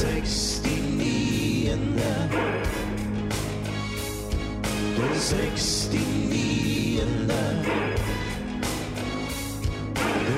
69. 0.00 0.62
Den 0.64 2.00
69. 4.96 5.90
Den 5.92 6.00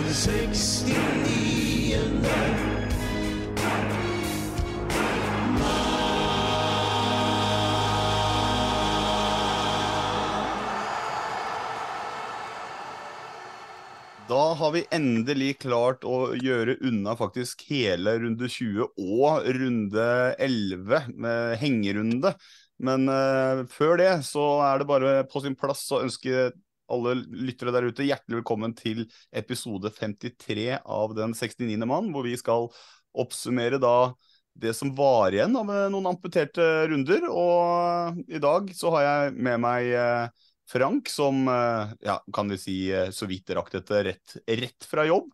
69. 0.08 0.82
Da 14.28 14.54
har 14.54 14.70
vi 14.72 14.84
endelig 14.94 15.56
klart 15.64 16.04
å 16.06 16.32
gjøre 16.38 16.78
unna 16.86 17.14
faktisk 17.18 17.64
hele 17.68 18.14
runde 18.22 18.48
20 18.48 18.86
og 19.02 19.48
runde 19.56 20.04
11 20.38 21.08
med 21.10 21.56
hengerunde. 21.60 22.32
Men 22.82 23.08
uh, 23.10 23.64
før 23.70 23.98
det 24.00 24.12
så 24.26 24.44
er 24.66 24.80
det 24.80 24.88
bare 24.88 25.14
på 25.30 25.42
sin 25.44 25.56
plass 25.58 25.84
å 25.92 26.00
ønske 26.04 26.52
alle 26.92 27.16
lyttere 27.18 27.74
der 27.74 27.88
ute 27.88 28.06
hjertelig 28.06 28.40
velkommen 28.40 28.76
til 28.78 29.04
episode 29.34 29.92
53 29.96 30.68
av 30.80 31.16
Den 31.18 31.34
69. 31.34 31.76
mann, 31.88 32.12
hvor 32.14 32.26
vi 32.26 32.36
skal 32.38 32.70
oppsummere 33.12 33.80
da 33.82 34.12
det 34.62 34.74
som 34.76 34.92
var 34.94 35.32
igjen 35.32 35.56
av 35.56 35.70
noen 35.92 36.10
amputerte 36.12 36.86
runder. 36.90 37.26
Og 37.30 38.22
i 38.28 38.40
dag 38.42 38.70
så 38.76 38.92
har 38.96 39.06
jeg 39.08 39.36
med 39.40 39.62
meg 39.64 39.92
eh, 39.96 40.48
Frank, 40.70 41.10
som 41.12 41.46
eh, 41.48 41.94
ja, 42.06 42.18
kan 42.34 42.50
vi 42.52 42.58
si 42.60 42.76
eh, 42.92 43.10
så 43.14 43.28
vidt 43.30 43.50
rakk 43.56 43.72
dette 43.74 44.02
rett, 44.06 44.36
rett 44.46 44.86
fra 44.88 45.04
jobb. 45.08 45.32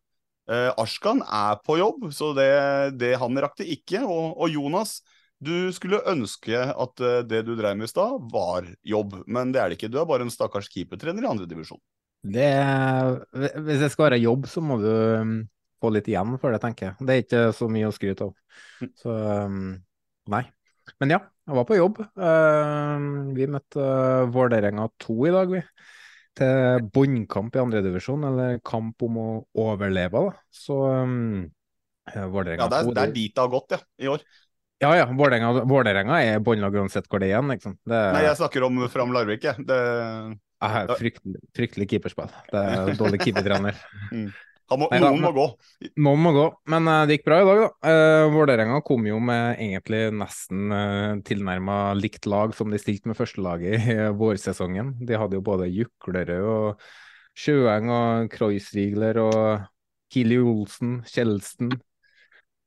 Eh, 0.48 0.70
Ashkan 0.80 1.20
er 1.22 1.60
på 1.64 1.76
jobb, 1.78 2.08
så 2.14 2.32
det, 2.36 2.48
det 2.98 3.14
han 3.20 3.38
rakk 3.40 3.58
det 3.60 3.68
ikke. 3.78 4.02
Og, 4.06 4.38
og 4.40 4.50
Jonas, 4.52 4.98
du 5.38 5.70
skulle 5.74 6.00
ønske 6.10 6.56
at 6.56 7.04
eh, 7.04 7.20
det 7.28 7.44
du 7.46 7.54
drev 7.58 7.76
med 7.78 7.90
i 7.90 7.92
stad, 7.92 8.18
var 8.32 8.66
jobb, 8.82 9.20
men 9.28 9.52
det 9.54 9.62
er 9.62 9.70
det 9.70 9.78
ikke. 9.78 9.92
Du 9.92 10.00
er 10.00 10.08
bare 10.08 10.26
en 10.26 10.34
stakkars 10.34 10.70
keepertrener 10.72 11.26
i 11.26 11.30
andredivisjon. 11.30 11.80
Det, 12.28 12.50
hvis 13.62 13.84
det 13.84 13.92
skal 13.92 14.08
være 14.08 14.22
jobb, 14.24 14.48
så 14.50 14.62
må 14.64 14.80
du 14.82 14.90
um, 14.90 15.34
få 15.78 15.92
litt 15.94 16.08
igjen 16.10 16.34
for 16.42 16.50
det, 16.50 16.58
tenker 16.64 16.88
jeg. 16.88 17.06
Det 17.06 17.14
er 17.14 17.22
ikke 17.22 17.42
så 17.54 17.68
mye 17.70 17.88
å 17.90 17.94
skryte 17.94 18.26
av. 18.26 18.32
Så 18.98 19.14
um, 19.46 19.76
nei. 20.32 20.42
Men 20.98 21.14
ja, 21.14 21.20
jeg 21.48 21.56
var 21.56 21.68
på 21.68 21.78
jobb. 21.78 22.00
Uh, 22.20 23.32
vi 23.36 23.46
møtte 23.48 23.80
uh, 23.80 24.26
Vålerenga 24.32 24.88
2 25.00 25.16
i 25.28 25.32
dag, 25.32 25.54
vi. 25.54 25.62
Til 26.38 26.88
bunnkamp 26.94 27.56
i 27.56 27.62
andredivisjon, 27.62 28.26
eller 28.28 28.58
kamp 28.66 29.06
om 29.06 29.16
å 29.22 29.28
overleve, 29.58 30.26
da. 30.28 30.34
Så 30.52 30.76
um, 30.92 31.46
Vålerenga 32.12 32.66
Ja, 32.66 32.70
det 32.72 32.82
er, 32.82 32.92
det 32.92 33.06
er 33.06 33.16
dit 33.16 33.32
det 33.32 33.42
har 33.42 33.54
gått, 33.54 33.74
ja, 33.74 33.80
i 34.04 34.12
år. 34.12 34.26
Ja 34.78 34.92
ja, 34.94 35.06
Vålerenga 35.10 36.20
er 36.22 36.44
båndlag 36.44 36.76
uansett 36.78 37.08
hvor 37.10 37.18
det 37.18 37.30
er 37.30 37.34
igjen, 37.38 37.48
liksom. 37.50 37.78
Det 37.88 38.02
Nei, 38.14 38.26
jeg 38.28 38.38
snakker 38.38 38.68
om 38.68 38.84
Fram 38.92 39.16
Larvik, 39.16 39.48
jeg. 39.48 39.64
Det, 39.66 39.80
fryktelig, 41.00 41.40
fryktelig 41.56 41.88
keeperspill. 41.90 42.30
Det 42.52 42.62
er 42.76 42.92
dårlig 43.00 43.24
keepertrener. 43.24 43.80
han 44.12 44.28
må, 44.76 44.88
Nei 44.92 44.98
da, 45.00 45.08
noen 45.08 45.22
må 45.24 45.30
gå. 45.32 45.44
Noen 46.04 46.20
må 46.20 46.32
gå, 46.36 46.44
men 46.68 46.90
uh, 46.90 47.02
det 47.08 47.16
gikk 47.16 47.26
bra 47.30 47.38
i 47.40 47.46
dag, 47.48 47.60
da. 47.62 47.68
Uh, 47.88 48.32
Vålerenga 48.34 48.80
kom 48.84 49.06
jo 49.08 49.16
med 49.24 49.62
egentlig 49.64 50.02
nesten 50.20 50.74
uh, 50.74 51.16
tilnærma 51.24 51.78
likt 51.96 52.28
lag 52.28 52.52
som 52.56 52.68
de 52.72 52.80
stilte 52.82 53.08
med 53.08 53.16
førstelaget 53.16 53.88
i 53.88 53.96
uh, 54.02 54.12
vårsesongen. 54.18 54.92
De 55.08 55.16
hadde 55.16 55.38
jo 55.38 55.46
både 55.46 55.70
Juklerød 55.72 56.50
og 56.52 56.84
Sjøeng 57.38 57.88
og 57.94 58.28
Kreuzrigler 58.34 59.22
og 59.22 59.66
Kili 60.12 60.40
Olsen, 60.42 60.98
Kjeldsen. 61.08 61.72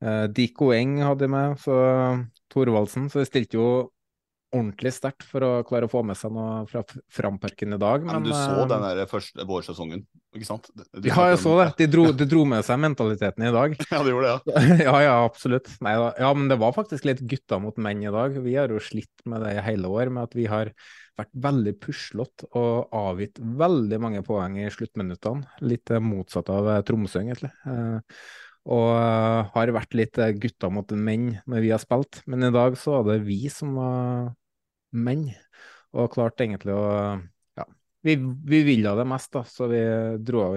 Uh, 0.02 0.26
Diko 0.34 0.72
Eng 0.74 0.98
hadde 1.06 1.28
de 1.28 1.34
med, 1.36 1.58
så 1.62 1.76
Thorvaldsen. 2.50 3.12
Så 3.14 3.22
de 3.22 3.30
stilte 3.30 3.62
jo 3.62 3.68
ordentlig 4.52 4.92
sterkt 4.94 5.24
for 5.28 5.44
å 5.46 5.52
klare 5.68 5.88
å 5.88 5.92
få 5.92 6.02
med 6.06 6.18
seg 6.20 6.34
noe 6.36 6.66
fra 6.70 6.84
Framparken 7.12 7.76
i 7.76 7.80
dag. 7.82 8.06
Ja, 8.06 8.18
men 8.18 8.26
du 8.28 8.32
eh, 8.34 8.40
så 8.40 8.66
den 8.70 8.84
der 8.84 9.10
første 9.10 9.46
vårsesongen, 9.48 10.04
ikke 10.36 10.48
sant? 10.48 10.70
Du 10.76 11.08
Ja, 11.08 11.30
jeg 11.32 11.40
så 11.44 11.56
det. 11.62 11.68
De 11.80 11.88
dro, 11.92 12.08
de 12.16 12.28
dro 12.30 12.44
med 12.50 12.66
seg 12.68 12.82
mentaliteten 12.84 13.48
i 13.48 13.54
dag. 13.56 13.78
Ja, 13.94 14.02
de 14.04 14.14
gjorde 14.14 14.34
det, 14.34 14.56
ja. 14.56 14.66
Ja, 14.88 14.96
ja, 15.08 15.16
absolutt. 15.24 15.72
Nei. 15.84 15.96
Ja, 16.20 16.34
men 16.38 16.52
det 16.52 16.60
var 16.62 16.76
faktisk 16.76 17.08
litt 17.08 17.24
gutter 17.24 17.64
mot 17.64 17.80
menn 17.82 18.04
i 18.04 18.12
dag. 18.12 18.36
Vi 18.44 18.58
har 18.60 18.72
jo 18.72 18.82
slitt 18.84 19.26
med 19.30 19.46
det 19.46 19.56
i 19.56 19.66
hele 19.66 19.92
år, 19.92 20.12
med 20.12 20.30
at 20.30 20.38
vi 20.38 20.50
har 20.52 20.74
vært 21.20 21.34
veldig 21.44 21.74
puslete 21.82 22.48
og 22.58 22.94
avgitt 22.96 23.40
veldig 23.40 24.00
mange 24.04 24.24
poeng 24.26 24.60
i 24.60 24.70
sluttminuttene. 24.74 25.48
Litt 25.64 25.92
eh, 25.94 26.04
motsatt 26.04 26.52
av 26.52 26.70
eh, 26.76 26.84
Tromsø, 26.88 27.24
egentlig. 27.24 27.52
Eh, 27.68 28.22
og 28.72 28.90
eh, 28.94 29.52
har 29.56 29.74
vært 29.74 29.98
litt 29.98 30.22
gutta 30.44 30.70
mot 30.74 30.92
menn 30.92 31.34
når 31.50 31.66
vi 31.66 31.74
har 31.74 31.82
spilt. 31.82 32.22
Men 32.30 32.50
i 32.50 32.54
dag 32.54 32.78
så 32.80 33.00
var 33.00 33.16
det 33.16 33.26
vi 33.28 33.44
som 33.54 33.76
var 33.80 34.32
menn, 34.92 35.28
og 35.96 36.12
klarte 36.14 36.46
egentlig 36.48 36.76
å 36.76 36.88
Ja, 37.60 37.68
vi, 38.08 38.16
vi 38.18 38.64
ville 38.68 38.96
det 38.98 39.06
mest, 39.08 39.32
da, 39.36 39.46
så 39.48 39.70
vi 39.72 39.82
dro, 40.24 40.48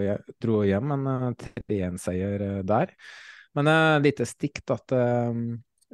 dro 0.41 0.63
hjem 0.67 0.97
en 0.97 1.13
eh, 1.13 1.29
3-1-seier 1.67 2.49
eh, 2.49 2.59
der. 2.67 2.95
Men 3.55 3.71
uh, 3.71 4.03
lite 4.03 4.27
stikk 4.27 4.65
da, 4.67 4.77
til 4.83 5.31
um, 5.31 5.45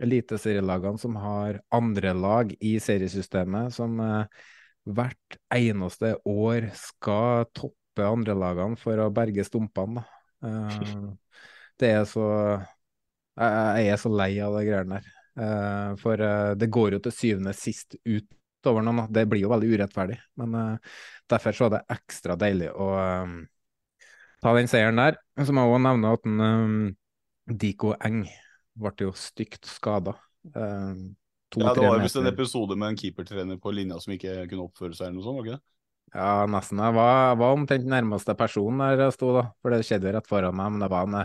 eliteserielagene 0.00 1.00
som 1.00 1.16
har 1.20 1.60
andre 1.74 2.12
lag 2.16 2.52
i 2.60 2.76
seriesystemet, 2.80 3.74
som 3.74 3.98
eh, 4.00 4.42
hvert 4.88 5.38
eneste 5.54 6.14
år 6.28 6.70
skal 6.78 7.46
toppe 7.56 8.06
andrelagene 8.06 8.80
for 8.80 9.02
å 9.02 9.10
berge 9.14 9.44
stumpene. 9.46 10.04
Eh, 10.44 10.92
det 11.80 11.94
er 11.98 12.04
så 12.08 12.26
jeg, 12.30 13.50
jeg 13.80 13.92
er 13.92 14.00
så 14.00 14.12
lei 14.12 14.32
av 14.44 14.56
de 14.58 14.66
greiene 14.68 15.00
der. 15.00 15.19
Eh, 15.40 15.96
for 15.96 16.20
eh, 16.20 16.52
det 16.60 16.68
går 16.72 16.96
jo 16.96 17.02
til 17.06 17.14
syvende 17.14 17.54
sist 17.56 17.96
utover 18.04 18.84
noen. 18.84 19.06
Det 19.12 19.24
blir 19.30 19.44
jo 19.44 19.52
veldig 19.52 19.70
urettferdig. 19.74 20.18
Men 20.40 20.58
eh, 20.58 20.98
derfor 21.30 21.56
så 21.56 21.68
er 21.68 21.76
det 21.78 21.86
ekstra 21.96 22.36
deilig 22.40 22.72
å 22.74 22.90
ta 24.40 24.56
den 24.56 24.70
seieren 24.70 25.00
der. 25.00 25.20
Så 25.40 25.54
må 25.54 25.64
jeg 25.64 25.74
også 25.74 25.86
nevne 25.86 26.12
at 26.16 26.28
en, 26.28 26.92
Diko 27.50 27.94
Eng 28.04 28.22
ble 28.80 29.08
jo 29.08 29.14
stygt 29.16 29.66
skada. 29.68 30.14
Ja, 30.44 31.72
det 31.74 31.82
var 31.82 31.98
visst 31.98 32.18
en 32.20 32.30
episode 32.30 32.76
med 32.78 32.92
en 32.92 32.98
keepertrener 33.00 33.58
på 33.60 33.72
linja 33.74 33.98
som 34.00 34.14
ikke 34.14 34.44
kunne 34.46 34.68
oppføre 34.68 34.94
seg 34.94 35.08
eller 35.08 35.16
noe 35.18 35.24
sånt, 35.24 35.40
var 35.40 35.48
ikke 35.48 35.56
det? 35.56 35.64
Ja, 36.10 36.46
nesten. 36.50 36.80
Jeg 36.82 36.94
var, 36.96 37.36
var 37.38 37.54
omtrent 37.54 37.86
nærmeste 37.86 38.34
person 38.38 38.80
der 38.82 39.04
jeg 39.04 39.14
sto, 39.14 39.30
da. 39.36 39.44
For 39.62 39.74
det 39.74 39.84
skjedde 39.86 40.10
jo 40.10 40.14
rett 40.16 40.30
foran 40.30 40.56
meg. 40.58 40.72
Men 40.74 40.84
det 40.84 40.90
var 40.90 41.06
en, 41.06 41.18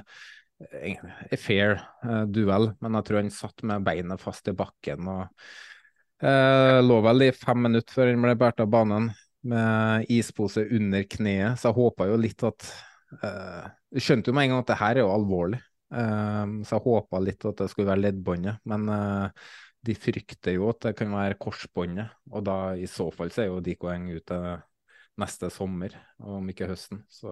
en 0.59 1.37
fair 1.39 1.77
uh, 2.05 2.23
duell. 2.31 2.71
Men 2.83 2.97
jeg 2.99 3.07
tror 3.07 3.21
han 3.21 3.31
satt 3.33 3.63
med 3.67 3.85
beinet 3.85 4.23
fast 4.23 4.47
i 4.51 4.55
bakken 4.55 5.09
og 5.11 5.23
uh, 6.23 6.79
lå 6.85 6.99
vel 7.05 7.27
i 7.27 7.31
fem 7.35 7.65
minutter 7.67 7.97
før 7.97 8.11
han 8.11 8.23
ble 8.23 8.35
båret 8.39 8.63
av 8.63 8.71
banen 8.71 9.11
med 9.45 10.09
ispose 10.13 10.63
under 10.73 11.05
kneet. 11.09 11.59
Så 11.59 11.69
jeg 11.69 11.79
håpa 11.79 12.09
jo 12.09 12.17
litt 12.21 12.45
at 12.47 12.69
uh, 13.21 13.67
skjønte 13.93 14.31
jo 14.31 14.37
med 14.37 14.47
en 14.47 14.55
gang 14.55 14.65
at 14.65 14.71
det 14.71 14.81
her 14.81 14.95
er 14.95 15.05
jo 15.05 15.13
alvorlig. 15.13 15.61
uh, 15.93 16.63
så 16.65 16.77
jeg 16.77 16.85
håpa 16.87 17.21
litt 17.23 17.45
at 17.45 17.61
det 17.61 17.69
skulle 17.71 17.91
være 17.91 18.05
leddbåndet. 18.07 18.63
Men 18.71 18.89
uh, 18.89 19.45
de 19.85 19.93
frykter 19.93 20.55
jo 20.57 20.69
at 20.71 20.81
det 20.87 20.95
kan 20.97 21.11
være 21.13 21.37
korsbåndet, 21.37 22.15
og 22.31 22.45
da 22.47 22.57
i 22.73 22.87
så 22.89 23.11
fall 23.13 23.29
så 23.29 23.43
er 23.43 23.51
jo 23.51 23.61
Diko 23.61 23.91
Eng 23.91 24.07
ute 24.15 24.39
neste 25.21 25.51
sommer, 25.53 25.93
om 26.19 26.47
ikke 26.49 26.67
høsten. 26.71 27.03
Så 27.11 27.29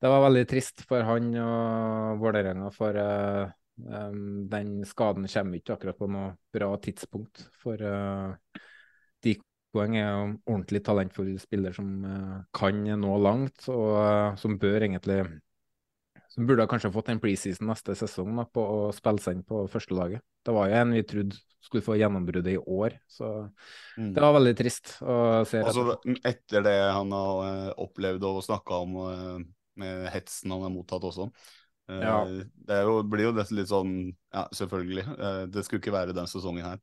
det 0.00 0.08
var 0.08 0.22
veldig 0.24 0.46
trist 0.48 0.84
for 0.88 1.04
han 1.04 1.28
og 1.36 2.22
Vålerenga, 2.22 2.70
for 2.72 2.96
uh, 2.96 3.50
um, 3.84 4.46
den 4.48 4.78
skaden 4.88 5.28
kommer 5.28 5.60
ikke 5.60 5.76
akkurat 5.76 6.00
på 6.00 6.08
noe 6.08 6.32
bra 6.54 6.70
tidspunkt. 6.80 7.44
For 7.60 7.84
uh, 7.84 8.32
Dikoeng 9.20 9.98
er 10.00 10.08
jo 10.08 10.24
en 10.24 10.34
ordentlig 10.46 10.82
talentfull 10.88 11.34
spiller 11.42 11.76
som 11.76 11.92
uh, 12.06 12.40
kan 12.56 12.80
nå 12.80 13.20
langt, 13.20 13.68
og 13.68 14.40
som 14.40 14.56
bør 14.60 14.88
egentlig 14.88 15.20
som 16.30 16.46
burde 16.46 16.62
ha 16.62 16.70
kanskje 16.70 16.92
fått 16.94 17.08
en 17.10 17.20
preseason 17.20 17.68
neste 17.68 17.92
sesong 17.98 18.36
da, 18.38 18.46
på 18.46 18.62
å 18.62 18.82
spille 18.94 19.20
seg 19.20 19.36
inn 19.36 19.46
på 19.46 19.64
førstelaget. 19.68 20.22
Det 20.46 20.52
var 20.54 20.70
jo 20.70 20.76
en 20.80 20.92
vi 20.94 21.04
trodde 21.04 21.40
skulle 21.60 21.84
få 21.84 21.98
gjennombruddet 22.00 22.54
i 22.54 22.60
år, 22.72 22.94
så 23.10 23.26
mm. 23.98 24.12
det 24.14 24.22
var 24.24 24.32
veldig 24.38 24.52
trist 24.56 24.94
å 25.04 25.16
se. 25.44 25.60
Altså, 25.60 25.98
etter 26.24 26.64
det 26.64 26.76
han 26.86 27.10
har 27.12 27.74
opplevd 27.82 28.24
og 28.30 28.38
snakka 28.46 28.78
om 28.86 28.94
med 29.80 30.06
hetsen 30.14 30.52
han 30.54 30.64
har 30.66 30.72
mottatt 30.74 31.06
også. 31.08 31.30
Eh, 31.90 32.04
ja. 32.04 32.20
Det 32.68 32.78
jo, 32.86 33.00
blir 33.10 33.30
jo 33.30 33.34
litt 33.36 33.70
sånn 33.70 33.98
Ja, 34.30 34.46
selvfølgelig. 34.54 35.06
Eh, 35.16 35.42
det 35.50 35.66
skulle 35.66 35.82
ikke 35.82 35.96
være 35.96 36.16
den 36.16 36.30
sesongen 36.30 36.66
her. 36.66 36.80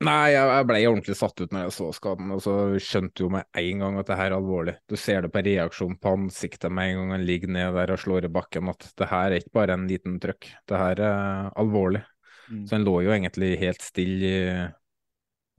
Nei, 0.00 0.32
jeg 0.32 0.64
ble 0.64 0.78
ordentlig 0.88 1.14
satt 1.18 1.42
ut 1.42 1.50
når 1.52 1.66
jeg 1.66 1.72
så 1.76 1.86
skaden, 1.92 2.30
og 2.32 2.38
så 2.40 2.54
skjønte 2.80 3.20
jo 3.20 3.26
med 3.34 3.44
en 3.60 3.82
gang 3.84 3.98
at 4.00 4.08
det 4.08 4.16
her 4.16 4.30
er 4.30 4.36
alvorlig. 4.38 4.74
Du 4.88 4.94
ser 4.96 5.26
det 5.26 5.28
på 5.34 5.42
reaksjonen 5.44 5.98
på 6.00 6.14
ansiktet 6.16 6.72
med 6.72 6.88
en 6.88 7.02
gang 7.02 7.12
han 7.18 7.26
ligger 7.28 7.52
ned 7.52 7.76
der 7.76 7.92
og 7.92 8.00
slår 8.00 8.24
i 8.24 8.32
bakken, 8.32 8.70
at 8.72 8.86
det 8.96 9.10
her 9.10 9.26
er 9.28 9.42
ikke 9.42 9.52
bare 9.58 9.76
en 9.76 9.84
liten 9.90 10.16
trøkk, 10.22 10.48
det 10.72 10.80
her 10.80 11.02
er 11.04 11.50
alvorlig. 11.60 12.00
Mm. 12.48 12.62
Så 12.64 12.78
han 12.78 12.88
lå 12.88 12.94
jo 13.04 13.12
egentlig 13.12 13.50
helt 13.60 13.84
stille 13.84 14.30
i 14.30 14.40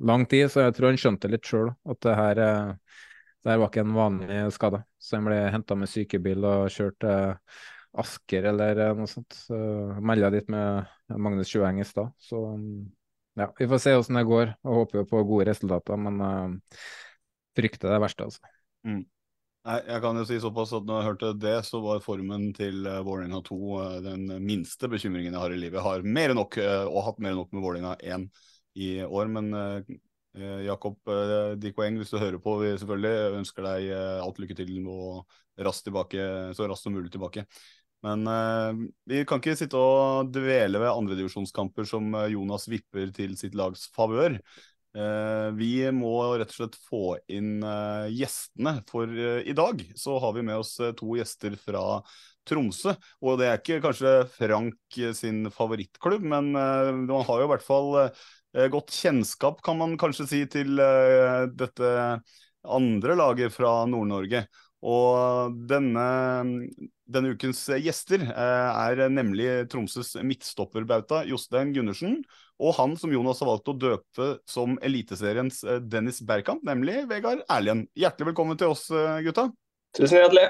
lang 0.10 0.26
tid, 0.26 0.48
så 0.50 0.66
jeg 0.66 0.74
tror 0.80 0.90
han 0.90 1.02
skjønte 1.04 1.30
litt 1.30 1.46
sjøl 1.46 1.70
at 1.94 2.02
det 2.02 2.18
her 2.18 2.44
det 3.44 3.58
var 3.58 3.70
ikke 3.70 3.84
en 3.86 3.94
vanlig 3.98 4.40
skade, 4.54 4.84
så 5.02 5.18
han 5.18 5.28
ble 5.30 5.38
henta 5.54 5.78
med 5.78 5.90
sykebil 5.90 6.44
og 6.46 6.66
kjørt 6.74 6.98
til 7.02 7.38
Asker 8.02 8.46
eller 8.52 8.82
noe 8.96 9.10
sånt. 9.10 9.36
Så 9.36 9.58
melda 10.00 10.30
dit 10.32 10.48
med 10.52 10.92
Magnus 11.12 11.50
Sjøeng 11.52 11.82
i 11.82 11.88
stad. 11.88 12.14
Så 12.22 12.40
ja, 13.40 13.48
vi 13.58 13.68
får 13.72 13.82
se 13.82 13.96
hvordan 13.96 14.20
det 14.20 14.28
går, 14.30 14.54
og 14.68 14.78
håper 14.82 15.02
jo 15.02 15.08
på 15.10 15.24
gode 15.28 15.48
resultater, 15.50 16.00
men 16.00 16.22
uh, 16.22 16.86
frykter 17.58 17.92
det 17.94 18.00
verste, 18.04 18.28
altså. 18.28 18.54
Mm. 18.88 19.02
Nei, 19.62 19.78
jeg 19.86 20.02
kan 20.02 20.18
jo 20.18 20.24
si 20.26 20.40
såpass 20.42 20.72
at 20.74 20.88
når 20.88 21.00
jeg 21.00 21.08
hørte 21.08 21.34
det, 21.38 21.58
så 21.68 21.82
var 21.84 22.02
formen 22.04 22.48
til 22.58 22.86
uh, 22.88 23.02
Vålerenga 23.06 23.44
2 23.46 23.58
uh, 23.58 23.98
den 24.04 24.26
minste 24.44 24.90
bekymringen 24.92 25.36
jeg 25.36 25.44
har 25.44 25.56
i 25.56 25.60
livet. 25.60 25.80
Jeg 25.80 25.88
har 25.88 26.08
mer 26.20 26.34
enn 26.34 26.42
nok, 26.42 26.58
og 26.62 27.04
hatt 27.08 27.22
mer 27.24 27.36
enn 27.36 27.42
nok 27.44 27.54
med 27.56 27.66
Vålerenga 27.66 27.98
1 28.18 28.28
i 28.82 28.94
år, 29.04 29.32
men 29.32 29.52
Eh, 29.58 29.80
Jakob 30.40 30.96
eh, 31.12 31.54
Dikoeng, 31.60 31.98
hvis 32.00 32.14
du 32.14 32.20
hører 32.22 32.40
på, 32.40 32.56
vi 32.62 32.72
selvfølgelig 32.80 33.38
ønsker 33.42 33.68
deg 33.68 33.92
eh, 33.92 34.24
alt 34.24 34.40
lykke 34.40 34.56
til 34.56 34.74
og 34.88 35.38
raskt 35.62 35.90
tilbake, 35.90 36.26
så 36.56 36.70
raskt 36.70 36.88
som 36.88 36.96
mulig 36.96 37.12
tilbake. 37.12 37.46
Men 38.06 38.26
eh, 38.32 38.82
vi 39.12 39.24
kan 39.28 39.42
ikke 39.42 39.58
sitte 39.60 39.78
og 39.78 40.32
dvele 40.34 40.82
ved 40.82 40.94
andredivisjonskamper 40.94 41.88
som 41.90 42.16
Jonas 42.32 42.70
vipper 42.72 43.12
til 43.16 43.36
sitt 43.40 43.58
lags 43.60 43.90
favør. 43.94 44.40
Eh, 44.96 45.48
vi 45.60 45.76
må 45.96 46.16
rett 46.40 46.52
og 46.52 46.58
slett 46.62 46.80
få 46.88 47.06
inn 47.32 47.60
eh, 47.60 48.10
gjestene, 48.16 48.80
for 48.88 49.12
i 49.12 49.56
dag 49.58 49.84
så 50.00 50.18
har 50.24 50.36
vi 50.38 50.48
med 50.48 50.64
oss 50.64 50.78
to 50.80 51.16
gjester 51.20 51.60
fra 51.60 51.86
Tromsø. 52.48 52.96
Og 53.22 53.36
det 53.38 53.52
er 53.52 53.60
ikke 53.60 53.84
kanskje 53.84 54.16
Frank 54.32 55.02
sin 55.14 55.44
favorittklubb, 55.54 56.24
men 56.24 56.56
man 56.56 57.28
har 57.28 57.44
jo 57.44 57.46
i 57.46 57.52
hvert 57.52 57.68
fall 57.68 57.92
Eh, 58.02 58.20
godt 58.52 58.92
kjennskap, 58.94 59.62
kan 59.64 59.80
man 59.80 59.98
kanskje 60.00 60.28
si, 60.30 60.42
til 60.52 60.80
uh, 60.82 61.48
dette 61.56 61.92
andre 62.62 63.16
laget 63.18 63.54
fra 63.56 63.82
Nord-Norge. 63.90 64.46
Og 64.82 65.56
denne, 65.70 66.06
denne, 67.06 67.34
ukens 67.36 67.64
gjester 67.84 68.24
uh, 68.26 68.72
er 68.90 69.04
nemlig 69.14 69.50
Tromsøs 69.72 70.16
midtstopperbauta 70.26 71.22
Jostein 71.30 71.74
Gundersen, 71.76 72.20
og 72.62 72.76
han 72.78 72.96
som 73.00 73.14
Jonas 73.14 73.42
har 73.42 73.52
valgt 73.54 73.72
å 73.74 73.78
døpe 73.78 74.32
som 74.50 74.78
Eliteseriens 74.86 75.64
Dennis 75.90 76.22
Berkamp, 76.26 76.66
nemlig 76.68 77.06
Vegard 77.10 77.46
Erlien. 77.50 77.88
Hjertelig 77.98 78.34
velkommen 78.34 78.60
til 78.60 78.74
oss, 78.74 78.88
gutta. 79.26 79.50
Tusen 79.98 80.22
hjertelig. 80.22 80.50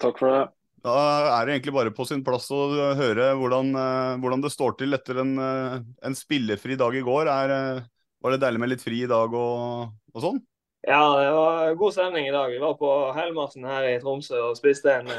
Takk 0.00 0.20
for 0.20 0.32
det. 0.32 0.48
Da 0.80 0.92
er 1.36 1.44
det 1.44 1.58
egentlig 1.58 1.74
bare 1.76 1.92
på 1.92 2.06
sin 2.08 2.22
plass 2.24 2.46
å 2.56 2.60
høre 2.96 3.32
hvordan, 3.36 3.72
eh, 3.76 4.12
hvordan 4.22 4.44
det 4.44 4.52
står 4.52 4.78
til 4.80 4.96
etter 4.96 5.20
en, 5.20 5.34
eh, 5.38 5.80
en 6.08 6.16
spillefri 6.16 6.76
dag 6.80 6.94
i 6.96 7.04
går. 7.04 7.28
Er, 7.28 7.50
eh, 7.50 7.82
var 8.24 8.32
det 8.32 8.40
deilig 8.40 8.60
med 8.60 8.72
litt 8.72 8.84
fri 8.84 9.02
i 9.04 9.10
dag 9.10 9.34
og, 9.34 9.92
og, 10.14 10.22
sånn? 10.24 10.40
Ja, 10.88 11.02
det 11.20 11.28
var 11.36 11.74
god 11.76 11.92
stemning 11.92 12.28
i 12.28 12.32
dag. 12.32 12.48
Vi 12.48 12.62
var 12.62 12.78
på 12.80 12.92
Helmassen 13.12 13.66
her 13.68 13.90
i 13.90 13.98
Tromsø 14.00 14.40
og 14.40 14.56
spiste 14.56 14.94
en, 15.02 15.10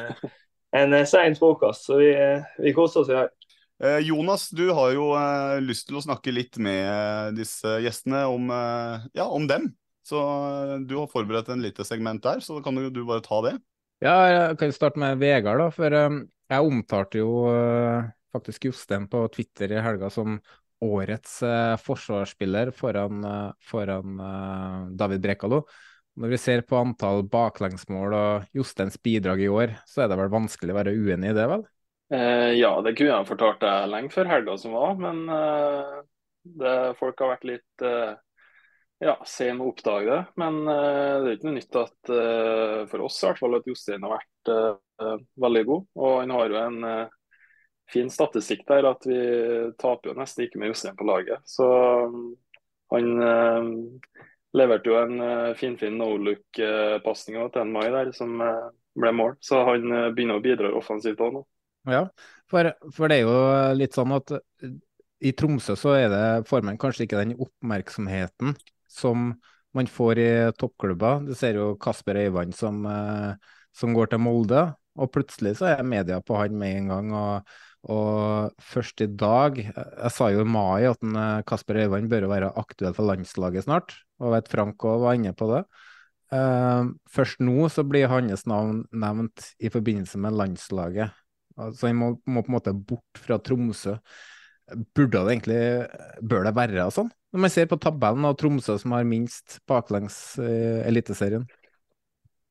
en 0.74 0.98
sein 1.06 1.38
frokost, 1.38 1.86
så 1.86 2.00
vi, 2.02 2.10
vi 2.58 2.74
koste 2.74 3.04
oss 3.04 3.14
i 3.14 3.20
dag. 3.20 3.38
Jonas, 4.06 4.50
du 4.54 4.68
har 4.78 4.92
jo 4.94 5.08
lyst 5.62 5.88
til 5.90 5.98
å 5.98 6.04
snakke 6.06 6.34
litt 6.34 6.58
med 6.62 7.34
disse 7.34 7.80
gjestene 7.82 8.28
om, 8.30 8.50
ja, 9.18 9.26
om 9.26 9.48
dem. 9.50 9.72
Så 10.06 10.22
du 10.86 11.00
har 11.00 11.10
forberedt 11.10 11.50
en 11.50 11.64
lite 11.66 11.86
segment 11.86 12.22
der, 12.22 12.42
så 12.46 12.60
kan 12.62 12.78
du 12.78 13.02
bare 13.06 13.26
ta 13.26 13.42
det. 13.46 13.56
Ja, 14.02 14.16
jeg 14.26 14.58
kan 14.58 14.72
starte 14.74 14.98
med 15.02 15.20
Vegard, 15.22 15.62
da. 15.62 15.68
For 15.74 15.94
um, 15.94 16.24
jeg 16.50 16.66
omtalte 16.66 17.20
jo 17.22 17.44
uh, 17.46 18.08
faktisk 18.34 18.66
Jostein 18.66 19.06
på 19.12 19.28
Twitter 19.36 19.76
i 19.76 19.84
helga 19.86 20.10
som 20.10 20.40
årets 20.82 21.36
uh, 21.46 21.78
forsvarsspiller 21.78 22.72
foran, 22.74 23.22
foran 23.62 24.18
David 24.98 25.22
Brekalo. 25.22 25.62
Når 26.18 26.34
vi 26.34 26.40
ser 26.42 26.64
på 26.66 26.80
antall 26.80 27.22
baklengsmål 27.30 28.16
og 28.18 28.58
Josteins 28.58 28.98
bidrag 28.98 29.46
i 29.46 29.52
år, 29.54 29.78
så 29.88 30.04
er 30.04 30.10
det 30.10 30.18
vel 30.20 30.34
vanskelig 30.34 30.74
å 30.74 30.80
være 30.80 30.96
uenig 30.98 31.30
i 31.32 31.38
det, 31.38 31.46
vel? 31.54 31.68
Eh, 32.12 32.50
ja, 32.58 32.74
det 32.84 32.98
kunne 32.98 33.14
jeg 33.14 33.30
fortalt 33.30 33.62
deg 33.62 33.88
lenge 33.94 34.12
før 34.12 34.34
helga 34.34 34.58
som 34.60 34.74
var, 34.76 34.98
men 35.00 35.22
det, 36.60 36.74
folk 37.00 37.22
har 37.24 37.36
vært 37.38 37.48
litt 37.48 37.86
ja, 39.02 39.16
sen 39.26 39.62
å 39.62 39.72
oppdage 39.72 40.10
det. 40.10 40.20
Men 40.38 40.62
uh, 40.68 41.24
det 41.24 41.32
er 41.32 41.38
ikke 41.38 41.50
noe 41.50 41.58
nytt 41.58 41.80
at 41.80 42.12
uh, 42.14 42.82
for 42.92 43.08
oss 43.08 43.18
i 43.22 43.28
hvert 43.28 43.42
fall 43.42 43.58
at 43.58 43.70
Jostein 43.70 44.06
har 44.06 44.14
vært 44.14 44.52
uh, 44.54 45.16
veldig 45.42 45.64
god. 45.70 45.88
Og 45.98 46.18
han 46.20 46.34
har 46.36 46.54
jo 46.54 46.60
en 46.62 46.90
fin 47.92 48.12
statistikk 48.14 48.62
der 48.70 48.86
at 48.88 49.04
vi 49.10 49.22
taper 49.82 50.12
jo 50.12 50.20
nesten 50.20 50.46
ikke 50.46 50.62
med 50.62 50.72
Jostein 50.72 51.00
på 51.00 51.08
laget. 51.10 51.42
Så 51.50 51.66
um, 52.12 52.36
han 52.94 53.10
leverte 54.52 54.92
jo 54.92 55.00
en 55.00 55.16
finfin 55.56 55.78
fin 55.80 55.98
no 55.98 56.10
look-pasning 56.20 57.38
til 57.40 57.62
en 57.62 57.72
Mai 57.72 57.86
der 57.90 58.12
som 58.14 58.36
ble 58.38 59.14
mål. 59.16 59.38
Så 59.40 59.62
han 59.64 59.88
begynner 60.12 60.38
å 60.38 60.44
bidra 60.44 60.74
offensivt 60.76 61.24
òg 61.24 61.38
nå. 61.38 61.44
Ja, 61.88 62.04
for, 62.52 62.68
for, 62.92 63.08
det 63.10 63.22
er 63.22 63.30
jo 63.30 63.78
litt 63.80 63.96
sånn 63.96 64.12
at 64.14 64.36
i 65.24 65.32
Tromsø 65.40 65.78
så 65.80 65.96
er 65.96 66.12
det, 66.12 66.26
får 66.52 66.68
kanskje 66.84 67.08
ikke 67.08 67.24
den 67.24 67.40
oppmerksomheten 67.40 68.54
som 68.92 69.32
man 69.76 69.88
får 69.88 70.20
i 70.20 70.30
toppklubber. 70.60 71.26
Du 71.28 71.34
ser 71.38 71.58
jo 71.60 71.74
Kasper 71.82 72.20
Øyvand 72.26 72.56
som, 72.56 72.86
eh, 72.86 73.34
som, 73.76 73.94
går 73.96 74.12
til 74.12 74.24
Molde, 74.24 74.64
og 75.00 75.12
plutselig 75.16 75.56
så 75.60 75.72
er 75.72 75.88
media 75.88 76.20
på 76.20 76.40
han 76.40 76.58
med 76.58 76.78
en 76.78 76.92
gang. 76.92 77.14
og, 77.16 77.54
og 77.90 78.52
først 78.62 79.02
i 79.02 79.08
dag 79.08 79.56
Jeg 79.58 80.12
sa 80.14 80.28
jo 80.30 80.44
i 80.44 80.46
mai 80.46 80.86
at 80.86 81.00
en, 81.02 81.16
eh, 81.16 81.44
Kasper 81.48 81.80
Øyvand 81.86 82.10
bør 82.12 82.28
være 82.28 82.52
aktuell 82.56 82.94
for 82.94 83.08
landslaget 83.08 83.64
snart, 83.64 83.96
og 84.20 84.36
vet 84.36 84.52
Frank 84.52 84.78
òg 84.84 85.08
var 85.08 85.16
inne 85.16 85.34
på 85.34 85.48
det. 85.56 85.64
Uh, 86.32 86.96
først 87.12 87.42
nå 87.44 87.68
så 87.68 87.84
blir 87.84 88.08
hans 88.08 88.46
navn 88.48 88.86
nevnt 88.96 89.50
i 89.60 89.68
forbindelse 89.68 90.16
med 90.16 90.38
landslaget. 90.40 91.12
Så 91.76 91.90
han 91.90 91.98
må, 92.00 92.14
må, 92.24 92.40
på 92.40 92.54
en 92.54 92.56
måte 92.56 92.74
bort 92.74 93.20
fra 93.20 93.36
Tromsø. 93.44 93.98
Burde 94.96 95.24
det 95.26 95.36
egentlig 95.36 95.62
Bør 96.22 96.46
det 96.48 96.56
være 96.58 96.90
sånn? 96.94 97.10
Når 97.32 97.44
man 97.46 97.54
ser 97.54 97.68
på 97.72 97.80
tabellen 97.80 98.28
av 98.28 98.36
Tromsø 98.40 98.76
som 98.82 98.94
har 98.96 99.08
minst 99.08 99.60
baklengs 99.70 100.18
eh, 100.42 100.84
Eliteserien? 100.88 101.48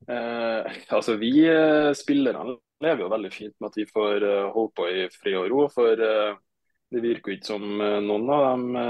Eh, 0.09 0.81
altså 0.89 1.19
Vi 1.21 1.33
eh, 1.45 1.93
spillerne 1.97 2.57
lever 2.81 3.05
jo 3.05 3.11
veldig 3.13 3.33
fint 3.33 3.57
med 3.61 3.71
at 3.71 3.79
vi 3.79 3.87
får 3.89 4.25
uh, 4.25 4.53
holde 4.55 4.73
på 4.77 4.89
i 4.89 5.03
fred 5.13 5.37
og 5.43 5.51
ro. 5.53 5.65
For 5.73 6.01
uh, 6.01 6.39
det 6.91 7.03
virker 7.05 7.33
jo 7.33 7.39
ikke 7.39 7.51
som 7.53 7.67
uh, 7.77 7.99
noen 8.05 8.31
av 8.35 8.47
de 8.65 8.85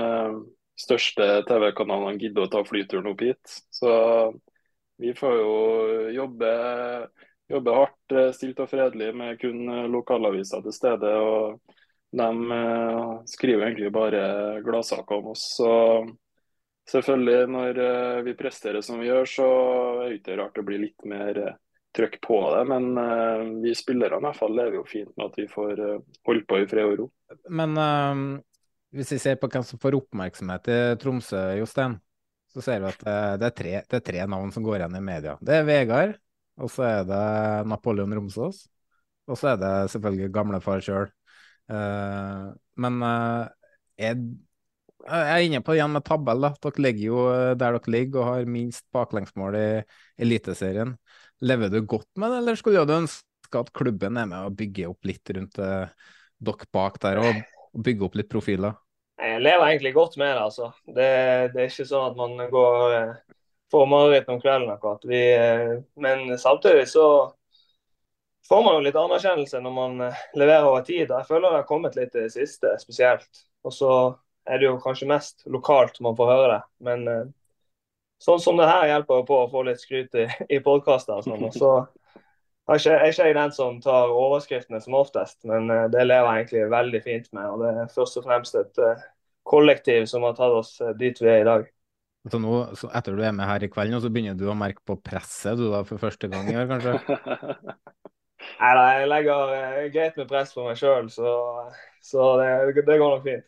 største 0.81 1.27
TV-kanalene 1.49 2.21
gidder 2.21 2.47
å 2.47 2.53
ta 2.53 2.63
flyturen 2.65 3.11
opp 3.11 3.25
hit. 3.27 3.57
Så 3.75 3.91
vi 5.01 5.13
får 5.17 5.35
jo 5.37 5.51
jobbe, 6.15 6.53
jobbe 7.51 7.75
hardt, 7.77 8.15
stilt 8.37 8.63
og 8.63 8.71
fredelig 8.71 9.11
med 9.17 9.41
kun 9.43 9.67
lokalaviser 9.93 10.63
til 10.65 10.77
stede. 10.77 11.11
og 11.11 11.80
de 12.11 12.53
eh, 12.53 13.23
skriver 13.27 13.67
egentlig 13.67 13.93
bare 13.95 14.61
gladsaker 14.67 15.21
om 15.21 15.33
oss. 15.33 15.45
Så 15.57 15.71
selvfølgelig, 16.91 17.49
når 17.55 17.83
eh, 17.87 18.21
vi 18.27 18.37
presterer 18.39 18.83
som 18.85 18.99
vi 19.01 19.11
gjør, 19.11 19.29
så 19.31 19.49
er 20.05 20.09
det 20.09 20.21
ikke 20.21 20.39
rart 20.41 20.59
det 20.59 20.67
blir 20.67 20.83
litt 20.89 21.09
mer 21.09 21.35
trykk 21.35 21.67
trøkk 21.91 22.21
på 22.23 22.37
det. 22.55 22.59
Men 22.71 22.85
vi 23.65 23.73
spillerne 23.75 24.21
i 24.21 24.23
hvert 24.29 24.39
fall 24.39 24.53
lever 24.55 24.77
jo 24.79 24.85
fint 24.87 25.11
med 25.19 25.25
at 25.27 25.39
vi 25.41 25.49
får 25.51 25.81
holde 26.29 26.45
på 26.47 26.61
i 26.63 26.69
fred 26.71 26.87
og 26.87 27.01
ro. 27.01 27.07
Men 27.51 27.75
uh, 27.75 28.21
hvis 28.95 29.11
vi 29.17 29.19
ser 29.19 29.41
på 29.43 29.49
hvem 29.51 29.65
som 29.67 29.81
får 29.83 29.97
oppmerksomhet 29.99 30.71
i 30.71 30.77
Tromsø, 31.03 31.41
Jostein, 31.59 31.97
så 32.55 32.63
ser 32.63 32.85
vi 32.85 32.93
at 32.93 33.03
det 33.43 33.49
er, 33.49 33.57
tre, 33.59 33.75
det 33.91 33.99
er 33.99 34.07
tre 34.07 34.23
navn 34.31 34.55
som 34.55 34.63
går 34.63 34.79
igjen 34.79 35.01
i 35.01 35.03
media. 35.03 35.35
Det 35.43 35.57
er 35.59 35.67
Vegard, 35.67 36.15
og 36.63 36.71
så 36.71 36.87
er 36.87 37.11
det 37.11 37.25
Napoleon 37.75 38.15
Romsås, 38.21 38.69
og 39.27 39.39
så 39.43 39.57
er 39.57 39.61
det 39.65 39.75
selvfølgelig 39.91 40.31
gamlefar 40.39 40.87
sjøl. 40.87 41.11
Uh, 41.71 42.51
men 42.83 42.99
uh, 43.05 43.47
jeg, 44.01 44.19
jeg, 45.07 45.23
er 45.23 45.47
inne 45.47 45.63
på 45.63 45.73
det 45.73 45.81
igjen 45.81 45.95
med 45.95 46.05
tabell. 46.07 46.47
da. 46.47 46.53
Dere 46.67 46.85
ligger 46.87 47.05
jo 47.07 47.25
der 47.55 47.79
dere 47.79 47.95
ligger 47.95 48.23
og 48.23 48.29
har 48.31 48.53
minst 48.59 48.87
baklengsmål 48.95 49.59
i 49.59 49.67
Eliteserien. 50.21 50.97
Lever 51.41 51.73
du 51.73 51.81
godt 51.89 52.11
med 52.21 52.35
det, 52.35 52.43
eller 52.43 52.61
skulle 52.61 52.85
du 52.85 52.97
ønske 52.99 53.61
at 53.61 53.73
klubben 53.75 54.19
er 54.21 54.29
med 54.31 54.51
og 54.51 54.59
bygger 54.59 54.93
opp 54.93 55.09
litt 55.09 55.35
rundt 55.37 55.59
uh, 55.63 55.89
dere 56.41 56.71
bak 56.75 57.01
der, 57.03 57.23
og, 57.23 57.43
og 57.75 57.85
bygger 57.87 58.09
opp 58.09 58.21
litt 58.21 58.31
profiler? 58.33 58.79
Jeg 59.21 59.43
lever 59.45 59.67
egentlig 59.67 59.93
godt 59.95 60.17
med 60.21 60.33
det. 60.33 60.45
altså. 60.49 60.71
Det, 60.87 61.11
det 61.53 61.61
er 61.61 61.69
ikke 61.69 61.89
sånn 61.89 62.13
at 62.13 62.17
man 62.17 62.49
går 62.53 62.95
får 63.71 63.87
mareritt 63.87 64.29
om 64.29 64.41
kvelden 64.41 64.71
akkurat. 64.73 65.05
Vi, 65.07 65.21
men 66.01 66.39
samtidig 66.39 66.89
så 66.89 67.05
får 68.51 68.65
man 68.65 68.75
jo 68.75 68.83
litt 68.83 68.99
anerkjennelse 68.99 69.61
når 69.63 69.75
man 69.75 70.01
eh, 70.09 70.23
leverer 70.39 70.67
over 70.67 70.83
tid. 70.87 71.07
Jeg 71.07 71.29
føler 71.29 71.47
det 71.47 71.61
har 71.61 71.69
kommet 71.69 71.99
litt 71.99 72.17
i 72.17 72.25
det 72.25 72.33
siste, 72.35 72.75
spesielt. 72.83 73.45
Og 73.63 73.75
så 73.75 73.93
er 74.51 74.59
det 74.59 74.67
jo 74.67 74.81
kanskje 74.83 75.11
mest 75.11 75.47
lokalt 75.47 76.01
man 76.03 76.17
får 76.19 76.33
høre 76.33 76.49
det. 76.57 76.61
Men 76.89 77.07
eh, 77.13 77.23
sånn 78.23 78.43
som 78.43 78.59
det 78.59 78.69
her 78.71 78.89
hjelper 78.91 79.23
jo 79.23 79.29
på 79.29 79.39
å 79.45 79.49
få 79.53 79.65
litt 79.69 79.83
skryt 79.83 80.19
i, 80.19 80.27
i 80.51 80.61
podkaster 80.65 81.21
og 81.21 81.29
sånn. 81.29 81.47
Og 81.47 81.55
så 81.55 81.73
er 81.79 82.83
ikke, 82.83 82.97
er 82.97 83.15
ikke 83.15 83.31
jeg 83.31 83.39
den 83.39 83.55
som 83.55 83.79
tar 83.85 84.15
overskriftene 84.19 84.83
som 84.83 84.99
oftest, 84.99 85.39
men 85.47 85.71
eh, 85.71 85.87
det 85.95 86.09
lever 86.09 86.27
jeg 86.27 86.45
egentlig 86.45 86.69
veldig 86.75 87.03
fint 87.07 87.35
med. 87.37 87.51
Og 87.55 87.63
det 87.63 87.75
er 87.75 87.93
først 87.95 88.19
og 88.19 88.27
fremst 88.27 88.59
et 88.59 88.87
kollektiv 89.47 90.11
som 90.11 90.27
har 90.27 90.35
tatt 90.39 90.59
oss 90.59 90.79
dit 90.99 91.23
vi 91.23 91.31
er 91.31 91.45
i 91.45 91.47
dag. 91.47 91.71
Så 92.31 92.37
nå, 92.37 92.53
så 92.77 92.91
etter 92.99 93.15
du 93.17 93.23
er 93.25 93.33
med 93.33 93.49
her 93.49 93.63
i 93.65 93.71
kveld, 93.73 93.95
så 94.03 94.11
begynner 94.13 94.37
du 94.37 94.51
å 94.51 94.59
merke 94.59 94.83
på 94.85 94.99
presset 95.01 95.57
du 95.57 95.71
da 95.71 95.81
for 95.89 96.03
første 96.03 96.29
gang 96.29 96.51
i 96.51 96.59
år, 96.59 96.67
kanskje? 96.69 96.99
Nei 98.59 98.73
da, 98.77 98.87
jeg 98.99 99.11
legger 99.11 99.53
uh, 99.55 99.85
greit 99.93 100.19
med 100.21 100.29
press 100.31 100.53
på 100.57 100.65
meg 100.67 100.81
sjøl, 100.81 101.09
så, 101.13 101.37
så 102.05 102.33
det, 102.41 102.51
det, 102.81 102.99
går 102.99 103.15
nok 103.15 103.23
fint. 103.27 103.47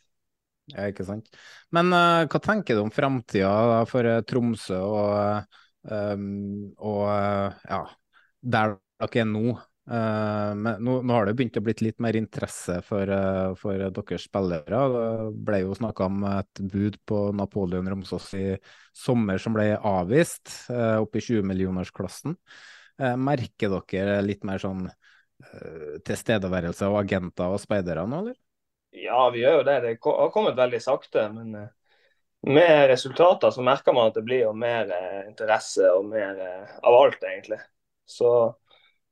Ja, 0.73 0.87
ikke 0.89 1.07
sant. 1.09 1.29
Men 1.75 1.91
uh, 1.95 2.23
hva 2.31 2.41
tenker 2.43 2.79
du 2.79 2.85
om 2.85 2.95
framtida 2.95 3.83
for 3.91 4.09
uh, 4.09 4.21
Tromsø 4.29 4.79
og, 4.79 5.59
um, 5.91 6.71
og 6.79 7.05
ja, 7.11 7.83
der 8.41 8.79
dere 9.03 9.25
er 9.25 9.31
nå? 9.31 9.61
men 9.93 10.77
nå, 10.79 10.93
nå, 11.03 11.11
har 11.11 11.27
det 11.27 11.33
begynt 11.35 11.57
å 11.59 11.61
bli 11.67 11.73
litt 11.83 11.97
mer 12.01 12.15
interesse 12.15 12.77
for, 12.87 13.11
for 13.59 13.81
deres 13.83 14.29
spillere. 14.29 14.79
Det 14.95 15.41
ble 15.43 15.59
jo 15.65 15.75
snakka 15.75 16.07
om 16.07 16.21
et 16.31 16.61
bud 16.71 17.01
på 17.11 17.19
Napoleon 17.35 17.91
Romsås 17.91 18.29
i 18.39 18.45
sommer 18.95 19.43
som 19.43 19.57
ble 19.59 19.73
avvist, 19.75 20.55
oppe 20.71 21.19
i 21.19 21.25
20-millionersklassen. 21.27 22.39
Merker 23.01 23.73
dere 23.89 24.21
litt 24.23 24.45
mer 24.47 24.61
sånn 24.63 24.85
Eh, 25.51 25.99
tilstedeværelse 26.07 26.87
av 26.87 26.97
agenter 27.01 27.51
og 27.51 27.61
speidere 27.61 28.05
nå, 28.07 28.23
eller? 28.23 28.37
Ja, 28.95 29.25
vi 29.33 29.43
gjør 29.43 29.61
jo 29.61 29.67
det. 29.67 29.79
Det 29.85 29.95
har 30.05 30.33
kommet 30.35 30.59
veldig 30.59 30.81
sakte. 30.83 31.27
Men 31.35 31.55
eh, 31.59 31.69
med 32.47 32.87
resultater 32.93 33.51
så 33.55 33.65
merker 33.65 33.97
man 33.97 34.11
at 34.11 34.19
det 34.19 34.25
blir 34.27 34.45
jo 34.47 34.53
mer 34.57 34.93
eh, 34.95 35.23
interesse 35.31 35.89
og 35.97 36.07
mer 36.13 36.39
av 36.83 36.99
alt, 36.99 37.25
egentlig. 37.27 37.59
Så, 38.07 38.31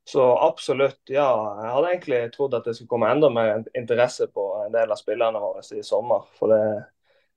så, 0.07 0.29
absolutt, 0.47 1.01
ja. 1.11 1.27
Jeg 1.63 1.75
hadde 1.75 1.91
egentlig 1.91 2.23
trodd 2.35 2.55
at 2.55 2.67
det 2.67 2.77
skulle 2.77 2.93
komme 2.93 3.11
enda 3.11 3.31
mer 3.33 3.63
interesse 3.77 4.29
på 4.31 4.47
en 4.65 4.73
del 4.75 4.93
av 4.93 4.99
spillerne 5.01 5.41
våre 5.41 5.63
i 5.75 5.83
sommer. 5.85 6.27
For 6.39 6.53
det, 6.53 6.63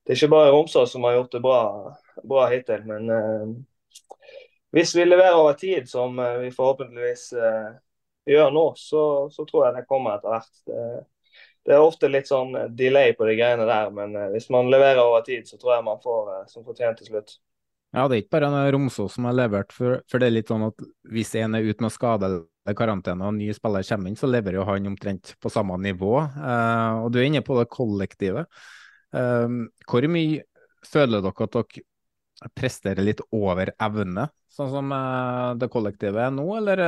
det 0.05 0.15
er 0.15 0.21
ikke 0.21 0.35
bare 0.37 0.55
Romsås 0.55 0.95
som 0.95 1.07
har 1.09 1.19
gjort 1.19 1.35
det 1.35 1.43
bra, 1.45 1.61
bra 2.23 2.47
hittil. 2.53 2.87
Men 2.91 3.11
eh, 3.11 3.55
hvis 4.75 4.95
vi 4.97 5.07
leverer 5.07 5.39
over 5.39 5.57
tid, 5.59 5.89
som 5.89 6.19
vi 6.43 6.51
forhåpentligvis 6.55 7.33
eh, 7.39 7.73
gjør 8.27 8.51
nå, 8.51 8.75
så, 8.77 9.31
så, 9.31 9.45
tror 9.47 9.67
jeg 9.67 9.77
det 9.79 9.89
kommer 9.89 10.17
etter 10.17 10.33
hvert. 10.33 10.55
Det, 10.67 10.85
det, 11.65 11.75
er 11.77 11.85
ofte 11.85 12.11
litt 12.11 12.31
sånn 12.31 12.55
delay 12.77 13.15
på 13.17 13.29
de 13.29 13.37
greiene 13.39 13.67
der, 13.69 13.91
men 13.95 14.17
eh, 14.19 14.31
hvis 14.35 14.49
man 14.55 14.71
leverer 14.73 15.03
over 15.05 15.25
tid, 15.27 15.47
så 15.49 15.61
tror 15.61 15.77
jeg 15.77 15.89
man 15.91 16.03
får 16.05 16.33
eh, 16.37 16.47
som 16.53 16.67
fortjent 16.67 17.01
til 17.01 17.13
slutt. 17.13 17.37
Ja, 17.95 18.09
det 18.11 18.17
er 18.17 18.25
ikke 18.25 18.41
bare 18.41 18.73
Romsås 18.75 19.15
som 19.15 19.29
har 19.29 19.37
levert, 19.39 19.71
for, 19.73 20.01
for, 20.11 20.19
det 20.19 20.27
er 20.27 20.39
litt 20.41 20.51
sånn 20.51 20.67
at 20.67 20.83
hvis 21.15 21.31
en 21.39 21.55
er 21.55 21.69
ute 21.69 21.85
med 21.85 21.95
skade 21.95 22.27
eller 22.27 22.75
karantene 22.75 23.23
og 23.23 23.35
en 23.35 23.39
ny 23.39 23.53
spiller 23.55 23.87
kommer 23.87 24.11
inn, 24.11 24.19
så 24.19 24.31
leverer 24.31 24.59
jo 24.59 24.67
han 24.67 24.91
omtrent 24.91 25.37
på 25.39 25.53
samme 25.53 25.77
nivå. 25.85 26.17
Eh, 26.25 27.05
og 27.05 27.13
du 27.15 27.21
er 27.21 27.29
inne 27.29 27.45
på 27.47 27.61
det 27.61 27.69
kollektive. 27.71 28.49
Eh, 29.15 29.59
hvor 29.87 30.09
mye 30.11 30.43
føler 30.85 31.23
dere 31.23 31.47
at 31.47 31.59
dere 31.61 31.85
presterer 32.57 33.05
litt 33.05 33.21
over 33.33 33.71
evne, 33.83 34.29
sånn 34.53 34.71
som 34.73 34.95
uh, 34.95 35.55
det 35.59 35.71
kollektive 35.73 36.23
er 36.25 36.33
nå, 36.35 36.47
eller 36.59 36.83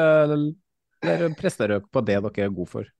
eller 1.03 1.35
presterer 1.35 1.77
dere 1.77 1.87
på 1.93 2.01
det 2.01 2.19
dere 2.19 2.45
er 2.47 2.53
gode 2.55 2.71
for? 2.71 2.93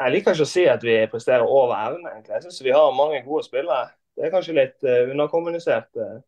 Jeg 0.00 0.12
liker 0.14 0.34
ikke 0.34 0.46
å 0.46 0.48
si 0.48 0.62
at 0.70 0.84
vi 0.84 0.94
presterer 1.12 1.44
over 1.44 1.74
evne. 1.76 2.14
egentlig. 2.14 2.34
Jeg 2.34 2.44
syns 2.46 2.62
vi 2.64 2.72
har 2.72 2.94
mange 2.96 3.20
gode 3.26 3.44
spillere. 3.44 3.90
Det 4.16 4.26
er 4.26 4.32
kanskje 4.32 4.56
litt 4.56 4.78
uh, 4.88 5.10
underkommunisert, 5.12 5.90
uh, 6.00 6.20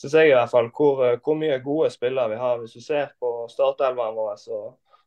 syns 0.00 0.16
jeg 0.16 0.30
i 0.30 0.36
hvert 0.36 0.52
fall, 0.52 0.70
hvor, 0.72 1.04
hvor, 1.20 1.36
mye 1.40 1.60
gode 1.64 1.90
spillere 1.92 2.32
vi 2.32 2.40
har. 2.40 2.58
Hvis 2.60 2.78
du 2.78 2.84
ser 2.84 3.12
på 3.20 3.44
startelveren 3.52 4.16
vår 4.16 4.32
og, 4.56 4.66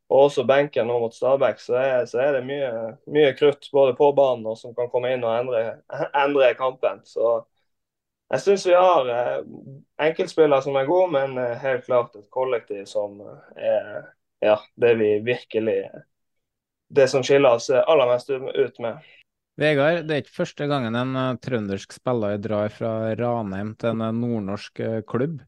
og, 0.10 0.18
også 0.28 0.46
benken 0.50 0.88
nå 0.90 1.00
mot 1.02 1.14
Stabæk, 1.14 1.62
så 1.62 1.78
er, 1.82 2.06
så 2.10 2.22
er 2.24 2.38
det 2.38 2.46
mye, 2.48 2.72
mye, 3.14 3.34
krutt 3.38 3.70
både 3.74 3.98
på 3.98 4.12
banen 4.18 4.46
og 4.48 4.58
som 4.58 4.76
kan 4.78 4.90
komme 4.94 5.14
inn 5.14 5.26
og 5.26 5.34
endre, 5.34 5.64
endre 6.24 6.54
kampen. 6.58 7.02
Så 7.06 7.40
jeg 8.34 8.44
syns 8.44 8.66
vi 8.68 8.76
har 8.76 9.10
enkeltspillere 10.04 10.64
som 10.66 10.76
er 10.76 10.88
gode, 10.90 11.12
men 11.16 11.38
helt 11.62 11.86
klart 11.86 12.16
et 12.20 12.28
kollektiv 12.34 12.86
som 12.90 13.22
er 13.56 14.08
ja, 14.44 14.58
det 14.76 14.96
vi 15.00 15.14
virkelig 15.26 15.78
Det 16.88 17.08
som 17.12 17.24
skiller 17.24 17.58
oss 17.58 17.70
aller 17.70 18.08
mest 18.08 18.30
ut 18.32 18.78
med. 18.80 19.00
Vegard, 19.58 20.04
det 20.06 20.14
er 20.14 20.22
ikke 20.22 20.38
første 20.38 20.68
gangen 20.70 20.96
en 20.96 21.40
trøndersk 21.42 21.96
spiller 21.98 22.38
drar 22.40 22.70
fra 22.72 22.92
Ranheim 23.18 23.74
til 23.80 23.96
en 23.96 24.22
nordnorsk 24.22 24.84
klubb. 25.10 25.42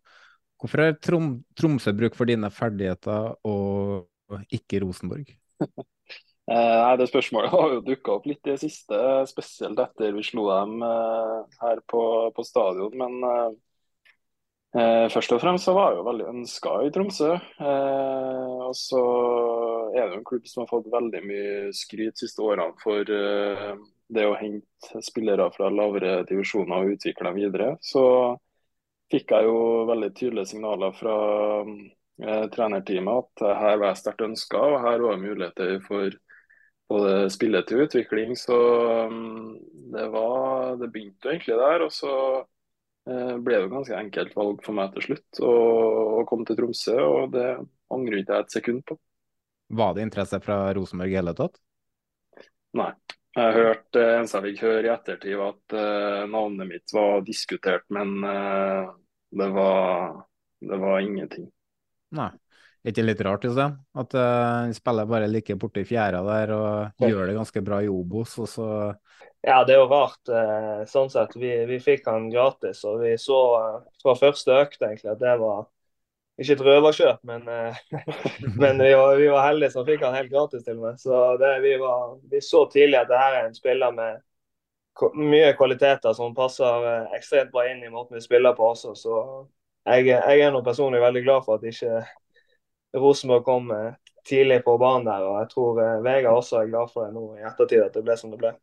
Hvorfor 0.59 0.83
har 0.83 0.97
Trom 0.99 1.29
Tromsø 1.55 1.93
bruk 1.95 2.17
for 2.17 2.27
dine 2.27 2.49
ferdigheter 2.51 3.35
og 3.47 4.41
ikke 4.51 4.81
Rosenborg? 4.83 5.29
Nei, 6.49 6.97
Det 6.97 7.09
spørsmålet 7.11 7.51
har 7.55 7.73
jo 7.75 7.81
dukka 7.85 8.15
opp 8.15 8.27
litt 8.29 8.41
i 8.47 8.55
det 8.55 8.61
siste, 8.63 8.99
spesielt 9.29 9.79
etter 9.83 10.15
vi 10.15 10.23
slo 10.25 10.47
dem 10.49 10.81
her 10.81 11.81
på, 11.85 12.01
på 12.33 12.45
stadion. 12.47 12.95
Men 12.97 13.57
Eh, 14.77 15.07
først 15.09 15.31
og 15.33 15.39
fremst 15.41 15.65
så 15.65 15.73
var 15.73 15.89
jeg 15.89 15.97
jo 15.97 16.05
veldig 16.05 16.25
ønska 16.29 16.73
i 16.85 16.89
Tromsø. 16.93 17.29
Eh, 17.33 18.57
og 18.67 18.75
så 18.77 18.99
er 19.95 20.03
det 20.03 20.11
jo 20.13 20.19
en 20.19 20.27
klubb 20.27 20.45
som 20.49 20.61
har 20.61 20.69
fått 20.69 20.91
veldig 20.93 21.21
mye 21.25 21.71
skryt 21.73 22.13
de 22.13 22.21
siste 22.21 22.43
årene 22.45 22.75
for 22.83 23.09
eh, 23.15 23.71
det 24.13 24.27
å 24.29 24.37
hente 24.37 25.01
spillere 25.05 25.49
fra 25.55 25.71
lavere 25.73 26.19
divisjoner 26.29 26.83
og 26.83 26.93
utvikle 26.93 27.31
dem 27.31 27.39
videre. 27.41 27.71
Så 27.81 28.03
fikk 29.09 29.33
jeg 29.33 29.49
jo 29.49 29.57
veldig 29.89 30.11
tydelige 30.13 30.51
signaler 30.53 30.93
fra 30.93 31.17
eh, 31.65 32.45
trenerteamet 32.53 33.25
at 33.25 33.45
her 33.63 33.81
var 33.81 33.87
jeg 33.89 34.03
sterkt 34.03 34.25
ønska, 34.27 34.61
og 34.61 34.83
her 34.85 35.01
var 35.01 35.23
muligheter 35.23 35.79
for 35.87 36.13
både 36.89 37.29
spille 37.33 37.61
til 37.67 37.85
utvikling. 37.85 38.35
Så 38.37 38.57
um, 39.09 39.57
det, 39.93 40.07
var, 40.13 40.75
det 40.81 40.91
begynte 40.93 41.33
egentlig 41.33 41.59
der. 41.59 41.85
og 41.85 41.93
så 41.93 42.13
Eh, 43.09 43.35
ble 43.41 43.57
det 43.57 43.65
jo 43.65 43.71
ganske 43.71 43.97
enkelt 43.97 44.35
valg 44.37 44.59
for 44.65 44.77
meg 44.77 44.91
til 44.93 45.07
slutt 45.07 45.39
å, 45.41 45.53
komme 46.29 46.45
til 46.45 46.59
Tromsø, 46.59 46.97
og 46.99 47.31
det 47.33 47.47
angrer 47.93 48.21
ikke 48.21 48.35
jeg 48.35 48.45
et 48.45 48.57
sekund 48.57 48.83
på. 48.89 48.97
Var 49.79 49.95
det 49.95 50.05
interesse 50.05 50.39
fra 50.43 50.61
Rosenborg 50.75 51.13
i 51.13 51.17
hele 51.17 51.33
tatt? 51.37 51.57
Nei. 52.77 52.91
Jeg 53.37 53.53
hørte 53.55 54.03
eh, 54.17 54.41
fikk 54.45 54.63
høre 54.65 54.87
i 54.87 54.91
ettertid, 54.91 55.41
at 55.45 55.75
uh, 55.77 56.25
navnet 56.29 56.67
mitt 56.67 56.93
var 56.93 57.21
diskutert, 57.23 57.85
men 57.93 58.15
uh, 58.25 58.89
det, 59.37 59.49
var, 59.53 60.23
det 60.65 60.79
var 60.81 61.05
ingenting. 61.05 61.45
Nei. 62.17 62.31
Er 62.79 62.93
ikke 62.93 63.03
litt 63.03 63.21
rart 63.27 63.43
Jostein? 63.43 63.73
at 63.99 64.13
uh, 64.15 64.69
spiller 64.75 65.07
bare 65.09 65.27
like 65.27 65.55
borti 65.59 65.83
fjæra 65.87 66.21
der 66.23 66.53
og 66.55 67.01
ja. 67.03 67.09
gjør 67.09 67.27
det 67.27 67.35
ganske 67.35 67.63
bra 67.65 67.81
i 67.83 67.89
Obos, 67.91 68.37
og 68.39 68.47
så 68.47 68.67
Ja, 69.43 69.63
det 69.63 69.75
er 69.75 69.81
jo 69.81 69.89
rart. 69.91 70.21
Uh, 70.27 70.85
sånn 70.87 71.11
sett. 71.11 71.35
Vi, 71.39 71.51
vi, 71.67 71.79
fikk 71.83 72.07
han 72.07 72.29
gratis, 72.31 72.83
og 72.87 73.03
vi 73.03 73.13
så 73.19 73.39
uh, 73.59 73.81
fra 74.03 74.15
første 74.19 74.55
økt 74.61 74.79
egentlig 74.79 75.11
at 75.11 75.19
det 75.19 75.35
var 75.41 75.67
ikke 76.39 76.55
et 76.55 76.63
røverkjøp, 76.63 77.19
men, 77.27 77.43
men 78.61 78.79
vi, 78.79 78.93
var, 78.95 79.17
vi, 79.19 79.27
var, 79.27 79.43
heldige 79.49 79.73
som 79.73 79.87
fikk 79.87 80.05
han 80.07 80.15
helt 80.15 80.31
gratis 80.31 80.63
til 80.63 80.77
og 80.77 80.85
med. 80.85 81.01
Så 81.03 81.19
det, 81.41 81.51
vi, 81.65 81.73
var, 81.81 82.13
vi, 82.31 82.39
så 82.43 82.63
tidlig 82.71 83.01
at 83.01 83.11
det 83.11 83.19
her 83.19 83.41
er 83.41 83.49
en 83.49 83.57
spiller 83.57 83.91
med 83.95 84.23
mye 85.19 85.51
kvaliteter 85.59 86.15
som 86.15 86.35
passer 86.35 86.87
ekstremt 87.15 87.51
bra 87.51 87.65
inn 87.67 87.83
i 87.83 87.91
måten 87.91 88.15
vi 88.15 88.23
spiller 88.23 88.55
på 88.55 88.71
også. 88.71 88.95
Så 88.95 89.19
jeg, 89.83 90.07
jeg 90.13 90.47
er 90.47 90.55
nå 90.55 90.63
personlig 90.63 91.03
veldig 91.03 91.25
glad 91.27 91.43
for 91.43 91.59
at 91.59 91.67
ikke 91.67 91.99
Rosenborg 92.97 93.43
kom 93.45 93.71
eh, 93.75 93.97
tidlig 94.29 94.63
på 94.65 94.77
banen 94.81 95.07
der. 95.07 95.25
og 95.25 95.37
Jeg 95.41 95.49
tror 95.53 95.81
eh, 95.83 95.97
Vegard 96.05 96.39
også 96.41 96.61
er 96.61 96.71
glad 96.71 96.93
for 96.93 97.05
det 97.05 97.15
nå 97.15 97.25
i 97.37 97.45
ettertid 97.49 97.83
at 97.83 97.97
det 97.97 98.05
ble 98.05 98.15
som 98.19 98.33
det 98.33 98.39
ble. 98.41 98.53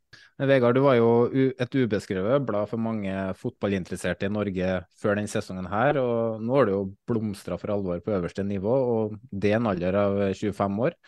Vegard, 0.50 0.76
du 0.76 0.83
var 0.85 0.97
jo 0.99 1.11
et 1.35 1.76
ubeskrevet 1.76 2.47
blad 2.47 2.71
for 2.71 2.83
mange 2.83 3.14
fotballinteresserte 3.40 4.28
i 4.28 4.33
Norge 4.33 4.80
før 5.00 5.18
denne 5.18 5.33
sesongen 5.33 5.68
her. 5.73 6.00
og 6.02 6.42
Nå 6.42 6.59
har 6.59 6.68
du 6.68 6.75
jo 6.75 6.83
blomstra 7.09 7.59
for 7.61 7.75
alvor 7.76 8.02
på 8.04 8.16
øverste 8.18 8.47
nivå, 8.47 8.75
og 8.97 9.16
det 9.30 9.54
er 9.54 9.61
en 9.61 9.71
alder 9.73 10.02
av 10.02 10.21
25 10.35 10.85
år. 10.88 10.99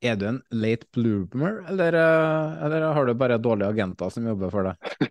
Er 0.00 0.16
du 0.16 0.24
en 0.30 0.40
late 0.56 0.88
bloomer, 0.96 1.60
eller, 1.68 1.92
eh, 1.92 2.64
eller 2.64 2.86
har 2.96 3.06
du 3.06 3.14
bare 3.14 3.36
dårlige 3.38 3.68
agenter 3.68 4.08
som 4.08 4.26
jobber 4.30 4.52
for 4.54 4.70
deg? 4.70 5.10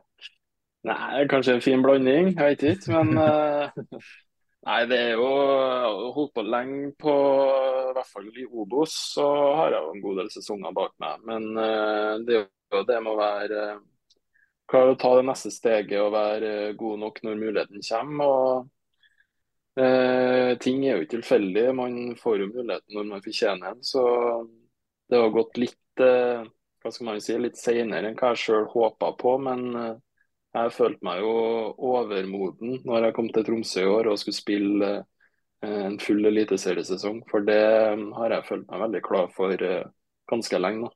Nei, 0.88 1.26
kanskje 1.28 1.58
en 1.58 1.60
fin 1.60 1.82
blanding, 1.84 2.30
jeg 2.32 2.54
vet 2.54 2.62
ikke. 2.70 2.94
Men 2.94 3.18
eh, 3.26 3.98
nei, 4.66 4.80
det 4.90 4.98
er 4.98 5.14
jo 5.18 5.28
holdt 6.14 6.34
på 6.36 6.44
lenge 6.44 6.90
på 7.00 7.12
I 7.12 7.94
hvert 7.96 8.10
fall 8.10 8.26
i 8.30 8.46
Obos, 8.46 8.96
så 9.14 9.26
har 9.58 9.76
jeg 9.76 9.84
jo 9.86 9.94
en 9.94 10.02
god 10.04 10.20
del 10.22 10.32
sesonger 10.34 10.74
bak 10.76 10.92
meg. 11.02 11.22
Men 11.28 11.48
uh, 11.56 12.18
det 12.26 12.36
er 12.40 12.44
jo 12.76 12.82
det 12.88 12.98
med 13.04 13.12
å 13.14 13.20
være 13.20 13.62
uh, 13.76 13.86
Klare 14.70 14.92
å 14.94 14.98
ta 15.02 15.08
det 15.18 15.24
neste 15.26 15.50
steget 15.50 15.98
og 15.98 16.12
være 16.14 16.50
uh, 16.68 16.74
god 16.78 17.00
nok 17.02 17.16
når 17.26 17.40
muligheten 17.40 17.88
kommer. 17.88 18.34
og 18.34 18.68
Ting 20.60 20.82
er 20.84 20.96
jo 20.96 21.04
ikke 21.04 21.14
tilfeldig, 21.14 21.62
man 21.72 21.94
får 22.18 22.42
jo 22.42 22.48
muligheten 22.50 22.94
når 22.94 23.04
man 23.06 23.22
fortjener 23.24 23.70
den. 23.70 23.84
Så 23.86 24.02
det 25.08 25.16
har 25.16 25.30
gått 25.32 25.60
litt 25.62 26.02
hva 26.02 26.90
skal 26.90 27.06
man 27.06 27.20
si, 27.22 27.36
litt 27.38 27.56
senere 27.56 28.10
enn 28.10 28.18
hva 28.18 28.32
jeg 28.34 28.42
sjøl 28.42 28.66
håpa 28.74 29.12
på. 29.16 29.36
Men 29.46 29.62
jeg 30.50 30.72
følte 30.74 31.06
meg 31.06 31.20
jo 31.22 31.32
overmoden 31.90 32.80
når 32.86 33.06
jeg 33.06 33.16
kom 33.16 33.28
til 33.30 33.44
Tromsø 33.46 33.82
i 33.84 33.90
år 33.90 34.08
og 34.10 34.18
skulle 34.18 34.38
spille 34.38 34.88
eh, 34.98 35.82
en 35.86 35.98
full 36.02 36.26
eliteseriesesong. 36.26 37.20
For 37.30 37.44
det 37.46 37.60
har 38.16 38.34
jeg 38.34 38.48
følt 38.48 38.70
meg 38.70 38.82
veldig 38.86 39.02
klar 39.06 39.28
for 39.34 39.54
eh, 39.54 39.84
ganske 40.30 40.58
lenge 40.58 40.86
nå. 40.86 40.90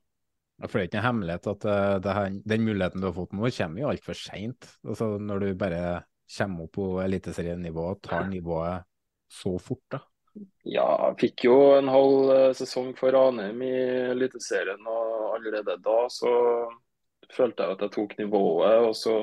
For 0.64 0.78
det 0.78 0.82
er 0.82 0.88
ikke 0.88 0.98
en 1.00 1.06
hemmelighet 1.08 1.46
at 1.52 1.68
eh, 1.70 1.92
det 2.02 2.16
her, 2.16 2.40
den 2.54 2.66
muligheten 2.66 3.02
du 3.02 3.08
har 3.10 3.14
fått 3.14 3.36
nå, 3.36 3.52
kommer 3.58 3.84
jo 3.84 3.92
altfor 3.92 4.18
seint. 4.18 4.72
Altså, 4.86 5.12
når 5.22 5.44
du 5.44 5.54
bare 5.60 5.84
kommer 6.34 6.66
opp 6.66 6.74
på 6.74 6.88
eliteserienivå 7.04 7.86
og 7.92 8.02
tar 8.02 8.26
nivået 8.30 8.90
så 9.30 9.54
fort, 9.62 9.84
da. 9.92 10.02
Ja, 10.66 10.88
jeg 11.12 11.18
fikk 11.20 11.44
jo 11.46 11.56
en 11.76 11.86
halv 11.92 12.54
sesong 12.58 12.90
for 12.98 13.14
Ranheim 13.14 13.60
i 13.62 13.74
Eliteserien, 14.10 14.82
og 14.82 15.36
allerede 15.36 15.76
da 15.84 15.98
så 16.10 16.32
følte 17.30 17.62
jeg 17.62 17.76
at 17.76 17.84
jeg 17.84 17.94
tok 17.94 18.16
nivået. 18.18 18.88
Og 18.88 18.96
så 18.98 19.14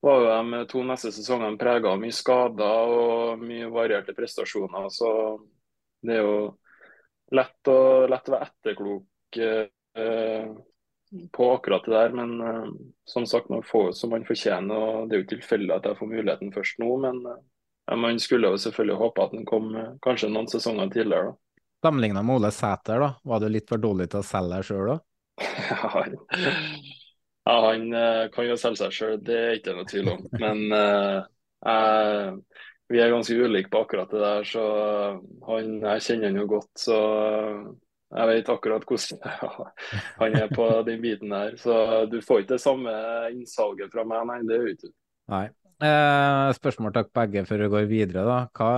var 0.00 0.20
jo 0.20 0.52
de 0.52 0.64
to 0.70 0.82
neste 0.86 1.12
sesongene 1.12 1.60
prega 1.60 1.92
av 1.92 2.00
mye 2.00 2.14
skader 2.14 2.94
og 2.94 3.42
mye 3.44 3.68
varierte 3.72 4.14
prestasjoner. 4.16 4.88
Så 4.92 5.10
det 6.06 6.16
er 6.16 6.24
jo 6.24 6.38
lett 7.36 7.70
å, 7.70 7.78
lett 8.10 8.30
å 8.30 8.34
være 8.34 8.48
etterklok 8.48 9.40
eh, 9.44 10.48
på 11.36 11.50
akkurat 11.52 11.84
det 11.84 11.92
der. 11.94 12.16
Men 12.16 12.40
eh, 12.40 12.64
som 13.04 13.26
sagt, 13.26 13.48
man 13.52 13.62
får 13.66 13.92
som 13.98 14.14
man 14.14 14.24
fortjener. 14.24 14.74
og 14.76 15.08
Det 15.08 15.16
er 15.16 15.20
jo 15.20 15.26
ikke 15.26 15.36
tilfeldig 15.36 15.76
at 15.76 15.90
jeg 15.90 16.00
får 16.00 16.12
muligheten 16.14 16.54
først 16.56 16.80
nå, 16.82 16.96
men 17.04 17.20
eh, 17.26 17.96
man 18.00 18.20
skulle 18.22 18.52
jo 18.52 18.62
selvfølgelig 18.64 19.00
håpe 19.04 19.26
at 19.26 19.36
den 19.36 19.46
kom 19.48 19.74
eh, 19.76 19.92
kanskje 20.06 20.32
noen 20.32 20.48
sesonger 20.50 20.92
tidligere. 20.94 21.34
da. 21.34 21.66
Sammenligna 21.84 22.22
med 22.24 22.36
Ole 22.36 22.50
Sæter, 22.52 23.00
da, 23.00 23.12
var 23.24 23.40
du 23.40 23.48
litt 23.48 23.68
for 23.68 23.80
dårlig 23.80 24.10
til 24.12 24.20
å 24.20 24.26
selge 24.26 24.56
deg 24.56 24.66
sjøl 24.68 24.90
da? 24.94 24.98
Ja, 27.50 27.66
han 27.66 27.92
eh, 27.94 28.28
kan 28.30 28.46
jo 28.46 28.56
selge 28.60 28.78
seg 28.78 28.94
sjøl, 28.94 29.20
det 29.26 29.36
er 29.36 29.56
ikke 29.58 29.74
noe 29.74 29.86
tvil 29.90 30.10
om. 30.12 30.26
Men 30.42 30.60
eh, 30.76 31.16
jeg, 31.66 32.34
vi 32.94 33.00
er 33.02 33.10
ganske 33.10 33.38
ulike 33.42 33.72
på 33.72 33.84
akkurat 33.84 34.12
det 34.14 34.20
der, 34.22 34.46
så 34.46 34.64
han, 35.48 35.72
jeg 35.82 36.04
kjenner 36.06 36.30
han 36.30 36.38
jo 36.38 36.44
godt. 36.52 36.70
Så 36.78 36.98
jeg 38.10 38.30
vet 38.30 38.52
akkurat 38.54 38.86
hvordan 38.86 39.64
han 40.22 40.36
er 40.38 40.52
på 40.54 40.68
den 40.86 41.02
biten 41.02 41.34
der. 41.34 41.56
Så 41.58 41.74
du 42.10 42.20
får 42.22 42.44
ikke 42.44 42.54
det 42.54 42.62
samme 42.62 42.94
innsalget 43.34 43.90
fra 43.94 44.06
meg, 44.06 44.28
nei. 44.30 44.38
Det 44.46 44.60
gjør 44.60 44.78
du. 44.84 44.94
Nei. 45.34 45.48
Eh, 45.80 46.46
spørsmål 46.54 46.92
takk 46.92 47.10
begge 47.16 47.46
før 47.48 47.64
vi 47.64 47.72
går 47.74 47.90
videre. 47.90 48.26
da. 48.28 48.38
Hva, 48.54 48.70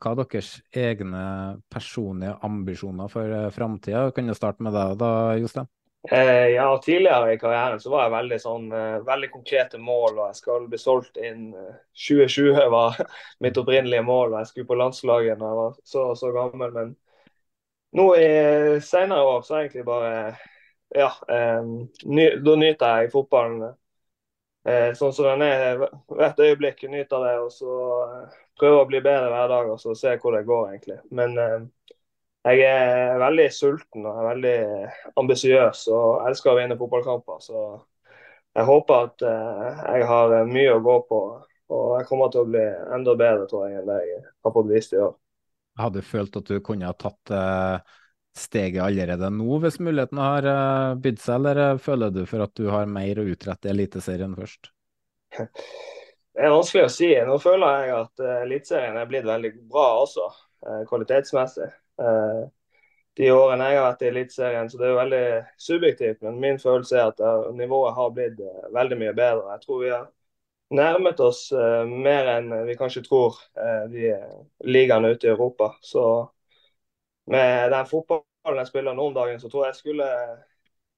hva 0.00 0.12
er 0.16 0.20
deres 0.22 0.52
egne 0.72 1.24
personlige 1.70 2.38
ambisjoner 2.46 3.12
for 3.12 3.38
eh, 3.38 3.50
framtida? 3.54 4.08
Kan 4.16 4.30
du 4.30 4.34
starte 4.34 4.66
med 4.66 4.74
deg 4.74 4.98
da, 4.98 5.10
Jostein? 5.38 5.70
Eh, 6.12 6.46
ja, 6.54 6.78
tidligere 6.78 7.32
i 7.32 7.38
karrieren 7.38 7.80
så 7.80 7.90
var 7.90 8.04
jeg 8.04 8.12
veldig 8.14 8.36
sånn 8.38 8.66
eh, 8.72 8.98
veldig 9.06 9.30
konkrete 9.32 9.78
mål, 9.82 10.12
og 10.20 10.28
jeg 10.28 10.38
skal 10.38 10.68
bli 10.70 10.78
solgt 10.78 11.18
inn 11.18 11.48
eh, 11.58 11.72
2020 12.06 12.68
var 12.70 13.00
mitt 13.42 13.58
opprinnelige 13.58 14.04
mål, 14.06 14.32
og 14.34 14.38
jeg 14.38 14.50
skulle 14.52 14.70
på 14.70 14.78
landslaget 14.78 15.40
da 15.40 15.50
jeg 15.50 15.58
var 15.62 15.74
så 15.94 16.04
og 16.12 16.20
så 16.20 16.30
gammel. 16.36 16.70
Men 16.76 16.94
nå 17.98 18.06
i 18.16 18.28
senere 18.84 19.22
år 19.22 19.42
så 19.42 19.58
egentlig 19.60 19.84
bare 19.88 20.36
Ja, 20.94 21.08
eh, 21.28 21.62
ny, 22.06 22.26
da 22.46 22.54
nyter 22.56 23.00
jeg 23.02 23.10
fotballen 23.12 23.62
eh, 24.64 24.92
sånn 24.98 25.12
som 25.14 25.26
den 25.30 25.44
er 25.46 25.80
hvert 26.10 26.40
øyeblikk. 26.42 26.84
Nyter 26.90 27.24
det, 27.26 27.34
og 27.42 27.52
så 27.54 27.76
eh, 28.06 28.36
prøver 28.60 28.82
å 28.82 28.88
bli 28.90 29.00
bedre 29.04 29.30
hver 29.32 29.48
dag 29.52 29.70
og 29.74 29.80
så 29.82 29.94
se 29.98 30.16
hvor 30.22 30.36
det 30.36 30.44
går, 30.48 30.68
egentlig. 30.74 30.98
Men 31.10 31.38
eh, 31.42 31.58
jeg 32.46 32.62
er 32.62 33.18
veldig 33.18 33.46
sulten 33.50 34.06
og 34.06 34.20
er 34.20 34.26
veldig 34.28 34.56
ambisiøs 35.18 35.86
og 35.90 36.26
elsker 36.28 36.52
å 36.52 36.58
vinne 36.60 36.78
fotballkamper. 36.78 37.40
Så 37.42 37.62
jeg 38.56 38.68
håper 38.68 39.08
at 39.08 39.24
eh, 39.26 39.84
jeg 39.96 40.08
har 40.08 40.34
mye 40.48 40.74
å 40.76 40.82
gå 40.84 40.96
på. 41.10 41.20
Og 41.74 41.86
jeg 41.98 42.06
kommer 42.06 42.30
til 42.30 42.44
å 42.44 42.48
bli 42.48 42.62
enda 42.94 43.16
bedre 43.18 43.48
tror 43.50 43.66
jeg, 43.66 43.80
enn 43.80 43.88
det 43.90 43.96
jeg 44.06 44.20
har 44.46 44.54
fått 44.54 44.68
vist 44.70 44.94
i 44.94 45.00
år. 45.02 45.16
Hadde 45.76 46.00
du 46.00 46.06
følt 46.06 46.38
at 46.38 46.52
du 46.52 46.60
kunne 46.64 46.86
ha 46.86 46.94
tatt 46.94 47.32
eh, 47.34 47.96
steget 48.38 48.84
allerede 48.84 49.32
nå, 49.34 49.58
hvis 49.64 49.80
muligheten 49.82 50.20
har 50.22 50.46
eh, 50.52 50.94
bydd 51.02 51.18
seg, 51.20 51.40
eller 51.40 51.82
føler 51.82 52.14
du 52.14 52.22
for 52.30 52.46
at 52.46 52.54
du 52.54 52.70
har 52.70 52.86
mer 52.86 53.18
å 53.18 53.26
utrette 53.26 53.68
i 53.68 53.74
Eliteserien 53.74 54.38
først? 54.38 54.70
Det 55.34 56.44
er 56.44 56.54
vanskelig 56.54 56.86
å 56.86 56.92
si. 56.94 57.10
Nå 57.26 57.40
føler 57.42 57.82
jeg 57.82 57.96
at 57.96 58.24
Eliteserien 58.44 59.00
er 59.00 59.10
blitt 59.10 59.26
veldig 59.26 59.52
bra 59.66 59.88
også, 60.04 60.30
kvalitetsmessig. 60.86 61.72
Uh, 62.00 62.46
de 63.16 63.30
årene 63.32 63.70
jeg 63.70 63.78
har 63.78 63.86
vært 63.86 64.02
i 64.04 64.08
Eliteserien, 64.10 64.68
så 64.68 64.78
det 64.78 64.86
er 64.86 64.92
jo 64.92 64.98
veldig 65.00 65.24
subjektivt. 65.66 66.20
Men 66.26 66.40
min 66.42 66.60
følelse 66.60 66.98
er 66.98 67.12
at 67.12 67.22
uh, 67.24 67.48
nivået 67.56 67.96
har 67.96 68.12
blitt 68.16 68.40
uh, 68.44 68.68
veldig 68.76 68.98
mye 69.00 69.14
bedre. 69.16 69.54
Jeg 69.54 69.64
tror 69.64 69.82
vi 69.82 69.92
har 69.94 70.06
nærmet 70.76 71.20
oss 71.22 71.52
mer 71.86 72.26
enn 72.32 72.48
vi 72.66 72.74
kanskje 72.74 73.04
tror 73.04 73.36
de 73.86 74.08
ligaene 74.66 75.12
ute 75.14 75.28
i 75.28 75.30
Europa. 75.30 75.68
Så 75.78 76.02
med 77.30 77.70
den 77.70 77.86
fotballen 77.86 78.58
jeg 78.64 78.72
spiller 78.72 78.96
nå 78.98 79.04
om 79.06 79.14
dagen, 79.14 79.38
så 79.38 79.46
tror 79.46 79.62
jeg 79.62 79.76
jeg 79.76 79.78
skulle 79.78 80.08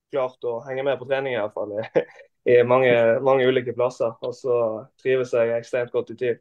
klart 0.08 0.48
å 0.48 0.54
henge 0.64 0.86
med 0.88 0.96
på 0.96 1.08
trening 1.10 1.36
i 1.36 1.42
hvert 1.42 1.52
fall. 1.52 1.76
i 2.48 2.62
mange, 2.64 2.94
mange, 3.20 3.44
ulike 3.44 3.74
plasser. 3.76 4.16
Og 4.24 4.32
så 4.36 4.56
trives 5.02 5.34
jeg 5.36 5.52
ekstremt 5.58 5.92
godt 5.92 6.14
i 6.14 6.18
TIL. 6.22 6.40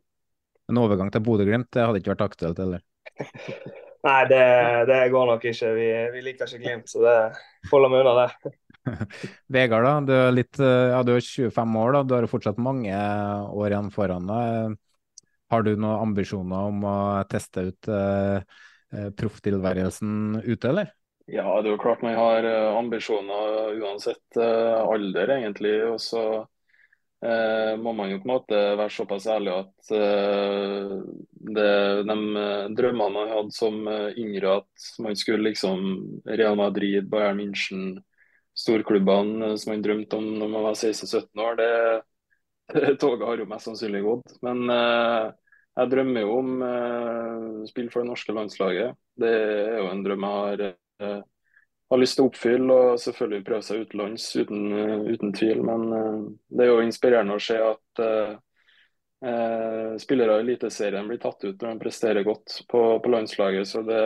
En 0.72 0.80
overgang 0.80 1.12
til 1.12 1.24
Bodø-Glimt 1.24 1.76
hadde 1.80 2.00
ikke 2.00 2.15
vært 2.15 2.26
aktuelt 2.30 2.63
heller? 2.63 2.88
Nei, 4.05 4.21
det, 4.29 4.43
det, 4.89 4.97
går 5.13 5.29
nok 5.31 5.45
ikke. 5.49 5.69
Vi, 5.75 5.88
vi, 6.13 6.23
liker 6.25 6.49
ikke 6.49 6.63
Glimt, 6.63 6.89
så 6.91 7.01
det 7.03 7.17
holder 7.71 7.93
meg 7.93 8.03
unna 8.03 8.25
det. 8.25 8.51
Vegard, 9.55 9.88
da. 9.88 9.93
Du 10.05 10.13
er, 10.15 10.36
litt, 10.36 10.60
ja, 10.62 11.01
du 11.03 11.15
er 11.15 11.23
25 11.23 11.79
år, 11.81 11.95
da. 11.95 12.03
du 12.05 12.13
har 12.17 12.29
fortsatt 12.31 12.62
mange 12.62 12.93
år 12.93 13.73
igjen 13.73 13.89
foran 13.95 14.29
deg. 14.29 14.77
Har 15.51 15.63
du 15.63 15.73
noen 15.73 16.10
ambisjoner 16.10 16.69
om 16.69 16.86
å 16.88 16.97
teste 17.31 17.69
ut 17.69 17.89
eh, 17.91 18.60
profftilværelsen 19.17 20.41
ute, 20.43 20.71
eller? 20.71 20.91
Ja, 21.27 21.47
det 21.60 21.71
er 21.71 21.73
jo 21.73 21.81
klart 21.81 22.03
man 22.05 22.15
har 22.15 22.45
ambisjoner 22.77 23.75
uansett 23.81 24.39
alder, 24.39 25.33
egentlig. 25.39 25.73
Og 25.89 25.99
så 26.03 26.23
eh, 26.38 26.45
må 27.82 27.91
man 27.97 28.12
jo 28.12 28.19
på 28.21 28.27
en 28.27 28.34
måte 28.36 28.58
være 28.77 28.93
såpass 28.93 29.25
ærlig 29.34 29.53
at 29.56 29.91
eh, 29.97 30.91
det, 31.58 31.71
de 32.06 32.17
drømmene 32.77 33.15
man 33.15 33.32
hadde 33.34 33.56
som 33.56 33.80
yngre, 33.89 34.60
at 34.60 34.89
man 35.01 35.17
skulle 35.17 35.49
liksom 35.49 35.82
Real 36.30 36.60
Madrid, 36.60 37.10
Bayern 37.10 37.41
München, 37.41 37.95
storklubbene 38.58 39.53
som 39.58 39.73
man 39.73 39.84
drømte 39.86 40.17
om 40.17 40.30
når 40.39 40.53
man 40.53 40.67
var 40.69 40.77
16-17 40.77 41.43
år, 41.43 41.58
det, 41.60 41.71
det, 42.73 42.95
toget 43.01 43.27
har 43.27 43.41
jo 43.41 43.49
mest 43.49 43.69
sannsynlig 43.69 44.03
gått. 44.06 44.38
Men 44.45 44.63
eh, 44.73 45.25
jeg 45.77 45.91
drømmer 45.93 46.25
jo 46.25 46.38
om 46.41 46.53
eh, 46.65 47.65
spill 47.69 47.89
for 47.93 48.03
det 48.03 48.12
norske 48.12 48.36
landslaget. 48.36 48.97
Det 49.17 49.34
er 49.34 49.82
jo 49.82 49.89
en 49.91 50.06
drøm 50.06 50.25
jeg 50.25 50.39
har 50.41 50.65
eh, 50.67 51.19
har 51.89 52.02
lyst 52.02 52.17
til 52.17 52.26
å 52.26 52.32
oppfylle 52.32 52.76
og 52.76 53.00
selvfølgelig 53.02 53.45
prøve 53.47 53.65
seg 53.65 53.86
utenlands, 53.86 54.28
uten, 54.36 54.63
uten 55.08 55.34
tvil. 55.36 55.63
Men 55.67 55.88
uh, 55.93 56.19
det 56.52 56.65
er 56.65 56.73
jo 56.73 56.84
inspirerende 56.84 57.38
å 57.38 57.43
se 57.43 57.58
at 57.63 58.02
uh, 58.04 58.34
uh, 59.23 59.93
spillere 60.02 60.39
i 60.39 60.45
Eliteserien 60.45 61.08
blir 61.08 61.21
tatt 61.23 61.45
ut 61.47 61.56
når 61.56 61.69
de 61.69 61.84
presterer 61.86 62.28
godt 62.28 62.62
på, 62.71 62.84
på 63.04 63.13
landslaget. 63.13 63.69
Så 63.69 63.86
det, 63.88 64.04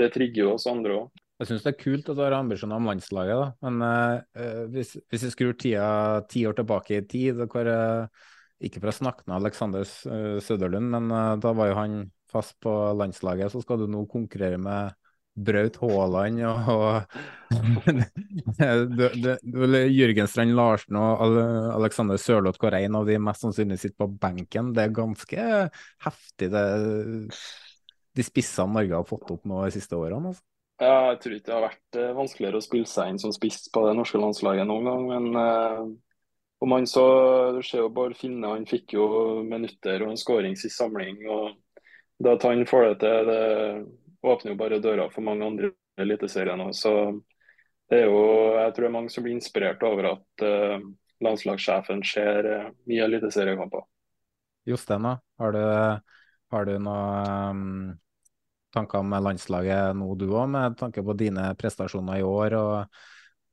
det 0.00 0.12
trigger 0.16 0.46
jo 0.46 0.54
oss 0.54 0.68
andre 0.70 1.02
òg. 1.02 1.22
Jeg 1.40 1.48
syns 1.48 1.62
det 1.64 1.72
er 1.72 1.80
kult 1.80 2.08
at 2.12 2.18
du 2.18 2.20
har 2.20 2.36
ambisjoner 2.36 2.76
om 2.76 2.88
landslaget, 2.90 3.38
da. 3.40 3.70
men 3.70 4.66
hvis, 4.74 4.90
hvis 5.08 5.22
vi 5.24 5.30
skrur 5.32 5.54
tida 5.56 5.86
ti 6.28 6.42
år 6.44 6.58
tilbake 6.58 6.98
i 6.98 7.06
tid, 7.08 7.40
hvor, 7.48 7.70
ikke 8.60 8.82
for 8.82 8.90
å 8.90 8.92
snakke 8.92 9.24
med 9.24 9.38
Alexander 9.38 9.88
Søderlund, 9.88 10.92
men 10.92 11.08
da 11.40 11.54
var 11.56 11.70
jo 11.70 11.78
han 11.78 11.94
fast 12.28 12.58
på 12.60 12.74
landslaget, 12.92 13.54
så 13.54 13.64
skal 13.64 13.80
du 13.80 13.86
nå 13.88 14.04
konkurrere 14.12 14.60
med 14.60 14.92
Braut 15.34 15.78
Haaland 15.80 16.42
og, 16.44 17.16
og 18.66 19.76
Jørgen 19.94 20.30
Strand 20.30 20.56
Larsen 20.58 20.98
og 21.00 21.38
Alexander 21.76 22.20
Sørloth, 22.20 22.60
hvor 22.60 22.76
en 22.76 23.00
av 23.00 23.08
de 23.08 23.18
mest 23.22 23.46
sannsynlig 23.46 23.80
sitter 23.80 23.98
på 24.02 24.10
benken. 24.20 24.74
Det 24.76 24.84
er 24.84 24.96
ganske 24.96 25.48
heftig, 26.06 26.50
det, 26.52 26.66
de 28.16 28.26
spissene 28.26 28.74
Norge 28.74 28.98
har 28.98 29.08
fått 29.08 29.30
opp 29.32 29.48
nå 29.48 29.64
de 29.64 29.74
siste 29.78 29.98
årene. 29.98 30.32
Altså. 30.32 30.44
Ja, 30.80 31.12
jeg 31.12 31.18
tror 31.20 31.34
ikke 31.36 31.50
det 31.50 31.56
har 31.56 31.66
vært 31.66 31.98
eh, 32.00 32.12
vanskeligere 32.16 32.60
å 32.60 32.64
spille 32.64 32.88
seg 32.88 33.10
inn 33.10 33.18
som 33.20 33.32
spiss 33.36 33.66
på 33.72 33.82
det 33.84 33.96
norske 33.98 34.20
landslaget 34.20 34.68
noen 34.68 34.86
gang. 34.88 35.02
Men 35.10 35.26
eh, 35.36 35.82
om 36.64 36.76
han 36.76 36.88
så, 36.88 37.04
du 37.56 37.60
ser 37.64 37.84
jo 37.84 37.90
Bård 37.92 38.16
Finne, 38.16 38.54
han 38.54 38.64
fikk 38.68 38.96
jo 38.96 39.04
minutter 39.44 40.06
og 40.06 40.14
en 40.14 40.20
skåring 40.20 40.56
sist 40.56 40.80
samling. 40.80 41.20
og 41.28 41.52
Det 42.16 42.32
at 42.32 42.46
han 42.48 42.64
får 42.68 42.86
det 42.86 42.96
til, 43.04 43.28
det 43.28 43.42
åpner 44.22 44.52
jo 44.52 44.58
bare 44.60 44.80
døra 44.82 45.08
for 45.12 45.24
mange 45.26 45.46
andre 45.46 45.70
i 45.72 46.04
Eliteserien 46.04 46.62
òg. 46.64 46.74
Så 46.76 46.92
det 47.90 48.02
er 48.02 48.10
jo, 48.10 48.20
jeg 48.56 48.74
tror 48.74 48.86
det 48.86 48.90
er 48.90 48.96
mange 48.96 49.12
som 49.12 49.26
blir 49.26 49.36
inspirert 49.36 49.82
over 49.86 50.12
at 50.12 50.44
uh, 50.46 50.76
landslagssjefen 51.24 52.04
ser 52.06 52.46
uh, 52.46 52.68
mye 52.90 53.06
eliteseriekamper. 53.08 53.82
Jostein? 54.68 55.08
Har 55.40 55.56
du, 55.56 55.64
har 56.54 56.68
du 56.68 56.76
noen 56.78 57.56
um, 57.56 57.98
tanker 58.74 59.02
med 59.02 59.24
landslaget 59.26 59.96
nå, 59.98 60.12
du 60.14 60.28
òg, 60.30 60.46
med 60.52 60.78
tanke 60.78 61.02
på 61.02 61.16
dine 61.18 61.50
prestasjoner 61.58 62.20
i 62.20 62.26
år, 62.26 62.56
og, 62.60 63.02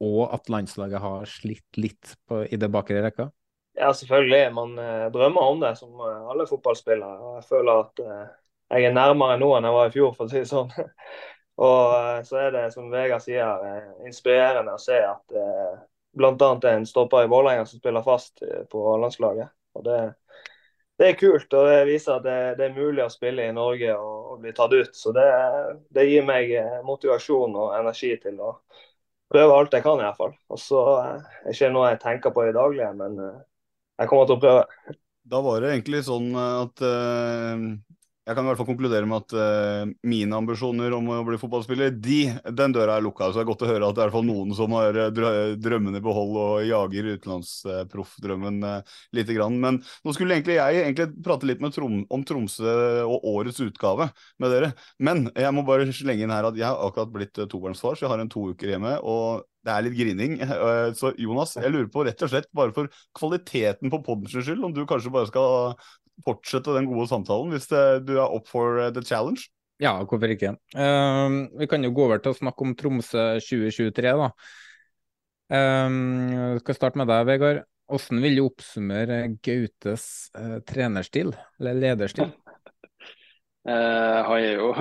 og 0.05 0.21
at 0.35 0.51
landslaget 0.53 1.01
har 1.01 1.25
slitt 1.31 1.81
litt 1.81 2.13
på, 2.29 2.43
i 2.45 2.59
det 2.59 2.69
bakre 2.73 3.01
rekka? 3.07 3.31
Ja, 3.77 3.93
selvfølgelig. 3.93 4.53
Man 4.53 4.77
eh, 4.81 5.07
drømmer 5.13 5.41
om 5.41 5.59
det, 5.61 5.75
som 5.77 5.93
eh, 6.01 6.29
alle 6.31 6.47
fotballspillere. 6.49 7.33
Jeg 7.37 7.45
føler 7.49 7.83
at 7.83 7.99
eh, 8.01 8.23
jeg 8.67 8.87
er 8.89 8.95
nærmere 8.95 9.39
nå 9.39 9.53
enn 9.55 9.67
jeg 9.67 9.75
var 9.77 9.89
i 9.89 9.93
fjor, 9.93 10.13
for 10.15 10.27
å 10.27 10.31
si 10.31 10.41
det 10.41 10.49
sånn. 10.49 10.71
og 11.67 11.93
eh, 11.95 12.21
så 12.27 12.41
er 12.43 12.55
det, 12.55 12.65
som 12.73 12.91
Vegard 12.91 13.23
sier, 13.23 13.63
eh, 13.69 13.89
inspirerende 14.09 14.75
å 14.75 14.81
se 14.81 14.99
at 14.99 15.35
eh, 15.39 15.77
bl.a. 16.17 16.51
en 16.71 16.87
stopper 16.89 17.25
i 17.25 17.31
Vålerenga 17.31 17.67
som 17.69 17.79
spiller 17.79 18.05
fast 18.05 18.43
eh, 18.43 18.65
på 18.71 18.83
landslaget. 18.99 19.53
Og 19.77 19.85
det, 19.87 20.01
det 20.99 21.11
er 21.11 21.19
kult, 21.19 21.47
og 21.53 21.69
det 21.69 21.79
viser 21.87 22.17
at 22.17 22.27
det, 22.27 22.37
det 22.59 22.67
er 22.67 22.75
mulig 22.75 23.05
å 23.05 23.13
spille 23.13 23.47
i 23.47 23.55
Norge 23.55 23.95
og, 23.95 24.33
og 24.33 24.43
bli 24.43 24.53
tatt 24.57 24.75
ut. 24.75 24.93
Så 24.97 25.15
det, 25.15 25.27
det 25.95 26.07
gir 26.09 26.27
meg 26.27 26.51
motivasjon 26.87 27.55
og 27.55 27.75
energi 27.77 28.15
til 28.19 28.41
å 28.43 28.55
prøve 29.31 29.55
alt 29.55 29.75
jeg 29.77 29.85
kan, 29.85 30.01
i 30.01 30.07
hvert 30.07 30.19
fall. 30.19 30.33
Og 30.51 30.59
så 30.59 30.83
er 30.97 31.19
er 31.45 31.53
ikke 31.53 31.71
noe 31.71 31.91
jeg 31.93 32.03
tenker 32.03 32.33
på 32.35 32.47
i 32.47 32.55
daglige, 32.55 32.93
men 32.97 33.19
jeg 33.21 34.09
kommer 34.09 34.27
til 34.27 34.39
å 34.39 34.41
prøve. 34.41 34.97
Da 35.27 35.43
var 35.43 35.61
det 35.61 35.73
egentlig 35.75 36.05
sånn 36.07 36.31
at 36.39 36.81
uh, 36.87 37.63
jeg 38.27 38.35
kan 38.35 38.43
i 38.43 38.49
hvert 38.49 38.59
fall 38.59 38.67
konkludere 38.67 39.07
med 39.07 39.23
at 39.23 39.33
uh, 39.39 39.91
mine 40.07 40.35
ambisjoner 40.35 40.91
om 40.97 41.05
å 41.15 41.21
bli 41.23 41.37
fotballspiller, 41.39 41.93
de, 42.03 42.17
den 42.59 42.73
døra 42.75 42.97
er 42.97 43.05
lukka. 43.05 43.29
Så 43.29 43.39
det 43.39 43.45
er 43.45 43.47
godt 43.47 43.63
å 43.63 43.69
høre 43.69 43.87
at 43.87 43.95
det 43.95 44.03
er 44.03 44.09
i 44.09 44.09
hvert 44.09 44.17
fall 44.17 44.27
noen 44.27 44.51
som 44.57 44.75
har 44.75 44.99
uh, 44.99 45.53
drømmene 45.55 46.01
i 46.01 46.03
behold 46.03 46.33
og 46.41 46.65
jager 46.67 47.07
utenlandsproffdrømmen 47.13 48.59
uh, 48.67 48.95
lite 49.15 49.37
grann. 49.37 49.55
Men 49.63 49.79
nå 49.79 50.15
skulle 50.15 50.35
egentlig 50.35 50.57
jeg 50.57 50.81
egentlig 50.83 51.23
prate 51.23 51.47
litt 51.47 51.63
Trom 51.77 52.01
om 52.13 52.23
Tromsø 52.27 52.73
og 53.03 53.25
årets 53.27 53.61
utgave 53.63 54.09
med 54.43 54.51
dere. 54.53 54.73
Men 55.03 55.29
jeg 55.31 55.55
må 55.55 55.63
bare 55.67 55.87
slenge 55.95 56.27
inn 56.27 56.33
her 56.33 56.47
at 56.47 56.59
jeg 56.59 56.67
har 56.67 56.83
akkurat 56.83 57.13
blitt 57.13 57.39
tobarnsfar, 57.47 57.95
så 57.95 58.05
jeg 58.05 58.11
har 58.11 58.23
en 58.23 58.31
to 58.31 58.49
uker 58.51 58.75
hjemme. 58.75 58.97
og 59.03 59.47
det 59.67 59.73
er 59.73 59.83
litt 59.83 59.97
grining. 59.97 60.37
Så 60.99 61.11
Jonas, 61.19 61.57
jeg 61.59 61.73
lurer 61.73 61.89
på 61.91 62.05
rett 62.07 62.21
og 62.23 62.31
slett 62.31 62.47
bare 62.55 62.71
for 62.71 62.87
kvaliteten 63.17 63.91
på 63.91 63.99
poddens 64.05 64.31
skyld, 64.31 64.63
om 64.63 64.71
du 64.71 64.85
kanskje 64.87 65.11
bare 65.11 65.27
skal 65.27 65.75
fortsette 66.25 66.73
den 66.75 66.89
gode 66.89 67.07
samtalen 67.11 67.53
hvis 67.53 67.69
det, 67.71 67.83
du 68.07 68.17
er 68.17 68.33
up 68.33 68.49
for 68.49 68.81
the 68.95 69.03
challenge? 69.05 69.49
Ja, 69.81 69.93
hvorfor 70.01 70.31
ikke. 70.33 70.55
Uh, 70.73 71.45
vi 71.59 71.67
kan 71.69 71.83
jo 71.85 71.93
gå 71.93 72.07
over 72.07 72.21
til 72.21 72.33
å 72.33 72.37
snakke 72.37 72.65
om 72.65 72.73
Tromsø 72.77 73.25
2023, 73.45 74.13
da. 74.23 74.31
Uh, 75.53 76.57
skal 76.63 76.77
starte 76.77 77.01
med 77.01 77.11
deg, 77.11 77.27
Vegard. 77.29 77.61
Hvordan 77.87 78.23
vil 78.23 78.35
du 78.35 78.43
oppsummere 78.47 79.19
Gautes 79.45 80.07
uh, 80.35 80.57
trenerstil, 80.67 81.31
eller 81.61 81.77
lederstil? 81.77 82.33
han 83.67 84.33
er 84.41 84.57
jo 84.57 84.73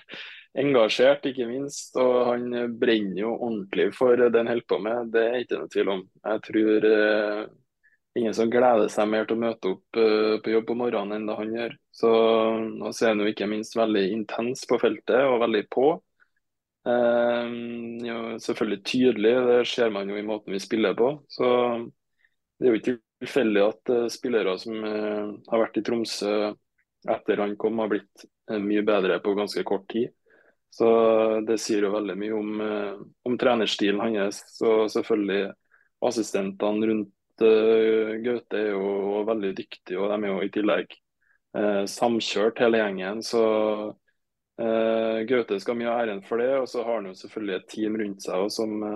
engasjert, 0.62 1.26
ikke 1.26 1.50
minst. 1.50 1.98
Og 1.98 2.30
han 2.30 2.78
brenner 2.78 3.24
jo 3.24 3.34
ordentlig 3.34 3.90
for 3.98 4.14
det 4.14 4.30
han 4.30 4.52
holder 4.54 4.70
på 4.70 4.80
med. 4.86 5.12
Det 5.16 5.26
er 5.26 5.38
ikke 5.42 5.60
noe 5.64 5.74
tvil 5.74 5.94
om. 5.96 6.06
Jeg 6.22 6.44
tror 6.46 6.90
ingen 8.16 8.34
som 8.34 8.50
gleder 8.50 8.88
seg 8.92 9.08
mer 9.10 9.26
til 9.26 9.36
å 9.36 9.42
møte 9.42 9.72
opp 9.74 9.98
uh, 10.00 10.36
på 10.42 10.52
jobb 10.54 10.72
om 10.72 10.82
morgenen 10.84 11.18
enn 11.18 11.28
det 11.28 11.38
han 11.38 11.54
gjør. 11.54 11.76
Så 11.94 12.10
nå 12.64 12.92
ser 12.96 13.12
han 13.12 13.22
jo 13.22 13.30
ikke 13.30 13.48
minst 13.50 13.76
veldig 13.76 14.04
intens 14.14 14.64
på 14.68 14.78
feltet 14.80 15.28
og 15.28 15.40
veldig 15.44 15.64
på. 15.72 15.88
Uh, 16.86 17.48
jo, 18.06 18.18
selvfølgelig 18.42 18.82
tydelig, 18.86 19.34
det 19.48 19.58
ser 19.70 19.92
man 19.94 20.10
jo 20.10 20.18
i 20.18 20.26
måten 20.26 20.56
vi 20.56 20.62
spiller 20.62 20.96
på. 20.98 21.12
Så 21.28 21.48
det 22.56 22.68
er 22.68 22.72
jo 22.72 22.80
ikke 22.80 22.98
tilfeldig 23.26 23.64
at 23.64 23.92
uh, 23.94 24.06
spillere 24.12 24.56
som 24.60 24.86
har 24.86 25.64
vært 25.66 25.80
i 25.80 25.84
Tromsø 25.86 26.36
etter 27.06 27.42
han 27.42 27.52
kom, 27.60 27.78
har 27.78 27.90
blitt 27.92 28.24
mye 28.62 28.82
bedre 28.86 29.20
på 29.22 29.34
ganske 29.36 29.62
kort 29.66 29.84
tid. 29.92 30.10
Så 30.74 30.88
det 31.46 31.60
sier 31.62 31.86
jo 31.86 31.92
veldig 31.94 32.16
mye 32.18 32.34
om, 32.34 32.48
om 33.24 33.36
trenerstilen 33.38 34.02
hans. 34.02 34.40
Og 34.66 34.90
selvfølgelig 34.92 35.52
assistentene 36.04 36.90
rundt 36.90 37.12
uh, 37.44 38.16
Gaute 38.24 38.60
er 38.60 38.72
jo 38.72 39.22
veldig 39.28 39.52
dyktig, 39.58 39.98
og 39.98 40.10
de 40.12 40.18
er 40.18 40.32
jo 40.32 40.40
i 40.44 40.52
tillegg 40.54 40.96
uh, 41.56 41.84
samkjørt 41.90 42.62
hele 42.64 42.80
gjengen. 42.80 43.22
Så 43.26 43.42
uh, 43.92 45.18
Gaute 45.28 45.60
skal 45.62 45.78
mye 45.78 45.92
av 45.92 46.02
æren 46.04 46.24
for 46.26 46.42
det. 46.42 46.52
Og 46.60 46.68
så 46.72 46.84
har 46.86 47.00
han 47.00 47.10
jo 47.10 47.16
selvfølgelig 47.18 47.58
et 47.58 47.70
team 47.74 48.00
rundt 48.02 48.26
seg 48.26 48.48
som, 48.54 48.86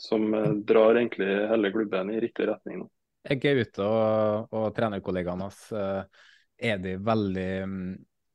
som 0.00 0.28
drar 0.66 1.00
egentlig 1.00 1.30
hele 1.52 1.72
klubben 1.74 2.14
i 2.14 2.20
riktig 2.24 2.48
retning. 2.52 2.86
Er 3.24 3.40
Gaute 3.40 3.84
og, 3.84 4.52
og 4.52 4.70
trenerkollegaene 4.76 5.48
hans 5.48 5.68
er 6.64 6.78
de 6.78 6.96
veldig 7.02 7.48
um, 7.64 7.78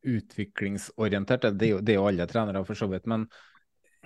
utviklingsorienterte? 0.09 1.53
Det 1.55 1.67
er, 1.67 1.71
jo, 1.75 1.83
det 1.83 1.93
er 1.93 1.99
jo 1.99 2.07
alle 2.09 2.27
trenere 2.29 2.63
for 2.67 2.77
så 2.77 2.89
vidt. 2.91 3.07
men 3.07 3.27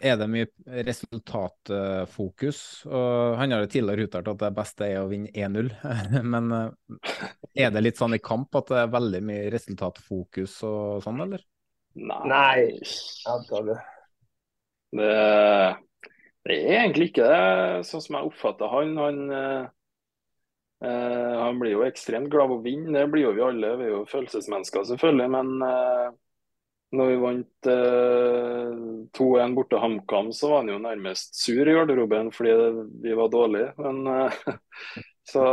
er 0.01 0.17
det 0.17 0.27
mye 0.31 0.47
resultatfokus. 0.87 2.59
og 2.89 3.37
Han 3.39 3.53
har 3.53 3.63
jo 3.63 3.71
tidligere 3.75 4.07
uttalt 4.07 4.31
at 4.33 4.41
det 4.41 4.51
beste 4.57 4.87
er 4.87 5.01
å 5.03 5.09
vinne 5.11 5.31
1-0. 5.31 5.69
Men 6.33 6.51
eh, 6.57 7.27
er 7.65 7.73
det 7.73 7.83
litt 7.83 8.01
sånn 8.01 8.17
i 8.17 8.23
kamp 8.23 8.55
at 8.59 8.71
det 8.71 8.81
er 8.81 8.93
veldig 8.93 9.21
mye 9.27 9.51
resultatfokus 9.53 10.57
og 10.67 11.03
sånn, 11.05 11.21
eller? 11.27 11.45
Nei, 11.93 12.79
antakelig. 13.29 13.77
Det, 14.93 15.13
det 16.45 16.57
er 16.57 16.79
egentlig 16.81 17.11
ikke 17.11 17.29
det, 17.29 17.85
sånn 17.89 18.01
som 18.01 18.17
jeg 18.17 18.31
oppfatter 18.31 18.73
han. 18.73 18.97
Han, 18.97 19.21
eh, 19.37 19.63
han 20.83 21.61
blir 21.61 21.77
jo 21.77 21.85
ekstremt 21.85 22.31
glad 22.33 22.49
av 22.49 22.57
å 22.57 22.63
vinne, 22.65 22.97
det 22.97 23.07
blir 23.13 23.27
jo 23.27 23.37
vi 23.37 23.45
alle. 23.45 23.75
Vi 23.77 23.87
er 23.87 23.95
jo 23.99 24.03
følelsesmennesker 24.09 24.89
selvfølgelig. 24.89 25.29
men 25.37 25.55
eh, 25.69 26.11
når 26.93 27.09
vi 27.09 27.15
vant 27.21 27.69
eh, 27.71 28.73
2-1 29.17 29.55
borte 29.57 29.79
HamKam, 29.81 30.29
så 30.35 30.51
var 30.51 30.61
han 30.61 30.73
jo 30.73 30.81
nærmest 30.83 31.35
sur 31.39 31.67
i 31.67 31.73
garderoben 31.73 32.29
fordi 32.33 32.53
vi 33.03 33.15
var 33.17 33.31
dårlige. 33.33 33.71
Men, 33.81 34.03
eh, 34.11 34.37
så 35.31 35.45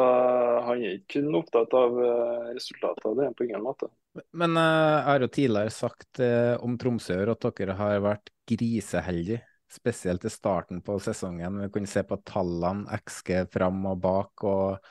han 0.66 0.84
er 0.84 0.98
ikke 0.98 1.16
kun 1.16 1.40
opptatt 1.40 1.76
av 1.80 1.96
eh, 2.04 2.50
resultatet, 2.58 3.12
det 3.16 3.28
er 3.28 3.36
på 3.38 3.48
ingen 3.48 3.64
måte. 3.64 3.88
Men 4.36 4.58
eh, 4.58 4.96
jeg 4.98 5.06
har 5.08 5.24
jo 5.24 5.32
tidligere 5.38 5.74
sagt 5.74 6.22
eh, 6.24 6.54
om 6.60 6.76
Tromsø 6.80 7.20
at 7.32 7.48
dere 7.60 7.78
har 7.78 8.04
vært 8.04 8.32
griseheldige. 8.50 9.44
Spesielt 9.70 10.24
i 10.26 10.30
starten 10.34 10.80
på 10.82 10.96
sesongen. 10.98 11.60
Vi 11.62 11.68
kunne 11.70 11.86
se 11.86 12.02
på 12.02 12.16
tallene, 12.26 12.90
XG 13.06 13.44
fram 13.54 13.84
og 13.86 14.00
bak. 14.02 14.44
og 14.50 14.90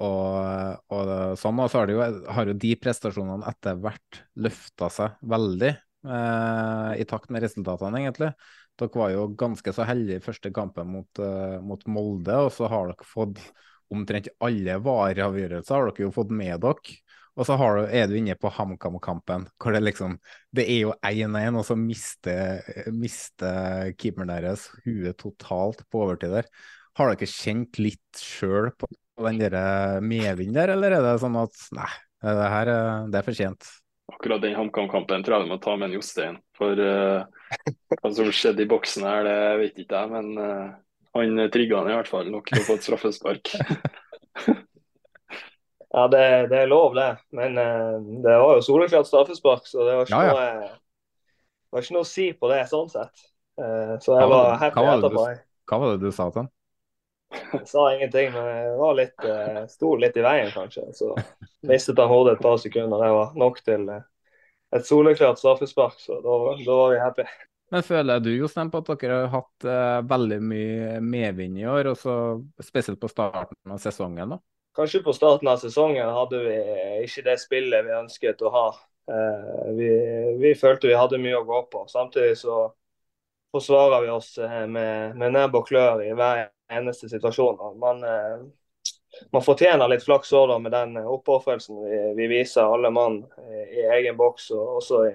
og, 0.00 0.82
og 0.92 1.10
sånn, 1.40 1.60
og 1.60 1.70
så 1.70 1.82
har, 1.82 1.92
jo, 1.92 2.02
har, 2.32 2.48
jo, 2.48 2.56
de 2.56 2.72
prestasjonene 2.80 3.48
etter 3.50 3.80
hvert 3.82 4.20
løfta 4.40 4.88
seg 4.92 5.18
veldig 5.28 5.72
eh, 5.72 6.92
i 7.02 7.06
takt 7.08 7.32
med 7.34 7.44
resultatene, 7.44 8.00
egentlig. 8.00 8.32
Dere 8.80 9.02
var 9.02 9.12
jo 9.12 9.26
ganske 9.38 9.74
så 9.76 9.84
heldige 9.84 10.22
i 10.22 10.24
første 10.24 10.52
kampen 10.54 10.88
mot, 10.94 11.20
eh, 11.20 11.58
mot, 11.60 11.84
Molde, 11.92 12.38
og 12.46 12.52
så 12.56 12.70
har 12.72 12.88
dere 12.88 13.08
fått 13.08 13.42
omtrent 13.92 14.30
alle 14.40 14.78
vareavgjørelser 14.80 15.76
har 15.76 15.90
dere 15.90 16.06
jo 16.06 16.14
fått 16.14 16.32
med 16.32 16.62
dere. 16.64 16.96
Og 17.32 17.46
så 17.48 17.56
du, 17.56 17.86
er 17.88 18.08
du 18.08 18.18
inne 18.18 18.34
på 18.36 18.50
HamKam-kampen, 18.52 19.46
hvor 19.56 19.72
det 19.72 19.80
liksom 19.80 20.18
Det 20.52 20.66
er 20.68 20.82
jo 20.82 20.92
1-1, 21.00 21.56
og 21.56 21.64
så 21.64 21.76
mister, 21.80 22.60
mister 22.92 23.92
keeperen 23.96 24.28
deres 24.32 24.66
huet 24.84 25.16
totalt 25.20 25.80
på 25.88 26.04
overtid 26.04 26.34
der. 26.36 26.50
Har 27.00 27.08
dere 27.12 27.28
kjent 27.28 27.80
litt 27.80 28.20
sjøl 28.20 28.68
på 28.76 28.90
den 29.26 29.40
der 29.42 30.00
medvind 30.04 30.56
der, 30.56 30.74
eller 30.76 30.98
er 30.98 31.06
det 31.06 31.20
sånn 31.22 31.38
at 31.40 31.68
nei, 31.76 31.90
det 32.22 32.50
her 32.56 32.74
det 33.10 33.20
er 33.20 33.26
fortjent? 33.26 33.72
Akkurat 34.12 34.42
den 34.42 34.54
HamKam-kampen 34.54 35.22
tror 35.24 35.38
jeg 35.38 35.46
du 35.46 35.52
må 35.52 35.58
ta 35.62 35.74
med 35.78 35.88
en 35.88 35.94
Jostein. 35.96 36.36
For 36.58 36.78
uh, 36.78 37.24
hva 37.96 38.10
som 38.12 38.30
skjedde 38.34 38.64
i 38.64 38.70
boksen 38.70 39.06
her, 39.06 39.24
det 39.26 39.36
vet 39.62 39.80
ikke 39.82 40.02
jeg. 40.02 40.12
Men 40.12 40.26
uh, 40.36 40.74
han 41.16 41.42
trigga 41.54 41.80
han 41.80 41.92
i 41.92 41.96
hvert 41.96 42.10
fall 42.10 42.30
nok 42.32 42.50
til 42.50 42.60
å 42.60 42.66
få 42.66 42.76
et 42.78 42.86
straffespark. 42.86 43.44
ja, 45.96 46.04
det, 46.12 46.24
det, 46.52 46.60
er 46.60 46.70
lov, 46.70 46.90
det. 46.98 47.10
Men 47.36 47.58
uh, 47.58 47.98
det 48.26 48.36
var 48.44 48.52
jo 48.58 48.66
soleklart 48.68 49.10
straffespark, 49.10 49.64
så 49.70 49.78
det 49.88 49.98
var 50.00 50.10
ikke, 50.10 50.22
ja, 50.22 50.28
ja. 50.28 50.32
Noe, 50.60 50.72
var 51.72 51.86
ikke 51.86 51.96
noe 51.96 52.06
å 52.06 52.12
si 52.12 52.26
på 52.36 52.52
det 52.52 52.62
sånn 52.68 52.90
sett. 52.92 53.28
så 54.04 54.18
jeg 54.18 54.28
var 54.28 54.58
happy 54.60 54.84
etterpå. 54.92 55.22
Hva 55.70 55.76
var 55.80 55.94
det 55.94 56.04
du 56.04 56.12
sa 56.12 56.26
til 56.28 56.44
han? 56.44 56.52
Jeg 57.32 57.66
sa 57.72 57.86
ingenting, 57.94 58.32
men 58.34 58.48
jeg 58.48 58.74
var 58.80 58.98
litt, 58.98 59.24
uh, 59.24 59.62
sto 59.70 59.94
litt 60.00 60.16
i 60.16 60.24
veien, 60.24 60.50
kanskje. 60.52 60.88
Så 60.96 61.12
mistet 61.68 62.00
han 62.00 62.10
hodet 62.10 62.36
et 62.36 62.44
par 62.44 62.58
sekunder. 62.60 63.00
Det 63.00 63.14
var 63.16 63.32
nok 63.38 63.62
til 63.64 63.88
uh, 63.88 64.04
et 64.76 64.86
soleklart 64.88 65.40
straffespark, 65.40 65.98
så 66.00 66.20
da, 66.24 66.38
da, 66.60 66.76
var 66.76 66.94
vi 66.94 67.00
happy. 67.02 67.26
Men 67.72 67.84
føler 67.86 68.20
du 68.20 68.30
Jostein, 68.34 68.70
på 68.72 68.82
at 68.82 68.90
dere 69.00 69.18
har 69.24 69.32
hatt 69.32 69.68
uh, 69.68 69.98
veldig 70.08 70.40
mye 70.44 70.96
medvind 71.00 71.60
i 71.60 71.68
år, 71.68 71.92
også 71.94 72.16
spesielt 72.64 73.00
på 73.00 73.10
starten 73.12 73.76
av 73.76 73.80
sesongen? 73.82 74.36
da? 74.36 74.40
Kanskje 74.76 75.02
på 75.04 75.12
starten 75.16 75.48
av 75.52 75.60
sesongen 75.60 76.08
hadde 76.08 76.40
vi 76.46 76.56
ikke 77.04 77.26
det 77.26 77.36
spillet 77.40 77.84
vi 77.84 77.92
ønsket 77.92 78.40
å 78.40 78.52
ha. 78.52 78.68
Vi, 79.76 79.88
vi, 80.40 80.52
følte 80.56 80.88
vi 80.88 80.96
hadde 80.96 81.18
mye 81.20 81.36
å 81.36 81.44
gå 81.44 81.58
på. 81.68 81.82
Samtidig 81.92 82.38
så 82.40 82.62
forsvarer 83.52 84.06
vi 84.06 84.12
oss 84.14 84.30
med, 84.40 85.18
med 85.20 85.34
nebb 85.34 85.58
og 85.58 85.66
klør 85.68 86.00
i 86.06 86.14
hver 86.16 86.46
eneste 86.78 87.08
situasjon. 87.10 87.60
Man, 87.80 88.02
man 89.32 89.44
fortjener 89.44 89.90
litt 89.90 90.04
flaks 90.06 90.32
òg 90.36 90.54
med 90.62 90.72
den 90.72 90.96
oppofrelsen 91.02 91.78
vi, 91.84 92.00
vi, 92.18 92.28
viser 92.32 92.68
alle 92.68 92.90
mann 92.90 93.20
i 93.68 93.84
egen 93.98 94.16
boks 94.16 94.50
og 94.56 94.78
også 94.80 95.04
i 95.10 95.14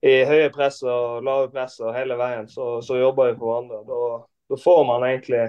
i 0.00 0.12
høye 0.24 0.48
press 0.52 0.80
og 0.82 1.24
lave 1.24 1.48
press 1.52 1.78
og 1.84 1.94
hele 1.94 2.16
veien, 2.20 2.48
så, 2.48 2.78
så 2.84 2.96
jobber 2.96 3.30
vi 3.30 3.38
for 3.38 3.50
hverandre. 3.50 3.80
Da, 3.88 3.98
da, 4.52 4.58
får 4.60 4.84
man 4.88 5.04
egentlig 5.06 5.42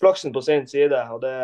flaksen 0.00 0.34
på 0.34 0.42
sin 0.44 0.66
side, 0.68 0.98
og 1.14 1.22
det, 1.22 1.34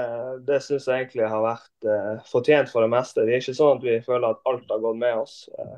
det 0.48 0.58
syns 0.64 0.88
jeg 0.90 1.04
egentlig 1.04 1.28
har 1.30 1.44
vært 1.44 1.88
eh, 1.88 2.24
fortjent 2.28 2.72
for 2.72 2.84
det 2.84 2.90
meste. 2.92 3.24
Det 3.24 3.36
er 3.36 3.44
ikke 3.44 3.56
sånn 3.56 3.78
at 3.78 3.86
vi 3.86 4.00
føler 4.04 4.34
at 4.34 4.50
alt 4.50 4.74
har 4.74 4.82
gått 4.82 4.98
med 5.00 5.20
oss. 5.22 5.36
Eh, 5.54 5.76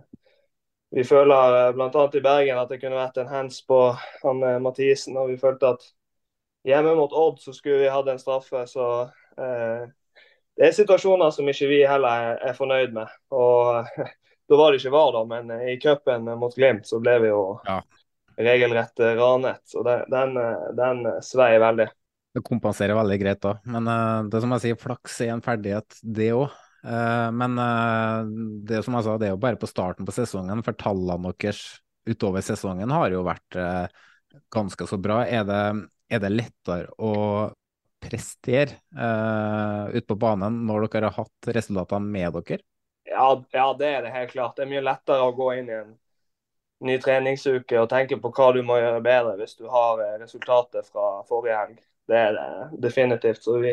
vi 0.97 1.05
føler 1.07 1.59
eh, 1.61 1.75
bl.a. 1.77 2.07
i 2.09 2.25
Bergen 2.25 2.63
at 2.63 2.73
det 2.73 2.81
kunne 2.83 2.99
vært 2.99 3.21
en 3.21 3.31
hands 3.31 3.61
på 3.69 3.83
han 4.25 4.43
eh, 4.43 4.59
Mathisen, 4.65 5.21
og 5.21 5.31
vi 5.31 5.39
følte 5.39 5.77
at 5.77 5.87
hjemme 6.65 6.95
mot 6.99 7.13
Odd 7.13 7.41
så 7.43 7.53
skulle 7.57 7.83
vi 7.85 7.93
hatt 7.93 8.09
en 8.09 8.21
straffe. 8.21 8.67
så 8.71 8.89
eh, 9.39 9.87
det 10.55 10.69
er 10.69 10.77
situasjoner 10.77 11.33
som 11.35 11.49
ikke 11.51 11.71
vi 11.71 11.81
heller 11.89 12.29
er, 12.29 12.37
er 12.51 12.59
fornøyd 12.59 12.95
med. 12.97 13.11
og 13.35 13.89
Da 14.49 14.57
var 14.61 14.73
det 14.73 14.83
ikke 14.83 14.93
VAR, 14.93 15.13
da, 15.15 15.23
men 15.29 15.53
eh, 15.55 15.69
i 15.73 15.77
cupen 15.81 16.27
mot 16.39 16.55
Glimt 16.57 16.89
så 16.89 17.01
ble 17.03 17.17
vi 17.23 17.31
jo 17.31 17.45
ja. 17.65 17.79
regelrett 18.37 19.01
eh, 19.01 19.15
ranet. 19.17 19.63
Så 19.69 19.85
den, 19.87 20.05
den, 20.13 20.37
eh, 20.41 20.67
den 20.77 21.07
svei 21.25 21.55
veldig. 21.63 21.89
Det 22.35 22.43
kompenserer 22.45 22.99
veldig 22.99 23.19
greit, 23.23 23.41
da. 23.45 23.55
Men 23.71 23.89
uh, 23.89 24.27
det 24.27 24.41
som 24.43 24.53
jeg 24.57 24.63
sier, 24.65 24.79
flaks 24.81 25.21
er 25.23 25.37
en 25.37 25.43
ferdighet, 25.45 26.01
det 26.03 26.33
òg. 26.35 26.49
Uh, 26.85 27.31
men 27.33 27.55
uh, 27.57 28.27
det 28.67 28.83
som 28.85 28.97
jeg 28.99 29.07
sa, 29.07 29.15
det 29.23 29.29
er 29.29 29.37
jo 29.37 29.43
bare 29.45 29.61
på 29.61 29.71
starten 29.71 30.09
på 30.09 30.13
sesongen, 30.17 30.65
for 30.67 30.77
tallene 30.77 31.31
deres 31.31 31.63
utover 32.11 32.43
sesongen 32.45 32.91
har 32.93 33.15
jo 33.15 33.23
vært 33.25 33.57
ganske 34.53 34.89
så 34.91 34.99
bra. 35.01 35.23
Er 35.25 35.47
det, 35.49 35.61
er 36.15 36.23
det 36.23 36.33
lettere 36.33 36.95
å 36.99 37.51
prestere 38.05 38.77
ute 38.95 40.05
på 40.05 40.17
banen 40.21 40.59
når 40.69 40.87
dere 40.93 41.09
har 41.09 41.25
hatt 41.25 41.49
resultatene 41.57 42.05
med 42.05 42.37
dere? 42.37 42.61
Ja, 43.09 43.29
ja, 43.53 43.67
det 43.79 43.89
er 43.89 44.03
det 44.03 44.13
helt 44.13 44.33
klart. 44.33 44.57
Det 44.57 44.65
er 44.65 44.71
mye 44.71 44.85
lettere 44.85 45.25
å 45.25 45.33
gå 45.37 45.51
inn 45.59 45.71
i 45.71 45.77
en 45.77 45.93
ny 46.85 46.99
treningsuke 47.01 47.79
og 47.81 47.91
tenke 47.91 48.19
på 48.21 48.31
hva 48.35 48.51
du 48.57 48.63
må 48.67 48.79
gjøre 48.81 49.03
bedre 49.05 49.37
hvis 49.41 49.57
du 49.61 49.67
har 49.71 50.01
eh, 50.05 50.17
resultatet 50.23 50.89
fra 50.91 51.23
forrige 51.29 51.59
helg. 51.61 51.83
Det 52.09 52.21
er 52.21 52.37
det 52.37 52.81
definitivt. 52.85 53.43
Så 53.45 53.59
vi, 53.63 53.73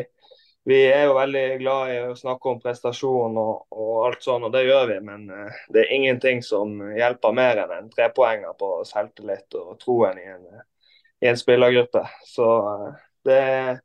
vi 0.68 0.78
er 0.88 1.06
jo 1.08 1.16
veldig 1.18 1.44
glad 1.60 1.92
i 1.92 1.98
å 2.06 2.16
snakke 2.16 2.52
om 2.52 2.60
prestasjon 2.62 3.36
og, 3.40 3.66
og, 3.74 3.94
alt 4.06 4.24
sånn, 4.24 4.46
og 4.48 4.54
det 4.54 4.64
gjør 4.64 4.86
vi. 4.94 4.98
Men 5.04 5.26
uh, 5.28 5.62
det 5.74 5.84
er 5.84 5.96
ingenting 5.98 6.40
som 6.46 6.78
hjelper 6.96 7.36
mer 7.36 7.64
enn 7.64 7.74
en 7.76 7.90
trepoenger 7.92 8.56
på 8.60 8.74
selvtillit 8.88 9.58
og 9.60 9.74
troen 9.82 10.20
i 10.22 10.28
en, 10.32 10.46
i 11.22 11.30
en 11.30 11.38
spillergruppe. 11.38 12.02
Så 12.26 12.48
uh, 12.66 12.88
det 13.26 13.38
er 13.38 13.80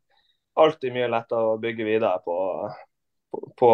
alltid 0.57 0.95
mye 0.95 1.09
lettere 1.13 1.53
å 1.53 1.59
bygge 1.61 1.85
videre 1.85 2.17
på 2.25 2.37
på 3.57 3.69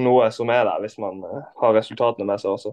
noe 0.00 0.28
som 0.34 0.50
er 0.50 0.64
der, 0.66 0.82
hvis 0.82 0.98
man 1.02 1.22
eh, 1.26 1.48
har 1.60 1.74
resultatene 1.76 2.26
med 2.28 2.42
seg 2.42 2.54
også. 2.56 2.72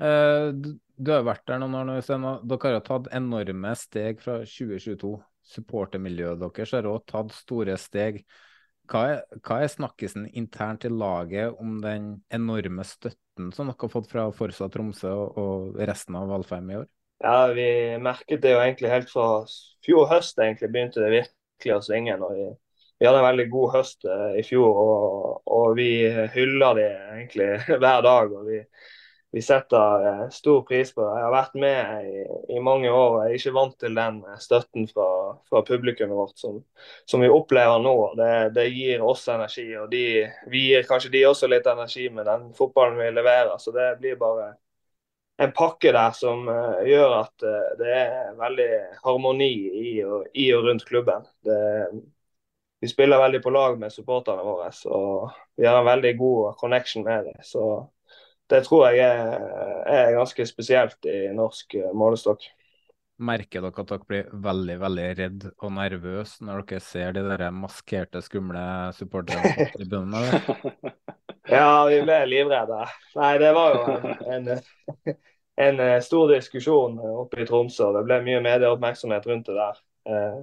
Eh, 0.00 0.50
du 0.96 1.12
har 1.12 1.24
vært 1.26 1.46
der 1.48 1.60
noen 1.62 1.76
år 1.80 1.88
nå, 1.88 1.96
Øystein. 2.00 2.26
Dere 2.48 2.74
har 2.78 2.84
tatt 2.86 3.10
enorme 3.16 3.72
steg 3.78 4.20
fra 4.22 4.40
2022. 4.44 5.14
Supportermiljøet 5.46 6.42
deres 6.42 6.74
har 6.74 6.88
også 6.90 7.12
tatt 7.12 7.34
store 7.36 7.76
steg. 7.80 8.22
Hva 8.90 9.02
er, 9.10 9.22
hva 9.42 9.60
er, 9.62 9.70
snakkisen 9.70 10.28
internt 10.38 10.86
i 10.86 10.90
laget 10.92 11.56
om 11.62 11.80
den 11.82 12.12
enorme 12.34 12.86
støtten 12.86 13.50
som 13.54 13.66
dere 13.66 13.80
har 13.82 13.92
fått 13.92 14.10
fra 14.10 14.28
Forsa 14.34 14.70
Tromsø 14.70 15.10
og 15.42 15.80
resten 15.90 16.18
av 16.18 16.30
Valfheim 16.30 16.70
i 16.70 16.78
år? 16.82 16.86
Ja, 17.24 17.46
Vi 17.56 17.96
merket 18.02 18.42
det 18.42 18.52
jo 18.52 18.60
egentlig 18.60 18.92
helt 18.92 19.10
fra 19.10 19.28
fjor 19.86 20.08
høst 20.10 20.38
egentlig 20.38 20.70
begynte 20.72 21.02
det 21.02 21.14
virkelig 21.14 21.76
å 21.76 21.82
svinge. 21.84 22.16
når 22.20 22.34
vi 22.36 22.46
vi 22.98 23.06
hadde 23.06 23.18
en 23.20 23.26
veldig 23.28 23.48
god 23.52 23.72
høst 23.76 24.06
eh, 24.08 24.38
i 24.40 24.42
fjor, 24.46 24.76
og, 24.80 25.40
og 25.52 25.74
vi 25.76 25.90
hyller 26.32 26.78
det 26.78 26.92
egentlig 27.16 27.48
hver 27.82 28.04
dag. 28.06 28.32
og 28.32 28.46
vi, 28.48 28.60
vi 29.36 29.42
setter 29.44 30.06
eh, 30.08 30.22
stor 30.32 30.62
pris 30.68 30.94
på 30.94 31.02
det. 31.04 31.10
Jeg 31.18 31.26
har 31.26 31.34
vært 31.34 31.58
med 31.60 32.06
i, 32.08 32.22
i, 32.56 32.62
mange 32.64 32.88
år 32.88 33.10
og 33.10 33.18
jeg 33.20 33.34
er 33.34 33.42
ikke 33.42 33.56
vant 33.58 33.76
til 33.82 33.98
den 34.00 34.22
eh, 34.24 34.38
støtten 34.40 34.88
fra, 34.88 35.08
fra 35.50 35.62
publikummet 35.68 36.16
vårt 36.16 36.40
som, 36.40 36.62
som, 37.04 37.24
vi 37.24 37.32
opplever 37.32 37.82
nå. 37.84 37.96
Det, 38.16 38.32
det, 38.56 38.68
gir 38.72 39.04
oss 39.04 39.26
energi, 39.32 39.68
og 39.76 39.90
de, 39.92 40.06
vi 40.52 40.68
gir 40.70 40.88
kanskje 40.88 41.12
de 41.18 41.26
også 41.28 41.52
litt 41.52 41.68
energi 41.68 42.08
med 42.08 42.28
den 42.30 42.48
fotballen 42.56 42.96
vi 43.02 43.10
leverer. 43.12 43.58
Så 43.60 43.76
det 43.76 43.92
blir 44.00 44.16
bare 44.20 44.54
en 45.42 45.52
pakke 45.52 45.92
der 45.92 46.14
som 46.16 46.46
uh, 46.48 46.82
gjør 46.86 47.16
at 47.20 47.44
uh, 47.44 47.72
det 47.80 47.90
er 47.92 48.36
veldig 48.38 48.68
harmoni 49.04 49.50
i 49.82 49.90
og, 50.04 50.30
i 50.34 50.48
og 50.56 50.68
rundt 50.68 50.86
klubben. 50.88 51.26
Det, 51.44 51.58
vi 52.80 52.88
spiller 52.88 53.20
veldig 53.20 53.42
på 53.42 53.52
lag 53.52 53.78
med 53.80 53.92
supporterne 53.92 54.44
våre. 54.44 54.70
og 54.92 55.32
Vi 55.56 55.66
har 55.66 55.80
en 55.80 55.88
veldig 55.88 56.16
god 56.18 56.56
connection 56.60 57.04
med 57.04 57.24
dem. 57.24 57.38
Så 57.42 57.62
det 58.50 58.62
tror 58.66 58.90
jeg 58.90 59.02
er, 59.02 59.40
er 59.90 60.14
ganske 60.14 60.46
spesielt 60.46 61.08
i 61.08 61.26
norsk 61.34 61.74
eh, 61.80 61.92
målestokk. 61.96 62.44
Merker 63.16 63.64
dere 63.64 63.82
at 63.82 63.90
dere 63.90 64.06
blir 64.06 64.28
veldig 64.44 64.76
veldig 64.82 65.06
redd 65.18 65.46
og 65.56 65.72
nervøs 65.72 66.36
når 66.44 66.66
dere 66.68 66.84
ser 66.84 67.16
de 67.16 67.24
der 67.26 67.46
maskerte, 67.50 68.20
skumle 68.22 68.66
supporterne 68.94 69.54
på 69.56 69.70
tribunene? 69.80 70.42
ja, 71.48 71.86
vi 71.88 72.02
ble 72.02 72.18
livredde. 72.30 72.82
Nei, 73.18 73.32
det 73.42 73.52
var 73.56 73.76
jo 73.76 73.84
en, 74.32 74.50
en, 74.50 75.16
en 75.56 75.80
eh, 75.80 76.00
stor 76.04 76.32
diskusjon 76.34 76.98
oppe 77.00 77.42
i 77.42 77.46
Tromsø. 77.48 77.92
Det 77.96 78.04
ble 78.08 78.20
mye 78.26 78.42
medieoppmerksomhet 78.44 79.26
rundt 79.30 79.48
det 79.50 79.56
der. 79.56 79.80
Eh, 80.10 80.42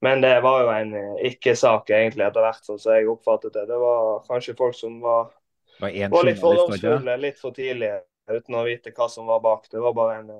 men 0.00 0.22
det 0.24 0.36
var 0.44 0.62
jo 0.64 0.70
en 0.74 0.94
eh, 0.96 1.24
ikke-sak 1.32 1.90
egentlig 1.90 2.28
etter 2.28 2.46
hvert, 2.46 2.62
sånn 2.64 2.78
som 2.80 2.94
jeg 2.96 3.10
oppfattet 3.10 3.56
det. 3.56 3.66
Det 3.70 3.80
var 3.80 4.22
kanskje 4.28 4.56
folk 4.58 4.78
som 4.78 5.00
var, 5.02 5.32
var, 5.80 6.24
litt 6.28 6.40
fordomsfulle 6.40 7.18
litt 7.20 7.42
for 7.42 7.56
tidlig 7.56 7.96
uten 8.30 8.56
å 8.56 8.64
vite 8.68 8.94
hva 8.94 9.10
som 9.10 9.28
var 9.28 9.42
bak. 9.44 9.66
Det 9.72 9.82
var 9.82 9.96
bare 9.96 10.20
en, 10.20 10.32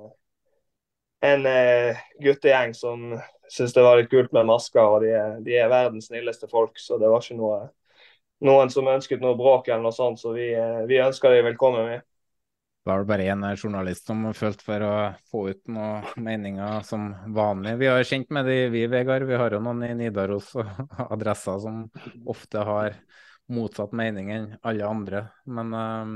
en 1.27 1.47
guttegjeng 2.23 2.73
som 2.77 3.11
syntes 3.51 3.75
det 3.75 3.83
var 3.83 3.99
litt 3.99 4.09
kult 4.11 4.31
med 4.31 4.47
masker, 4.47 4.81
og 4.87 5.03
de 5.03 5.11
er, 5.11 5.33
de 5.43 5.57
er, 5.59 5.69
verdens 5.71 6.07
snilleste 6.07 6.47
folk. 6.51 6.79
Så 6.79 6.97
det 7.01 7.09
var 7.11 7.23
ikke 7.23 7.39
noe, 7.39 7.65
noen 8.45 8.71
som 8.73 8.89
ønsket 8.89 9.21
noe 9.23 9.37
bråk 9.39 9.69
eller 9.69 9.85
noe 9.85 9.95
sånt, 9.95 10.21
så 10.21 10.33
vi, 10.35 10.51
uh, 10.57 10.83
vi 10.89 11.01
ønsker 11.03 11.33
dem 11.33 11.49
velkommen. 11.51 11.89
med. 11.89 12.07
Det 12.81 12.89
var 12.89 13.03
bare 13.05 13.25
én 13.29 13.43
journalist 13.55 14.07
som 14.09 14.23
følte 14.33 14.65
for 14.65 14.81
å 14.81 14.93
få 15.29 15.41
ut 15.53 15.67
noen 15.69 16.05
meninger 16.17 16.81
som 16.81 17.11
vanlig. 17.29 17.75
Vi 17.77 17.89
har 17.91 18.01
kjent 18.09 18.31
med 18.33 18.47
de, 18.49 18.55
vi, 18.73 18.87
Vegard. 18.89 19.27
Vi 19.29 19.37
har 19.37 19.53
jo 19.53 19.59
noen 19.61 19.83
i 19.85 19.91
Nidaros 19.99 20.49
og 20.57 20.65
adresser 21.13 21.59
som 21.61 21.83
ofte 22.25 22.63
har 22.65 22.97
motsatt 23.53 23.93
mening 23.93 24.31
enn 24.33 24.47
alle 24.65 24.87
andre. 24.87 25.21
Men 25.45 25.77
um, 25.77 26.15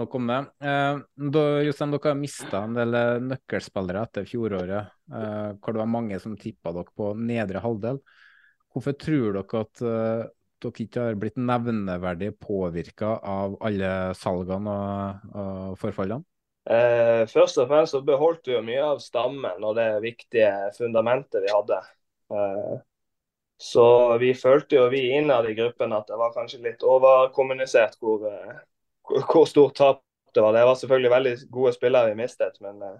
nok 0.00 0.16
om 0.16 0.32
det. 0.32 0.40
Uh, 0.64 1.04
da, 1.36 1.44
Jostein, 1.66 1.92
dere 1.92 2.14
har 2.14 2.20
mista 2.22 2.64
en 2.64 2.80
del 2.80 2.96
eh, 2.96 3.20
nøkkelspillere 3.28 4.08
etter 4.08 4.28
fjoråret, 4.32 4.94
uh, 5.12 5.50
hvor 5.58 5.76
det 5.76 5.82
var 5.82 5.92
mange 5.98 6.22
som 6.24 6.38
tippa 6.40 6.72
dere 6.72 6.96
på 6.96 7.12
nedre 7.20 7.60
halvdel. 7.64 8.00
Hvorfor 8.72 8.96
tror 8.96 9.42
dere 9.42 9.66
at 9.66 9.84
dere 10.62 10.84
ikke 10.86 11.06
har 11.06 11.18
blitt 11.20 11.40
nevneverdig 11.40 12.32
påvirka 12.42 13.16
av 13.18 13.56
alle 13.64 13.90
salgene 14.18 14.76
og, 14.76 15.34
og 15.42 15.80
forfallene? 15.80 16.24
Eh, 16.70 17.24
først 17.26 17.58
og 17.58 17.66
fremst 17.72 17.96
så 17.96 18.00
beholdt 18.06 18.46
vi 18.46 18.54
jo 18.54 18.62
mye 18.62 18.82
av 18.92 19.00
stammen 19.02 19.64
og 19.66 19.74
det 19.80 19.88
viktige 20.04 20.52
fundamentet 20.76 21.42
vi 21.42 21.50
hadde. 21.50 21.80
Eh, 22.32 22.76
så 23.62 23.86
vi 24.18 24.32
følte 24.34 24.78
jo 24.78 24.88
vi 24.90 25.04
innad 25.16 25.46
i 25.50 25.56
gruppen 25.58 25.94
at 25.94 26.08
det 26.10 26.18
var 26.18 26.34
kanskje 26.34 26.62
litt 26.64 26.82
overkommunisert 26.86 27.98
hvor, 28.02 28.24
hvor, 29.06 29.26
hvor 29.26 29.46
stort 29.50 29.76
tap 29.78 30.02
det 30.34 30.40
var. 30.40 30.52
Det 30.52 30.64
var 30.64 30.74
selvfølgelig 30.74 31.10
veldig 31.10 31.34
gode 31.50 31.72
spillere 31.72 32.10
vi 32.10 32.20
mistet, 32.22 32.60
men 32.60 32.82
eh, 32.82 32.98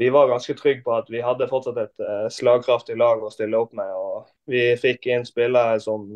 vi 0.00 0.10
var 0.10 0.28
ganske 0.28 0.54
trygge 0.54 0.82
på 0.82 0.94
at 0.96 1.10
vi 1.10 1.20
hadde 1.20 1.48
fortsatt 1.50 1.80
et 1.82 2.04
eh, 2.04 2.28
slagkraftig 2.32 2.96
lag 2.96 3.22
å 3.22 3.32
stille 3.32 3.58
opp 3.58 3.74
med. 3.76 3.90
og 3.92 4.30
Vi 4.48 4.62
fikk 4.80 5.10
inn 5.12 5.26
spillere 5.28 5.80
som 5.82 6.06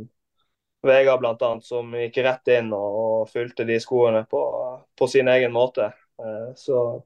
Vegard 0.85 1.21
bl.a., 1.21 1.51
som 1.63 1.95
gikk 1.97 2.19
rett 2.27 2.51
inn 2.57 2.73
og, 2.77 2.99
og 3.05 3.31
fylte 3.33 3.65
de 3.69 3.79
skoene 3.81 4.25
på, 4.31 4.43
på 4.99 5.09
sin 5.09 5.29
egen 5.33 5.53
måte. 5.55 5.91
Eh, 6.21 6.55
så, 6.57 7.03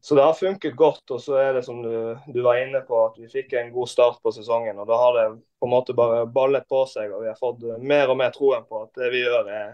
så, 0.00 0.14
det 0.14 0.22
har 0.22 0.38
funket 0.38 0.76
godt. 0.76 1.04
Og 1.10 1.20
så 1.22 1.36
er 1.42 1.52
det 1.54 1.64
som 1.66 1.82
du, 1.82 2.16
du, 2.26 2.40
var 2.42 2.62
inne 2.62 2.80
på, 2.86 3.04
at 3.06 3.20
vi 3.20 3.28
fikk 3.28 3.52
en 3.58 3.72
god 3.74 3.92
start 3.92 4.18
på 4.22 4.32
sesongen. 4.32 4.78
og 4.78 4.88
Da 4.88 4.98
har 5.02 5.18
det 5.18 5.28
på 5.60 5.68
en 5.68 5.74
måte 5.74 5.96
bare 5.96 6.26
ballet 6.26 6.68
på 6.68 6.84
seg, 6.88 7.12
og 7.12 7.24
vi 7.24 7.30
har 7.32 7.38
fått 7.38 7.64
mer 7.78 8.10
og 8.10 8.20
mer 8.20 8.34
troen 8.36 8.66
på 8.68 8.84
at 8.86 9.00
det 9.00 9.12
vi 9.12 9.24
gjør 9.24 9.50
er, 9.54 9.72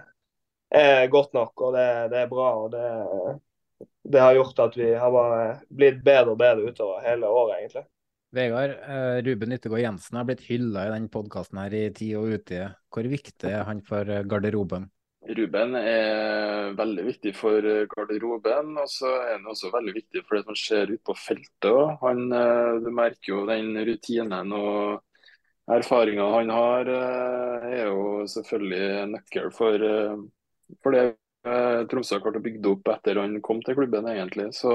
er 0.75 1.07
godt 1.13 1.37
nok 1.37 1.61
og 1.63 1.77
det, 1.77 1.91
det 2.11 2.25
er 2.25 2.31
bra. 2.31 2.49
og 2.59 2.73
det, 2.75 2.87
det 4.03 4.21
har 4.21 4.35
gjort 4.35 4.59
at 4.59 4.77
vi 4.77 4.95
har 4.95 5.61
blitt 5.69 6.03
bedre 6.05 6.35
og 6.35 6.41
bedre 6.41 6.73
utover 6.73 7.05
hele 7.07 7.29
året, 7.29 7.61
egentlig. 7.61 7.87
Vegard, 8.35 8.71
eh, 8.71 9.23
Ruben 9.23 9.53
Yttergård 9.53 9.81
Jensen 9.81 10.19
har 10.19 10.27
blitt 10.27 10.45
hylla 10.49 10.87
i 10.87 10.93
denne 10.93 11.13
podkasten 11.13 11.61
her 11.63 11.75
i 11.75 11.87
tid 11.95 12.17
og 12.19 12.35
ute. 12.35 12.69
Hvor 12.91 13.09
viktig 13.11 13.51
er 13.53 13.65
han 13.69 13.83
for 13.87 14.09
eh, 14.11 14.25
garderoben? 14.27 14.89
Ruben 15.27 15.75
er 15.79 16.75
veldig 16.79 17.05
viktig 17.07 17.33
for 17.39 17.63
eh, 17.63 17.87
garderoben, 17.91 18.75
og 18.83 18.91
så 18.91 19.13
er 19.23 19.37
han 19.37 19.47
også 19.51 19.71
veldig 19.75 19.95
viktig 19.97 20.25
for 20.27 20.39
det 20.39 20.47
som 20.49 20.59
skjer 20.59 20.95
ute 20.95 21.05
på 21.07 21.17
feltet. 21.19 21.99
Han, 22.03 22.25
du 22.83 22.91
merker 22.95 23.33
jo 23.33 23.45
den 23.49 23.73
rutinen 23.87 24.55
og 24.59 25.77
erfaringa 25.77 26.27
han 26.31 26.51
har, 26.55 26.91
er 26.91 27.89
jo 27.89 28.27
selvfølgelig 28.31 29.07
nøkkel 29.15 29.49
for, 29.55 29.87
for 30.83 30.95
det 30.95 31.07
Tromsø 31.91 32.17
har 32.17 32.23
klart 32.23 32.39
å 32.39 32.43
bygge 32.43 32.71
opp 32.71 32.89
etter 32.91 33.19
han 33.23 33.41
kom 33.43 33.59
til 33.63 33.75
klubben, 33.79 34.07
egentlig. 34.11 34.49
Så 34.55 34.71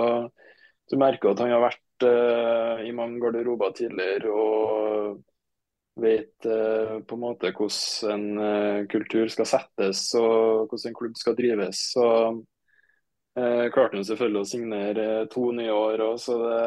du 0.91 0.97
merker 0.99 1.31
at 1.31 1.43
han 1.43 1.51
har 1.51 1.63
vært 1.63 1.83
eh, 2.07 2.87
i 2.87 2.93
mange 2.95 3.21
garderober 3.23 3.73
tidligere 3.77 4.31
og 4.31 5.21
vet 6.01 6.45
eh, 6.45 6.99
på 7.07 7.15
en 7.15 7.21
måte 7.21 7.51
hvordan 7.55 8.13
en 8.13 8.45
eh, 8.45 8.87
kultur 8.91 9.29
skal 9.31 9.49
settes 9.49 10.05
og 10.19 10.69
hvordan 10.69 10.91
en 10.91 10.97
klubb 10.97 11.19
skal 11.19 11.35
drives. 11.37 11.83
Så 11.95 12.07
eh, 13.37 13.67
klarte 13.73 13.99
han 13.99 14.07
selvfølgelig 14.07 14.43
å 14.43 14.51
signere 14.53 15.07
to 15.33 15.49
nye 15.55 15.75
år 15.75 16.05
òg, 16.07 16.17
så 16.21 16.37
det, 16.41 16.61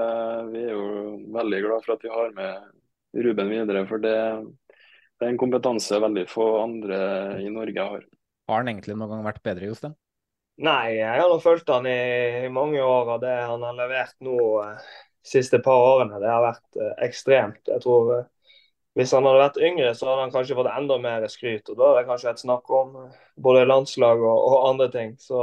vi 0.52 0.66
er 0.66 0.74
jo 0.74 1.16
veldig 1.34 1.62
glad 1.66 1.86
for 1.86 1.96
at 1.96 2.04
vi 2.04 2.12
har 2.12 2.36
med 2.36 3.24
Ruben 3.24 3.52
videre. 3.52 3.86
For 3.90 4.02
det, 4.02 4.16
det 4.68 5.26
er 5.26 5.32
en 5.32 5.40
kompetanse 5.40 6.00
veldig 6.02 6.26
få 6.30 6.48
andre 6.62 6.98
i 7.42 7.50
Norge 7.52 7.90
har. 7.92 8.08
Har 8.50 8.60
han 8.60 8.68
egentlig 8.68 8.98
noen 8.98 9.16
gang 9.16 9.28
vært 9.30 9.44
bedre, 9.46 9.70
Jostein? 9.70 9.94
Nei, 10.62 11.00
jeg 11.00 11.18
har 11.18 11.40
fulgt 11.42 11.70
han 11.72 11.86
i, 11.90 12.44
i 12.44 12.50
mange 12.52 12.78
år, 12.78 13.16
og 13.16 13.22
det 13.24 13.32
han 13.34 13.64
har 13.66 13.74
levert 13.74 14.14
nå 14.22 14.36
siste 15.24 15.60
par 15.64 15.80
årene, 15.80 16.20
det 16.22 16.30
har 16.30 16.44
vært 16.44 16.80
eh, 16.80 16.94
ekstremt. 17.08 17.60
Jeg 17.68 17.82
tror 17.84 18.12
eh, 18.18 18.26
Hvis 18.94 19.12
han 19.16 19.26
hadde 19.26 19.40
vært 19.40 19.62
yngre, 19.68 19.94
så 19.94 20.06
hadde 20.10 20.26
han 20.26 20.34
kanskje 20.34 20.56
fått 20.58 20.70
enda 20.70 20.98
mer 21.02 21.26
skryt. 21.28 21.68
og 21.68 21.78
Da 21.78 21.88
hadde 21.88 22.02
det 22.02 22.10
kanskje 22.10 22.30
vært 22.30 22.44
snakk 22.44 22.70
om 22.70 22.92
eh, 23.04 23.16
både 23.46 23.64
landslag 23.66 24.22
og, 24.22 24.44
og 24.50 24.68
andre 24.70 24.90
ting. 24.92 25.16
Så 25.18 25.40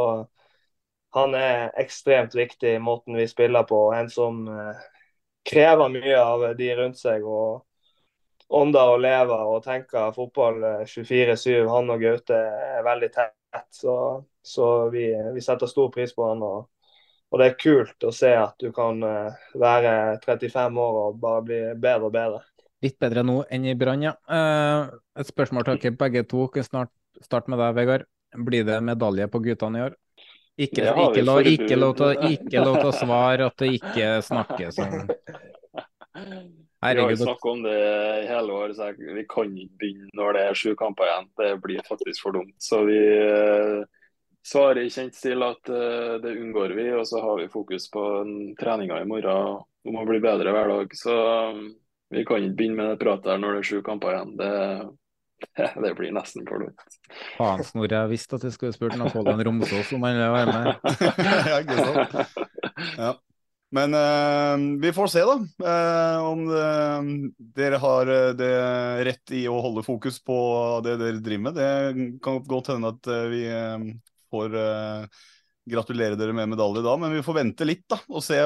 han 1.18 1.36
er 1.36 1.74
ekstremt 1.82 2.38
viktig 2.38 2.78
i 2.78 2.84
måten 2.84 3.18
vi 3.20 3.28
spiller 3.28 3.68
på. 3.68 3.90
En 3.94 4.08
som 4.10 4.46
krever 5.44 5.92
mye 5.92 6.22
av 6.22 6.46
de 6.56 6.70
rundt 6.78 7.02
seg. 7.02 7.26
og 7.28 7.66
ånder 8.52 8.94
og 8.96 9.02
lever 9.02 9.44
og 9.48 9.64
tenker 9.66 10.12
fotball 10.16 10.64
eh, 10.68 10.84
24-7. 10.88 11.68
Han 11.72 11.94
og 11.94 12.04
Gaute 12.04 12.38
er 12.38 12.86
veldig 12.86 13.10
tett, 13.16 13.68
så, 13.76 13.96
så 14.44 14.68
vi, 14.94 15.08
vi 15.36 15.44
setter 15.44 15.72
stor 15.72 15.92
pris 15.94 16.14
på 16.16 16.28
han. 16.28 16.44
Og, 16.46 16.68
og 17.32 17.40
det 17.40 17.48
er 17.48 17.60
kult 17.60 18.04
å 18.04 18.12
se 18.16 18.32
at 18.36 18.58
du 18.60 18.74
kan 18.76 19.00
eh, 19.08 19.44
være 19.60 19.94
35 20.26 20.80
år 20.84 20.98
og 21.06 21.20
bare 21.22 21.44
bli 21.48 21.60
bedre 21.80 22.10
og 22.10 22.16
bedre. 22.16 22.42
Litt 22.84 22.98
bedre 23.00 23.24
nå 23.24 23.38
enn 23.54 23.68
i 23.72 23.76
Brann, 23.78 24.04
ja. 24.04 24.16
Eh, 24.28 24.92
et 25.22 25.30
spørsmål 25.30 25.68
til 25.68 25.80
dere 25.80 26.00
begge 26.02 26.26
to. 26.28 26.48
Kan 26.52 26.68
snart 26.68 26.92
starte 27.24 27.54
med 27.54 27.62
deg, 27.62 27.78
Vegard. 27.78 28.08
Blir 28.36 28.66
det 28.68 28.80
medalje 28.84 29.28
på 29.32 29.42
guttene 29.46 29.80
i 29.80 29.86
år? 29.88 29.96
Ikke, 30.60 30.84
ikke, 30.84 31.24
lov, 31.24 31.48
ikke, 31.48 31.78
lov 31.80 31.94
til, 32.00 32.18
ikke 32.36 32.66
lov 32.66 32.82
til 32.82 32.90
å 32.90 32.96
svare 32.96 33.48
at 33.48 33.64
det 33.64 33.70
ikke 33.78 34.10
snakkes 34.28 34.82
om 34.84 34.92
Vi 36.12 36.90
har 36.90 37.00
jo 37.00 37.16
snakket 37.22 37.48
om 37.54 37.64
det 37.64 37.78
i 37.80 38.28
hele 38.28 38.60
år, 38.60 38.76
så 38.76 38.92
vi 38.92 39.24
kan 39.32 39.56
ikke 39.56 39.80
begynne 39.86 40.12
når 40.20 40.36
det 40.36 40.44
er 40.50 40.60
sju 40.60 40.76
kamper 40.76 41.08
igjen. 41.08 41.32
Det 41.40 41.52
blir 41.64 41.88
faktisk 41.88 42.26
for 42.26 42.36
dumt. 42.36 42.58
Så 42.60 42.84
vi 42.90 43.00
svarer 44.48 44.84
i 44.86 44.94
kjent 44.94 45.16
stil 45.16 45.44
at 45.46 45.70
uh, 45.70 46.18
det 46.24 46.38
unngår 46.38 46.76
vi, 46.78 46.88
og 46.96 47.06
så 47.08 47.22
har 47.24 47.42
vi 47.42 47.52
fokus 47.52 47.90
på 47.94 48.06
treninga 48.60 49.02
i 49.02 49.08
morgen 49.10 49.62
om 49.88 49.98
å 50.02 50.08
bli 50.08 50.22
bedre 50.24 50.54
hver 50.54 50.74
dag. 50.76 50.96
Så 50.98 51.16
um, 51.52 51.70
vi 52.12 52.26
kan 52.28 52.44
ikke 52.44 52.58
begynne 52.60 52.80
med 52.80 52.92
det 52.92 53.02
pratet 53.04 53.32
her 53.34 53.42
når 53.42 53.58
det 53.58 53.64
er 53.64 53.70
sju 53.70 53.82
kamper 53.86 54.16
igjen. 54.16 54.36
Det, 54.40 54.52
det 55.86 55.96
blir 55.98 56.14
nesten 56.16 56.46
for 56.50 56.66
dumt. 56.66 56.86
Faen, 57.38 57.66
Snorre, 57.66 58.04
jeg 58.04 58.14
visste 58.14 58.38
at 58.38 58.48
jeg 58.48 58.56
skulle 58.58 58.76
spurt 58.76 58.98
Napoleon 59.00 59.44
Romsås 59.48 59.92
om 59.96 60.08
han 60.08 60.18
ville 60.18 60.32
være 60.36 60.56
med. 60.56 60.72
ja, 61.52 61.60
ikke 61.64 61.82
sant? 61.82 62.40
Ja. 62.98 63.18
Men 63.72 63.94
eh, 63.96 64.82
vi 64.84 64.90
får 64.92 65.08
se, 65.08 65.22
da. 65.24 65.36
eh, 65.72 66.24
om 66.28 66.42
det, 66.50 67.36
dere 67.56 67.78
har 67.80 68.10
det 68.36 68.56
rett 69.08 69.32
i 69.32 69.46
å 69.48 69.62
holde 69.64 69.86
fokus 69.86 70.18
på 70.28 70.36
det 70.84 70.98
dere 71.00 71.24
driver 71.24 71.46
med. 71.46 71.56
Det 71.56 72.18
kan 72.26 72.42
godt 72.44 72.74
hende 72.74 72.92
at 72.92 73.12
vi 73.32 73.46
eh, 73.48 73.86
får 74.32 74.56
uh, 74.58 75.24
gratulere 75.70 76.18
dere 76.18 76.36
med 76.36 76.50
medalje 76.56 76.84
da, 76.86 76.96
men 76.98 77.14
vi 77.14 77.26
får 77.26 77.38
vente 77.38 77.68
litt 77.68 77.86
da, 77.92 78.00
og 78.10 78.24
se, 78.26 78.40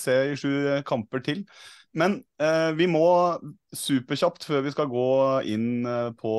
se 0.00 0.18
i 0.32 0.36
sju 0.38 0.82
kamper 0.88 1.24
til. 1.24 1.46
Men 1.92 2.14
eh, 2.40 2.70
vi 2.72 2.86
må 2.88 3.04
superkjapt, 3.76 4.46
før 4.48 4.62
vi 4.64 4.72
skal 4.72 4.88
gå 4.88 5.08
inn 5.52 5.84
eh, 5.84 6.08
på, 6.16 6.32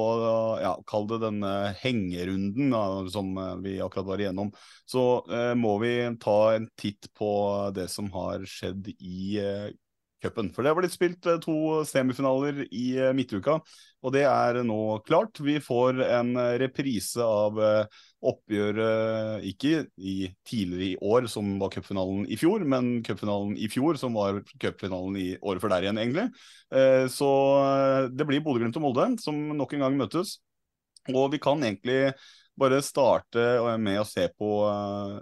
ja, 0.63 0.73
kall 0.89 1.05
det 1.11 1.19
denne 1.21 1.51
hengerunden 1.77 2.73
da, 2.73 2.81
som 3.13 3.35
eh, 3.37 3.53
vi 3.61 3.75
akkurat 3.83 4.07
var 4.07 4.23
igjennom, 4.23 4.49
så 4.89 5.03
eh, 5.29 5.53
må 5.57 5.75
vi 5.83 5.93
ta 6.23 6.37
en 6.55 6.65
titt 6.79 7.11
på 7.17 7.29
det 7.75 7.85
som 7.93 8.09
har 8.15 8.47
skjedd 8.49 8.89
i 8.95 9.37
eh, 9.43 9.69
cupen. 10.23 10.49
For 10.55 10.63
det 10.63 10.71
har 10.71 10.79
blitt 10.79 10.95
spilt 10.95 11.27
eh, 11.29 11.39
to 11.43 11.83
semifinaler 11.87 12.63
i 12.69 12.85
eh, 12.97 13.11
midtuka, 13.15 13.59
og 14.03 14.15
det 14.15 14.23
er 14.27 14.61
nå 14.65 14.79
klart. 15.07 15.39
Vi 15.43 15.57
får 15.63 16.01
en 16.07 16.33
eh, 16.39 16.55
reprise 16.63 17.23
av 17.23 17.59
eh, 17.61 17.99
oppgjøret 18.23 19.43
ikke 19.49 19.83
i 19.99 20.15
tidligere 20.47 20.87
i 20.93 20.97
år, 21.03 21.27
som 21.31 21.57
var 21.59 21.73
cupfinalen 21.75 22.23
i 22.31 22.37
fjor, 22.39 22.63
men 22.63 22.95
cupfinalen 23.03 23.57
i 23.59 23.67
fjor, 23.71 23.99
som 23.99 24.15
var 24.15 24.39
cupfinalen 24.63 25.19
i 25.19 25.27
året 25.41 25.63
før 25.63 25.75
der 25.75 25.87
igjen, 25.89 25.99
egentlig. 26.01 26.29
Eh, 26.73 27.05
Så 27.11 27.29
eh, 27.59 28.09
det 28.15 28.27
blir 28.29 28.43
Bodø-Glimt 28.45 28.79
og 28.79 28.87
Molde 28.87 29.11
som 29.23 29.37
nok 29.59 29.75
en 29.75 29.85
gang 29.85 29.99
møtes. 29.99 30.37
Og 31.11 31.33
vi 31.33 31.39
kan 31.43 31.59
egentlig 31.63 32.13
bare 32.59 32.79
starte 32.85 33.43
eh, 33.59 33.77
med 33.81 33.99
å 34.01 34.07
se 34.07 34.29
på 34.37 34.51
eh, 34.69 35.17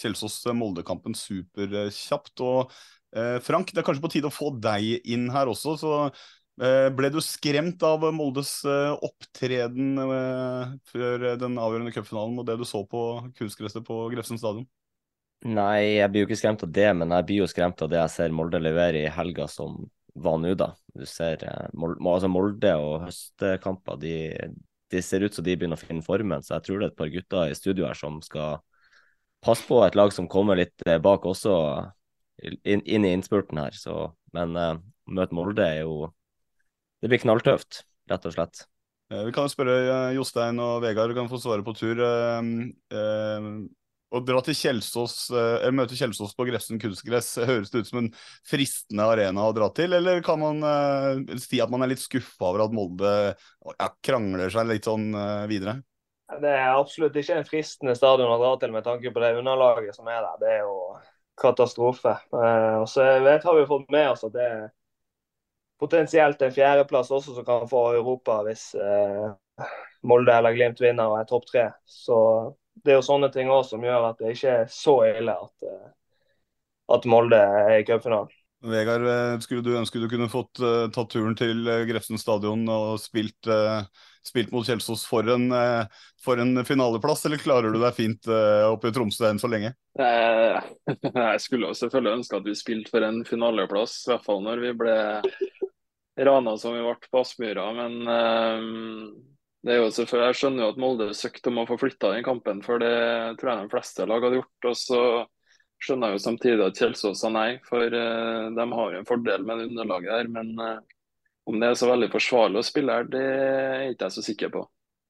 Kjelsås-Molde-kampen 0.00 1.16
superkjapt. 1.16 2.34
Og 2.44 2.72
eh, 3.16 3.36
Frank, 3.44 3.72
det 3.72 3.82
er 3.82 3.86
kanskje 3.86 4.04
på 4.04 4.12
tide 4.16 4.30
å 4.30 4.34
få 4.34 4.52
deg 4.62 5.06
inn 5.08 5.28
her 5.32 5.50
også. 5.50 5.76
så 5.80 5.92
eh, 6.06 6.88
ble 6.96 7.10
du 7.14 7.20
skremt 7.24 7.82
av 7.86 8.06
Moldes 8.14 8.58
eh, 8.68 8.92
opptreden 9.08 10.00
eh, 10.06 10.76
før 10.92 11.28
den 11.40 11.60
avgjørende 11.62 11.94
cupfinalen 11.96 12.40
og 12.42 12.48
det 12.48 12.58
du 12.60 12.66
så 12.68 12.84
på 12.88 13.06
kunstgresset 13.38 13.86
på 13.86 14.04
Grefsen 14.14 14.40
stadion? 14.40 14.68
Nei, 15.46 15.98
jeg 15.98 16.08
blir 16.10 16.24
jo 16.24 16.30
ikke 16.30 16.40
skremt 16.40 16.64
av 16.64 16.70
det, 16.72 16.88
men 16.96 17.12
jeg 17.12 17.26
blir 17.28 17.42
jo 17.44 17.50
skremt 17.50 17.82
av 17.84 17.90
det 17.92 18.00
jeg 18.00 18.14
ser 18.14 18.32
Molde 18.34 18.60
levere 18.60 19.04
i 19.04 19.12
helga 19.12 19.44
som 19.52 19.84
var 20.16 20.38
nå, 20.40 20.54
da. 20.56 20.70
Du 20.96 21.04
ser 21.08 21.42
Molde, 21.76 22.00
altså 22.08 22.30
Molde 22.32 22.72
og 22.80 23.04
høstkamper, 23.04 23.98
de, 24.00 24.14
de 24.92 25.02
ser 25.04 25.26
ut 25.26 25.36
som 25.36 25.44
de 25.44 25.56
begynner 25.58 25.76
å 25.76 25.82
finne 25.82 26.04
formen. 26.04 26.42
Så 26.42 26.56
jeg 26.56 26.66
tror 26.66 26.80
det 26.80 26.88
er 26.88 26.94
et 26.94 26.98
par 26.98 27.12
gutter 27.12 27.52
i 27.52 27.58
studio 27.58 27.86
her 27.88 27.98
som 27.98 28.16
skal 28.24 28.62
passe 29.44 29.66
på 29.66 29.80
et 29.84 29.96
lag 29.98 30.12
som 30.14 30.28
kommer 30.30 30.58
litt 30.58 30.86
eh, 30.86 31.00
bak 31.02 31.26
også, 31.28 31.54
inn, 32.42 32.82
inn 32.82 33.06
i 33.06 33.14
innspurten 33.16 33.60
her. 33.60 33.76
Så, 33.76 34.10
men 34.36 34.56
eh, 34.58 34.76
å 34.76 35.16
møte 35.18 35.36
Molde 35.36 35.66
er 35.66 35.84
jo 35.84 36.10
Det 37.02 37.10
blir 37.12 37.22
knalltøft, 37.22 37.84
rett 38.10 38.28
og 38.28 38.36
slett. 38.36 38.66
Eh, 39.12 39.24
Vi 39.28 39.34
kan 39.36 39.50
spørre 39.52 40.12
Jostein 40.16 40.60
og 40.62 40.80
Vegard, 40.84 41.12
du 41.12 41.18
kan 41.18 41.30
få 41.30 41.40
svare 41.42 41.66
på 41.66 41.76
tur. 41.76 42.02
Å 44.06 44.20
dra 44.22 44.38
til 44.46 44.54
Kjelsås, 44.54 45.14
eller 45.34 45.74
møte 45.74 45.96
Kjelsås 45.98 46.36
på 46.38 46.44
Grefsen 46.46 46.78
kunstgress, 46.80 47.32
høres 47.50 47.72
det 47.72 47.82
ut 47.82 47.88
som 47.90 48.04
en 48.04 48.12
fristende 48.46 49.08
arena 49.10 49.48
å 49.48 49.54
dra 49.56 49.66
til, 49.74 49.96
eller 49.98 50.22
kan 50.24 50.38
man 50.40 50.62
si 51.42 51.58
at 51.60 51.72
man 51.74 51.82
er 51.82 51.90
litt 51.90 52.04
skuffa 52.04 52.52
over 52.52 52.68
at 52.68 52.76
Molde 52.76 53.10
ja, 53.34 53.88
krangler 54.06 54.54
seg 54.54 54.70
litt 54.70 54.86
sånn 54.86 55.10
videre? 55.50 55.80
Det 56.26 56.50
er 56.50 56.74
absolutt 56.74 57.16
ikke 57.16 57.36
en 57.38 57.46
fristende 57.46 57.94
stadion 57.94 58.32
å 58.34 58.38
dra 58.40 58.54
til 58.58 58.72
med 58.74 58.84
tanke 58.86 59.12
på 59.14 59.22
det 59.22 59.36
underlaget 59.38 59.94
som 59.94 60.08
er 60.10 60.24
der. 60.24 60.40
Det 60.40 60.52
er 60.56 60.64
jo 60.64 60.76
katastrofe. 61.38 62.16
Eh, 62.34 62.76
og 62.80 62.88
så 62.90 63.06
vet, 63.22 63.44
har 63.44 63.56
vi 63.58 63.68
fått 63.68 63.90
med 63.94 64.10
oss 64.10 64.24
at 64.26 64.34
det 64.34 64.46
er 64.46 64.64
potensielt 65.78 66.42
en 66.42 66.54
fjerdeplass 66.54 67.12
også 67.12 67.36
som 67.36 67.46
kan 67.46 67.68
få 67.70 67.82
Europa 67.98 68.40
hvis 68.46 68.70
eh, 68.80 69.66
Molde 70.06 70.32
eller 70.32 70.56
Glimt 70.56 70.80
vinner 70.80 71.12
og 71.12 71.20
er 71.20 71.28
topp 71.30 71.46
tre. 71.50 71.68
Så 71.84 72.18
det 72.82 72.94
er 72.94 72.98
jo 73.00 73.06
sånne 73.06 73.30
ting 73.34 73.50
også 73.52 73.76
som 73.76 73.86
gjør 73.86 74.10
at 74.10 74.18
det 74.22 74.34
ikke 74.34 74.56
er 74.62 74.66
så 74.72 74.96
ille 75.08 75.36
at, 75.46 75.68
eh, 75.68 75.86
at 76.96 77.08
Molde 77.10 77.38
er 77.38 77.78
i 77.78 77.86
cupfinalen. 77.86 78.34
Vegard, 78.66 79.06
eh, 79.06 79.38
skulle 79.44 79.62
du 79.62 79.76
ønske 79.78 80.00
du 80.00 80.08
kunne 80.10 80.30
fått 80.32 80.60
uh, 80.64 80.88
tatt 80.90 81.10
turen 81.12 81.36
til 81.38 81.66
Grefsen 81.88 82.18
stadion 82.18 82.64
og 82.72 82.96
spilt, 83.00 83.46
eh, 83.52 83.84
spilt 84.28 84.52
mot 84.54 84.66
Kjelsås 84.66 85.04
for 85.08 85.26
en, 85.32 85.50
eh, 85.52 85.86
for 86.22 86.40
en 86.42 86.64
finaleplass, 86.64 87.24
eller 87.26 87.40
klarer 87.42 87.72
du 87.72 87.80
deg 87.80 87.94
fint 87.96 88.28
eh, 88.30 88.64
oppe 88.68 88.90
i 88.90 88.94
Tromsø 88.94 89.28
enn 89.28 89.40
så 89.42 89.50
lenge? 89.50 89.72
Eh, 89.98 90.58
Jeg 91.14 91.44
skulle 91.44 91.74
selvfølgelig 91.76 92.18
ønske 92.20 92.40
at 92.40 92.48
vi 92.48 92.56
spilte 92.58 92.92
for 92.94 93.06
en 93.06 93.22
finaleplass, 93.28 94.02
i 94.06 94.12
hvert 94.12 94.26
fall 94.26 94.42
når 94.44 94.64
vi 94.64 94.74
ble 94.82 94.96
rana 96.26 96.56
som 96.58 96.74
vi 96.76 96.82
ble 96.84 96.96
på 97.12 97.22
Aspmyra. 97.22 97.68
Men 97.76 97.96
det 99.66 99.74
er 99.74 99.82
jo 99.82 99.90
jeg 99.90 100.36
skjønner 100.38 100.64
jo 100.64 100.68
at 100.72 100.78
Molde 100.80 101.10
søkte 101.12 101.50
om 101.52 101.60
å 101.60 101.66
få 101.68 101.76
flytta 101.82 102.14
den 102.14 102.24
kampen, 102.24 102.62
for 102.64 102.80
det 102.80 103.36
tror 103.36 103.52
jeg 103.52 103.66
de 103.66 103.72
fleste 103.74 104.06
lag 104.08 104.24
hadde 104.24 104.38
gjort. 104.38 104.68
Og 104.70 104.78
så 104.80 105.00
skjønner 105.84 106.14
jeg 106.14 106.16
jo 106.16 106.24
samtidig 106.24 106.64
at 106.64 106.80
Kjelsås 106.80 107.20
sa 107.20 107.28
nei, 107.34 107.58
for 107.68 107.84
de 107.92 108.66
har 108.72 108.94
jo 108.94 109.02
en 109.02 109.08
fordel 109.10 109.44
med 109.44 109.60
det 109.60 109.68
underlaget 109.74 110.14
her. 110.14 110.32
Men 110.32 110.54
om 111.46 111.58
det 111.62 111.70
er 111.70 111.78
så 111.78 111.90
veldig 111.90 112.10
forsvarlig 112.12 112.60
å 112.60 112.66
spille 112.66 112.98
her, 112.98 113.08
det 113.10 113.24
er 113.24 113.88
ikke 113.92 114.08
jeg 114.08 114.16
så 114.16 114.24
sikker 114.26 114.52
på. 114.54 114.62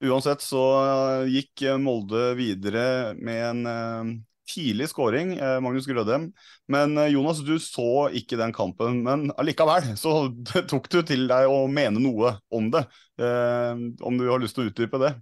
Uansett 0.04 0.42
så 0.44 0.62
gikk 1.32 1.62
Molde 1.80 2.34
videre 2.36 3.14
med 3.16 3.66
en 3.66 4.18
tidlig 4.46 4.90
skåring, 4.90 5.32
Magnus 5.64 5.88
Grødem. 5.88 6.28
Men 6.68 6.92
Jonas, 7.08 7.40
du 7.40 7.54
så 7.62 8.10
ikke 8.12 8.36
den 8.36 8.52
kampen. 8.54 9.00
Men 9.06 9.30
allikevel 9.40 9.94
så 9.96 10.28
tok 10.70 10.90
du 10.92 11.00
til 11.08 11.24
deg 11.30 11.48
å 11.48 11.64
mene 11.72 12.02
noe 12.04 12.36
om 12.52 12.68
det. 12.74 12.84
Om 13.16 14.20
du 14.20 14.28
har 14.28 14.44
lyst 14.44 14.58
til 14.58 14.66
å 14.66 14.70
utdype 14.74 15.00
det? 15.00 15.14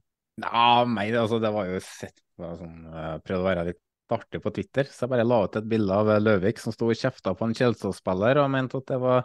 Ja, 0.42 0.82
meg, 0.90 1.14
altså, 1.14 1.38
det 1.38 1.54
var 1.54 1.70
jo 1.70 1.78
sett 1.86 2.18
på 2.34 2.50
sånn, 2.58 2.78
prøvde 3.22 3.42
å 3.44 3.46
være 3.46 3.66
litt 3.70 3.82
artig 4.14 4.40
på 4.42 4.52
Twitter, 4.54 4.88
så 4.90 5.04
jeg 5.04 5.12
bare 5.14 5.26
la 5.26 5.40
ut 5.46 5.56
et 5.58 5.68
bilde 5.68 5.96
av 5.96 6.10
Løvik 6.20 6.60
som 6.60 6.74
sto 6.74 6.90
og 6.90 6.98
kjefta 6.98 7.32
på 7.38 7.46
en 7.46 7.54
Kjelsås-spiller 7.56 8.42
og 8.42 8.50
mente 8.52 8.80
at 8.82 8.90
det 8.90 8.98
var 9.02 9.24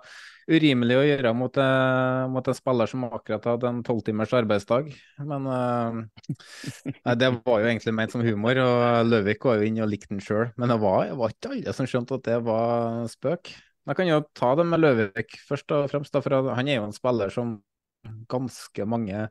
urimelig 0.50 0.97
å 0.97 1.06
gjøre 1.06 1.32
mot, 1.38 1.58
uh, 1.62 2.26
mot 2.32 2.47
en 2.50 2.58
spiller 2.58 2.89
som 2.89 3.06
akkurat 3.08 3.45
hadde 3.52 3.70
en 3.70 3.82
tolvtimers 3.86 4.34
arbeidsdag. 4.39 4.89
Men 5.30 5.47
uh, 5.50 7.16
det 7.22 7.32
var 7.38 7.62
jo 7.62 7.70
egentlig 7.70 7.95
ment 7.95 8.16
som 8.16 8.24
humor, 8.26 8.62
og 8.64 9.10
Løvik 9.10 9.45
var 9.45 9.60
jo 9.60 9.70
inne 9.70 9.86
og 9.86 9.91
likte 9.91 10.14
den 10.16 10.24
sjøl. 10.24 10.50
Men 10.60 10.74
det 10.74 10.80
var, 10.82 11.12
var, 11.20 11.36
ikke 11.36 11.54
alle 11.54 11.76
som 11.78 11.89
skjønte 11.89 12.18
at 12.20 12.30
det 12.30 12.39
var 12.47 13.04
spøk. 13.12 13.54
Jeg 13.89 13.97
kan 13.97 14.10
jo 14.10 14.22
ta 14.38 14.54
det 14.58 14.66
med 14.70 14.84
Løvik 14.84 15.38
først 15.47 15.76
og 15.76 15.89
fremst, 15.91 16.14
da, 16.14 16.24
for 16.26 16.54
han 16.58 16.70
er 16.70 16.80
jo 16.80 16.88
en 16.88 16.95
spiller 16.97 17.34
som 17.34 17.58
ganske 18.32 18.86
mange 18.89 19.28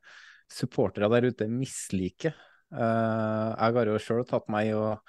supportere 0.52 1.10
der 1.12 1.28
ute 1.32 1.50
misliker. 1.50 2.36
Uh, 2.70 3.56
jeg 3.56 3.76
har 3.80 3.90
jo 3.90 3.98
sjøl 4.02 4.24
tatt 4.28 4.46
meg 4.52 4.70
og 4.76 5.02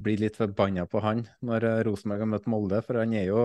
bli 0.00 0.16
litt 0.16 0.38
forbanna 0.40 0.86
på 0.88 1.02
han 1.04 1.26
når 1.44 1.66
Rosenborg 1.84 2.22
har 2.24 2.28
møtt 2.32 2.46
Molde, 2.48 2.78
for 2.86 3.02
han 3.02 3.12
er 3.12 3.26
jo 3.28 3.42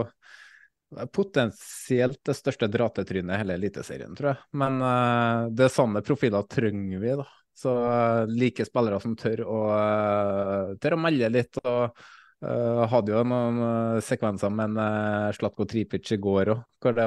potensielt 1.13 2.21
det 2.25 2.35
største 2.37 2.69
dratetrynet 2.71 3.35
i 3.35 3.39
hele 3.41 3.57
Eliteserien, 3.59 4.15
tror 4.17 4.33
jeg. 4.33 4.43
Men 4.61 4.77
uh, 4.83 5.47
det 5.53 5.71
samme 5.73 6.03
profiler 6.05 6.45
trenger 6.49 7.01
vi, 7.01 7.15
da. 7.21 7.27
Så 7.55 7.71
uh, 7.71 8.27
like 8.27 8.65
spillere 8.67 8.99
som 9.03 9.15
tør 9.19 9.45
å, 9.47 9.59
uh, 9.71 10.75
tør 10.81 10.97
å 10.97 11.01
melde 11.05 11.31
litt. 11.31 11.59
og 11.63 11.95
uh, 12.43 12.83
Hadde 12.91 13.15
jo 13.15 13.23
noen 13.27 14.01
sekvenser 14.03 14.51
med 14.51 14.75
en 14.75 15.35
Slatko 15.37 15.67
Tripic 15.69 16.11
i 16.11 16.19
går 16.21 16.55
òg, 16.55 16.65
hvor, 16.83 16.99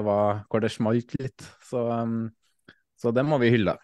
hvor, 0.48 0.64
det 0.64 0.72
smalt 0.72 1.12
litt. 1.20 1.44
Så, 1.68 1.84
um, 1.92 2.24
så 2.98 3.12
det 3.14 3.26
må 3.28 3.40
vi 3.42 3.52
hylle. 3.56 3.76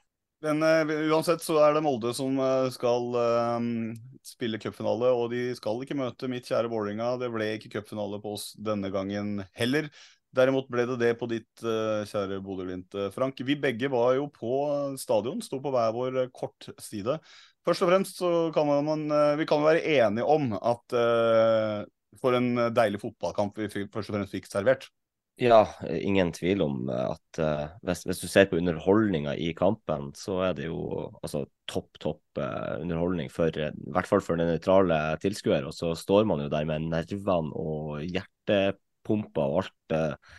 Men 0.45 0.61
uh, 0.61 0.91
uansett 1.09 1.41
så 1.41 1.57
er 1.65 1.73
det 1.73 1.83
Molde 1.85 2.11
som 2.17 2.37
uh, 2.37 2.69
skal 2.73 3.15
uh, 3.17 3.69
spille 4.27 4.61
cupfinale, 4.61 5.09
og 5.17 5.31
de 5.33 5.47
skal 5.57 5.81
ikke 5.81 5.97
møte 5.97 6.29
mitt 6.29 6.51
kjære 6.51 6.69
Vålerenga. 6.73 7.15
Det 7.23 7.31
ble 7.33 7.55
ikke 7.55 7.79
cupfinale 7.79 8.21
på 8.21 8.35
oss 8.37 8.51
denne 8.61 8.91
gangen 8.93 9.39
heller. 9.57 9.89
Derimot 10.35 10.69
ble 10.69 10.85
det 10.91 10.99
det 10.99 11.13
på 11.21 11.29
ditt 11.31 11.63
kjære 11.63 12.41
Bodø-Glimt, 12.43 12.97
Frank. 13.15 13.39
Vi 13.47 13.55
begge 13.63 13.87
var 13.93 14.17
jo 14.17 14.25
på 14.35 14.57
stadion, 14.99 15.39
sto 15.47 15.61
på 15.63 15.71
hver 15.71 15.93
vår 15.95 16.17
kortside. 16.35 17.21
Først 17.63 17.85
og 17.87 17.93
fremst 17.93 18.19
så 18.19 18.33
kan 18.57 18.67
man, 18.89 19.05
vi 19.39 19.47
kan 19.47 19.63
være 19.63 19.85
enige 19.95 20.27
om 20.27 20.51
at 20.59 20.97
for 22.19 22.35
en 22.35 22.51
deilig 22.75 22.99
fotballkamp 23.05 23.63
vi 23.63 23.71
først 23.71 24.11
og 24.11 24.17
fremst 24.17 24.35
fikk 24.35 24.51
servert. 24.51 24.91
Ja, 25.43 25.65
ingen 25.91 26.29
tvil 26.31 26.61
om 26.63 26.85
at 26.95 27.39
uh, 27.43 27.73
hvis, 27.83 28.05
hvis, 28.07 28.21
du 28.23 28.31
ser 28.31 28.47
på 28.47 28.59
underholdninga 28.61 29.33
i 29.35 29.49
kampen, 29.59 30.13
så 30.15 30.37
er 30.47 30.55
det 30.55 30.69
jo 30.69 31.09
altså, 31.25 31.43
topp, 31.67 31.89
topp 31.99 32.39
uh, 32.39 32.79
underholdning 32.79 33.33
for 33.35 33.51
i 33.51 33.73
hvert 33.75 34.07
fall 34.07 34.23
for 34.23 34.39
den 34.39 34.53
nøytrale 34.53 35.01
tilskuer. 35.25 35.67
Og 35.67 35.75
så 35.75 35.91
står 35.99 36.29
man 36.31 36.45
jo 36.45 36.53
der 36.53 36.69
med 36.71 36.87
nervene 36.87 37.51
og 37.51 38.05
hjertepumpa 38.07 39.49
og 39.49 39.65
alt. 39.65 39.77
Uh, 39.91 40.39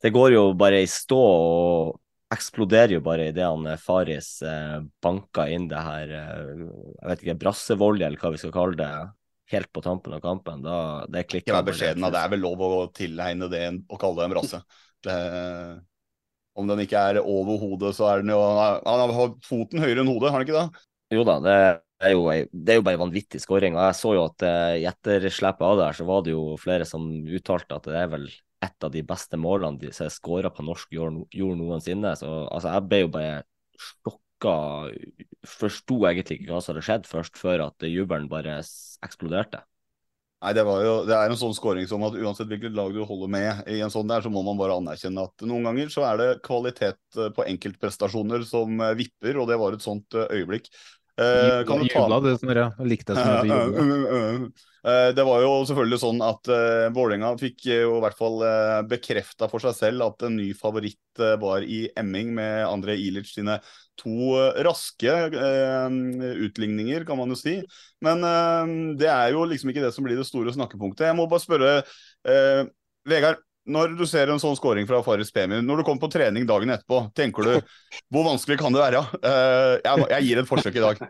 det 0.00 0.14
går 0.14 0.36
jo 0.36 0.46
bare 0.54 0.84
i 0.84 0.88
stå 0.88 1.18
og 1.18 1.98
eksploderer 2.30 3.00
jo 3.00 3.02
bare 3.02 3.32
idet 3.32 3.42
han 3.42 3.66
Faris 3.82 4.36
banker 5.02 5.50
inn 5.50 5.66
det 5.68 5.80
her 5.82 6.12
jeg 6.14 7.08
vet 7.10 7.24
ikke, 7.24 7.34
brassevolje, 7.42 8.06
eller 8.06 8.22
hva 8.22 8.30
vi 8.30 8.38
skal 8.38 8.54
kalle 8.54 8.78
det 8.78 8.90
helt 9.50 9.70
på 9.74 9.82
tampen 9.84 10.14
av 10.16 10.22
kampen. 10.24 10.62
Da, 10.64 10.78
det 11.10 11.26
klikker. 11.28 11.50
Ikke 11.50 11.58
vær 11.58 11.68
beskjeden, 11.68 12.06
det 12.06 12.22
er 12.22 12.32
vel 12.32 12.42
lov 12.44 12.64
å 12.66 12.70
tilegne 12.94 13.50
det 13.52 13.64
og 13.88 14.00
kalle 14.00 14.20
det 14.20 14.28
en 14.28 14.36
rase. 14.40 14.62
Det, 15.00 15.16
om 16.60 16.68
den 16.68 16.82
ikke 16.84 17.04
er 17.10 17.20
over 17.22 17.60
hodet, 17.60 17.94
så 17.96 18.10
er 18.10 18.24
den 18.24 18.34
jo 18.34 18.40
Han 18.40 19.14
har 19.14 19.36
foten 19.46 19.82
høyere 19.82 20.02
enn 20.02 20.10
hodet, 20.10 20.30
har 20.30 20.38
han 20.38 20.46
ikke 20.46 20.58
det? 20.58 20.84
Jo 21.10 21.24
da, 21.26 21.38
det 21.42 21.54
er 21.56 22.14
jo, 22.14 22.26
det 22.52 22.74
er 22.74 22.78
jo 22.78 22.84
bare 22.86 22.98
en 22.98 23.04
vanvittig 23.06 23.40
skåring. 23.42 23.74
Og 23.78 23.82
jeg 23.88 23.98
så 23.98 24.14
jo 24.16 24.26
at 24.28 24.46
uh, 24.46 24.76
i 24.78 24.86
etterslepet 24.90 25.66
av 25.66 25.78
det 25.78 25.88
her, 25.88 25.98
så 25.98 26.06
var 26.08 26.24
det 26.26 26.34
jo 26.34 26.44
flere 26.60 26.86
som 26.88 27.08
uttalte 27.26 27.78
at 27.80 27.90
det 27.90 27.98
er 27.98 28.12
vel 28.12 28.28
et 28.60 28.86
av 28.86 28.92
de 28.92 29.02
beste 29.06 29.38
målene 29.40 29.80
de 29.80 29.90
som 29.96 30.06
er 30.06 30.14
skåra 30.14 30.50
på 30.52 30.64
norsk 30.66 30.92
jord, 30.94 31.22
jord 31.34 31.56
noensinne. 31.58 32.12
Så 32.20 32.28
altså, 32.28 32.74
jeg 32.76 32.88
ble 32.90 33.02
jo 33.04 33.12
bare 33.16 33.40
sjokka 34.40 34.90
Forsto 35.46 36.04
egentlig 36.04 36.40
ikke 36.40 36.52
hva 36.52 36.60
som 36.60 36.74
hadde 36.74 36.84
skjedd 36.84 37.06
først, 37.08 37.36
før 37.40 37.66
at 37.70 37.84
jubelen 37.88 38.28
bare 38.28 38.60
eksploderte. 39.04 39.62
Nei, 40.40 40.54
det, 40.56 40.64
jo, 40.64 40.92
det, 41.04 41.14
er 41.16 41.28
en 41.28 41.36
sånn 41.36 41.52
scoring 41.52 41.86
som 41.88 42.04
at 42.06 42.14
uansett 42.16 42.48
hvilket 42.48 42.72
lag 42.72 42.94
du 42.96 43.02
holder 43.04 43.28
med 43.28 43.66
i 43.68 43.80
en 43.84 43.92
sånn 43.92 44.08
der, 44.08 44.22
så 44.24 44.30
må 44.32 44.40
man 44.44 44.56
bare 44.56 44.76
anerkjenne 44.80 45.26
at 45.28 45.44
noen 45.44 45.66
ganger 45.68 45.90
så 45.92 46.06
er 46.08 46.16
det 46.16 46.28
kvalitet 46.46 46.96
eh, 47.16 47.28
på 47.36 47.44
enkeltprestasjoner 47.44 48.46
som 48.48 48.80
eh, 48.80 48.94
vipper, 48.96 49.36
og 49.36 49.50
det 49.50 49.58
var 49.60 49.76
et 49.76 49.84
sånt 49.84 50.16
eh, 50.16 50.32
øyeblikk. 50.38 50.70
Eh, 51.20 51.64
kan 51.68 51.82
du 51.82 51.88
ta... 51.88 52.00
Jubla 52.00 52.20
du, 52.24 52.30
Snorre? 52.38 52.66
Likte 52.88 53.16
jubla. 53.16 54.50
Eh, 54.80 55.10
det 55.12 55.24
var 55.28 55.42
jo 55.44 55.50
selvfølgelig 55.68 55.98
sånn 56.00 56.22
at 56.24 56.48
uh, 56.48 56.86
Vålerenga 56.96 57.34
fikk 57.36 57.66
jo 57.68 57.98
i 57.98 58.00
hvert 58.00 58.16
fall 58.16 58.38
uh, 58.40 58.78
bekrefta 58.88 59.50
for 59.50 59.60
seg 59.60 59.74
selv 59.76 60.06
at 60.06 60.24
en 60.24 60.38
ny 60.40 60.46
favoritt 60.56 61.20
uh, 61.20 61.34
var 61.42 61.66
i 61.66 61.82
Emming 62.00 62.32
med 62.38 62.64
André 62.64 62.96
Ilic 62.96 63.28
sine 63.34 63.58
to 64.00 64.32
raske 64.64 65.12
utligninger, 66.40 67.02
kan 67.04 67.18
man 67.20 67.34
jo 67.34 67.36
si. 67.36 67.58
Men 68.00 68.24
det 68.96 69.10
er 69.12 69.34
jo 69.34 69.42
liksom 69.44 69.74
ikke 69.74 69.82
det 69.84 69.90
som 69.92 70.06
blir 70.06 70.16
det 70.16 70.24
store 70.24 70.54
snakkepunktet. 70.56 71.10
Jeg 71.10 71.18
må 71.18 71.26
bare 71.28 71.44
spørre 71.44 71.74
Vegard. 73.04 73.42
Når 73.70 73.94
du 73.98 74.06
ser 74.08 74.32
en 74.32 74.40
sånn 74.42 74.56
scoring 74.58 74.88
fra 74.88 75.02
Faris 75.06 75.30
Pemi, 75.34 75.60
når 75.62 75.80
du 75.80 75.86
kommer 75.86 76.02
på 76.02 76.10
trening 76.12 76.46
dagen 76.48 76.72
etterpå, 76.74 77.04
tenker 77.16 77.46
du 77.46 77.52
hvor 78.10 78.26
vanskelig 78.26 78.58
kan 78.58 78.74
det 78.74 78.82
være? 78.82 79.04
Jeg, 79.84 80.08
jeg 80.16 80.26
gir 80.26 80.42
et 80.42 80.50
forsøk 80.50 80.80
i 80.80 80.84
dag. 80.84 81.04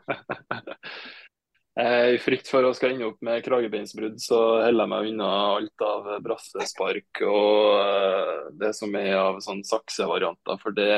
I 1.80 2.18
frykt 2.20 2.50
for 2.50 2.66
å 2.66 2.72
skal 2.76 2.92
ende 2.92 3.06
opp 3.08 3.20
med 3.24 3.44
kragebeinsbrudd, 3.46 4.18
så 4.20 4.38
holder 4.66 4.84
jeg 4.84 4.90
meg 4.92 5.08
unna 5.12 5.28
alt 5.54 5.84
av 5.86 6.08
brassespark 6.24 7.22
og 7.24 7.78
uh, 7.78 8.48
det 8.60 8.72
som 8.76 8.94
er 8.98 9.14
av 9.16 9.38
sånn 9.44 9.62
saksevarianter. 9.64 10.58
For 10.60 10.76
det, 10.76 10.92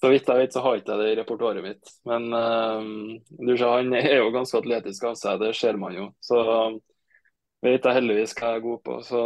så 0.00 0.10
vidt 0.12 0.28
jeg 0.28 0.42
vet, 0.42 0.52
så 0.52 0.64
har 0.64 0.80
ikke 0.80 0.96
jeg 0.96 1.02
det 1.02 1.12
i 1.12 1.18
repertoaret 1.22 1.64
mitt. 1.64 1.94
Men 2.10 2.28
uh, 2.34 2.82
du 3.38 3.54
ser, 3.54 3.68
han 3.70 3.94
er 3.96 4.18
jo 4.18 4.32
ganske 4.34 4.60
atletisk 4.60 5.08
av 5.08 5.16
seg, 5.20 5.40
det 5.44 5.54
ser 5.56 5.80
man 5.80 5.96
jo. 5.96 6.10
Så 6.20 6.42
vet 7.62 7.86
jeg 7.86 7.96
heldigvis 7.98 8.34
hva 8.38 8.50
jeg 8.50 8.60
er 8.60 8.64
god 8.64 8.80
på. 8.86 8.96
Så 9.06 9.20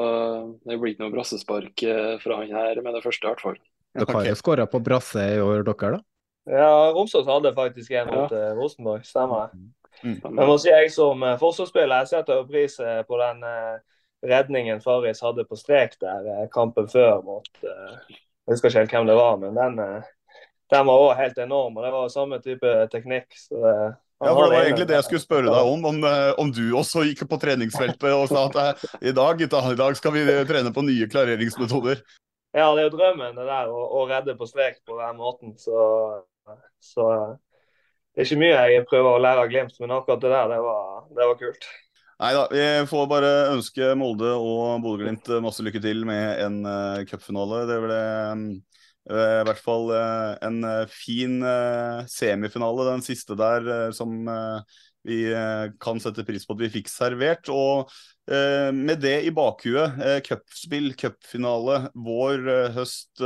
det 0.66 0.76
blir 0.80 0.92
ikke 0.92 1.06
noe 1.06 1.14
brassespark 1.14 1.86
eh, 1.86 2.12
fra 2.22 2.42
han 2.42 2.52
her 2.52 2.82
med 2.84 2.96
det 2.96 3.02
første, 3.04 3.24
i 3.24 3.30
hvert 3.30 3.44
fall. 3.44 3.58
Dere 3.96 4.18
har 4.18 4.28
jo 4.28 4.36
skåra 4.36 4.66
på 4.68 4.82
brasse 4.84 5.24
i 5.36 5.40
år, 5.40 5.64
dere, 5.66 5.96
da? 5.96 6.02
Ja, 6.46 6.70
Romsås 6.94 7.26
hadde 7.26 7.54
faktisk 7.56 7.90
en 7.96 8.12
mot 8.12 8.30
ja. 8.30 8.52
Rosenborg, 8.54 9.06
stemmer 9.08 9.48
det. 9.48 9.62
Mm. 10.04 10.18
Men 10.28 10.50
må 10.50 10.58
si 10.60 10.68
jeg 10.68 10.92
som 10.92 11.24
uh, 11.24 11.38
forsvarsspiller 11.40 12.04
jeg 12.04 12.10
setter 12.12 12.42
pris 12.46 12.76
på 13.08 13.18
den 13.18 13.40
redningen 14.26 14.82
Faris 14.84 15.22
hadde 15.24 15.46
på 15.48 15.56
strek 15.56 15.94
der 16.02 16.50
kampen 16.52 16.84
før 16.92 17.22
mot 17.24 17.48
Jeg 17.62 18.52
husker 18.52 18.68
ikke 18.68 18.82
helt 18.82 18.92
hvem 18.92 19.08
det 19.08 19.16
var, 19.16 19.40
men 19.40 19.56
den, 19.56 19.80
den 20.74 20.86
var 20.90 21.06
òg 21.06 21.16
helt 21.18 21.40
enorm. 21.40 21.80
og 21.80 21.86
Det 21.86 21.94
var 21.96 22.12
samme 22.12 22.38
type 22.44 22.74
teknikk. 22.92 23.32
så 23.40 23.62
det 23.64 23.78
ja, 24.24 24.30
for 24.32 24.46
Det 24.46 24.56
var 24.56 24.62
egentlig 24.64 24.86
det 24.88 24.96
jeg 24.96 25.06
skulle 25.08 25.24
spørre 25.24 25.50
deg 25.50 25.72
om, 25.72 25.82
om, 25.90 26.04
om 26.40 26.52
du 26.54 26.62
også 26.78 27.04
gikk 27.04 27.26
på 27.28 27.38
treningsfeltet 27.42 28.06
og 28.14 28.30
sa 28.30 28.46
at 28.48 28.84
i 29.04 29.12
dag, 29.12 29.40
gutta, 29.42 29.60
i 29.72 29.76
dag 29.78 29.98
skal 29.98 30.14
vi 30.14 30.24
trene 30.48 30.72
på 30.72 30.84
nye 30.86 31.08
klareringsmetoder. 31.12 32.00
Ja, 32.56 32.70
det 32.72 32.86
er 32.86 32.86
jo 32.86 32.94
drømmen 32.94 33.36
det 33.36 33.44
der 33.44 33.68
å, 33.68 33.82
å 33.98 34.06
redde 34.08 34.36
på 34.38 34.48
strek 34.48 34.78
på 34.88 34.96
den 34.96 35.18
måten. 35.20 35.52
Så, 35.60 35.80
så 36.80 37.08
det 38.16 38.22
er 38.22 38.28
ikke 38.30 38.40
mye 38.40 38.60
jeg 38.72 38.86
prøver 38.88 39.10
å 39.12 39.20
lære 39.20 39.42
av 39.44 39.50
Glimt, 39.52 39.74
men 39.82 39.92
akkurat 39.92 40.22
det 40.22 40.30
der, 40.32 40.54
det 40.54 40.62
var, 40.64 41.02
det 41.12 41.28
var 41.28 41.36
kult. 41.42 41.68
Nei 42.16 42.30
da, 42.32 42.46
vi 42.48 42.64
får 42.88 43.08
bare 43.10 43.32
ønske 43.52 43.90
Molde 44.00 44.30
og 44.40 44.80
Bodø-Glimt 44.80 45.28
masse 45.44 45.60
lykke 45.60 45.82
til 45.84 46.00
med 46.08 46.40
en 46.46 46.62
uh, 46.64 47.02
cupfinale. 47.10 47.66
Det 47.68 47.76
ble 47.82 47.98
um, 48.32 48.46
i 49.06 49.44
hvert 49.46 49.60
fall 49.62 49.92
uh, 49.94 50.34
en 50.42 50.64
fin 50.90 51.38
uh, 51.44 52.02
semifinale, 52.10 52.88
den 52.90 53.04
siste 53.06 53.36
der, 53.38 53.92
som 53.94 54.26
vi 55.06 55.20
kan 55.78 56.00
sette 56.02 56.24
pris 56.26 56.42
på 56.48 56.56
at 56.56 56.64
vi 56.64 56.72
fikk 56.80 56.88
servert. 56.90 57.46
Og 57.54 57.92
med 58.74 58.98
det 59.04 59.20
i 59.22 59.30
bakhuet, 59.30 60.00
cupspill, 60.26 60.88
cupfinale, 60.98 61.84
vår, 61.94 62.42
høst 62.74 63.22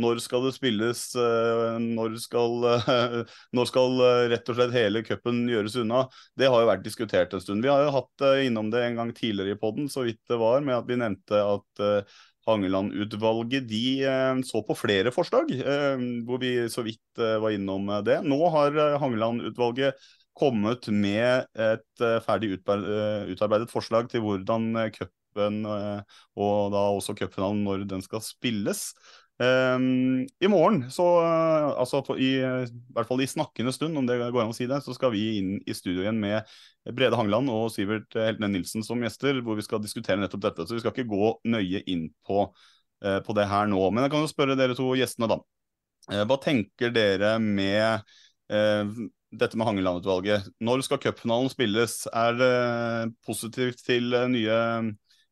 Når 0.00 0.20
skal 0.24 0.46
det 0.46 0.54
spilles? 0.56 1.00
eh, 1.20 1.76
Når 1.82 2.14
skal, 2.22 2.64
eh, 2.64 3.18
når 3.56 3.68
skal 3.68 3.98
eh, 4.00 4.20
rett 4.32 4.48
og 4.48 4.56
slett 4.56 4.72
hele 4.72 5.02
cupen 5.04 5.42
gjøres 5.50 5.76
unna? 5.82 6.06
Det 6.38 6.48
har 6.48 6.62
jo 6.62 6.70
vært 6.70 6.86
diskutert 6.86 7.34
en 7.36 7.42
stund. 7.44 7.64
Vi 7.64 7.68
har 7.68 7.84
jo 7.84 7.92
hatt 7.98 8.24
eh, 8.24 8.46
innom 8.48 8.70
det 8.72 8.80
en 8.86 8.96
gang 9.02 9.12
tidligere 9.16 9.52
i 9.56 9.60
podden, 9.60 9.90
så 9.92 10.06
vidt 10.06 10.22
det 10.32 10.40
var, 10.40 10.64
med 10.64 10.78
at 10.78 10.88
vi 10.88 10.96
nevnte 11.02 11.42
at 11.44 11.84
eh, 11.84 12.16
Hangeland-utvalget 12.48 13.68
de 13.70 13.84
eh, 14.08 14.40
så 14.46 14.62
på 14.66 14.76
flere 14.78 15.12
forslag, 15.14 15.52
eh, 15.52 16.02
hvor 16.26 16.40
vi 16.42 16.54
så 16.72 16.84
vidt 16.86 17.22
eh, 17.22 17.38
var 17.42 17.54
innom 17.54 17.90
det. 18.06 18.18
Nå 18.26 18.40
har 18.54 18.78
Hangeland-utvalget 19.02 19.98
kommet 20.34 20.88
med 20.88 21.44
et 21.60 22.02
ferdig 22.24 22.54
utarbeidet 22.56 23.68
forslag 23.68 24.06
til 24.08 24.22
hvordan 24.24 24.70
cupen 24.94 25.58
og 25.68 26.72
da 26.72 26.84
også 26.96 27.12
cupfinalen 27.18 27.60
når 27.66 27.84
den 27.90 28.00
skal 28.00 28.24
spilles. 28.24 28.94
Um, 29.42 30.26
I 30.40 30.46
morgen, 30.46 30.84
så 30.92 31.04
eh, 31.18 31.68
altså 31.80 32.02
for, 32.06 32.20
i, 32.20 32.36
i 32.38 32.92
hvert 32.94 33.08
fall 33.08 33.22
i 33.24 33.26
snakkende 33.26 33.72
stund, 33.74 33.96
om 33.98 34.06
det 34.06 34.20
går 34.20 34.44
an 34.44 34.52
å 34.52 34.54
si 34.54 34.68
det, 34.70 34.78
så 34.84 34.94
skal 34.94 35.10
vi 35.14 35.22
inn 35.40 35.56
i 35.66 35.74
studio 35.74 36.04
igjen 36.04 36.20
med 36.22 36.46
Brede 36.94 37.18
Hangeland 37.18 37.50
og 37.50 37.72
Sivert 37.74 38.14
eh, 38.14 38.28
Heltene 38.28 38.52
Nilsen 38.52 38.86
som 38.86 39.02
gjester, 39.02 39.40
hvor 39.42 39.58
vi 39.58 39.64
skal 39.66 39.82
diskutere 39.82 40.20
nettopp 40.20 40.44
dette. 40.44 40.68
Så 40.68 40.76
vi 40.76 40.84
skal 40.84 40.94
ikke 40.94 41.10
gå 41.10 41.32
nøye 41.56 41.82
inn 41.90 42.06
på, 42.28 42.44
uh, 43.02 43.18
på 43.24 43.36
det 43.38 43.48
her 43.50 43.66
nå. 43.72 43.80
Men 43.90 44.06
jeg 44.06 44.14
kan 44.14 44.22
jo 44.22 44.30
spørre 44.30 44.58
dere 44.60 44.78
to 44.78 44.92
gjestene, 45.00 45.30
da. 45.32 45.40
Uh, 46.12 46.22
hva 46.28 46.38
tenker 46.44 46.94
dere 46.94 47.34
med 47.42 48.04
uh, 48.52 48.94
dette 49.32 49.58
med 49.58 49.70
Hangeland-utvalget? 49.72 50.52
Når 50.62 50.86
skal 50.86 51.02
cupfinalen 51.02 51.50
spilles? 51.50 52.04
Er 52.12 52.38
det 52.38 52.54
positivt 53.26 53.82
til 53.88 54.14
nye, 54.36 54.60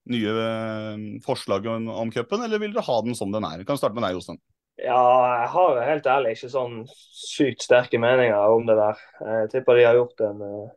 nye 0.08 0.32
eh, 0.44 1.02
forslag 1.24 1.66
om, 1.66 1.88
om 1.88 2.10
cupen, 2.14 2.42
eller 2.46 2.62
vil 2.62 2.72
dere 2.74 2.86
ha 2.86 2.98
den 3.04 3.16
som 3.18 3.32
den 3.34 3.46
er? 3.46 3.60
Vi 3.60 3.68
kan 3.68 3.78
starte 3.80 3.98
med 3.98 4.06
deg, 4.06 4.16
Jostein. 4.16 4.40
Ja, 4.80 5.00
jeg 5.42 5.48
har 5.52 5.78
helt 5.84 6.06
ærlig 6.08 6.36
ikke 6.36 6.48
sånn 6.54 6.76
sykt 6.88 7.64
sterke 7.66 7.98
meninger 8.00 8.54
om 8.54 8.64
det 8.68 8.78
der. 8.78 9.00
Jeg 9.20 9.50
tipper 9.52 9.76
de 9.76 9.84
har 9.84 9.98
gjort 9.98 10.22
en, 10.24 10.40
eh, 10.46 10.70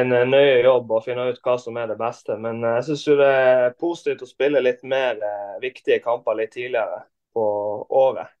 en 0.00 0.12
nøye 0.30 0.58
jobb 0.66 0.92
å 0.92 1.02
finne 1.04 1.28
ut 1.30 1.40
hva 1.44 1.56
som 1.62 1.78
er 1.80 1.88
det 1.88 1.96
beste. 2.00 2.36
Men 2.36 2.60
eh, 2.64 2.76
jeg 2.80 2.88
syns 2.90 3.06
det 3.22 3.30
er 3.40 3.76
positivt 3.80 4.26
å 4.26 4.28
spille 4.28 4.64
litt 4.64 4.84
mer 4.84 5.16
eh, 5.16 5.54
viktige 5.64 6.02
kamper 6.04 6.36
litt 6.36 6.52
tidligere 6.58 7.06
på 7.32 7.46
året. 8.04 8.36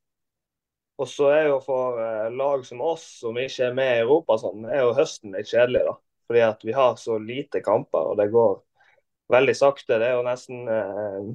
Og 1.00 1.08
så 1.08 1.30
er 1.32 1.48
jo 1.50 1.56
for 1.64 2.00
eh, 2.00 2.28
lag 2.32 2.64
som 2.68 2.80
oss, 2.84 3.04
som 3.20 3.36
ikke 3.40 3.70
er 3.70 3.74
med 3.76 3.94
i 3.94 4.04
Europa, 4.04 4.36
sånn, 4.40 4.64
er 4.68 4.84
jo 4.84 4.94
høsten 4.96 5.36
litt 5.36 5.48
kjedelig. 5.50 5.84
da. 5.88 5.96
Fordi 6.28 6.44
at 6.50 6.64
vi 6.68 6.76
har 6.76 6.96
så 7.00 7.18
lite 7.22 7.60
kamper, 7.64 8.12
og 8.12 8.20
det 8.20 8.30
går 8.32 8.56
veldig 9.32 9.56
sakte. 9.56 9.98
Det 9.98 10.10
er 10.10 10.16
jo 10.18 10.26
nesten 10.26 10.68
eh, 10.70 11.32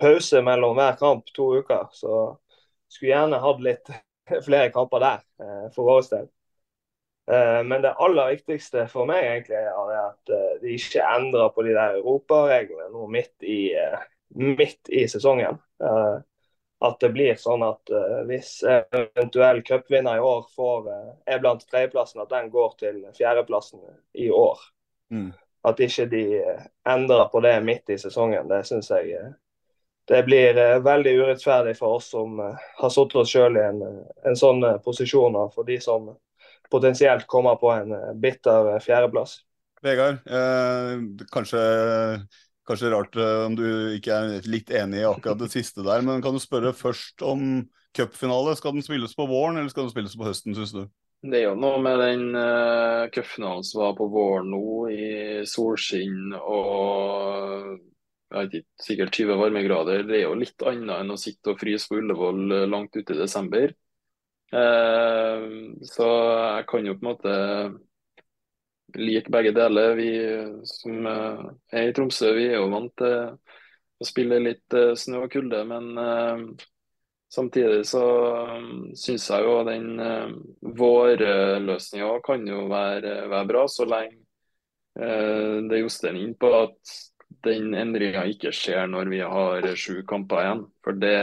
pause 0.00 0.42
mellom 0.44 0.76
hver 0.78 0.98
kamp, 1.00 1.32
to 1.34 1.52
uker. 1.62 1.88
Så 1.96 2.22
skulle 2.88 3.14
gjerne 3.14 3.42
hatt 3.42 3.64
litt 3.64 3.92
flere 4.46 4.70
kamper 4.74 5.02
der, 5.02 5.26
eh, 5.42 5.66
for 5.74 5.90
vår 5.90 6.06
del. 6.12 6.30
Eh, 7.30 7.64
men 7.64 7.82
det 7.82 7.94
aller 8.02 8.34
viktigste 8.34 8.86
for 8.90 9.06
meg 9.06 9.22
egentlig 9.22 9.60
er 9.60 9.92
at 10.00 10.32
eh, 10.34 10.56
de 10.62 10.74
ikke 10.74 11.04
endrer 11.06 11.52
på 11.54 11.62
de 11.62 11.76
der 11.76 12.00
europareglene 12.00 12.88
nå 12.90 13.06
midt 13.14 13.46
i, 13.46 13.60
eh, 13.78 14.02
midt 14.34 14.90
i 14.90 15.06
sesongen. 15.10 15.60
At 16.82 16.98
det 16.98 17.12
blir 17.14 17.36
sånn 17.38 17.62
at 17.62 17.90
hvis 18.26 18.64
eventuell 18.66 19.60
cupvinner 19.66 20.18
i 20.18 20.22
år 20.26 20.48
får, 20.56 20.88
er 21.30 21.38
blant 21.42 21.62
tredjeplassen, 21.68 22.22
at 22.24 22.30
den 22.32 22.48
går 22.50 22.72
til 22.80 22.96
fjerdeplassen 23.14 23.82
i 24.18 24.28
år. 24.34 24.62
Mm. 25.14 25.28
At 25.68 25.80
ikke 25.80 26.08
de 26.10 26.24
uh, 26.42 26.66
endrer 26.94 27.28
på 27.32 27.42
det 27.44 27.54
midt 27.64 27.92
i 27.94 27.98
sesongen. 28.00 28.48
Det 28.50 28.64
syns 28.68 28.90
jeg 28.90 29.32
det 30.10 30.24
blir 30.26 30.56
veldig 30.82 31.12
urettferdig 31.20 31.76
for 31.78 32.00
oss 32.00 32.08
som 32.10 32.40
har 32.42 32.90
satt 32.90 33.14
oss 33.16 33.30
sjøl 33.30 33.54
i 33.54 33.62
en, 33.62 33.84
en 34.26 34.36
sånn 34.36 34.64
posisjon, 34.82 35.38
for 35.54 35.62
de 35.62 35.76
som 35.80 36.08
potensielt 36.74 37.22
kommer 37.30 37.54
på 37.60 37.70
en 37.70 37.94
bitter 38.20 38.80
fjerdeplass. 38.82 39.36
Vegard, 39.86 40.18
kanskje 41.30 41.62
Kanskje 42.68 42.92
rart 42.92 43.16
om 43.18 43.56
du 43.58 43.66
ikke 43.96 44.14
er 44.14 44.44
litt 44.46 44.68
enig 44.70 45.00
i 45.00 45.06
akkurat 45.08 45.40
det 45.40 45.50
siste 45.50 45.82
der, 45.82 46.02
men 46.06 46.22
kan 46.22 46.36
du 46.36 46.38
spørre 46.42 46.70
først 46.76 47.24
om 47.26 47.64
cupfinale? 47.96 48.54
Skal 48.58 48.76
den 48.76 48.84
spilles 48.86 49.16
på 49.18 49.26
våren, 49.26 49.58
eller 49.58 49.72
skal 49.72 49.88
den 49.88 49.94
spilles 49.94 50.14
på 50.18 50.28
høsten, 50.28 50.54
syns 50.54 50.74
du? 50.76 50.84
Det 51.22 51.38
er 51.38 51.44
jo 51.44 51.54
noe 51.54 51.78
med 51.78 52.00
den 52.02 52.22
uh, 52.34 53.06
cupfinalen 53.14 53.62
som 53.62 53.84
var 53.84 53.92
på 53.94 54.08
våren 54.10 54.48
nå, 54.50 54.62
i 54.90 55.10
solskinn 55.46 56.32
og 56.34 57.76
jeg 58.32 58.38
vet 58.40 58.56
ikke, 58.58 58.68
sikkert 58.82 59.18
20 59.20 59.38
varmegrader. 59.38 60.02
Det 60.08 60.16
er 60.18 60.24
jo 60.24 60.40
litt 60.40 60.64
annet 60.66 60.96
enn 60.96 61.14
å 61.14 61.20
sitte 61.20 61.52
og 61.52 61.60
fryse 61.60 61.86
på 61.86 62.00
Ullevål 62.00 62.56
langt 62.72 62.96
ute 62.96 63.14
i 63.14 63.20
desember. 63.20 63.74
Uh, 64.50 65.78
så 65.86 66.08
jeg 66.08 66.66
kan 66.72 66.90
jo 66.90 66.96
på 66.96 67.04
en 67.04 67.10
måte 67.12 67.36
like 68.98 69.30
begge 69.36 69.54
deler. 69.54 69.94
Vi 70.00 70.10
som 70.72 71.06
er 71.06 71.86
i 71.86 71.94
Tromsø, 71.94 72.32
vi 72.34 72.48
er 72.48 72.58
jo 72.58 72.72
vant 72.72 72.96
til 72.98 73.36
å 74.02 74.08
spille 74.08 74.42
litt 74.42 74.80
snø 74.98 75.26
og 75.28 75.36
kulde. 75.36 75.62
Men 75.70 75.92
uh, 76.02 76.71
samtidig 77.32 77.84
så 77.88 78.02
um, 78.56 78.90
syns 78.98 79.28
jeg 79.30 79.46
jo 79.46 79.54
den 79.68 79.88
uh, 80.00 80.34
vårløsninga 80.78 82.12
kan 82.26 82.44
jo 82.48 82.66
være, 82.70 83.16
være, 83.32 83.48
bra, 83.48 83.64
så 83.70 83.88
lenge 83.88 84.18
uh, 85.00 85.58
det 85.66 85.78
er 85.78 85.82
Jostein 85.82 86.20
inn 86.20 86.36
på 86.38 86.52
at 86.60 86.94
den 87.42 87.72
endringa 87.74 88.24
ikke 88.30 88.52
skjer 88.54 88.86
når 88.90 89.10
vi 89.10 89.20
har 89.24 89.66
sju 89.78 90.02
kamper 90.08 90.42
igjen. 90.42 90.64
For 90.84 90.98
det, 91.00 91.18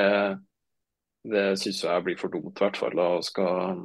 det 1.30 1.45
syns 1.62 1.84
jeg 1.86 2.05
blir 2.05 2.20
for 2.20 2.34
dumt, 2.34 2.55
i 2.57 2.66
hvert 2.66 2.80
fall. 2.80 2.97
Da, 2.97 3.10
skal 3.24 3.84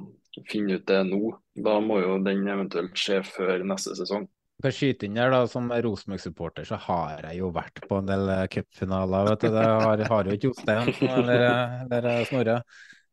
finne 0.50 0.78
ut 0.78 0.86
det 0.88 1.02
nå. 1.10 1.20
Da 1.66 1.76
må 1.84 2.00
jo 2.02 2.16
den 2.24 2.48
eventuelt 2.50 2.96
skje 2.98 3.20
før 3.28 3.62
neste 3.68 3.94
sesong. 3.98 4.26
For 4.64 4.72
å 4.72 4.76
skyte 4.78 5.04
inn 5.04 5.18
der 5.18 5.28
da, 5.28 5.42
Som 5.44 5.68
Rosenborg-supporter 5.68 6.64
så 6.64 6.78
har 6.86 7.26
jeg 7.26 7.42
jo 7.42 7.50
vært 7.52 7.82
på 7.84 7.98
en 8.00 8.06
del 8.08 8.30
cupfinaler. 8.48 9.26
vet 9.28 9.42
du. 9.44 9.50
Det 9.52 9.64
har, 9.68 10.04
har 10.08 10.30
jo 10.30 10.36
ikke 10.38 10.48
Jostein 10.48 10.88
eller, 11.18 11.44
eller 11.84 12.24
Snorre. 12.30 12.62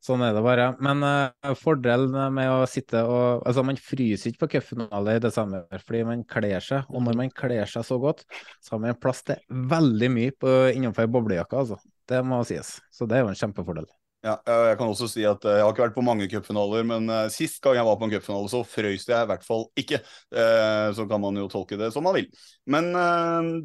Sånn 0.02 0.24
er 0.24 0.32
det 0.34 0.46
bare. 0.46 0.70
Men 0.80 1.04
uh, 1.04 1.52
fordelen 1.60 2.16
med 2.34 2.50
å 2.50 2.64
sitte 2.72 3.04
og 3.04 3.44
Altså, 3.44 3.66
man 3.68 3.78
fryser 3.78 4.32
ikke 4.32 4.46
på 4.46 4.52
cupfinale 4.56 5.18
i 5.20 5.24
desember 5.28 5.84
fordi 5.84 6.06
man 6.08 6.24
kler 6.24 6.64
seg. 6.64 6.88
Og 6.88 7.04
når 7.04 7.20
man 7.20 7.36
kler 7.44 7.68
seg 7.68 7.84
så 7.86 8.00
godt, 8.00 8.24
så 8.64 8.78
har 8.78 8.86
man 8.88 9.02
plass 9.04 9.26
til 9.28 9.44
veldig 9.52 10.14
mye 10.16 10.34
på, 10.40 10.56
innenfor 10.72 11.12
boblejakka, 11.12 11.66
altså. 11.66 11.84
Det 12.08 12.24
må 12.24 12.42
sies. 12.48 12.78
Så 12.96 13.12
det 13.12 13.20
er 13.20 13.28
jo 13.28 13.34
en 13.36 13.44
kjempefordel. 13.44 13.92
Ja, 14.22 14.36
jeg 14.46 14.78
kan 14.78 14.86
også 14.86 15.08
si 15.10 15.24
at 15.26 15.42
jeg 15.50 15.64
har 15.64 15.72
ikke 15.74 15.82
vært 15.82 15.96
på 15.96 16.04
mange 16.06 16.28
cupfinaler, 16.30 16.84
men 16.86 17.10
sist 17.34 17.58
gang 17.64 17.80
jeg 17.80 17.88
var 17.88 17.96
på 17.98 18.06
en 18.06 18.12
cupfinale, 18.14 18.52
så 18.54 18.60
frøys 18.70 19.08
jeg 19.10 19.18
i 19.18 19.30
hvert 19.32 19.46
fall 19.48 19.66
ikke. 19.82 19.98
Så 20.94 21.08
kan 21.10 21.24
man 21.24 21.40
jo 21.42 21.48
tolke 21.50 21.80
det 21.80 21.90
som 21.96 22.06
man 22.06 22.20
vil. 22.20 22.28
Men 22.70 22.92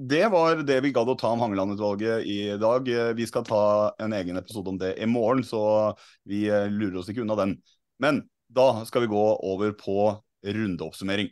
det 0.09 0.23
var 0.33 0.65
det 0.65 0.79
vi 0.87 0.95
gadd 0.97 1.13
å 1.13 1.19
ta 1.21 1.35
om 1.37 1.45
Hangeland-utvalget 1.45 2.25
i 2.25 2.39
dag. 2.57 2.89
Vi 3.21 3.29
skal 3.29 3.45
ta 3.45 3.63
en 4.01 4.17
egen 4.17 4.41
episode 4.41 4.73
om 4.73 4.81
det 4.81 4.95
i 4.97 5.11
morgen, 5.11 5.45
så 5.45 5.93
vi 6.25 6.47
lurer 6.49 7.03
oss 7.03 7.13
ikke 7.13 7.27
unna 7.27 7.37
den. 7.37 7.59
Men 8.01 8.25
da 8.49 8.71
skal 8.89 9.05
vi 9.05 9.13
gå 9.13 9.29
over 9.45 9.77
på 9.77 10.09
rundeoppsummering. 10.41 11.29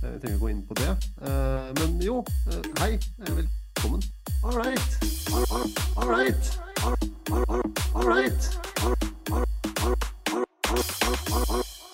Vi 0.00 0.18
trenger 0.24 0.40
å 0.40 0.44
gå 0.46 0.54
inn 0.56 0.64
på 0.64 0.80
det. 0.80 0.96
Men 1.82 2.00
jo, 2.00 2.22
hei. 2.80 2.94
Velkommen. 3.28 4.12
All 4.40 4.56
right. 4.56 5.02
All 6.00 6.08
right. 6.08 6.63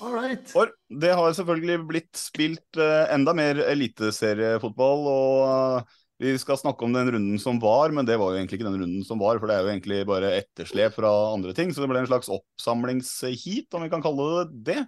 All 0.00 0.14
right. 0.16 0.44
For 0.50 0.70
det 1.02 1.12
har 1.14 1.34
selvfølgelig 1.36 1.76
blitt 1.86 2.18
spilt 2.18 2.78
uh, 2.80 3.06
enda 3.14 3.34
mer 3.36 3.60
eliteseriefotball, 3.68 5.06
og 5.10 5.34
uh, 5.46 5.98
vi 6.20 6.34
skal 6.40 6.58
snakke 6.58 6.84
om 6.86 6.94
den 6.96 7.12
runden 7.14 7.38
som 7.42 7.60
var, 7.62 7.94
men 7.94 8.08
det 8.08 8.18
var 8.20 8.32
jo 8.32 8.40
egentlig 8.40 8.58
ikke 8.58 8.68
den 8.68 8.80
runden 8.82 9.04
som 9.06 9.20
var, 9.22 9.38
for 9.38 9.46
det 9.46 9.56
er 9.56 9.62
jo 9.64 9.72
egentlig 9.72 10.00
bare 10.08 10.34
etterslep 10.40 10.96
fra 10.98 11.12
andre 11.36 11.54
ting, 11.56 11.70
så 11.70 11.84
det 11.84 11.90
ble 11.92 12.02
en 12.02 12.10
slags 12.10 12.32
oppsamlingsheat, 12.32 13.70
om 13.76 13.86
vi 13.86 13.92
kan 13.92 14.02
kalle 14.04 14.30
det 14.40 14.64
det. 14.72 14.80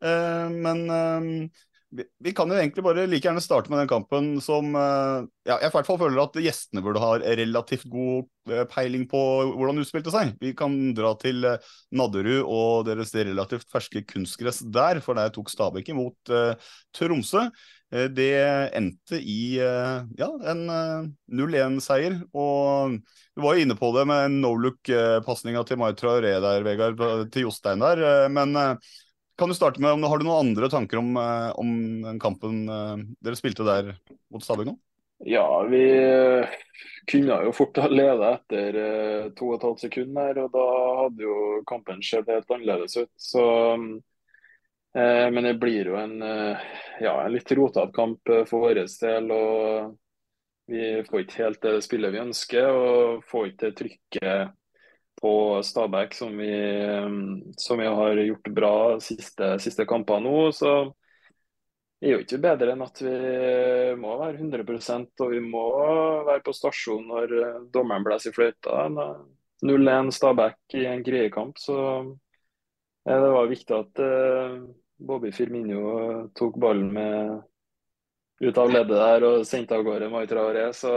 Uh, 0.00 0.48
men 0.48 0.78
vi, 1.90 2.04
vi, 2.22 2.32
kan 2.36 2.50
jo 2.50 2.58
egentlig 2.58 2.84
bare 2.86 3.06
like 3.10 3.26
gjerne 3.26 3.42
starte 3.42 3.70
med 3.70 3.82
den 3.82 3.90
kampen 3.90 4.28
som 4.44 4.68
uh, 4.76 5.26
ja, 5.46 5.56
jeg 5.56 5.70
i 5.70 5.72
hvert 5.74 5.88
fall 5.88 5.98
føler 5.98 6.20
at 6.22 6.38
gjestene 6.38 6.82
burde 6.84 7.02
ha 7.02 7.16
relativt 7.18 7.88
god 7.90 8.28
uh, 8.52 8.62
peiling 8.70 9.08
på 9.10 9.22
hvordan 9.56 9.82
utspilte 9.82 10.12
seg. 10.14 10.36
Vi 10.42 10.52
kan 10.58 10.76
dra 10.96 11.12
til 11.18 11.42
uh, 11.48 11.72
Nadderud 11.98 12.44
og 12.44 12.86
deres 12.86 13.14
relativt 13.16 13.66
ferske 13.72 14.04
kunstgress 14.06 14.62
der, 14.70 15.02
for 15.02 15.18
der 15.18 15.34
tok 15.34 15.50
Stabæk 15.50 15.90
imot 15.90 16.34
Tromsø. 16.94 17.48
det 17.90 18.34
endte 18.76 19.18
i 19.18 19.56
ja, 19.58 20.28
en 20.52 20.60
0-1-seier. 21.26 22.20
Og 22.30 22.94
du 23.34 23.42
var 23.42 23.56
jo 23.56 23.66
inne 23.66 23.74
på 23.78 23.90
det 23.96 24.06
med 24.06 24.38
no 24.38 24.54
look-pasninga 24.54 25.64
til 25.66 25.80
Mai 25.80 25.90
Traoré 25.98 26.36
der, 26.38 26.62
Vegard, 26.66 27.02
til 27.34 27.48
Jostein 27.48 27.82
der. 27.82 28.28
men 28.30 28.54
kan 29.40 29.50
du 29.50 29.56
starte 29.56 29.80
med, 29.82 30.04
Har 30.04 30.20
du 30.20 30.26
noen 30.28 30.50
andre 30.50 30.68
tanker 30.70 31.00
om, 31.00 31.16
om 31.16 31.72
den 32.04 32.20
kampen 32.22 32.62
dere 32.68 33.38
spilte 33.38 33.66
der 33.66 33.94
mot 34.30 34.44
Stabæk? 34.44 34.74
Ja, 35.24 35.46
vi 35.68 35.82
kunne 37.10 37.40
jo 37.44 37.52
fort 37.52 37.78
ha 37.82 37.88
ledet 37.88 38.28
etter 38.34 38.78
eh, 38.80 39.24
to 39.36 39.50
og 39.50 39.56
et 39.58 39.66
halvt 39.66 39.82
sekund 39.86 40.18
og 40.20 40.52
da 40.54 40.66
hadde 41.02 41.26
jo 41.26 41.36
kampen 41.68 42.02
sett 42.04 42.30
helt 42.30 42.50
annerledes 42.50 42.96
ut. 43.00 43.10
Så, 43.16 43.44
eh, 44.96 45.26
men 45.34 45.48
det 45.48 45.56
blir 45.62 45.90
jo 45.92 45.98
en, 46.00 46.20
eh, 46.22 46.70
ja, 47.00 47.16
en 47.24 47.34
litt 47.34 47.52
rotete 47.56 47.92
kamp 47.96 48.28
eh, 48.28 48.44
for 48.48 48.68
vår 48.68 48.82
del. 48.86 49.30
og 49.34 49.98
Vi 50.70 51.02
får 51.08 51.24
ikke 51.24 51.42
helt 51.42 51.62
det 51.66 51.82
spillet 51.82 52.14
vi 52.14 52.24
ønsker, 52.24 52.70
og 52.70 53.24
får 53.26 53.50
ikke 53.50 53.64
det 53.66 53.76
trykket 53.80 54.56
på 55.20 55.34
Stabæk 55.64 56.14
som 56.16 56.36
vi, 56.38 56.52
eh, 56.52 57.10
som 57.56 57.78
vi 57.78 57.86
har 57.86 58.22
gjort 58.24 58.54
bra 58.56 58.74
siste, 59.04 59.58
siste 59.60 59.86
kamper 59.88 60.20
nå. 60.24 60.50
så 60.56 60.72
det 62.00 62.08
er 62.08 62.14
jo 62.14 62.22
ikke 62.24 62.40
bedre 62.40 62.72
enn 62.72 62.80
at 62.80 63.00
vi 63.04 63.16
må 64.00 64.14
være 64.16 64.38
100% 64.40 65.20
og 65.20 65.34
vi 65.34 65.40
må 65.44 65.66
være 66.24 66.40
på 66.46 66.54
stasjon 66.56 67.04
når 67.12 67.34
eh, 67.36 67.58
dommeren 67.74 68.06
blåser 68.06 68.32
i 68.32 68.36
fløyta. 68.38 68.86
0-1 69.60 70.08
Stabæk 70.16 70.78
i 70.80 70.86
en 70.88 71.04
greiekamp, 71.04 71.60
så 71.60 71.76
eh, 73.04 73.20
det 73.20 73.30
var 73.36 73.52
viktig 73.52 73.76
at 73.76 74.00
uh, 74.00 74.56
Bobby 74.96 75.28
Firmino 75.36 76.30
tok 76.32 76.56
ballen 76.60 76.88
med 76.96 77.42
ut 78.40 78.58
av 78.58 78.72
leddet 78.72 78.96
der 78.96 79.28
og 79.28 79.44
sendte 79.44 79.76
av 79.76 79.84
gårde 79.84 80.08
Maitra 80.08 80.40
Traoré. 80.40 80.66
Så 80.72 80.92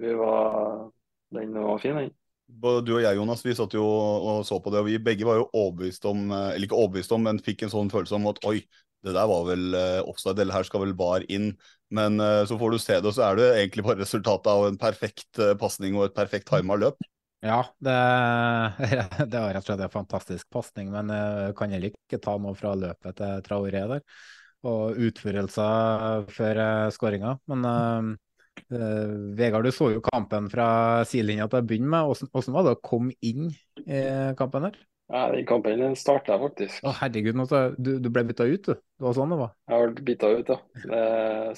vi 0.00 0.16
var, 0.16 0.88
den 1.36 1.52
var 1.60 1.84
fin, 1.84 2.00
den. 2.00 2.12
Både 2.46 2.84
Du 2.84 2.94
og 2.96 3.02
jeg 3.02 3.16
Jonas, 3.16 3.42
vi 3.44 3.54
satt 3.56 3.74
jo 3.76 3.84
og 3.84 4.42
så 4.46 4.58
på 4.60 4.72
det, 4.72 4.82
og 4.82 4.88
vi 4.88 4.98
begge 5.02 5.26
var 5.26 5.40
jo 5.40 5.46
overbevist 5.50 6.04
om, 6.08 6.26
eller 6.28 6.66
ikke 6.66 6.76
overbevist 6.76 7.14
om, 7.16 7.24
men 7.24 7.40
fikk 7.42 7.64
en 7.64 7.72
sånn 7.72 7.92
følelse 7.92 8.18
om 8.18 8.28
at 8.30 8.42
oi, 8.48 8.58
det 9.04 9.14
der 9.16 9.28
var 9.28 9.48
vel 9.48 9.74
uh, 9.76 10.00
offside, 10.08 10.40
eller 10.40 10.56
her 10.56 10.66
skal 10.66 10.84
vel 10.84 10.94
VAR 10.96 11.24
inn. 11.32 11.50
Men 11.94 12.16
uh, 12.22 12.44
så 12.48 12.56
får 12.60 12.74
du 12.74 12.78
se 12.80 12.96
det, 12.96 13.10
og 13.10 13.16
så 13.16 13.26
er 13.28 13.40
det 13.40 13.48
egentlig 13.58 13.84
bare 13.86 14.00
resultatet 14.00 14.48
av 14.52 14.68
en 14.68 14.78
perfekt 14.80 15.42
pasning 15.60 15.98
og 15.98 16.08
et 16.08 16.16
perfekt 16.16 16.48
tima 16.48 16.78
løp. 16.80 17.04
Ja, 17.44 17.60
det, 17.84 17.96
det 19.30 19.40
var 19.40 19.50
rett 19.52 19.64
og 19.64 19.68
slett 19.68 19.84
en 19.84 19.92
fantastisk 19.92 20.48
pasning, 20.52 20.88
men 20.94 21.12
jeg 21.12 21.56
kan 21.58 21.74
heller 21.76 21.92
ikke 21.92 22.22
ta 22.24 22.38
noe 22.40 22.56
fra 22.56 22.72
løpet 22.80 23.20
til 23.20 23.44
Traoré 23.44 23.84
der. 23.90 24.06
Og 24.64 24.96
utførelser 24.96 26.24
før 26.32 26.60
skåringa. 26.94 27.34
Men 27.52 28.14
uh, 28.76 29.34
Vegard, 29.38 29.66
du 29.66 29.74
så 29.74 29.90
jo 29.94 30.02
kampen 30.04 30.50
fra 30.52 30.66
sidelinja 31.08 31.46
til 31.50 31.62
å 31.62 31.68
begynne 31.68 31.92
med. 31.92 32.10
Hvordan, 32.10 32.32
hvordan 32.34 32.56
var 32.56 32.66
det 32.66 32.74
å 32.76 32.82
komme 32.84 33.16
inn 33.24 33.48
i 33.84 34.02
kampen 34.38 34.68
her? 34.68 34.82
Ja, 35.12 35.26
den 35.32 35.44
kampen 35.46 35.96
starta 36.00 36.38
faktisk. 36.40 36.80
Å, 36.86 36.94
herregud, 37.02 37.36
du, 37.76 37.90
du, 38.00 38.08
ble 38.08 38.24
bytta 38.30 38.46
ut, 38.48 38.70
du? 38.70 38.72
Det 38.72 39.04
var 39.04 39.16
sånn 39.16 39.34
det 39.34 39.40
var? 39.42 39.52
Jeg 39.68 39.90
ble 39.90 40.04
bytta 40.08 40.30
ut, 40.32 40.52
ja. 40.54 40.58
Det 40.80 41.02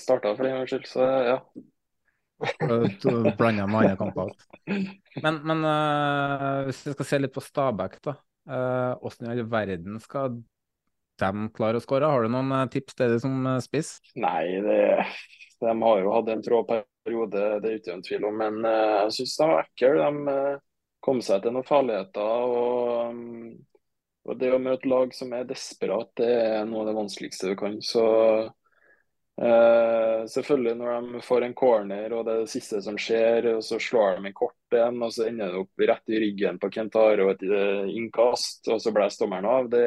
starta 0.02 0.32
for 0.34 0.48
en 0.48 0.56
gangs 0.56 0.72
skyld, 0.72 0.88
så 0.90 1.06
ja. 1.28 1.38
Du 2.60 3.30
blanda 3.38 3.68
med 3.70 3.78
andre 3.78 3.94
kamper. 4.00 4.34
Men, 5.22 5.38
men 5.46 5.62
uh, 5.64 6.66
hvis 6.66 6.82
vi 6.88 6.96
skal 6.96 7.08
se 7.08 7.20
litt 7.22 7.36
på 7.36 7.44
Stabæk, 7.44 8.00
da. 8.04 8.16
Hvordan 8.46 9.30
uh, 9.30 9.30
i 9.30 9.32
all 9.32 9.48
verden 9.50 10.02
skal 10.02 10.36
de 11.22 11.48
klarer 11.56 11.80
å 11.80 11.84
skåre? 11.84 12.10
Har 12.10 12.26
du 12.26 12.32
noen 12.32 12.52
uh, 12.54 12.66
tips 12.72 12.98
til 12.98 13.14
det 13.14 13.22
som 13.24 13.46
spiss? 13.64 13.96
Nei, 14.20 14.58
det, 14.64 14.80
de 15.62 15.76
har 15.82 16.02
jo 16.02 16.12
hatt 16.14 16.32
en 16.32 16.44
trå 16.44 16.62
periode, 16.68 17.46
det 17.62 17.70
er 17.70 17.78
ikke 17.80 18.00
tvil 18.06 18.28
om. 18.28 18.42
Men 18.42 18.60
jeg 18.66 19.16
syns 19.20 19.38
de 19.38 19.50
var 19.52 19.64
ekle. 19.64 20.10
De 20.20 20.36
kom 21.06 21.22
seg 21.22 21.42
til 21.44 21.54
noen 21.54 21.66
farligheter. 21.66 22.52
og, 22.60 23.24
og 24.26 24.38
Det 24.40 24.52
å 24.52 24.62
møte 24.62 24.90
lag 24.90 25.14
som 25.14 25.34
er 25.36 25.48
desperat, 25.48 26.12
det 26.18 26.30
er 26.34 26.68
noe 26.68 26.84
av 26.84 26.90
det 26.90 27.00
vanskeligste 27.00 27.52
du 27.52 27.58
kan. 27.58 27.80
Så 27.84 28.06
Uh, 29.36 30.24
selvfølgelig 30.32 30.78
når 30.80 31.08
de 31.12 31.18
får 31.20 31.44
en 31.44 31.54
corner 31.54 32.12
og 32.16 32.22
det 32.24 32.32
er 32.32 32.44
det 32.46 32.52
siste 32.54 32.78
som 32.80 32.96
skjer, 32.96 33.50
og 33.50 33.58
så 33.66 33.76
slår 33.76 34.16
de 34.16 34.30
en 34.30 34.36
kort 34.36 34.76
en, 34.78 35.02
og 35.04 35.12
så 35.12 35.26
ender 35.28 35.52
det 35.52 35.60
opp 35.60 35.84
rett 35.90 36.08
i 36.08 36.20
ryggen 36.22 36.56
på 36.62 36.70
Kentaro 36.72 37.28
et 37.34 37.44
uh, 37.44 37.84
innkast, 37.92 38.64
og 38.72 38.80
så 38.80 38.94
blåser 38.96 39.26
dommeren 39.26 39.48
av. 39.50 39.68
Det 39.68 39.84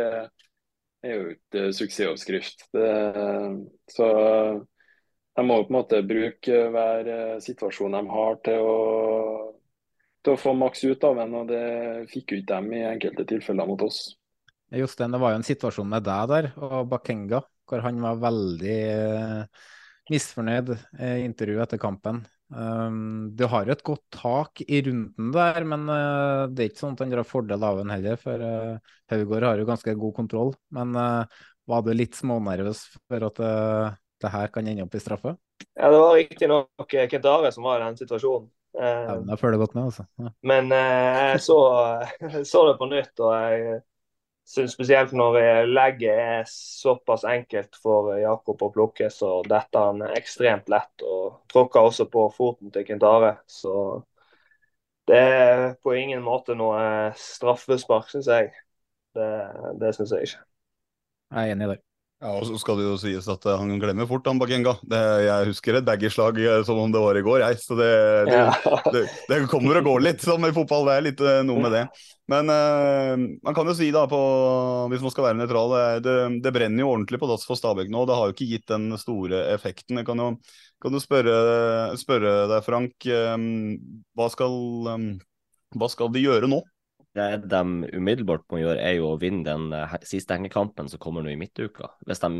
er 1.05 1.15
jo 1.15 1.33
ikke 1.35 1.69
suksessoppskrift. 1.75 2.65
Så 3.89 4.07
de 5.39 5.45
må 5.45 5.57
på 5.63 5.71
en 5.71 5.77
måte 5.77 6.01
bruke 6.03 6.63
hver 6.73 7.11
situasjon 7.43 7.95
de 7.95 8.01
har 8.11 8.39
til 8.45 8.65
å, 8.65 8.79
til 10.25 10.35
å 10.35 10.41
få 10.41 10.55
maks 10.57 10.83
ut 10.83 11.05
av 11.07 11.21
den, 11.21 11.35
og 11.39 11.51
det 11.51 11.65
fikk 12.11 12.33
jo 12.33 12.41
ikke 12.41 12.51
dem 12.53 12.73
i 12.75 12.83
enkelte 12.89 13.27
tilfeller 13.29 13.69
mot 13.69 13.85
oss. 13.87 14.01
Jostein, 14.75 15.15
det 15.15 15.21
var 15.21 15.33
jo 15.33 15.39
en 15.39 15.47
situasjon 15.47 15.89
med 15.89 16.05
deg 16.05 16.27
der 16.29 16.51
og 16.61 16.91
Bakenga 16.91 17.41
hvor 17.69 17.85
han 17.85 18.01
var 18.01 18.19
veldig 18.21 18.79
uh, 18.97 19.65
misfornøyd 20.09 20.73
i 20.73 21.11
intervjuet 21.25 21.67
etter 21.67 21.81
kampen. 21.81 22.23
Um, 22.49 23.29
du 23.37 23.45
har 23.45 23.67
jo 23.67 23.73
et 23.75 23.83
godt 23.85 24.01
tak 24.15 24.63
i 24.65 24.81
runden 24.85 25.31
der, 25.35 25.65
men 25.69 25.85
uh, 25.85 26.47
det 26.49 26.63
er 26.63 26.71
ikke 26.71 26.81
sånn 26.81 26.95
at 26.97 27.03
han 27.03 27.13
drar 27.13 27.27
fordel 27.27 27.65
av 27.65 27.81
den 27.81 27.93
heller. 27.93 28.19
For 28.21 28.41
uh, 28.41 28.95
Haugård 29.13 29.45
har 29.45 29.61
jo 29.61 29.67
ganske 29.69 29.95
god 30.03 30.15
kontroll. 30.17 30.53
Men 30.75 30.97
var 31.69 31.83
du 31.85 31.91
litt 31.93 32.17
smånervøs 32.17 32.81
for 33.05 33.25
at 33.27 33.41
det 34.19 34.31
her 34.33 34.49
kan 34.53 34.67
ende 34.67 34.85
opp 34.85 34.95
i 34.97 35.01
straffe? 35.01 35.35
Ja, 35.75 35.89
det 35.91 35.99
var 35.99 36.15
riktignok 36.17 36.95
Kentare 37.11 37.51
som 37.53 37.67
var 37.67 37.81
i 37.81 37.85
den 37.85 37.99
situasjonen. 37.99 38.49
Ja, 38.73 39.15
da 39.25 39.37
følger 39.37 39.57
det 39.57 39.61
godt 39.63 39.75
med, 39.77 39.89
altså. 39.89 40.05
Ja. 40.21 40.31
Men 40.45 40.69
jeg 40.73 41.41
så, 41.45 41.59
så, 42.51 42.63
det 42.69 42.75
på 42.81 42.89
nytt, 42.89 43.13
og 43.17 43.33
jeg 43.33 43.79
spesielt 44.49 45.11
når 45.13 45.65
legget 45.69 46.19
er 46.19 46.47
såpass 46.49 47.23
enkelt 47.29 47.77
for 47.83 48.15
Jakob 48.17 48.61
å 48.65 48.71
plukke, 48.73 49.09
så 49.13 49.39
detter 49.47 49.91
han 49.91 50.05
ekstremt 50.15 50.69
lett. 50.73 51.05
Og 51.05 51.41
tråkker 51.51 51.89
også 51.89 52.07
på 52.11 52.25
foten 52.35 52.73
til 52.73 52.87
Kintare. 52.87 53.35
Så 53.47 53.73
det 55.09 55.19
er 55.19 55.63
på 55.83 55.93
ingen 55.97 56.21
måte 56.25 56.57
noe 56.57 56.81
straffespark, 57.17 58.09
syns 58.11 58.29
jeg. 58.29 58.51
Det, 59.17 59.29
det 59.81 59.93
syns 59.97 60.15
jeg 60.17 60.29
ikke. 60.29 60.43
Jeg 61.29 61.45
er 61.45 61.55
enig 61.55 61.69
i 61.69 61.71
det. 61.75 61.79
Ja, 62.19 62.33
og 62.35 62.43
så 62.43 62.57
skal 62.59 62.75
det 62.75 62.83
jo 62.83 62.97
sies 62.99 63.27
at 63.31 63.45
uh, 63.47 63.53
han 63.61 63.77
glemmer 63.79 64.07
fort 64.07 64.25
han 64.27 64.39
Bagenga. 64.41 64.73
Det, 64.83 64.97
jeg 65.23 65.47
husker 65.53 65.77
et 65.77 65.85
baggerslag 65.87 66.39
uh, 66.43 66.57
som 66.67 66.81
om 66.81 66.91
det 66.91 66.99
var 66.99 67.15
i 67.15 67.21
går, 67.23 67.45
jeg. 67.45 67.59
Så 67.63 67.77
det, 67.79 67.91
det, 68.27 68.41
det, 68.93 69.03
det 69.29 69.37
kommer 69.47 69.79
og 69.79 69.87
går 69.87 70.03
litt 70.03 70.25
som 70.25 70.43
i 70.43 70.51
fotball. 70.55 70.89
Det 70.89 70.97
er 70.97 71.05
litt 71.05 71.23
uh, 71.23 71.37
noe 71.47 71.63
med 71.63 71.77
det. 71.77 71.85
Men 72.29 72.45
man 72.45 73.55
kan 73.57 73.65
jo 73.65 73.73
si, 73.73 73.87
da, 73.89 74.03
på, 74.05 74.17
hvis 74.91 75.01
man 75.01 75.09
skal 75.09 75.25
være 75.25 75.39
nøytral, 75.39 75.71
det, 76.05 76.51
brenner 76.53 76.83
jo 76.83 76.91
ordentlig 76.91 77.17
på 77.17 77.25
dass 77.31 77.47
for 77.47 77.57
Stabæk 77.57 77.89
nå. 77.89 78.03
Det 78.05 78.17
har 78.19 78.29
jo 78.29 78.35
ikke 78.35 78.49
gitt 78.51 78.67
den 78.69 78.91
store 79.01 79.39
effekten. 79.55 79.97
Jeg 79.97 80.05
kan 80.05 80.21
jo, 80.21 80.27
kan 80.77 80.93
jo 80.93 81.01
spørre, 81.01 81.39
spørre, 81.97 82.35
deg, 82.51 82.61
Frank, 82.67 83.09
hva 84.13 84.27
skal, 84.29 84.59
hva 85.73 85.89
skal 85.89 86.13
de 86.13 86.21
gjøre 86.27 86.51
nå? 86.53 86.61
Det 87.19 87.49
de 87.51 87.91
umiddelbart 87.91 88.45
må 88.53 88.61
gjøre, 88.61 88.79
er 88.79 88.95
jo 88.97 89.11
å 89.11 89.19
vinne 89.19 89.43
den 89.43 89.73
uh, 89.75 89.97
siste 90.07 90.37
hengekampen 90.37 90.87
som 90.91 91.01
kommer 91.03 91.25
nå 91.25 91.33
i 91.33 91.39
midtuka. 91.39 91.91
Hvis 92.07 92.23
de 92.23 92.31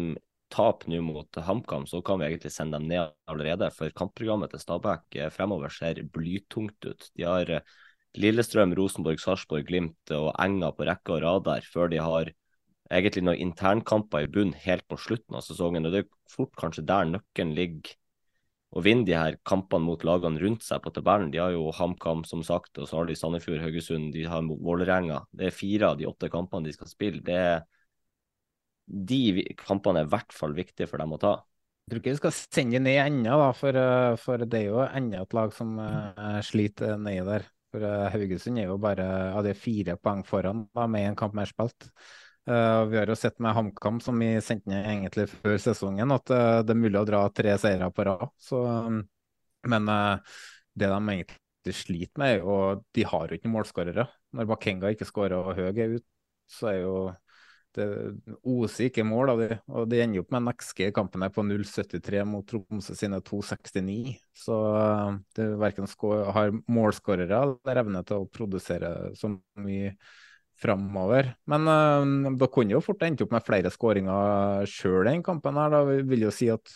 taper 0.53 0.89
nå 0.89 1.01
mot 1.05 1.39
HamKam, 1.45 1.85
så 1.89 1.99
kan 2.05 2.21
vi 2.21 2.29
egentlig 2.29 2.53
sende 2.55 2.79
dem 2.79 2.87
ned 2.89 3.11
allerede. 3.29 3.69
For 3.75 3.91
kampprogrammet 3.97 4.53
til 4.53 4.63
Stabæk 4.63 5.19
uh, 5.19 5.29
fremover 5.35 5.73
ser 5.73 6.01
blytungt 6.15 6.87
ut. 6.87 7.09
De 7.17 7.27
har 7.27 7.53
uh, 7.59 7.77
Lillestrøm, 8.17 8.73
Rosenborg, 8.77 9.21
Sarpsborg, 9.21 9.67
Glimt 9.67 10.13
og 10.15 10.31
Enga 10.41 10.71
på 10.73 10.87
rekke 10.87 11.17
og 11.17 11.23
rad 11.25 11.45
der, 11.45 11.67
før 11.73 11.91
de 11.91 11.99
har 12.01 12.31
egentlig 12.89 13.21
noen 13.27 13.43
internkamper 13.43 14.25
i 14.25 14.31
bunn 14.33 14.55
helt 14.63 14.87
på 14.89 14.97
slutten 14.97 15.37
av 15.37 15.45
sesongen. 15.45 15.85
og 15.85 15.93
Det 15.93 16.05
er 16.05 16.33
fort 16.33 16.55
kanskje 16.57 16.87
der 16.89 17.09
nøkkelen 17.11 17.53
ligger 17.57 17.93
å 18.69 18.83
vinne 18.85 19.05
de 19.07 19.15
her 19.17 19.37
kampene 19.47 19.87
mot 19.87 20.03
lagene 20.05 20.39
rundt 20.41 20.63
seg 20.65 20.83
på 20.83 20.91
tabellen. 20.93 21.31
De 21.33 21.41
har 21.41 21.53
jo 21.55 21.71
HamKam, 21.73 22.21
som 22.27 22.43
sagt, 22.45 22.75
og 22.77 22.89
så 22.89 22.99
har 22.99 23.09
de 23.09 23.17
Sandefjord, 23.17 23.63
Haugesund, 23.63 24.11
de 24.13 24.27
har 24.29 24.45
Vålerenga. 24.45 25.23
Det 25.33 25.49
er 25.49 25.55
fire 25.55 25.91
av 25.91 25.99
de 25.99 26.07
åtte 26.09 26.29
kampene 26.29 26.69
de 26.69 26.75
skal 26.75 26.91
spille. 26.91 27.23
Det 27.25 27.37
er 27.37 27.63
de 28.89 29.45
kampene 29.57 30.03
er 30.03 30.09
i 30.09 30.11
hvert 30.13 30.33
fall 30.33 30.53
viktige 30.57 30.89
for 30.89 31.01
dem 31.01 31.13
å 31.13 31.21
ta. 31.21 31.35
Jeg 31.89 31.93
tror 31.93 32.01
ikke 32.03 32.13
vi 32.13 32.19
skal 32.19 32.35
sende 32.37 32.81
ned 32.85 32.99
ennå, 33.01 33.37
for, 33.57 33.77
eh, 33.77 34.15
for, 34.21 34.45
det 34.45 34.59
er 34.59 34.67
jo 34.67 34.83
enda 34.85 35.23
et 35.23 35.33
lag 35.33 35.53
som 35.57 35.71
uh, 35.81 36.37
sliter 36.45 36.99
nedi 37.01 37.23
der. 37.25 37.47
For 37.73 37.85
uh, 37.85 38.09
Haugesund 38.13 38.61
er 38.61 38.69
jo 38.69 38.77
bare 38.81 39.07
av 39.33 39.45
de 39.45 39.55
fire 39.57 39.95
poeng 39.97 40.21
foran 40.25 40.67
da, 40.73 40.85
med 40.85 41.07
en 41.07 41.17
kamp 41.17 41.33
mer 41.37 41.49
spilt. 41.49 41.89
Uh, 42.49 42.85
vi 42.89 42.97
har 42.97 43.07
jo 43.07 43.15
sett 43.15 43.39
med 43.39 43.53
HamKam, 43.53 43.99
som 44.01 44.19
vi 44.19 44.31
sendte 44.41 44.71
ned 44.71 44.87
egentlig 44.89 45.27
før 45.29 45.57
sesongen, 45.61 46.09
at 46.15 46.31
uh, 46.33 46.61
det 46.65 46.73
er 46.73 46.79
mulig 46.81 46.97
å 46.97 47.05
dra 47.05 47.21
tre 47.29 47.53
seire 47.61 47.91
på 47.93 48.05
rad. 48.07 48.31
Så, 48.41 48.63
um, 48.65 49.03
men 49.69 49.89
uh, 49.91 50.39
det 50.73 50.89
de 50.89 50.99
egentlig 51.13 51.75
sliter 51.77 52.21
med, 52.21 52.39
jo 52.39 52.55
de 52.95 53.05
har 53.05 53.29
jo 53.29 53.37
ikke 53.37 53.51
målskårere. 53.53 54.07
Når 54.33 54.47
Bakenga 54.49 54.89
ikke 54.95 55.05
skårer 55.05 55.37
og 55.37 55.59
Høg 55.59 55.77
er 55.83 55.97
ute, 55.99 56.07
så 56.49 56.71
er 56.71 56.79
jo 56.81 56.93
det 57.77 57.85
oser 58.49 58.87
ikke 58.87 59.05
mål 59.05 59.31
av 59.33 59.41
dem. 59.43 59.59
Og 59.69 59.85
de 59.91 59.99
ender 60.01 60.23
opp 60.23 60.31
med 60.33 60.41
en 60.41 60.53
XG 60.55 60.87
i 60.87 60.93
kampen 60.95 61.21
her 61.21 61.29
på 61.33 61.43
0,73 61.45 62.23
mot 62.25 62.47
Tromsø 62.49 62.95
sine 62.97 63.19
2,69. 63.25 64.15
Så 64.33 64.57
det 65.37 65.45
verken 65.61 65.85
har 66.33 66.55
målskårere 66.65 67.43
eller 67.43 67.81
evne 67.83 68.01
til 68.09 68.23
å 68.23 68.31
produsere 68.33 69.13
så 69.19 69.29
mye 69.61 69.93
framover. 70.59 71.33
Men 71.49 71.67
uh, 71.67 72.35
da 72.39 72.49
kunne 72.51 72.75
jo 72.75 72.83
fort 72.83 73.03
endt 73.05 73.23
opp 73.23 73.33
med 73.35 73.45
flere 73.47 73.71
skåringer 73.73 74.67
sjøl 74.69 75.07
i 75.07 75.13
den 75.13 75.25
kampen. 75.25 75.59
her. 75.59 75.73
Da 75.73 75.83
vil 75.87 76.27
jo 76.27 76.31
si 76.35 76.49
at 76.53 76.71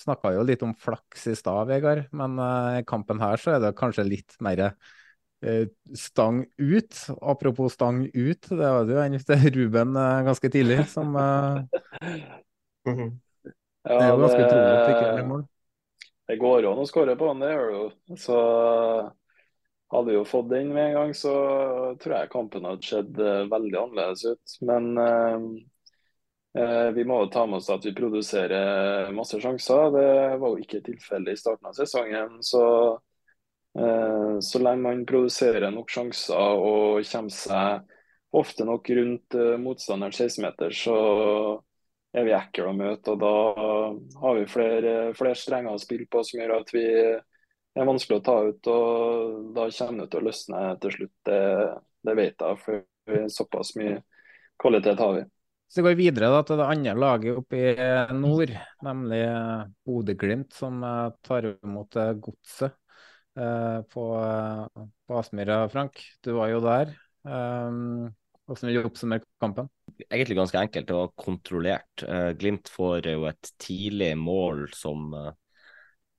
snakka 0.00 0.34
jo 0.34 0.42
litt 0.46 0.62
om 0.66 0.74
flaks 0.78 1.28
i 1.30 1.36
stad, 1.38 1.68
Vegard, 1.70 2.08
men 2.16 2.38
uh, 2.40 2.80
i 2.80 2.84
kampen 2.86 3.20
her 3.22 3.38
så 3.40 3.54
er 3.54 3.62
det 3.62 3.76
kanskje 3.78 4.06
litt 4.08 4.34
mer 4.42 4.64
uh, 4.70 5.64
stang 5.98 6.42
ut. 6.58 7.00
Apropos 7.22 7.76
stang 7.76 8.04
ut, 8.10 8.50
det 8.50 8.58
var 8.58 8.88
det 8.88 8.96
jo 8.96 9.02
en 9.04 9.18
til 9.30 9.50
Ruben 9.58 9.96
uh, 9.98 10.24
ganske 10.26 10.50
tidlig 10.50 10.82
som 10.90 11.14
Ja, 11.14 11.60
Det 13.84 14.00
er 14.00 14.10
jo 14.10 14.20
ganske 14.22 14.40
utrolig 14.40 14.70
at 14.70 14.86
det 14.86 14.94
ikke 14.94 15.12
blir 15.12 15.28
mål. 15.28 15.42
Det 16.24 16.40
går 16.40 16.66
an 16.70 16.80
å 16.80 16.86
skåre 16.88 17.14
på 17.20 17.26
han, 17.28 17.42
det 17.42 17.50
gjør 17.52 17.66
det 17.68 17.76
jo. 17.76 17.88
Så 18.16 18.36
hadde 19.94 20.10
vi 20.10 20.16
jo 20.18 20.24
fått 20.28 20.50
den 20.50 20.72
med 20.74 20.88
en 20.90 20.96
gang, 20.98 21.14
så 21.16 21.34
tror 22.02 22.16
jeg 22.16 22.32
kampen 22.32 22.66
hadde 22.66 22.86
sett 22.86 23.18
eh, 23.20 23.44
veldig 23.52 23.78
annerledes 23.80 24.24
ut. 24.26 24.56
Men 24.66 24.90
eh, 24.98 25.46
eh, 26.58 26.90
vi 26.96 27.04
må 27.04 27.22
jo 27.24 27.30
ta 27.32 27.46
med 27.46 27.60
oss 27.60 27.70
at 27.72 27.86
vi 27.86 27.94
produserer 27.96 29.12
masse 29.16 29.40
sjanser. 29.40 29.90
Det 29.94 30.08
var 30.42 30.54
jo 30.54 30.62
ikke 30.64 30.82
tilfellet 30.86 31.34
i 31.34 31.40
starten 31.40 31.70
av 31.70 31.76
sesongen. 31.78 32.38
Så 32.44 32.64
eh, 33.78 34.38
så 34.40 34.62
lenge 34.62 34.86
man 34.88 35.04
produserer 35.08 35.70
nok 35.74 35.90
sjanser 35.90 36.58
og 36.58 37.04
kommer 37.10 37.34
seg 37.34 37.94
ofte 38.34 38.66
nok 38.66 38.90
rundt 38.98 39.38
eh, 39.38 39.54
motstanderens 39.62 40.18
16-meter, 40.20 40.74
så 40.74 40.96
er 42.14 42.26
vi 42.26 42.34
ekle 42.34 42.70
å 42.70 42.76
møte. 42.76 43.14
Og 43.14 43.22
da 43.22 43.34
har 44.22 44.40
vi 44.40 44.48
flere, 44.50 44.96
flere 45.18 45.38
strenger 45.38 45.74
å 45.74 45.82
spille 45.82 46.08
på 46.10 46.22
som 46.26 46.40
gjør 46.42 46.56
at 46.60 46.74
vi 46.74 46.84
er 47.82 47.88
vanskelig 47.88 48.20
å 48.20 48.24
ta 48.24 48.36
ut. 48.48 48.70
Og 48.70 49.52
da 49.56 49.68
kommer 49.78 50.04
det 50.04 50.10
til 50.12 50.20
å 50.22 50.26
løsne 50.28 50.64
til 50.82 50.96
slutt. 50.98 51.14
Det, 51.28 51.40
det 52.06 52.16
vet 52.20 52.44
jeg, 52.46 52.60
for 52.64 53.22
såpass 53.32 53.74
mye 53.80 54.00
kvalitet 54.60 55.02
har 55.02 55.16
vi. 55.18 55.24
Så 55.68 55.80
vi 55.80 55.88
går 55.88 55.98
videre 55.98 56.30
da, 56.30 56.42
til 56.46 56.60
det 56.60 56.66
andre 56.70 56.92
laget 57.02 57.38
oppe 57.40 57.60
i 57.60 57.70
nord, 58.14 58.52
nemlig 58.84 59.22
Bodø-Glimt, 59.88 60.52
som 60.54 60.82
eh, 60.86 61.06
tar 61.24 61.48
imot 61.50 61.96
eh, 61.98 62.12
Godset 62.22 62.76
eh, 63.40 63.80
på, 63.90 64.04
eh, 64.20 64.84
på 65.08 65.16
Aspmyra. 65.18 65.64
Frank, 65.72 65.98
du 66.22 66.34
var 66.36 66.52
jo 66.52 66.60
der. 66.62 66.92
Um, 67.24 68.12
hvordan 68.44 68.68
vil 68.68 68.76
du 68.76 68.86
oppsummere 68.86 69.24
kampen? 69.40 69.70
Egentlig 70.04 70.36
ganske 70.36 70.60
enkelt 70.60 70.90
og 70.92 71.14
kontrollert. 71.16 72.04
Eh, 72.04 72.30
Glimt 72.36 72.68
får 72.72 73.08
jo 73.08 73.24
et 73.30 73.52
tidlig 73.62 74.12
mål 74.20 74.66
som 74.76 75.14
eh, 75.16 75.32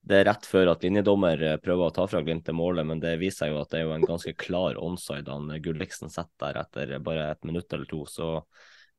Det 0.05 0.19
er 0.19 0.27
rett 0.27 0.45
før 0.45 0.69
at 0.75 0.83
linjedommer 0.85 1.41
eh, 1.41 1.57
prøver 1.61 1.89
å 1.89 1.93
ta 1.93 2.05
fra 2.05 2.21
Glimt 2.21 2.45
det 2.45 2.53
målet, 2.53 2.85
men 2.85 3.01
det 3.01 3.15
viser 3.17 3.45
seg 3.45 3.53
jo 3.55 3.61
at 3.63 3.71
det 3.71 3.79
er 3.79 3.87
jo 3.87 3.95
en 3.95 4.05
ganske 4.05 4.35
klar 4.37 4.77
onside 4.77 5.31
han 5.33 5.49
eh, 5.49 5.61
Gulliksen 5.65 6.13
setter 6.13 6.53
der 6.53 6.61
etter 6.61 6.93
bare 7.05 7.31
et 7.31 7.47
minutt 7.47 7.73
eller 7.73 7.89
to. 7.89 8.03
Så 8.09 8.29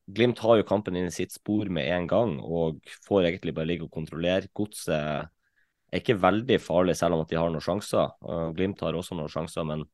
Glimt 0.06 0.42
har 0.42 0.58
jo 0.58 0.66
kampen 0.66 0.98
inn 0.98 1.06
i 1.06 1.14
sitt 1.14 1.34
spor 1.34 1.70
med 1.70 1.86
en 1.94 2.08
gang 2.10 2.36
og 2.42 2.82
får 3.06 3.28
egentlig 3.28 3.54
bare 3.54 3.70
ligge 3.70 3.86
og 3.86 3.94
kontrollere. 3.94 4.50
Godset 4.54 4.94
er 4.98 6.02
ikke 6.02 6.18
veldig 6.22 6.58
farlig 6.62 6.96
selv 6.98 7.16
om 7.16 7.22
at 7.22 7.30
de 7.30 7.38
har 7.38 7.54
noen 7.54 7.64
sjanser. 7.64 8.10
Eh, 8.26 8.50
Glimt 8.58 8.82
har 8.82 8.98
også 8.98 9.18
noen 9.18 9.30
sjanser, 9.30 9.66
men 9.68 9.86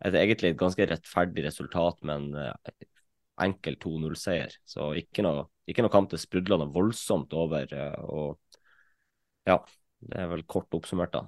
et, 0.00 0.16
egentlig 0.16 0.54
et 0.54 0.60
ganske 0.60 0.88
rettferdig 0.90 1.44
resultat 1.46 2.00
med 2.08 2.16
en 2.16 2.40
eh, 2.48 2.88
enkel 3.44 3.76
2-0-seier. 3.84 4.56
Så 4.64 4.94
ikke 4.96 5.24
noe, 5.26 5.46
ikke 5.68 5.84
noe 5.84 5.92
kamp 5.92 6.12
det 6.12 6.24
sprudler 6.24 6.60
noe 6.60 6.72
voldsomt 6.72 7.36
over. 7.36 7.68
eh, 7.68 8.00
og 8.08 8.38
ja, 9.44 9.58
det 10.10 10.20
er 10.20 10.30
vel 10.30 10.44
kort 10.48 10.72
oppsummert, 10.76 11.14
da. 11.14 11.24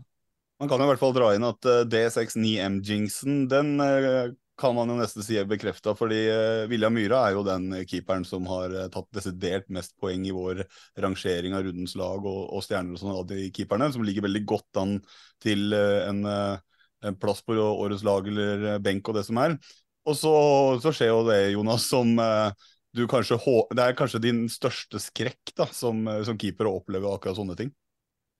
Man 0.61 0.70
kan 0.70 0.81
i 0.81 0.89
hvert 0.89 1.01
fall 1.03 1.14
dra 1.16 1.35
inn 1.37 1.45
at 1.45 1.68
eh, 1.68 1.85
D69M-jinxen, 1.93 3.45
den 3.53 3.74
eh, 3.85 4.35
kan 4.57 4.74
man 4.74 4.89
jo 4.89 4.97
nesten 4.97 5.24
si 5.24 5.37
er 5.37 5.49
bekrefta, 5.49 5.93
fordi 5.97 6.18
uh, 6.33 6.64
William 6.70 6.95
Myhra 6.97 7.27
er 7.27 7.37
jo 7.37 7.45
den 7.47 7.68
keeperen 7.89 8.24
som 8.24 8.47
har 8.49 8.72
eh, 8.72 8.89
tatt 8.93 9.09
desidert 9.14 9.68
mest 9.72 9.93
poeng 10.01 10.24
i 10.24 10.33
vår 10.35 10.62
rangering 11.03 11.57
av 11.57 11.66
rundens 11.66 11.97
lag 12.01 12.24
og, 12.24 12.39
og 12.57 12.64
stjerner 12.64 12.97
og 12.97 13.03
sånn 13.03 13.18
av 13.18 13.27
de 13.29 13.51
keeperne, 13.57 13.91
som 13.93 14.07
ligger 14.07 14.24
veldig 14.24 14.45
godt 14.49 14.81
an 14.81 14.97
til 15.45 15.77
eh, 15.77 16.07
en, 16.09 16.22
eh, 16.31 16.79
en 17.05 17.18
plass 17.20 17.45
på 17.45 17.59
årets 17.61 18.07
lag 18.07 18.29
eller 18.33 18.64
eh, 18.72 18.81
benk 18.83 19.12
og 19.12 19.20
det 19.20 19.27
som 19.29 19.43
er. 19.45 19.59
Og 20.07 20.16
så, 20.16 20.33
så 20.81 20.95
skjer 20.95 21.12
jo 21.12 21.27
det, 21.29 21.41
Jonas, 21.53 21.91
som 21.91 22.16
eh, 22.22 22.68
du 22.97 23.05
kanskje 23.11 23.37
Det 23.77 23.83
er 23.83 23.99
kanskje 23.99 24.24
din 24.24 24.47
største 24.49 25.03
skrekk 25.03 25.53
da, 25.59 25.68
som, 25.68 26.07
eh, 26.09 26.22
som 26.24 26.41
keeper 26.41 26.70
å 26.70 26.79
oppleve 26.81 27.12
akkurat 27.12 27.37
sånne 27.37 27.59
ting. 27.61 27.77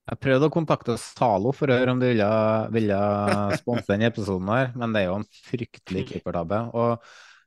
Jeg 0.07 0.21
prøvde 0.23 0.47
å 0.47 0.55
kontakte 0.55 0.95
Zalo 1.03 1.51
for 1.57 1.71
å 1.71 1.77
høre 1.81 1.95
om 1.97 2.01
de 2.03 2.13
ville, 2.13 2.27
ville 2.75 2.99
sponse 3.59 3.89
denne 3.91 4.07
episoden, 4.13 4.51
her, 4.55 4.69
men 4.79 4.93
det 4.95 5.03
er 5.03 5.09
jo 5.09 5.17
en 5.19 5.27
fryktelig 5.49 6.05
keepertabbe. 6.13 6.61
Og 6.79 6.93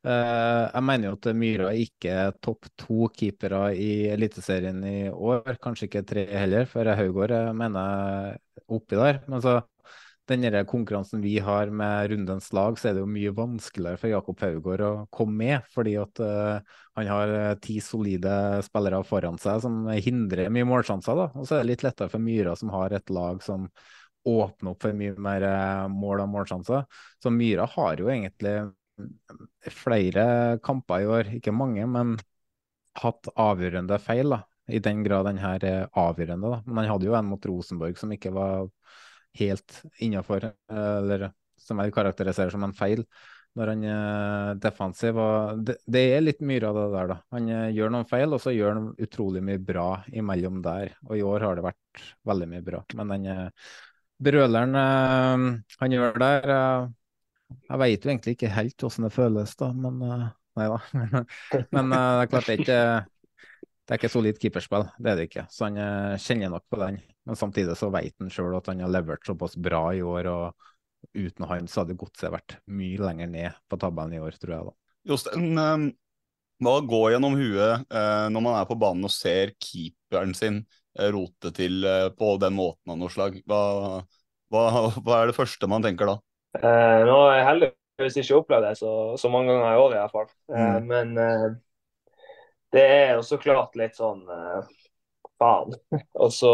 eh, 0.03 0.65
jeg 0.65 0.83
mener 0.89 1.07
jo 1.07 1.13
at 1.15 1.29
Myra 1.39 1.69
ikke 1.85 2.17
er 2.25 2.35
topp 2.43 2.67
to 2.83 3.07
keepere 3.15 3.61
i 3.79 3.91
Eliteserien 4.11 4.83
i 4.83 4.97
år. 5.07 5.55
Kanskje 5.63 5.87
ikke 5.87 6.03
tre 6.11 6.27
heller, 6.33 6.67
for 6.67 6.91
Haugård 6.99 7.37
mener 7.55 7.93
jeg 7.95 8.67
oppi 8.79 8.99
der. 8.99 9.21
Men 9.31 9.45
så 9.45 9.55
den 10.29 10.65
konkurransen 10.69 11.21
vi 11.21 11.37
har 11.43 11.71
med 11.73 12.11
rundens 12.11 12.51
lag, 12.53 12.77
så 12.79 12.89
er 12.89 12.95
det 12.95 13.03
jo 13.03 13.09
mye 13.09 13.33
vanskeligere 13.35 13.99
for 14.01 14.11
Jakob 14.11 14.43
Haugård 14.43 14.83
å 14.85 14.91
komme 15.13 15.37
med, 15.41 15.69
fordi 15.73 15.95
at 16.01 16.21
uh, 16.23 16.79
han 16.99 17.09
har 17.09 17.33
eh, 17.35 17.53
ti 17.63 17.79
solide 17.83 18.33
spillere 18.65 19.01
foran 19.07 19.39
seg 19.41 19.63
som 19.63 19.85
hindrer 19.89 20.51
mye 20.53 20.67
målsjanser. 20.67 21.17
da, 21.17 21.29
Og 21.35 21.47
så 21.47 21.57
er 21.57 21.63
det 21.63 21.71
litt 21.71 21.85
lettere 21.87 22.11
for 22.11 22.23
Myra, 22.23 22.55
som 22.59 22.73
har 22.73 22.95
et 22.95 23.13
lag 23.13 23.41
som 23.45 23.69
åpner 24.27 24.73
opp 24.73 24.83
for 24.83 24.97
mye 24.97 25.15
mer 25.17 25.45
eh, 25.47 25.85
mål 25.93 26.25
og 26.25 26.33
målsjanser. 26.35 26.85
Så 27.23 27.33
Myra 27.33 27.67
har 27.75 28.01
jo 28.01 28.11
egentlig 28.11 28.57
flere 29.71 30.59
kamper 30.63 31.03
i 31.03 31.09
år, 31.09 31.33
ikke 31.39 31.55
mange, 31.55 31.85
men 31.87 32.17
hatt 32.99 33.29
avgjørende 33.39 33.99
feil. 34.03 34.35
da, 34.35 34.43
I 34.67 34.81
den 34.83 35.03
grad 35.03 35.25
den 35.29 35.39
her 35.41 35.63
er 35.65 35.87
avgjørende. 35.97 36.49
da, 36.55 36.61
Men 36.65 36.83
han 36.83 36.91
hadde 36.93 37.07
jo 37.07 37.15
en 37.17 37.29
mot 37.31 37.45
Rosenborg 37.45 37.97
som 37.97 38.11
ikke 38.11 38.33
var 38.35 38.67
helt 39.37 39.81
innafor, 40.01 40.49
eller 40.73 41.29
som 41.59 41.79
jeg 41.83 41.93
karakteriserer 41.93 42.53
som 42.53 42.63
en 42.65 42.75
feil 42.75 43.03
når 43.57 43.71
han 43.73 43.83
er 43.89 44.59
defensiv. 44.61 45.17
og 45.19 45.63
det, 45.65 45.75
det 45.89 46.03
er 46.13 46.23
litt 46.23 46.41
mye 46.45 46.61
av 46.67 46.77
det 46.77 46.85
der, 46.93 47.11
da. 47.11 47.17
Han 47.35 47.49
eh, 47.51 47.65
gjør 47.75 47.93
noen 47.95 48.07
feil, 48.09 48.35
og 48.35 48.41
så 48.43 48.53
gjør 48.53 48.75
han 48.77 48.89
utrolig 49.01 49.43
mye 49.45 49.61
bra 49.71 49.87
imellom 50.13 50.61
der. 50.65 50.93
Og 51.09 51.17
i 51.17 51.25
år 51.25 51.47
har 51.47 51.57
det 51.57 51.65
vært 51.65 52.03
veldig 52.29 52.49
mye 52.53 52.65
bra. 52.65 52.81
Men 52.99 53.13
den 53.15 53.27
eh, 53.33 53.69
brøleren 54.29 54.79
eh, 54.79 55.45
han 55.81 55.97
gjør 55.97 56.19
der 56.21 56.55
eh, 56.55 56.89
Jeg 57.65 57.81
vet 57.81 58.05
jo 58.05 58.11
egentlig 58.13 58.35
ikke 58.37 58.53
helt 58.53 58.85
hvordan 58.85 59.07
det 59.07 59.15
føles, 59.15 59.55
da, 59.59 59.71
men 59.85 60.03
eh, 60.07 60.27
Nei 60.59 60.65
da. 60.67 60.79
men 61.75 61.93
eh, 61.95 62.09
det 62.19 62.25
er 62.25 62.29
klart 62.33 62.49
det 62.49 62.55
er 62.55 62.63
ikke 62.65 62.81
det 63.89 63.95
er 63.95 64.01
ikke 64.03 64.09
solid 64.13 64.37
keeperspill, 64.37 64.83
det 65.01 65.09
er 65.09 65.15
det 65.17 65.23
ikke. 65.25 65.43
Så 65.49 65.63
han 65.65 65.77
eh, 65.81 66.19
kjenner 66.21 66.51
nok 66.53 66.61
på 66.69 66.77
den. 66.77 66.99
Men 67.29 67.37
samtidig 67.37 67.75
så 67.77 67.91
vet 67.93 68.15
han 68.17 68.31
sjøl 68.33 68.55
at 68.57 68.67
han 68.71 68.81
har 68.81 68.89
levert 68.91 69.27
såpass 69.27 69.53
bra 69.61 69.83
i 69.93 70.01
år, 70.01 70.29
og 70.31 71.13
uten 71.13 71.45
han 71.49 71.67
så 71.69 71.83
hadde 71.83 71.97
godset 71.99 72.33
vært 72.33 72.55
mye 72.73 72.99
lenger 73.05 73.29
ned 73.29 73.59
på 73.69 73.77
tabellen 73.81 74.17
i 74.17 74.21
år, 74.23 74.37
tror 74.41 74.55
jeg 74.55 74.69
da. 74.69 74.73
Jostein, 75.13 75.49
eh, 75.61 75.83
hva 76.65 76.73
går 76.89 77.13
gjennom 77.13 77.37
huet 77.39 77.85
eh, 77.93 78.25
når 78.33 78.43
man 78.49 78.57
er 78.59 78.65
på 78.69 78.77
banen 78.81 79.05
og 79.07 79.13
ser 79.13 79.53
keeperen 79.61 80.33
sin 80.35 80.63
eh, 80.97 81.11
rote 81.13 81.53
til 81.55 81.85
eh, 81.87 82.09
på 82.17 82.33
den 82.41 82.57
måten 82.57 82.95
av 82.95 82.99
noe 82.99 83.13
slag? 83.13 83.37
Hva, 83.47 83.61
hva, 84.51 84.65
hva 84.97 85.21
er 85.21 85.29
det 85.31 85.37
første 85.37 85.69
man 85.71 85.85
tenker 85.85 86.09
da? 86.09 86.17
Eh, 86.59 86.99
nå 87.05 87.15
har 87.21 87.35
jeg 87.37 87.47
heldigvis 87.51 88.19
ikke 88.23 88.39
opplevd 88.41 88.65
det 88.71 88.75
så, 88.81 88.91
så 89.21 89.29
mange 89.31 89.53
ganger 89.53 89.75
i 89.77 89.81
år, 89.85 89.95
i 89.95 90.01
hvert 90.01 90.17
fall. 90.17 90.31
Eh, 90.51 90.79
Mm. 90.81 90.87
men 90.89 91.17
eh, 91.21 91.49
det 92.73 92.83
er 92.85 93.13
jo 93.17 93.23
så 93.25 93.37
klart 93.41 93.77
litt 93.79 93.97
sånn 93.97 94.21
eh, 94.29 94.73
faen. 95.41 95.73
og 96.23 96.33
så 96.35 96.53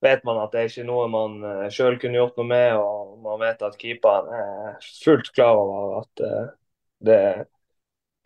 vet 0.00 0.24
man 0.24 0.40
at 0.42 0.52
det 0.52 0.60
er 0.60 0.70
ikke 0.70 0.86
noe 0.86 1.06
man 1.10 1.38
uh, 1.44 1.66
sjøl 1.74 1.98
kunne 2.00 2.18
gjort 2.20 2.38
noe 2.38 2.48
med, 2.48 2.78
og 2.78 3.18
man 3.24 3.40
vet 3.42 3.62
at 3.66 3.78
keeperen 3.80 4.30
er 4.34 4.90
fullt 5.02 5.32
klar 5.34 5.58
over 5.58 6.00
at 6.02 6.22
eh, 6.24 6.50
det, 7.08 7.20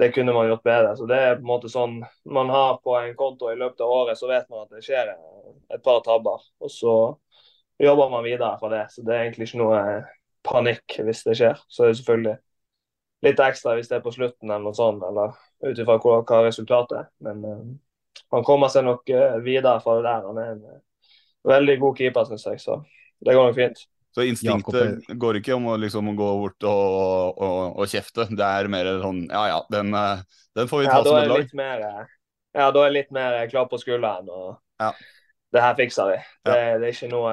det 0.01 0.11
kunne 0.15 0.35
man 0.37 0.49
gjort 0.51 0.65
bedre. 0.67 0.95
Så 0.97 1.09
det 1.09 1.19
er 1.19 1.35
på 1.37 1.45
en 1.45 1.51
måte 1.53 1.73
sånn 1.73 1.99
man 2.25 2.53
har 2.53 2.79
på 2.85 2.97
en 2.99 3.15
konto 3.19 3.51
i 3.53 3.59
løpet 3.59 3.85
av 3.85 3.93
året, 3.97 4.21
så 4.21 4.31
vet 4.31 4.49
man 4.53 4.67
at 4.67 4.77
det 4.77 4.85
skjer 4.85 5.15
eh, 5.15 5.53
et 5.77 5.85
par 5.85 6.03
tabber. 6.05 6.45
Og 6.63 6.73
så 6.73 6.97
jobber 7.83 8.13
man 8.13 8.27
videre 8.27 8.57
fra 8.61 8.73
det. 8.73 8.87
Så 8.93 9.05
det 9.07 9.15
er 9.17 9.27
egentlig 9.27 9.49
ikke 9.51 9.63
noe 9.63 9.79
eh, 9.81 10.11
panikk 10.47 10.99
hvis 11.07 11.25
det 11.29 11.39
skjer. 11.41 11.63
Så 11.69 11.87
er 11.87 11.93
det 11.93 12.01
selvfølgelig 12.03 12.37
litt 13.23 13.41
ekstra 13.41 13.77
hvis 13.79 13.89
det 13.91 14.01
er 14.01 14.05
på 14.05 14.13
slutten 14.15 14.51
eller 14.51 14.67
noe 14.67 14.77
sånt, 14.77 15.05
eller 15.07 15.37
ut 15.63 15.79
ifra 15.79 15.99
hva, 16.03 16.21
hva 16.27 16.45
resultatet 16.49 16.99
er. 16.99 17.11
Men 17.23 17.45
man 18.33 18.45
kommer 18.47 18.73
seg 18.73 18.87
nok 18.87 19.13
eh, 19.13 19.37
videre 19.45 19.79
fra 19.85 19.99
det 19.99 20.07
der. 20.09 20.27
Han 20.29 20.41
er 20.41 20.55
en 20.55 20.65
eh, 20.69 20.81
veldig 21.49 21.79
god 21.83 21.99
keeper, 21.99 22.29
syns 22.29 22.47
jeg. 22.47 22.61
Så 22.63 22.79
det 23.23 23.35
går 23.37 23.51
nok 23.51 23.59
fint. 23.59 23.85
Så 24.13 24.27
instinktet 24.29 25.07
går 25.17 25.39
ikke 25.41 25.55
om 25.57 25.71
å 25.73 25.79
liksom 25.81 26.11
gå 26.17 26.31
bort 26.43 26.67
og, 26.69 27.39
og, 27.41 27.61
og 27.81 27.89
kjefte. 27.89 28.27
Det 28.29 28.45
er 28.45 28.69
mer 28.73 28.91
sånn 29.01 29.23
ja 29.31 29.45
ja, 29.55 29.61
den, 29.73 29.95
eh, 29.97 30.21
den 30.59 30.69
får 30.69 30.83
vi 30.83 30.91
ta 30.91 30.99
Ja, 30.99 31.05
som 31.07 31.21
et 31.23 31.31
lag. 31.33 31.55
mer, 31.57 31.85
eh, 31.87 32.11
ja, 32.59 32.67
da 32.69 32.83
er 32.83 32.91
jeg 32.91 32.97
litt 32.99 33.15
mer 33.17 33.39
eh, 33.41 33.47
klar 33.49 33.71
på 33.71 33.81
skulderen. 33.81 34.29
og 34.29 34.59
Ja. 34.83 34.93
Det 35.53 35.61
her 35.61 35.75
fikser 35.77 36.09
vi. 36.09 36.19
Det, 36.49 36.59
det, 36.81 36.89
er 36.89 36.93
ikke 36.93 37.09
noe, 37.13 37.33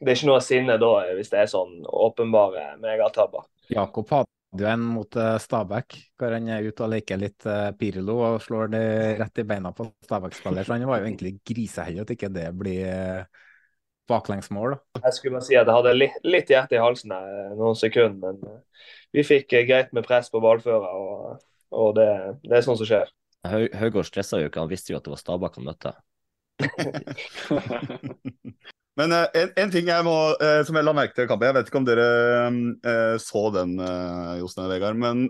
det 0.00 0.12
er 0.12 0.16
ikke 0.16 0.28
noe 0.30 0.44
sinne 0.44 0.76
da, 0.80 0.92
hvis 1.16 1.32
det 1.32 1.42
er 1.42 1.50
sånn 1.52 1.82
åpenbare 1.84 2.70
megatabber. 2.80 3.44
Jakob 3.72 4.08
hadde 4.12 4.30
jo 4.62 4.68
en 4.70 4.82
mot 4.86 5.16
uh, 5.18 5.34
Stabæk, 5.42 5.96
hvor 6.18 6.34
han 6.34 6.48
er 6.52 6.66
ute 6.68 6.84
og 6.84 6.92
leker 6.92 7.20
litt 7.20 7.46
uh, 7.48 7.70
Pirlo 7.78 8.14
og 8.22 8.42
slår 8.44 8.70
det 8.74 8.84
rett 9.20 9.42
i 9.42 9.46
beina 9.48 9.72
på 9.74 9.82
Stabæk-spiller. 10.06 10.66
Så 10.66 10.76
han 10.76 10.86
var 10.88 11.00
jo 11.00 11.08
egentlig 11.08 11.32
griseheldig 11.46 12.04
at 12.04 12.12
ikke 12.14 12.30
det 12.34 12.46
blir 12.58 12.82
uh, 12.86 13.24
baklengsmål. 14.10 14.70
Jeg 15.00 15.16
skulle 15.16 15.38
bare 15.38 15.48
si 15.48 15.58
at 15.58 15.66
jeg 15.66 15.78
hadde 15.78 15.96
litt, 15.96 16.16
litt 16.28 16.52
hjerte 16.52 16.78
i 16.78 16.82
halsen 16.82 17.14
der 17.14 17.56
noen 17.58 17.78
sekunder, 17.78 18.38
men 18.38 18.60
vi 19.14 19.26
fikk 19.26 19.48
greit 19.68 19.90
med 19.96 20.06
press 20.06 20.30
på 20.30 20.42
ballfører, 20.44 20.92
og, 20.92 21.44
og 21.74 21.94
det, 21.98 22.10
det, 22.44 22.58
er 22.58 22.66
sånn 22.66 22.80
som 22.80 22.90
skjer. 22.90 23.12
Høygård 23.48 24.08
stressa 24.08 24.40
jo 24.40 24.50
ikke, 24.50 24.64
han 24.64 24.72
visste 24.72 24.94
jo 24.94 25.00
at 25.00 25.08
det 25.08 25.16
var 25.16 25.24
Stabæk 25.24 25.60
han 25.60 25.70
møtte. 25.72 25.96
Men 28.98 29.10
uh, 29.10 29.24
en, 29.34 29.50
en, 29.58 29.70
ting 29.74 29.88
jeg 29.90 30.06
må, 30.06 30.14
uh, 30.38 30.60
som 30.66 30.76
jeg 30.78 30.86
la 30.86 30.94
merke 30.94 31.16
til 31.16 31.26
i 31.26 31.30
kampen, 31.30 31.48
jeg 31.48 31.56
vet 31.56 31.70
ikke 31.70 31.80
om 31.80 31.86
dere 31.88 32.06
uh, 32.86 33.16
så 33.22 33.42
den, 33.56 33.74
Jostein 34.38 34.68
og 34.68 34.70
Vegard, 34.70 35.00
men 35.00 35.24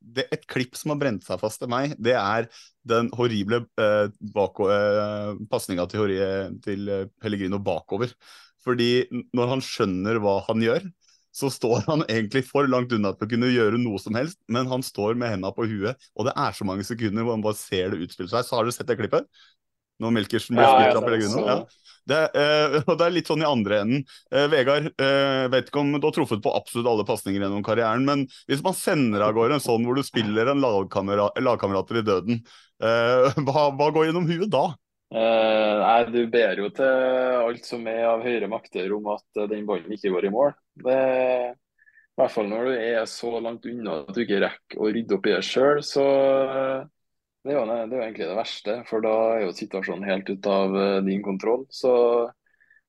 det, 0.00 0.24
et 0.32 0.46
klipp 0.48 0.78
som 0.78 0.94
har 0.94 1.00
brent 1.02 1.26
seg 1.26 1.42
fast 1.42 1.60
til 1.60 1.72
meg, 1.72 1.92
det 2.00 2.16
er 2.16 2.48
den 2.88 3.10
horrible 3.16 3.64
uh, 3.80 4.08
uh, 4.08 5.30
pasninga 5.52 5.86
til, 5.92 6.16
til 6.64 6.90
Pellegrino 7.20 7.60
bakover. 7.64 8.12
Fordi 8.64 9.04
når 9.36 9.50
han 9.50 9.64
skjønner 9.64 10.20
hva 10.24 10.38
han 10.46 10.64
gjør, 10.64 10.86
så 11.34 11.50
står 11.50 11.82
han 11.88 12.04
egentlig 12.06 12.44
for 12.46 12.68
langt 12.70 12.92
unna 12.94 13.12
til 13.12 13.26
å 13.26 13.32
kunne 13.34 13.50
gjøre 13.50 13.80
noe 13.82 14.00
som 14.00 14.16
helst, 14.16 14.38
men 14.48 14.70
han 14.70 14.84
står 14.86 15.18
med 15.18 15.34
henda 15.34 15.50
på 15.52 15.66
huet, 15.68 16.08
og 16.14 16.28
det 16.28 16.34
er 16.40 16.54
så 16.56 16.64
mange 16.68 16.86
sekunder 16.86 17.26
hvor 17.26 17.36
han 17.36 17.44
bare 17.44 17.58
ser 17.58 17.92
det 17.92 18.06
utspille 18.06 18.30
seg. 18.30 18.46
Så 18.46 18.56
har 18.56 18.64
du 18.64 18.72
sett 18.72 18.88
det 18.88 18.96
klippet? 19.00 19.26
Når 20.02 20.14
Melkersen 20.14 20.56
blir 20.56 20.70
skutt 20.70 21.00
av 21.00 21.04
Pellegrino? 21.04 21.42
Ja. 21.44 21.58
Det, 22.08 22.20
eh, 22.36 22.76
og 22.88 22.98
det 23.00 23.06
er 23.06 23.14
litt 23.14 23.30
sånn 23.30 23.44
i 23.44 23.48
andre 23.48 23.80
enden. 23.84 24.04
Eh, 24.32 24.46
Vegard, 24.52 24.90
eh, 25.00 25.46
vet 25.52 25.70
ikke 25.70 25.82
om 25.82 25.94
du 25.96 26.04
har 26.04 26.14
truffet 26.16 26.42
på 26.44 26.52
absolutt 26.56 26.90
alle 26.90 27.06
pasninger 27.08 27.40
gjennom 27.40 27.64
karrieren, 27.66 28.04
men 28.08 28.26
hvis 28.50 28.64
man 28.64 28.76
sender 28.78 29.24
av 29.24 29.34
gårde 29.36 29.58
en 29.58 29.64
sånn 29.64 29.84
hvor 29.86 29.98
du 29.98 30.04
spiller 30.06 30.52
en 30.52 30.62
lagkamerater 30.64 32.00
i 32.00 32.06
døden, 32.06 32.40
eh, 32.84 33.28
hva, 33.46 33.68
hva, 33.72 33.90
går 33.90 34.10
gjennom 34.10 34.28
huet 34.28 34.50
da? 34.52 34.66
Eh, 35.14 35.74
nei, 35.80 35.98
Du 36.12 36.22
ber 36.32 36.58
jo 36.58 36.70
til 36.74 37.42
alt 37.44 37.68
som 37.68 37.84
er 37.90 38.08
av 38.10 38.24
høyere 38.24 38.50
makter 38.50 38.92
om 38.96 39.12
at 39.14 39.26
eh, 39.40 39.50
den 39.52 39.68
ballen 39.68 39.92
ikke 39.94 40.12
går 40.14 40.28
i 40.28 40.32
mål. 40.34 40.56
Det, 40.84 40.98
I 41.54 42.20
hvert 42.20 42.34
fall 42.34 42.50
når 42.50 42.68
du 42.68 42.74
er 42.76 43.06
så 43.08 43.36
langt 43.38 43.68
unna 43.70 44.02
at 44.02 44.12
du 44.12 44.24
ikke 44.24 44.42
rekker 44.44 44.82
å 44.82 44.90
rydde 44.92 45.16
opp 45.16 45.30
i 45.30 45.36
det 45.36 45.44
sjøl, 45.46 45.80
så 45.86 46.04
det 47.44 47.52
er, 47.52 47.58
jo, 47.58 47.64
det 47.68 47.92
er 47.92 47.98
jo 47.98 48.04
egentlig 48.06 48.26
det 48.30 48.36
verste, 48.38 48.74
for 48.88 49.04
da 49.04 49.12
er 49.34 49.42
jo 49.44 49.50
situasjonen 49.52 50.06
helt 50.08 50.30
ut 50.32 50.46
av 50.48 50.76
uh, 50.78 51.00
din 51.04 51.20
kontroll. 51.24 51.66
Så 51.68 51.90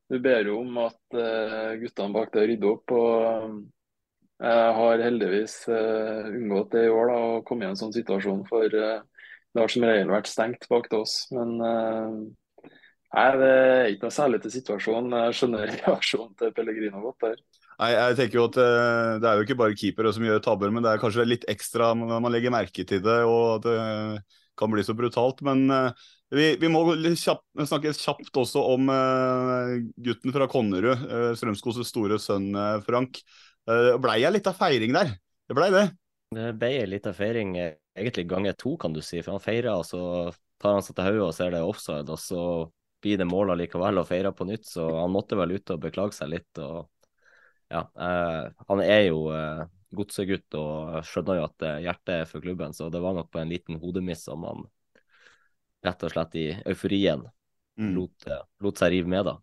du 0.07 0.15
ber 0.23 0.47
jo 0.47 0.61
om 0.61 0.77
at 0.79 1.17
uh, 1.17 1.73
guttene 1.81 2.15
bak 2.15 2.31
deg 2.31 2.53
rydder 2.53 2.69
opp. 2.71 2.93
og 2.95 3.57
Jeg 4.39 4.69
har 4.77 5.03
heldigvis 5.03 5.57
unngått 5.67 6.71
det 6.71 6.85
i 6.87 6.93
år 6.93 7.11
da, 7.11 7.17
å 7.33 7.41
komme 7.47 7.67
i 7.67 7.69
en 7.73 7.79
sånn 7.79 7.91
situasjon, 7.95 8.45
for 8.47 8.71
det 8.71 9.59
har 9.59 9.71
som 9.71 9.85
regel 9.87 10.13
vært 10.13 10.31
stengt 10.31 10.67
bak 10.71 10.87
til 10.91 11.03
oss. 11.03 11.17
Men 11.35 11.57
nei, 11.59 13.27
det 13.39 13.51
er 13.51 13.91
ikke 13.91 14.07
noe 14.07 14.15
særlig 14.15 14.41
til 14.43 14.55
situasjonen. 14.55 15.17
Jeg 15.25 15.37
skjønner 15.39 15.75
reaksjonen 15.81 16.31
til 16.39 16.55
Pellegrino 16.55 17.03
godt 17.09 17.27
der. 17.27 17.37
Nei, 17.75 17.91
jeg 17.91 18.19
tenker 18.21 18.39
jo 18.39 18.47
at 18.47 18.59
Det 18.59 19.27
er 19.27 19.39
jo 19.39 19.47
ikke 19.47 19.59
bare 19.59 19.75
keepere 19.75 20.15
som 20.15 20.23
gjør 20.27 20.43
tabber, 20.43 20.71
men 20.71 20.83
det 20.83 20.93
er 20.93 21.03
kanskje 21.03 21.27
litt 21.27 21.47
ekstra 21.51 21.91
når 21.95 22.23
man 22.23 22.35
legger 22.35 22.55
merke 22.55 22.87
til 22.87 23.03
det. 23.03 23.19
og 23.27 23.65
at 23.65 24.44
kan 24.57 24.71
bli 24.71 24.83
så 24.85 24.95
brutalt. 24.97 25.41
Men 25.45 25.65
uh, 25.71 26.05
vi, 26.33 26.55
vi, 26.61 26.69
må 26.71 26.83
kjapt, 26.95 27.45
snakke 27.67 27.93
kjapt 27.95 28.39
også 28.41 28.63
om 28.75 28.89
uh, 28.91 29.75
gutten 30.05 30.33
fra 30.35 30.47
Konnerud, 30.51 31.05
uh, 31.05 31.31
Strømskoses 31.37 31.91
store 31.91 32.19
sønn 32.21 32.51
Frank. 32.85 33.21
Uh, 33.69 33.95
blei 34.01 34.21
jeg 34.23 34.35
litt 34.35 34.49
av 34.49 34.57
feiring 34.57 34.95
der? 34.95 35.13
Det 35.45 35.57
blei 35.57 35.69
det? 35.73 35.85
Det 36.35 36.49
ble 36.59 36.71
ei 36.79 36.87
lita 36.89 37.13
feiring, 37.15 37.53
egentlig 37.95 38.25
ganger 38.27 38.57
to, 38.59 38.73
kan 38.81 38.95
du 38.95 39.01
si. 39.05 39.21
For 39.21 39.35
han 39.35 39.43
feira, 39.43 39.77
og 39.79 39.85
så 39.87 40.01
tar 40.61 40.79
han 40.79 40.83
seg 40.85 40.97
til 40.97 41.07
hodet 41.11 41.27
og 41.27 41.37
ser 41.37 41.53
det 41.53 41.61
offside, 41.63 42.09
og 42.09 42.19
så 42.19 42.41
blir 43.05 43.19
det 43.21 43.27
mål 43.29 43.53
likevel 43.59 44.01
og 44.01 44.09
feirer 44.09 44.33
på 44.35 44.47
nytt. 44.49 44.65
Så 44.67 44.87
han 44.97 45.13
måtte 45.13 45.37
vel 45.37 45.53
ut 45.55 45.71
og 45.75 45.83
beklage 45.83 46.17
seg 46.17 46.33
litt. 46.33 46.49
og 46.59 46.89
ja, 47.69 47.81
han 47.95 48.81
er 48.83 49.07
jo 49.07 49.23
godsegutt 49.97 50.57
og 50.59 51.01
skjønner 51.07 51.39
jo 51.39 51.47
at 51.47 51.67
hjertet 51.83 52.13
er 52.15 52.29
for 52.29 52.43
klubben, 52.43 52.75
så 52.75 52.89
det 52.93 53.01
var 53.03 53.15
nok 53.17 53.31
på 53.33 53.41
en 53.41 53.51
liten 53.51 53.79
hodemiss 53.81 54.25
som 54.27 54.45
han 54.47 54.65
rett 55.85 56.05
og 56.05 56.13
slett 56.13 56.37
i 56.39 56.45
euforien 56.65 57.23
mm. 57.77 57.91
lot, 57.95 58.27
lot, 58.63 58.79
seg 58.79 58.95
rive 58.95 59.11
med, 59.11 59.27
da. 59.27 59.35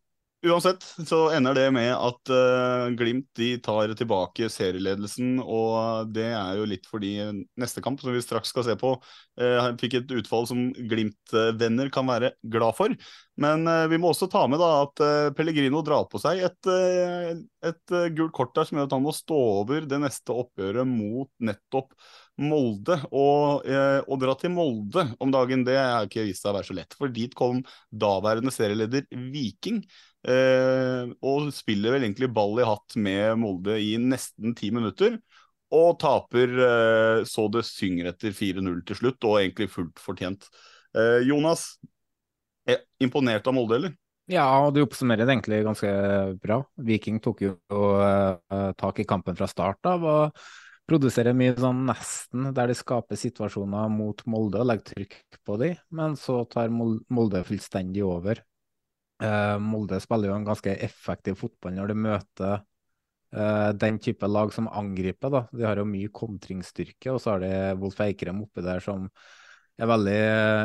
Uansett 0.43 0.83
så 1.07 1.29
ender 1.31 1.55
det 1.55 1.69
med 1.71 1.93
at 1.95 2.31
uh, 2.35 2.89
Glimt 2.99 3.29
de 3.39 3.53
tar 3.63 3.93
tilbake 3.95 4.49
serieledelsen. 4.51 5.37
Og 5.39 6.11
det 6.11 6.33
er 6.35 6.59
jo 6.59 6.67
litt 6.67 6.89
fordi 6.91 7.13
neste 7.63 7.83
kamp, 7.85 8.03
som 8.03 8.11
vi 8.11 8.23
straks 8.25 8.51
skal 8.51 8.67
se 8.67 8.75
på, 8.81 8.97
uh, 9.39 9.69
fikk 9.79 10.01
et 10.01 10.17
utfall 10.19 10.49
som 10.51 10.65
Glimt-venner 10.75 11.93
kan 11.95 12.11
være 12.11 12.33
glad 12.43 12.75
for. 12.75 12.97
Men 13.39 13.63
uh, 13.71 13.87
vi 13.93 14.03
må 14.03 14.11
også 14.11 14.27
ta 14.33 14.43
med 14.51 14.59
da 14.59 14.73
at 14.81 15.05
Pellegrino 15.39 15.85
drar 15.87 16.11
på 16.11 16.19
seg 16.23 16.43
et, 16.43 16.73
et 17.71 17.97
gult 18.19 18.35
kort 18.35 18.57
der 18.59 18.67
som 18.67 18.81
gjør 18.81 18.91
at 18.91 18.99
han 18.99 19.07
må 19.07 19.15
stå 19.15 19.39
over 19.63 19.87
det 19.87 20.03
neste 20.03 20.35
oppgjøret 20.35 20.91
mot 20.91 21.31
nettopp 21.39 21.95
Molde. 22.43 22.97
Og 23.15 23.63
å 23.63 24.17
dra 24.19 24.35
til 24.41 24.51
Molde 24.55 25.05
om 25.23 25.31
dagen, 25.31 25.63
det 25.69 25.77
har 25.79 26.09
ikke 26.09 26.25
vist 26.27 26.43
seg 26.43 26.51
å 26.51 26.57
være 26.57 26.67
så 26.71 26.77
lett. 26.81 26.97
For 26.99 27.13
dit 27.13 27.35
kom 27.39 27.61
daværende 27.93 28.51
serieleder 28.51 29.05
Viking. 29.13 29.85
Eh, 30.23 31.11
og 31.27 31.49
spiller 31.55 31.97
vel 31.97 32.05
egentlig 32.07 32.29
ball 32.35 32.61
i 32.63 32.67
hatt 32.67 32.95
med 32.95 33.41
Molde 33.43 33.79
i 33.83 33.97
nesten 33.99 34.55
ti 34.59 34.71
minutter. 34.75 35.19
Og 35.73 35.97
taper 36.03 36.53
eh, 36.67 37.25
så 37.29 37.49
det 37.53 37.65
synger 37.67 38.13
etter 38.13 38.37
4-0 38.37 38.83
til 38.89 39.01
slutt, 39.01 39.27
og 39.27 39.41
egentlig 39.41 39.71
fullt 39.73 40.03
fortjent. 40.03 40.47
Eh, 40.95 41.23
Jonas, 41.27 41.75
imponert 43.03 43.49
av 43.49 43.57
Molde, 43.57 43.81
eller? 43.81 43.99
Ja, 44.31 44.47
du 44.71 44.85
oppsummerer 44.85 45.27
det 45.27 45.35
egentlig 45.35 45.65
ganske 45.67 45.89
bra. 46.41 46.61
Viking 46.87 47.19
tok 47.21 47.43
jo 47.43 47.57
tak 48.79 49.01
i 49.03 49.07
kampen 49.09 49.35
fra 49.37 49.49
start 49.51 49.91
av 49.91 50.05
og 50.07 50.45
produserer 50.89 51.35
mye 51.37 51.57
sånn 51.59 51.83
nesten 51.89 52.47
der 52.55 52.71
de 52.71 52.77
skaper 52.79 53.19
situasjoner 53.19 53.91
mot 53.93 54.23
Molde 54.31 54.63
og 54.63 54.71
legger 54.71 54.93
trykk 54.93 55.19
på 55.43 55.59
dem, 55.61 55.77
men 55.91 56.15
så 56.21 56.45
tar 56.51 56.71
Molde 56.71 57.43
fullstendig 57.49 58.07
over. 58.07 58.45
Uh, 59.23 59.59
Molde 59.63 60.01
spiller 60.03 60.33
jo 60.33 60.37
en 60.37 60.47
ganske 60.47 60.73
effektiv 60.83 61.37
fotball 61.39 61.77
når 61.77 61.93
de 61.93 61.97
møter 62.09 62.55
uh, 63.37 63.71
den 63.79 64.01
type 64.03 64.27
lag 64.27 64.51
som 64.55 64.67
angriper. 64.67 65.31
da. 65.31 65.45
De 65.53 65.67
har 65.67 65.79
jo 65.79 65.87
mye 65.89 66.11
kontringsstyrke, 66.15 67.13
og 67.13 67.21
så 67.23 67.37
har 67.37 67.45
de 67.45 67.53
Wolf 67.83 68.01
Eikrem 68.03 68.43
oppi 68.43 68.65
der 68.67 68.83
som 68.83 69.07
er 69.81 69.89
veldig, 69.89 70.17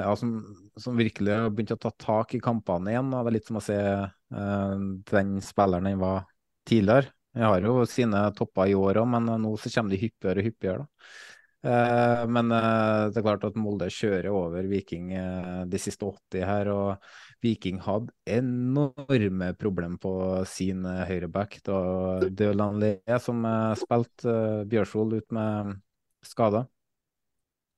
ja, 0.03 0.15
som, 0.19 0.31
som, 0.77 0.97
virkelig 0.97 1.35
har 1.35 1.53
begynt 1.53 1.75
å 1.77 1.79
ta 1.85 1.93
tak 2.01 2.33
i 2.35 2.41
kampene 2.43 2.91
igjen. 2.95 3.13
Da. 3.13 3.21
Det 3.21 3.31
er 3.31 3.37
litt 3.37 3.51
som 3.51 3.61
å 3.61 3.63
se 3.67 3.77
uh, 3.77 4.75
den 5.13 5.37
spilleren 5.45 5.91
han 5.91 6.01
var 6.01 6.25
tidligere. 6.67 7.13
Han 7.37 7.51
har 7.51 7.69
jo 7.69 7.85
sine 7.85 8.25
topper 8.33 8.71
i 8.71 8.75
år 8.77 9.03
òg, 9.03 9.09
men 9.13 9.29
nå 9.43 9.53
så 9.61 9.69
kommer 9.69 9.93
de 9.93 10.01
hyppigere 10.01 10.41
og 10.41 10.47
hyppigere. 10.49 10.85
da. 10.87 12.25
Men 12.31 12.49
det 12.49 13.19
er 13.19 13.25
klart 13.25 13.43
at 13.45 13.57
Molde 13.59 13.89
kjører 13.91 14.29
over 14.31 14.65
Viking 14.69 15.09
de 15.69 15.81
siste 15.81 16.07
80 16.07 16.45
her. 16.47 16.69
og 16.71 17.11
Viking 17.43 17.79
hadde 17.85 18.13
enorme 18.25 19.51
problemer 19.59 19.99
på 20.01 20.13
sin 20.49 20.85
uh, 20.85 21.03
høyreback. 21.07 21.59
Det 21.65 21.73
var 21.73 22.27
Dølan 22.41 22.79
Le 22.81 23.19
som 23.23 23.45
spilte 23.77 24.37
Bjørsvold 24.69 25.19
ut 25.19 25.35
med 25.37 25.75
skader. 26.25 26.69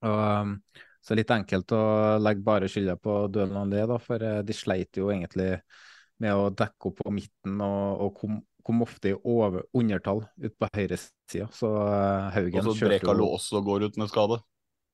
Og, 0.06 0.54
så 1.00 1.16
litt 1.16 1.32
enkelt 1.32 1.72
å 1.72 1.84
legge 2.20 2.44
bare 2.44 2.68
skylda 2.68 2.96
på 3.00 3.22
Dølan 3.32 3.72
Lee, 3.72 3.98
for 4.04 4.20
de 4.44 4.56
sleit 4.56 4.96
jo 5.00 5.08
egentlig 5.12 5.54
med 6.20 6.36
å 6.36 6.50
dekke 6.52 6.90
opp 6.90 6.98
på 7.00 7.12
midten 7.16 7.60
og, 7.64 8.04
og 8.04 8.16
kom 8.20 8.40
kom 8.62 8.84
ofte 8.84 9.12
i 9.12 9.16
over, 9.24 9.64
undertall 9.76 10.24
ut 10.36 10.54
på 10.58 10.68
høyresida. 10.74 11.48
Så 11.54 11.70
Haugen 12.34 12.60
kjørte 12.60 12.68
jo 12.68 12.72
Og 12.72 12.78
så 12.78 12.90
Brekalo 12.92 13.28
også 13.36 13.62
går 13.66 13.88
ut 13.88 13.98
med 14.00 14.12
skade. 14.12 14.40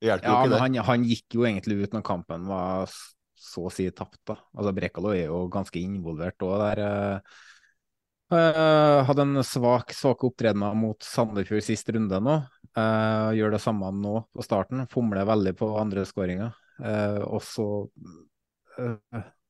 Det 0.01 0.11
hjelper 0.11 0.29
ja, 0.29 0.33
jo 0.33 0.39
ikke 0.39 0.53
det. 0.53 0.63
Han, 0.63 0.79
han, 0.91 1.07
gikk 1.09 1.39
jo 1.39 1.47
egentlig 1.49 1.79
ut 1.83 1.97
når 1.97 2.05
kampen 2.07 2.49
var 2.51 2.97
så 3.37 3.67
å 3.69 3.73
si 3.73 3.87
tapt. 3.95 4.21
da. 4.29 4.39
Altså 4.57 4.73
Brekalo 4.77 5.13
er 5.15 5.29
jo 5.29 5.45
ganske 5.53 5.81
involvert 5.81 6.43
òg 6.47 6.57
der. 6.63 6.83
Uh, 6.83 7.39
uh, 8.35 9.05
hadde 9.09 9.27
en 9.27 9.45
svak 9.47 9.95
svake 9.97 10.29
opptredener 10.29 10.77
mot 10.79 10.99
Sandefjord 11.05 11.65
sist 11.67 11.91
runde 11.95 12.21
nå. 12.23 12.37
Uh, 12.77 13.33
gjør 13.37 13.57
det 13.57 13.63
samme 13.65 13.93
nå 13.95 14.19
på 14.35 14.45
starten. 14.45 14.87
Fomler 14.93 15.29
veldig 15.29 15.57
på 15.59 15.73
andre 15.81 16.07
skåringer. 16.09 16.57
og 17.25 17.41
så 17.41 17.67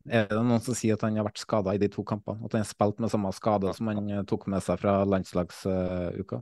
er 0.07 0.29
det 0.31 0.37
noen 0.39 0.63
som 0.63 0.77
sier 0.79 0.95
at 0.95 1.03
han 1.03 1.17
har 1.19 1.27
vært 1.27 1.43
skada 1.43 1.75
i 1.75 1.81
de 1.83 1.89
to 1.91 2.05
kampene? 2.07 2.45
At 2.47 2.55
han 2.55 2.63
har 2.63 2.69
spilt 2.69 3.01
med 3.03 3.11
samme 3.11 3.33
skade 3.35 3.73
som 3.75 3.91
han 3.91 4.13
tok 4.31 4.47
med 4.53 4.63
seg 4.63 4.79
fra 4.79 5.01
landslagsuka? 5.09 6.39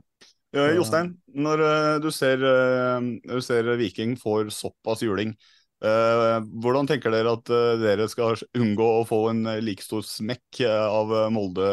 Ja, 0.55 0.69
Jostein, 0.71 1.09
når 1.35 1.61
uh, 1.65 1.95
du, 1.99 2.07
ser, 2.15 2.39
uh, 2.39 3.03
du, 3.03 3.39
ser, 3.43 3.67
Viking 3.75 4.13
får 4.15 4.53
såpass 4.55 5.01
juling, 5.03 5.33
uh, 5.33 5.64
hvordan 5.85 6.87
tenker 6.89 7.13
dere 7.13 7.35
at 7.37 7.49
dere 7.81 8.07
skal 8.09 8.39
unngå 8.57 8.87
å 8.99 9.05
få 9.07 9.19
en 9.31 9.43
like 9.61 9.85
stor 9.85 10.01
smekk 10.05 10.63
av 10.67 11.13
Molde 11.35 11.69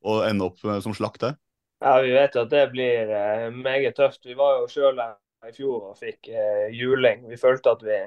og 0.00 0.24
ende 0.26 0.48
opp 0.50 0.60
som 0.84 0.96
slakt 0.96 1.24
der? 1.24 1.38
Ja, 1.80 2.00
Vi 2.00 2.12
vet 2.12 2.34
jo 2.36 2.44
at 2.44 2.50
det 2.52 2.66
blir 2.74 3.10
eh, 3.16 3.50
meget 3.50 3.96
tøft. 3.96 4.26
Vi 4.26 4.34
var 4.36 4.58
jo 4.60 4.66
sjøl 4.68 4.98
i 5.00 5.52
fjor 5.56 5.92
og 5.92 6.00
fikk 6.00 6.28
eh, 6.28 6.66
juling. 6.76 7.24
Vi 7.30 7.38
følte 7.40 7.72
at 7.72 7.84
vi 7.84 8.00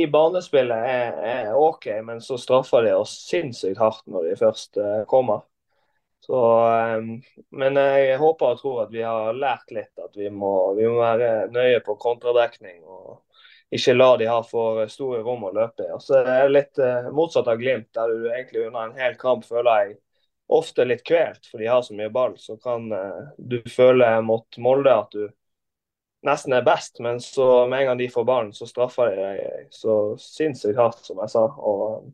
i 0.00 0.04
banespillet 0.06 0.88
er, 0.88 1.16
er 1.30 1.54
OK, 1.56 1.88
men 2.04 2.20
så 2.20 2.36
straffer 2.38 2.84
de 2.84 2.92
oss 2.98 3.14
sinnssykt 3.30 3.80
hardt 3.80 4.04
når 4.04 4.28
de 4.28 4.36
først 4.42 4.76
eh, 4.76 5.00
kommer. 5.08 5.46
Så, 6.20 6.42
eh, 6.68 7.32
men 7.56 7.80
jeg 7.80 8.20
håper 8.20 8.52
og 8.52 8.60
tror 8.60 8.82
at 8.84 8.92
vi 8.92 9.00
har 9.06 9.32
lært 9.32 9.72
litt. 9.72 9.94
At 9.96 10.20
vi 10.20 10.28
må, 10.28 10.52
vi 10.76 10.84
må 10.84 11.00
være 11.00 11.48
nøye 11.56 11.80
på 11.86 11.96
kontradekning. 12.04 12.84
og 12.84 13.24
ikke 13.70 13.94
la 13.94 14.10
de 14.18 14.26
ha 14.26 14.40
for 14.42 14.82
store 14.90 15.22
rom 15.26 15.44
å 15.46 15.52
løpe 15.54 15.86
i. 15.86 15.90
Og 15.94 16.02
så 16.02 16.20
er 16.20 16.30
det 16.30 16.54
litt 16.54 16.80
eh, 16.82 17.10
motsatt 17.14 17.50
av 17.50 17.60
Glimt, 17.60 17.90
der 17.94 18.10
du 18.10 18.30
egentlig 18.30 18.66
under 18.66 18.88
en 18.88 18.96
hel 18.98 19.14
kamp 19.20 19.46
føler 19.46 19.84
jeg 19.84 19.98
ofte 20.50 20.86
litt 20.86 21.04
kvelt, 21.06 21.44
for 21.46 21.62
de 21.62 21.68
har 21.70 21.82
så 21.86 21.94
mye 21.94 22.10
ball. 22.10 22.34
Så 22.38 22.56
kan 22.62 22.90
eh, 22.92 23.20
du 23.38 23.60
føle 23.70 24.08
mot 24.26 24.58
Molde 24.58 24.94
at 24.94 25.14
du 25.14 25.28
nesten 26.26 26.56
er 26.56 26.66
best, 26.66 26.98
men 27.00 27.20
så 27.22 27.66
med 27.70 27.84
en 27.84 27.92
gang 27.92 28.00
de 28.00 28.10
får 28.12 28.26
ballen, 28.28 28.52
så 28.52 28.66
straffer 28.68 29.14
de 29.14 29.22
deg 29.22 29.68
så 29.74 30.00
sinnssykt 30.20 30.80
hardt, 30.80 31.04
som 31.06 31.22
jeg 31.22 31.32
sa. 31.32 31.46
Og, 31.56 32.10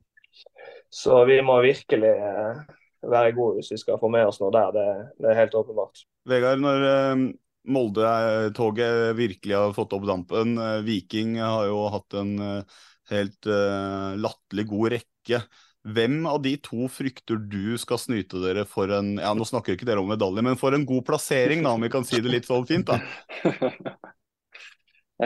så 0.92 1.24
vi 1.26 1.40
må 1.44 1.56
virkelig 1.64 2.12
eh, 2.12 2.60
være 3.06 3.32
gode 3.36 3.60
hvis 3.62 3.72
vi 3.72 3.80
skal 3.80 3.98
få 4.02 4.12
med 4.12 4.28
oss 4.28 4.42
noe 4.42 4.52
der. 4.54 4.76
Det, 4.76 4.86
det 5.24 5.32
er 5.32 5.40
helt 5.40 5.56
åpenbart. 5.58 6.04
Vegard, 6.28 6.60
når 6.62 6.86
eh, 6.92 7.26
Molde-toget 7.66 9.16
virkelig 9.18 9.54
har 9.56 9.74
fått 9.76 9.94
opp 9.96 10.06
dampen. 10.08 10.56
Eh, 10.58 10.80
Viking 10.86 11.36
har 11.40 11.66
jo 11.68 11.86
hatt 11.92 12.16
en 12.18 12.34
eh, 12.42 12.82
helt 13.10 13.46
uh, 13.46 14.16
latterlig 14.18 14.66
god 14.70 14.92
rekke. 14.96 15.40
Hvem 15.86 16.18
av 16.26 16.40
de 16.42 16.56
to 16.58 16.88
frykter 16.90 17.38
du 17.38 17.76
skal 17.78 18.00
snyte 18.02 18.40
dere 18.42 18.64
for 18.66 18.90
en 18.90 19.12
ja, 19.22 19.30
nå 19.38 19.46
snakker 19.46 19.76
ikke 19.76 19.86
dere 19.86 20.02
om 20.02 20.10
medalje, 20.10 20.42
men 20.42 20.58
for 20.58 20.74
en 20.74 20.86
god 20.88 21.04
plassering, 21.06 21.62
da, 21.62 21.76
om 21.76 21.86
vi 21.86 21.92
kan 21.92 22.06
si 22.06 22.18
det 22.18 22.32
litt 22.32 22.48
sånn 22.48 22.66
fint? 22.66 22.90
da? 22.90 22.98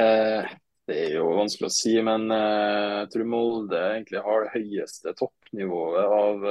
det 0.90 0.98
er 1.06 1.14
jo 1.16 1.30
vanskelig 1.38 1.70
å 1.70 1.72
si, 1.72 1.94
men 2.04 2.28
jeg 2.28 3.08
tror 3.14 3.30
Molde 3.32 3.80
egentlig 3.94 4.20
har 4.26 4.44
det 4.44 4.52
høyeste 4.58 5.16
toppnivået 5.16 6.16
av 6.20 6.44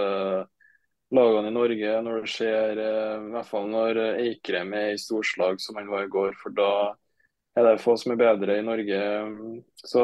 lagene 1.16 1.50
i 1.50 1.56
Norge 1.56 2.00
når 2.06 2.22
det 2.22 2.32
skjer, 2.32 2.82
eh, 2.86 3.14
i 3.28 3.34
hvert 3.34 3.50
fall 3.50 3.70
når 3.72 4.02
Eikrem 4.14 4.74
er 4.78 4.94
i 4.94 5.02
storslag 5.02 5.62
som 5.62 5.80
han 5.80 5.90
var 5.92 6.06
i 6.06 6.12
går. 6.12 6.36
For 6.42 6.56
da 6.56 6.72
er 7.58 7.66
det 7.66 7.84
få 7.84 7.96
som 7.98 8.14
er 8.14 8.22
bedre 8.22 8.60
i 8.60 8.66
Norge. 8.66 9.00
Så 9.82 10.04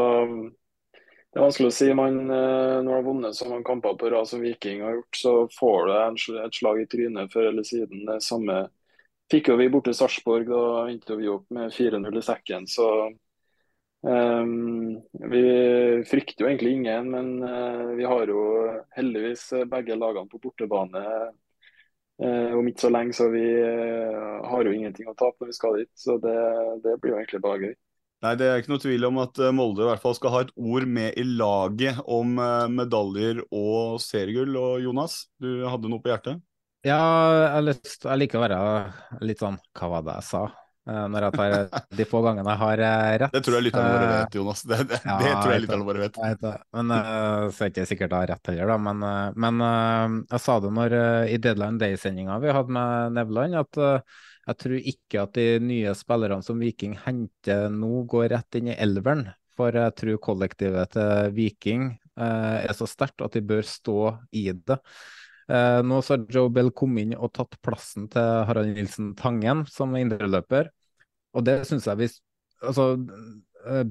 det 1.35 1.41
er 1.41 1.43
vanskelig 1.49 1.67
å 1.67 1.75
si. 1.75 1.89
Man, 1.91 2.21
eh, 2.31 2.77
når 2.79 2.87
du 2.87 2.95
har 2.95 3.03
vunnet 3.03 3.35
så 3.35 3.49
mange 3.49 3.67
kamper 3.67 3.97
på 3.99 4.07
rad 4.13 4.27
som 4.29 4.39
Viking 4.39 4.85
har 4.85 4.93
gjort, 4.95 5.17
så 5.19 5.33
får 5.51 5.89
du 5.89 6.37
et 6.39 6.55
slag 6.55 6.79
i 6.79 6.87
trynet 6.87 7.33
før 7.33 7.49
eller 7.49 7.67
siden. 7.67 8.05
Det 8.07 8.21
samme 8.23 8.61
fikk 9.31 9.49
jo 9.51 9.57
vi 9.59 9.67
borte 9.73 9.91
i 9.91 9.97
Sarpsborg. 9.97 10.47
Da 10.47 11.17
vi 11.19 11.27
opp 11.33 11.49
med 11.51 11.73
4-0 11.75 12.21
i 12.21 12.23
sekken. 12.23 12.67
Så 12.71 12.87
vi 14.05 15.41
frykter 16.05 16.43
jo 16.43 16.49
egentlig 16.49 16.75
ingen, 16.77 17.09
men 17.09 17.31
uh, 17.41 17.95
vi 17.97 18.05
har 18.05 18.29
jo 18.29 18.43
heldigvis 18.93 19.47
begge 19.71 19.97
lagene 19.97 20.29
på 20.29 20.41
bortebane 20.43 21.01
uh, 21.01 22.51
om 22.53 22.69
ikke 22.69 22.85
så 22.85 22.91
lenge. 22.93 23.15
Så 23.17 23.31
vi 23.33 23.45
uh, 23.45 24.45
har 24.45 24.67
jo 24.67 24.75
ingenting 24.75 25.09
å 25.09 25.17
tape 25.17 25.41
når 25.41 25.49
vi 25.49 25.57
skal 25.57 25.79
dit. 25.81 25.91
Så 25.97 26.19
det, 26.21 26.37
det 26.85 26.99
blir 27.01 27.15
jo 27.15 27.19
egentlig 27.21 27.41
bare 27.45 27.61
gøy. 27.63 27.75
Nei, 28.25 28.33
Det 28.39 28.47
er 28.47 28.61
ikke 28.61 28.71
noe 28.71 28.81
tvil 28.81 29.05
om 29.09 29.17
at 29.21 29.39
Molde 29.53 29.83
i 29.83 29.87
hvert 29.89 30.01
fall 30.01 30.15
skal 30.17 30.33
ha 30.33 30.43
et 30.45 30.53
ord 30.55 30.85
med 30.89 31.17
i 31.19 31.25
laget 31.27 31.99
om 32.09 32.39
medaljer 32.73 33.41
og 33.53 33.99
seriegull. 34.01 34.55
Og 34.57 34.85
Jonas, 34.85 35.25
du 35.41 35.65
hadde 35.67 35.91
noe 35.91 36.01
på 36.01 36.13
hjertet? 36.13 36.39
Ja, 36.85 37.01
jeg, 37.57 37.65
lyst, 37.71 38.05
jeg 38.05 38.21
liker 38.21 38.39
å 38.39 38.45
være 38.45 39.25
litt 39.25 39.41
sånn 39.41 39.57
Hva 39.73 39.89
var 39.89 40.05
det 40.05 40.19
jeg 40.19 40.27
sa? 40.27 40.43
Når 40.85 41.25
jeg 41.25 41.33
tar 41.33 41.53
de 41.97 42.05
få 42.05 42.19
gangene 42.21 42.51
jeg 42.53 42.61
har 42.61 42.81
rett. 43.23 43.33
Det 43.33 43.41
tror 43.45 43.55
jeg 43.57 43.65
lytterne 43.67 43.93
våre 43.95 44.09
vet, 44.11 44.35
Jonas. 44.37 44.61
Det, 44.69 44.77
det, 44.91 44.99
ja, 45.01 45.15
det 45.21 45.31
tror 45.39 45.53
jeg 45.53 45.63
lytterne 45.63 45.87
våre 45.87 46.03
vet. 46.03 46.19
Vet 46.21 46.45
men 46.77 46.93
Så 47.49 47.65
er 47.65 47.71
ikke 47.71 47.87
sikkert 47.89 48.13
jeg 48.13 48.19
har 48.19 48.31
rett 48.35 48.51
heller, 48.51 48.69
da. 48.69 48.77
Men, 48.89 49.07
men 49.47 49.65
jeg 50.29 50.43
sa 50.45 50.59
det 50.61 50.71
når, 50.77 50.97
i 51.31 51.39
Deadline 51.41 51.81
Day-sendinga 51.81 52.37
vi 52.43 52.53
hadde 52.53 52.77
med 52.77 53.17
Nevland, 53.17 53.57
at 53.63 53.81
jeg 54.45 54.61
tror 54.61 54.89
ikke 54.93 55.23
at 55.25 55.33
de 55.37 55.47
nye 55.63 55.95
spillerne 55.97 56.45
som 56.45 56.61
Viking 56.61 56.93
henter 57.01 57.67
nå, 57.73 58.03
går 58.09 58.29
rett 58.35 58.59
inn 58.59 58.69
i 58.69 58.77
elveren. 58.77 59.25
For 59.57 59.73
jeg 59.73 59.95
tror 59.97 60.21
kollektivet 60.21 60.93
til 60.93 61.35
Viking 61.35 61.93
eh, 62.19 62.57
er 62.67 62.73
så 62.77 62.87
sterkt 62.89 63.23
at 63.25 63.37
de 63.37 63.43
bør 63.45 63.65
stå 63.65 63.99
i 64.35 64.49
det. 64.53 64.77
Eh, 65.49 65.79
nå 65.85 66.01
så 66.03 66.15
har 66.15 66.25
Joe 66.33 66.51
Bell 66.53 66.71
kommet 66.75 67.07
inn 67.07 67.15
og 67.17 67.31
tatt 67.37 67.57
plassen 67.65 68.09
til 68.11 68.45
Harald 68.49 68.75
Nilsen 68.75 69.13
Tangen 69.17 69.63
som 69.71 69.95
indreløper. 69.97 70.69
Og 71.35 71.45
det 71.47 71.63
syns 71.69 71.89
jeg 71.89 72.01
hvis 72.03 72.21
Altså, 72.63 72.95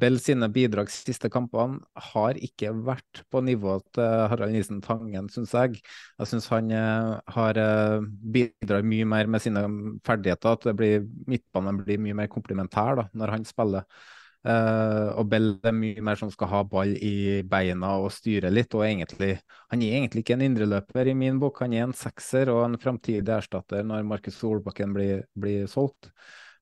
Bell 0.01 0.17
sine 0.23 0.47
bidrag 0.51 0.89
siste 0.91 1.29
kampene 1.31 1.83
har 2.13 2.39
ikke 2.41 2.71
vært 2.87 3.21
på 3.31 3.43
nivået 3.45 3.85
til 3.95 4.23
Harald 4.33 4.55
Nisen 4.55 4.81
Tangen, 4.83 5.29
syns 5.31 5.53
jeg. 5.55 5.77
Jeg 6.19 6.31
syns 6.31 6.49
han 6.51 6.73
eh, 6.75 7.11
har 7.37 7.61
bidrar 7.61 8.49
bidratt 8.65 8.89
mye 8.89 9.07
mer 9.13 9.31
med 9.31 9.45
sine 9.45 9.63
ferdigheter. 10.09 10.57
At 10.57 10.67
det 10.71 10.75
blir, 10.79 11.05
midtbanen 11.31 11.83
blir 11.85 12.01
mye 12.03 12.17
mer 12.23 12.33
komplementær 12.33 13.03
da, 13.03 13.07
når 13.13 13.35
han 13.37 13.47
spiller. 13.47 13.85
Uh, 14.45 15.09
og 15.17 15.31
Bell 15.33 15.55
er 15.65 15.73
mye 15.73 16.03
mer 16.05 16.19
som 16.21 16.29
skal 16.29 16.51
ha 16.51 16.59
ball 16.69 16.91
i 17.01 17.41
beina 17.49 17.95
og 18.03 18.11
styre 18.13 18.51
litt. 18.53 18.75
og 18.77 18.85
egentlig, 18.85 19.39
Han 19.73 19.83
er 19.83 19.97
egentlig 19.97 20.21
ikke 20.21 20.37
en 20.37 20.45
indreløper 20.45 21.09
i 21.09 21.15
min 21.17 21.39
bok, 21.41 21.63
han 21.65 21.73
er 21.73 21.87
en 21.87 21.97
sekser 21.97 22.53
og 22.53 22.65
en 22.67 22.79
framtidig 22.79 23.33
erstatter 23.39 23.83
når 23.83 24.05
Markus 24.05 24.37
Solbakken 24.37 24.93
blir, 24.93 25.25
blir 25.33 25.65
solgt. 25.67 26.11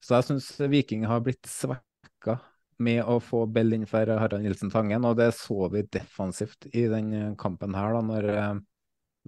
Så 0.02 0.18
jeg 0.18 0.26
syns 0.28 0.48
Viking 0.72 1.06
har 1.06 1.22
blitt 1.22 1.46
svekka 1.46 2.38
med 2.82 3.04
å 3.06 3.20
få 3.22 3.44
Bell 3.46 3.76
innenfor 3.76 4.10
Harald 4.18 4.42
Nilsen 4.42 4.72
Tangen, 4.72 5.06
og 5.06 5.16
det 5.20 5.30
så 5.38 5.68
vi 5.70 5.84
defensivt 5.86 6.66
i 6.74 6.88
den 6.90 7.36
kampen 7.38 7.76
her, 7.78 7.94
da, 7.94 8.00
når, 8.02 8.28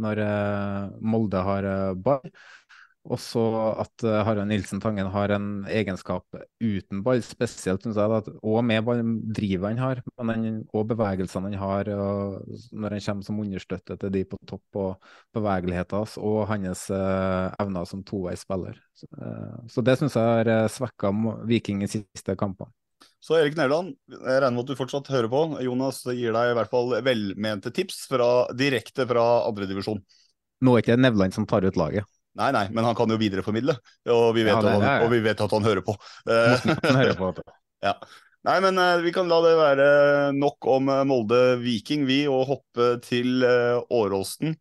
når 0.03 0.23
Molde 0.99 1.45
har 1.47 1.69
ball. 1.95 2.27
Også 3.05 3.41
at 3.83 4.05
uh, 4.07 4.23
Harald 4.25 4.49
Nilsen 4.49 4.81
Tangen 4.81 5.11
har 5.13 5.33
en 5.35 5.49
egenskap 5.69 6.25
uten 6.63 7.03
ball, 7.05 7.21
spesielt 7.25 7.85
synes 7.85 7.99
jeg, 8.01 8.21
at, 8.21 8.31
og 8.41 8.63
med 8.65 8.85
ball, 8.87 9.03
drivet 9.37 9.75
han 9.75 9.83
har, 9.83 10.01
men 10.23 10.31
han, 10.33 10.61
og 10.73 10.87
bevegelsene 10.95 11.51
han 11.53 11.59
har 11.61 11.91
når 11.91 12.97
han 12.97 13.05
kommer 13.05 13.27
som 13.27 13.43
understøtte 13.43 13.99
til 14.01 14.15
de 14.15 14.25
på 14.31 14.39
topp, 14.49 14.81
og 14.81 15.11
bevegeligheten 15.37 16.01
hans, 16.01 16.17
og 16.17 16.47
hans 16.49 16.87
eh, 16.95 17.59
evner 17.61 17.91
som 17.91 18.01
toveisspiller. 18.09 18.81
Så, 18.97 19.11
eh, 19.21 19.61
så 19.75 19.85
det 19.85 19.99
syns 20.01 20.17
jeg 20.17 20.41
har 20.41 20.73
svekka 20.73 21.13
Viking 21.51 21.85
i 21.85 21.91
siste 21.91 22.39
kampene. 22.41 22.73
Så 23.25 23.39
Erik 23.39 23.57
Nevland, 23.57 23.95
jeg 24.11 24.41
regner 24.41 24.53
med 24.53 24.65
at 24.65 24.71
du 24.73 24.77
fortsatt 24.77 25.09
hører 25.13 25.31
på. 25.33 25.45
Jonas 25.65 26.03
gir 26.13 26.35
deg 26.37 26.51
i 26.51 26.57
hvert 26.59 26.73
fall 26.73 26.93
velmente 27.05 27.73
tips 27.73 28.03
fra, 28.11 28.29
direkte 28.53 29.07
fra 29.09 29.25
andredivisjon. 29.49 30.03
Nå 30.65 30.75
er 30.75 30.85
ikke 30.85 30.99
Nevland 31.01 31.37
som 31.37 31.47
tar 31.49 31.65
ut 31.65 31.79
laget. 31.81 32.09
Nei, 32.35 32.51
nei, 32.55 32.65
men 32.75 32.87
han 32.87 32.97
kan 32.99 33.11
jo 33.11 33.19
videreformidle, 33.21 33.77
og 34.11 34.25
vi 34.35 34.43
vet, 34.43 34.57
ja, 34.57 34.63
det, 34.65 34.77
han, 34.83 35.05
og 35.07 35.13
vi 35.13 35.21
vet 35.23 35.43
at 35.45 35.53
han 35.57 35.67
hører 35.67 35.85
på. 35.87 35.95
Han 36.27 36.99
hører 36.99 37.19
på 37.19 37.31
ja. 37.85 37.95
Nei, 38.45 38.59
men 38.61 38.77
uh, 38.77 39.01
vi 39.01 39.13
kan 39.15 39.31
la 39.31 39.39
det 39.41 39.55
være 39.57 39.87
nok 40.37 40.67
om 40.69 40.91
uh, 40.93 41.03
Molde-Viking, 41.09 42.05
vi, 42.09 42.25
og 42.29 42.49
hoppe 42.51 42.91
til 43.05 43.45
uh, 43.45 43.81
Åråsen. 43.89 44.57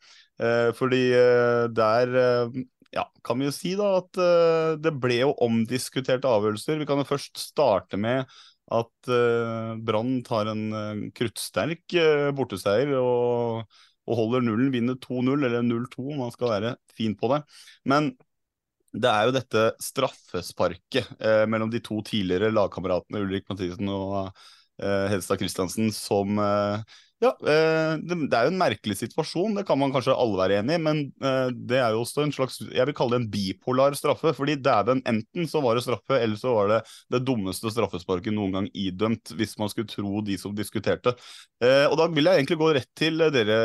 fordi 0.73 1.13
der 1.77 2.09
ja, 2.91 3.03
kan 3.23 3.37
vi 3.39 3.45
jo 3.45 3.51
si 3.53 3.75
da 3.77 3.91
at 3.99 4.17
det 4.81 4.91
ble 4.99 5.19
jo 5.19 5.35
omdiskuterte 5.45 6.27
avgjørelser. 6.27 6.79
Vi 6.81 6.87
kan 6.89 6.99
jo 6.99 7.05
først 7.05 7.37
starte 7.37 7.99
med 8.01 8.25
at 8.73 9.11
Brann 9.85 10.17
tar 10.25 10.49
en 10.51 11.05
kruttsterk 11.15 11.95
borteseier. 12.35 12.95
og 12.97 13.69
og 14.03 14.19
holder 14.19 14.43
nullen, 14.45 14.71
vinner 14.73 14.97
2-0 14.99 15.47
eller 15.47 15.63
0-2 15.65 16.03
om 16.03 16.23
man 16.25 16.33
skal 16.33 16.51
være 16.51 16.75
fin 16.95 17.15
på 17.19 17.29
det. 17.31 17.41
Men 17.89 18.11
det 18.93 19.09
er 19.09 19.27
jo 19.27 19.33
dette 19.33 19.61
straffesparket 19.81 21.15
eh, 21.17 21.45
mellom 21.49 21.71
de 21.73 21.81
to 21.83 21.97
tidligere 22.05 22.53
lagkameratene 22.53 23.23
Ulrik 23.23 23.47
Mathisen 23.49 23.89
og 23.89 24.17
eh, 24.83 25.07
Hedstad 25.09 25.41
Christiansen 25.41 25.89
som 25.95 26.37
eh, 26.37 26.99
ja, 27.23 27.29
eh, 27.47 27.93
det, 28.03 28.17
det, 28.27 28.35
er 28.35 28.47
jo 28.47 28.51
en 28.51 28.59
merkelig 28.59 28.97
situasjon, 28.99 29.55
det 29.55 29.63
kan 29.67 29.79
man 29.79 29.93
kanskje 29.93 30.15
alle 30.19 30.39
være 30.41 30.57
enig 30.59 30.75
i. 30.75 30.81
Men 30.83 30.99
eh, 31.23 31.53
det 31.55 31.79
er 31.79 31.95
jo 31.95 32.01
også 32.03 32.25
en 32.25 32.33
slags 32.35 32.59
jeg 32.63 32.87
vil 32.89 32.97
kalle 32.97 33.15
det 33.15 33.21
en 33.21 33.29
bipolar 33.31 33.95
straffe. 33.97 34.33
fordi 34.35 34.57
dæven, 34.59 35.03
enten 35.07 35.47
så 35.49 35.61
var 35.63 35.79
det 35.79 35.85
straffe, 35.85 36.19
eller 36.19 36.39
så 36.39 36.55
var 36.57 36.73
det 36.73 36.81
det 37.15 37.23
dummeste 37.27 37.71
straffesparket 37.71 38.35
noen 38.35 38.57
gang 38.57 38.67
idømt, 38.75 39.31
hvis 39.39 39.55
man 39.61 39.71
skulle 39.71 39.91
tro 39.91 40.23
de 40.25 40.37
som 40.41 40.55
diskuterte. 40.57 41.15
Eh, 41.63 41.85
og 41.87 41.95
da 42.01 42.09
vil 42.11 42.27
jeg 42.27 42.43
egentlig 42.43 42.59
gå 42.59 42.73
rett 42.75 42.91
til 42.99 43.23
dere, 43.33 43.57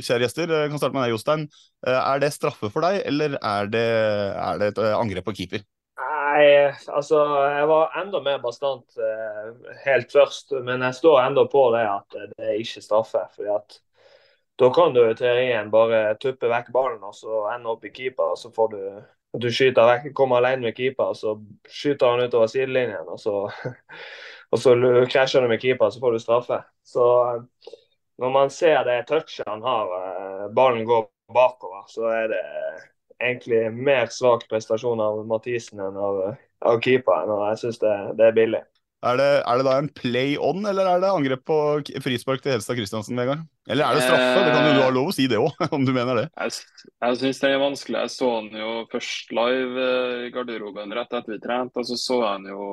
kjære 0.00 0.24
gjester. 0.24 0.56
Jeg 0.64 0.72
kan 0.72 0.80
starte 0.80 0.96
med 0.96 1.04
deg, 1.04 1.14
Jostein. 1.14 1.46
Er 1.84 2.24
det 2.24 2.32
straffe 2.32 2.72
for 2.72 2.86
deg, 2.86 3.02
eller 3.04 3.36
er 3.42 3.68
det, 3.68 3.86
er 4.48 4.60
det 4.62 4.72
et 4.72 4.84
angrep 4.94 5.28
på 5.28 5.36
keeper? 5.42 5.68
Nei, 6.34 6.46
altså 6.90 7.18
jeg 7.46 7.66
var 7.70 7.92
enda 8.00 8.18
mer 8.24 8.40
bastant 8.42 8.96
eh, 8.98 9.50
helt 9.84 10.10
først. 10.12 10.54
Men 10.66 10.82
jeg 10.82 10.96
står 10.98 11.20
enda 11.22 11.44
på 11.50 11.68
det 11.76 11.84
at 11.86 12.16
det 12.16 12.48
er 12.48 12.58
ikke 12.58 12.82
straffe. 12.82 13.22
fordi 13.36 13.52
at 13.54 13.76
da 14.58 14.70
kan 14.74 14.94
du 14.94 15.00
i 15.04 15.14
teorien 15.18 15.70
bare 15.70 16.16
tuppe 16.22 16.50
vekk 16.50 16.72
ballen 16.74 17.02
og 17.02 17.14
så 17.14 17.44
ende 17.54 17.70
opp 17.70 17.84
i 17.86 17.90
keeper, 17.94 18.34
og 18.34 18.38
så 18.38 18.50
får 18.54 18.68
du 18.74 18.80
du 19.42 19.48
skyter 19.50 19.86
vekk, 19.88 20.12
kommer 20.14 20.38
alene 20.38 20.68
med 20.68 20.76
keeper, 20.76 21.10
og 21.10 21.16
så 21.18 21.32
skyter 21.66 22.12
han 22.12 22.28
utover 22.28 22.50
sidelinjen. 22.50 23.08
Og 23.10 23.18
så, 23.18 23.34
og 24.54 24.62
så 24.62 24.74
krasjer 25.10 25.42
du 25.42 25.50
med 25.50 25.62
keeper, 25.62 25.90
så 25.90 26.02
får 26.02 26.14
du 26.14 26.22
straffe. 26.22 26.60
Så 26.86 27.08
eh, 27.30 27.72
når 28.22 28.34
man 28.38 28.50
ser 28.54 28.82
det 28.86 29.00
touchet 29.10 29.48
han 29.50 29.62
har, 29.66 29.94
eh, 30.00 30.46
ballen 30.54 30.86
går 30.86 31.08
bakover, 31.34 31.86
så 31.90 32.10
er 32.14 32.28
det 32.30 32.44
egentlig 33.22 33.66
mer 33.74 34.10
svak 34.12 34.48
prestasjon 34.50 35.02
av 35.02 35.24
Mathisen 35.28 35.82
enn 35.82 35.98
av, 35.98 36.22
av 36.64 36.80
keeperen. 36.84 37.32
Og 37.34 37.44
jeg 37.50 37.62
syns 37.64 37.82
det, 37.82 37.96
det 38.18 38.30
er 38.30 38.38
billig. 38.38 38.64
Er 39.04 39.18
det, 39.20 39.30
er 39.44 39.60
det 39.60 39.64
da 39.66 39.74
en 39.76 39.90
play 39.92 40.36
on, 40.40 40.64
eller 40.64 40.88
er 40.88 41.02
det 41.02 41.10
angrep 41.12 41.42
på 41.44 41.56
frispark 42.00 42.40
til 42.40 42.54
Helstad 42.54 42.78
Christiansen, 42.78 43.18
Vegard? 43.20 43.42
Eller 43.68 43.84
er 43.84 43.98
det 43.98 44.04
straffe? 44.06 44.44
Det 44.46 44.54
kan 44.54 44.68
jo 44.68 44.72
du 44.78 44.80
ha 44.80 44.92
lov 44.96 45.10
å 45.10 45.14
si 45.16 45.26
det 45.28 45.40
òg, 45.40 45.60
om 45.76 45.84
du 45.84 45.92
mener 45.92 46.22
det. 46.22 46.26
Jeg, 46.40 46.86
jeg 47.04 47.18
syns 47.20 47.42
det 47.42 47.50
er 47.50 47.60
vanskelig. 47.60 48.00
Jeg 48.06 48.12
så 48.14 48.30
han 48.38 48.48
jo 48.62 48.70
først 48.92 49.34
live 49.36 49.88
eh, 49.88 50.26
i 50.28 50.32
garderoben 50.32 50.96
rett 50.96 51.12
etter 51.12 51.36
vi 51.36 51.40
trente, 51.42 51.82
og 51.82 51.90
så 51.90 51.98
så 52.00 52.20
jeg 52.22 52.30
han 52.30 52.48
jo 52.48 52.68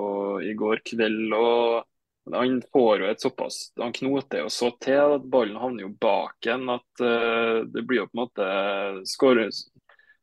i 0.47 0.53
går 0.61 0.83
kveld. 0.87 1.35
og 1.35 2.37
Han 2.37 2.61
får 2.71 3.03
jo 3.03 3.11
et 3.11 3.23
såpass 3.23 3.59
Han 3.81 3.91
knoter 3.97 4.45
jo 4.45 4.51
så 4.53 4.71
til 4.79 5.17
at 5.17 5.27
ballen 5.33 5.59
havner 5.59 5.87
jo 5.89 5.91
bak 5.99 6.47
en 6.53 6.69
at 6.77 7.03
uh, 7.03 7.65
det 7.65 7.83
blir 7.83 8.05
jo 8.05 8.07
på 8.07 8.15
en 8.15 8.21
måte 8.21 8.51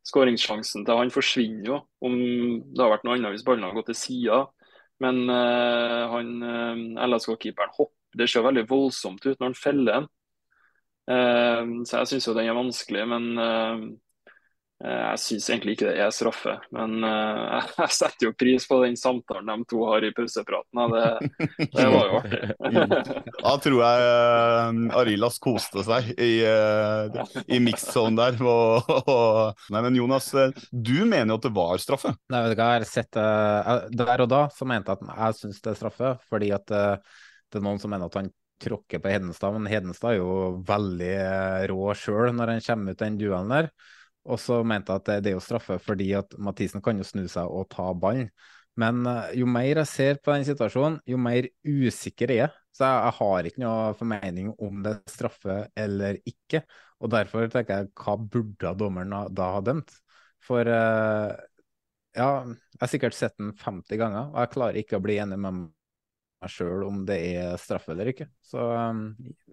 Skåringssjansen 0.09 0.87
til 0.87 1.01
han 1.01 1.13
forsvinner 1.13 1.69
jo, 1.69 1.81
om 2.05 2.15
det 2.73 2.81
har 2.81 2.95
vært 2.95 3.05
noe 3.05 3.19
annet 3.19 3.35
hvis 3.35 3.45
ballen 3.47 3.67
har 3.67 3.77
gått 3.77 3.91
til 3.93 3.99
sida. 3.99 4.45
Men 5.05 5.21
uh, 5.31 6.09
han 6.15 6.31
uh, 6.43 7.07
LSK-keeperen 7.07 7.75
hopper 7.77 7.95
Det 8.19 8.27
ser 8.31 8.43
veldig 8.43 8.65
voldsomt 8.67 9.27
ut 9.27 9.37
når 9.37 9.51
han 9.51 9.59
feller 9.59 9.99
den. 9.99 10.09
Uh, 11.09 11.85
så 11.89 12.01
jeg 12.01 12.13
syns 12.13 12.29
jo 12.29 12.35
den 12.37 12.49
er 12.49 12.57
vanskelig, 12.57 13.05
men 13.09 13.29
eh, 13.41 13.75
eh, 13.77 13.85
jeg 14.79 15.19
syns 15.19 15.49
egentlig 15.51 15.73
ikke 15.75 15.89
det 15.89 16.03
er 16.05 16.13
straffe. 16.15 16.53
Men 16.75 17.03
eh, 17.03 17.71
jeg 17.83 17.95
setter 17.97 18.29
jo 18.29 18.35
pris 18.39 18.67
på 18.69 18.79
den 18.85 18.99
samtalen 18.99 19.51
de 19.51 19.67
to 19.71 19.83
har 19.89 20.07
i 20.07 20.13
pausepraten. 20.15 20.83
Det, 20.95 21.33
det 21.75 21.89
var 21.95 22.13
jo 22.13 22.21
artig. 22.21 22.43
Da 23.49 23.55
tror 23.63 23.79
jeg 23.81 24.09
uh, 24.13 24.99
Arilas 24.99 25.39
koste 25.43 25.83
seg 25.87 26.11
i, 26.21 26.33
i 27.55 27.61
mix-zone 27.63 28.19
der. 28.19 28.39
Og, 28.43 28.91
og, 29.09 29.63
nei, 29.73 29.83
men 29.85 29.99
Jonas, 29.99 30.31
eh, 30.39 30.55
du 30.71 31.05
mener 31.05 31.33
jo 31.33 31.39
at 31.39 31.47
det 31.47 31.55
var 31.57 31.83
straffe? 31.83 32.15
Nei, 32.33 32.43
vet 32.45 32.55
du 32.55 32.61
hva, 32.61 32.73
jeg 32.75 32.83
har 32.83 32.89
sett 32.89 33.19
eh, 33.21 33.73
Der 33.99 34.25
og 34.25 34.31
da 34.31 34.43
så 34.55 34.69
mente 34.69 34.95
jeg 34.95 35.09
at 35.09 35.23
jeg 35.25 35.39
syns 35.41 35.63
det 35.65 35.73
er 35.73 35.81
straffe, 35.81 36.13
fordi 36.31 36.53
at 36.57 36.75
eh, 36.75 37.17
det 37.49 37.61
er 37.61 37.65
noen 37.65 37.81
som 37.83 37.93
mener 37.93 38.11
at 38.11 38.19
han 38.21 38.31
tråkker 38.63 39.03
på 39.03 39.13
Hedenstad, 39.13 39.55
men 39.55 39.71
Hedenstad 39.71 40.17
er 40.17 40.21
jo 40.21 40.33
veldig 40.67 41.13
eh, 41.15 41.69
rå 41.71 41.93
sjøl 41.99 42.35
når 42.35 42.57
han 42.57 42.65
kommer 42.67 42.97
ut 42.97 43.05
den 43.05 43.21
duellen 43.21 43.55
der. 43.55 43.71
Og 44.29 44.41
så 44.43 44.61
mente 44.67 44.93
jeg 44.93 45.03
at 45.03 45.09
det, 45.09 45.19
det 45.25 45.33
er 45.33 45.39
jo 45.39 45.45
straffe 45.45 45.79
fordi 45.83 46.13
at 46.19 46.35
Mathisen 46.43 46.83
kan 46.85 47.01
jo 47.01 47.07
snu 47.07 47.25
seg 47.31 47.49
og 47.49 47.69
ta 47.73 47.91
ballen. 47.97 48.29
Men 48.79 49.03
eh, 49.11 49.33
jo 49.41 49.49
mer 49.51 49.81
jeg 49.83 49.91
ser 49.91 50.21
på 50.23 50.35
den 50.35 50.47
situasjonen, 50.47 51.01
jo 51.09 51.19
mer 51.21 51.49
usikker 51.67 52.31
jeg 52.35 52.47
er. 52.47 52.55
Så 52.75 52.87
jeg, 52.87 52.99
jeg 53.09 53.17
har 53.19 53.49
ikke 53.49 53.63
noe 53.65 53.95
formening 53.99 54.53
om 54.55 54.83
det 54.85 54.93
er 54.95 55.15
straffe 55.15 55.57
eller 55.79 56.21
ikke. 56.29 56.63
Og 57.03 57.11
derfor 57.15 57.49
tenker 57.51 57.83
jeg, 57.83 57.91
hva 57.99 58.15
burde 58.19 58.75
dommeren 58.79 59.17
da- 59.35 59.53
ha 59.57 59.63
dømt? 59.65 59.91
For 60.47 60.67
uh, 60.71 61.33
ja, 62.17 62.29
jeg 62.47 62.81
har 62.83 62.91
sikkert 62.91 63.17
sett 63.19 63.35
den 63.41 63.53
50 63.59 63.99
ganger, 64.01 64.31
og 64.33 64.39
jeg 64.43 64.53
klarer 64.55 64.79
ikke 64.81 64.99
å 64.99 65.03
bli 65.05 65.19
enig 65.23 65.39
med 65.43 65.59
meg 65.65 66.53
sjøl 66.53 66.85
om 66.87 67.03
det 67.07 67.19
er 67.35 67.59
straffe 67.61 67.93
eller 67.95 68.13
ikke. 68.13 68.29
Så 68.47 68.63
um, 68.63 69.03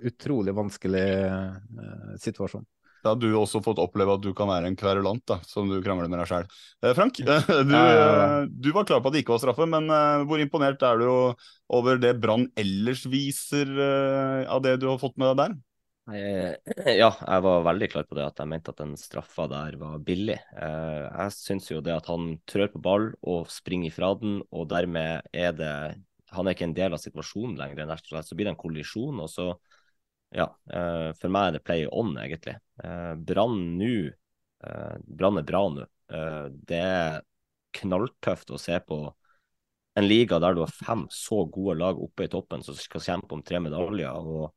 utrolig 0.05 0.53
vanskelig 0.57 1.05
uh, 1.25 2.15
situasjon. 2.21 2.65
Da 3.05 3.11
har 3.13 3.19
du 3.21 3.27
også 3.37 3.59
fått 3.61 3.77
oppleve 3.81 4.15
at 4.17 4.23
du 4.23 4.31
kan 4.33 4.49
være 4.49 4.71
en 4.71 4.77
kverulant, 4.79 5.21
da, 5.29 5.37
som 5.45 5.69
du 5.69 5.77
krangler 5.85 6.09
med 6.09 6.17
deg 6.23 6.29
sjøl. 6.31 6.47
Frank, 6.97 7.19
du, 7.21 7.29
eh, 7.29 8.39
du 8.49 8.71
var 8.73 8.87
klar 8.89 9.03
på 9.03 9.11
at 9.11 9.13
det 9.17 9.21
ikke 9.21 9.35
var 9.35 9.43
straffe, 9.43 9.67
men 9.69 9.91
eh, 9.93 10.23
hvor 10.25 10.41
imponert 10.41 10.81
er 10.89 11.03
du 11.03 11.05
over 11.77 12.01
det 12.01 12.15
Brann 12.23 12.47
ellers 12.57 13.05
viser 13.09 13.69
eh, 13.69 14.41
av 14.49 14.63
det 14.65 14.79
du 14.81 14.89
har 14.89 14.97
fått 15.01 15.19
med 15.21 15.31
deg 15.35 15.43
der? 15.43 15.55
Eh, 16.05 16.97
Ja, 16.97 17.11
jeg 17.17 17.45
var 17.45 17.63
veldig 17.65 17.91
klar 17.93 18.09
på 18.09 18.17
det 18.17 18.25
at 18.27 18.41
jeg 18.41 18.49
mente 18.51 18.73
at 18.73 18.81
den 18.81 18.97
straffa 18.99 19.47
der 19.53 19.77
var 19.81 20.01
billig. 20.05 20.37
Eh, 20.57 21.05
Jeg 21.05 21.33
syns 21.37 21.69
jo 21.71 21.81
det 21.85 21.95
at 21.95 22.09
han 22.11 22.35
trør 22.49 22.73
på 22.73 22.81
ball 22.89 23.07
og 23.21 23.49
springer 23.53 23.89
ifra 23.93 24.11
den, 24.21 24.41
og 24.53 24.69
dermed 24.73 25.25
er 25.33 25.55
det 25.57 25.71
Han 26.35 26.47
er 26.49 26.55
ikke 26.55 26.65
en 26.67 26.75
del 26.75 26.91
av 26.91 26.99
situasjonen 26.99 27.55
lenger. 27.55 27.95
Så 28.25 28.35
blir 28.35 28.49
det 28.49 28.55
en 28.55 28.59
kollisjon, 28.59 29.19
og 29.23 29.29
så 29.31 29.53
Ja. 30.33 30.47
eh, 30.73 31.11
For 31.19 31.29
meg 31.31 31.47
er 31.49 31.57
det 31.57 31.63
play 31.65 31.85
on, 31.91 32.15
egentlig. 32.17 32.55
Eh, 32.83 33.13
Brann 33.15 33.59
nå 33.79 33.91
eh, 34.65 34.95
Brann 35.05 35.37
er 35.41 35.47
bra 35.47 35.67
nå. 35.69 35.85
Det 36.05 36.77
er 36.77 37.23
knalltøft 37.73 38.51
å 38.53 38.59
se 38.61 38.75
på 38.85 38.97
en 39.97 40.05
liga 40.05 40.37
der 40.39 40.53
du 40.53 40.59
har 40.61 40.69
fem 40.69 41.07
så 41.09 41.39
gode 41.49 41.79
lag 41.79 41.97
oppe 41.97 42.27
i 42.27 42.29
toppen 42.29 42.61
som 42.61 42.77
skal 42.77 43.01
kjempe 43.01 43.33
om 43.33 43.41
tre 43.41 43.57
medaljer. 43.63 44.13
og 44.13 44.51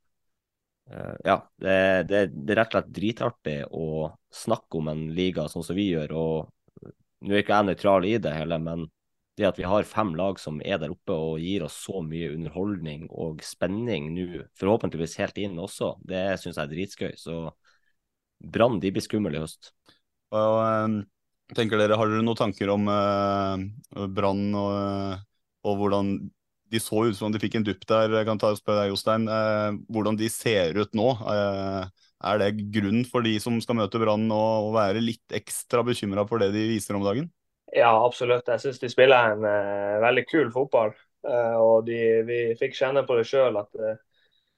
ja, 1.25 1.39
det, 1.57 1.79
det, 2.11 2.21
det 2.37 2.53
er 2.53 2.61
rett 2.61 2.69
og 2.69 2.77
slett 2.77 2.93
dritartig 2.99 3.57
å 3.73 3.87
snakke 4.29 4.77
om 4.83 4.93
en 4.93 5.03
liga 5.17 5.47
sånn 5.49 5.65
som 5.65 5.77
vi 5.81 5.89
gjør. 5.95 6.13
og 6.13 6.93
Nå 7.25 7.33
er 7.33 7.43
ikke 7.43 7.57
jeg 7.63 7.69
nøytral 7.71 8.07
i 8.09 8.15
det 8.23 8.35
hele, 8.37 8.61
men 8.61 8.85
det 9.39 9.47
at 9.49 9.59
vi 9.59 9.67
har 9.69 9.87
fem 9.89 10.11
lag 10.19 10.41
som 10.43 10.59
er 10.65 10.81
der 10.83 10.93
oppe 10.93 11.15
og 11.15 11.43
gir 11.43 11.65
oss 11.67 11.77
så 11.87 12.03
mye 12.05 12.33
underholdning 12.35 13.07
og 13.09 13.43
spenning 13.47 14.11
nå, 14.15 14.45
forhåpentligvis 14.59 15.19
helt 15.23 15.39
inn 15.41 15.59
også, 15.63 15.95
det 16.07 16.25
syns 16.43 16.59
jeg 16.59 16.65
er 16.65 16.73
dritskøy. 16.73 17.13
Så 17.19 17.39
Brann 18.39 18.79
de 18.83 18.93
blir 18.95 19.05
skumle 19.05 19.35
i 19.35 19.43
høst. 19.43 19.73
Og, 20.35 20.57
eh, 20.63 20.99
tenker 21.57 21.81
dere, 21.81 21.97
Har 21.97 22.11
dere 22.11 22.25
noen 22.25 22.39
tanker 22.39 22.71
om 22.75 22.91
uh, 22.91 24.07
Brann 24.13 24.51
og, 24.59 25.23
og 25.65 25.81
hvordan 25.81 26.19
de 26.69 26.81
så 26.83 27.07
ut 27.09 27.17
som 27.17 27.31
om 27.31 27.33
de 27.33 27.41
fikk 27.41 27.57
en 27.59 27.65
dupp 27.65 27.87
der? 27.89 28.13
Jeg 28.21 28.29
kan 28.29 28.41
ta 28.41 28.53
og 28.53 28.61
spørre 28.61 28.85
deg, 28.85 28.93
Jostein. 28.93 29.25
Uh, 29.31 29.79
hvordan 29.89 30.19
de 30.21 30.29
ser 30.33 30.77
ut 30.77 30.93
nå? 30.99 31.09
Uh, 31.25 31.89
er 32.29 32.43
det 32.43 32.69
grunn 32.75 33.05
for 33.09 33.25
de 33.25 33.37
som 33.43 33.57
skal 33.63 33.79
møte 33.79 34.01
Brann 34.03 34.27
å 34.35 34.71
være 34.75 35.03
litt 35.05 35.39
ekstra 35.39 35.85
bekymra 35.87 36.27
for 36.29 36.43
det 36.43 36.51
de 36.57 36.69
viser 36.75 36.99
om 36.99 37.07
dagen? 37.07 37.31
Ja, 37.73 37.91
absolutt. 38.05 38.49
Jeg 38.49 38.61
syns 38.63 38.81
de 38.81 38.89
spiller 38.91 39.33
en 39.35 39.45
uh, 39.45 39.99
veldig 40.03 40.25
kul 40.31 40.53
fotball. 40.53 40.95
Uh, 41.27 41.57
og 41.61 41.89
de, 41.89 41.99
vi 42.29 42.39
fikk 42.59 42.77
kjenne 42.79 43.05
på 43.07 43.19
det 43.19 43.27
sjøl 43.29 43.59
at 43.61 43.69
uh, 43.81 43.97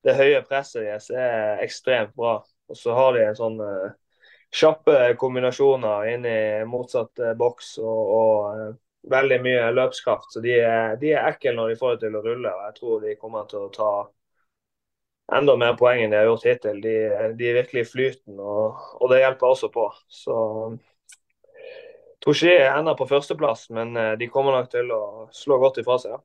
det 0.06 0.16
høye 0.16 0.44
presset 0.46 0.84
deres 0.84 1.10
er 1.10 1.64
ekstremt 1.64 2.14
bra. 2.16 2.38
Og 2.70 2.78
så 2.78 2.94
har 2.94 3.16
de 3.16 3.24
en 3.26 3.36
sånn 3.36 3.58
kjappe 4.54 4.94
kombinasjoner 5.18 6.06
inn 6.12 6.24
i 6.26 6.38
motsatt 6.66 7.20
boks 7.38 7.74
og, 7.82 8.12
og 8.14 9.10
veldig 9.10 9.40
mye 9.42 9.66
løpskraft. 9.74 10.30
Så 10.32 10.42
de 10.44 10.54
er, 10.60 10.96
de 11.00 11.12
er 11.12 11.28
ekle 11.32 11.52
når 11.56 11.72
de 11.72 11.78
får 11.80 11.96
det 11.96 12.06
til 12.06 12.16
å 12.16 12.24
rulle. 12.24 12.54
Og 12.54 12.64
jeg 12.68 12.76
tror 12.78 13.04
de 13.04 13.18
kommer 13.20 13.50
til 13.50 13.66
å 13.66 13.72
ta 13.74 13.90
enda 15.36 15.56
mer 15.58 15.76
poeng 15.78 16.02
enn 16.04 16.14
de 16.14 16.18
har 16.18 16.28
gjort 16.30 16.46
hittil. 16.48 16.80
De, 16.84 16.94
de 17.38 17.50
er 17.50 17.58
virkelig 17.60 17.86
flyten, 17.90 18.38
og, 18.38 18.80
og 19.00 19.12
det 19.12 19.20
hjelper 19.22 19.52
også 19.52 19.70
på. 19.74 19.86
Så 20.10 20.36
tror 22.24 22.40
ender 22.44 22.98
på 22.98 23.08
førsteplass, 23.08 23.68
men 23.76 23.94
eh, 23.96 24.16
de 24.20 24.28
kommer 24.32 24.58
nok 24.58 24.72
til 24.72 24.90
å 24.94 25.02
slå 25.34 25.60
godt 25.62 25.80
ifra 25.82 25.98
seg. 26.02 26.16
Ja. 26.16 26.20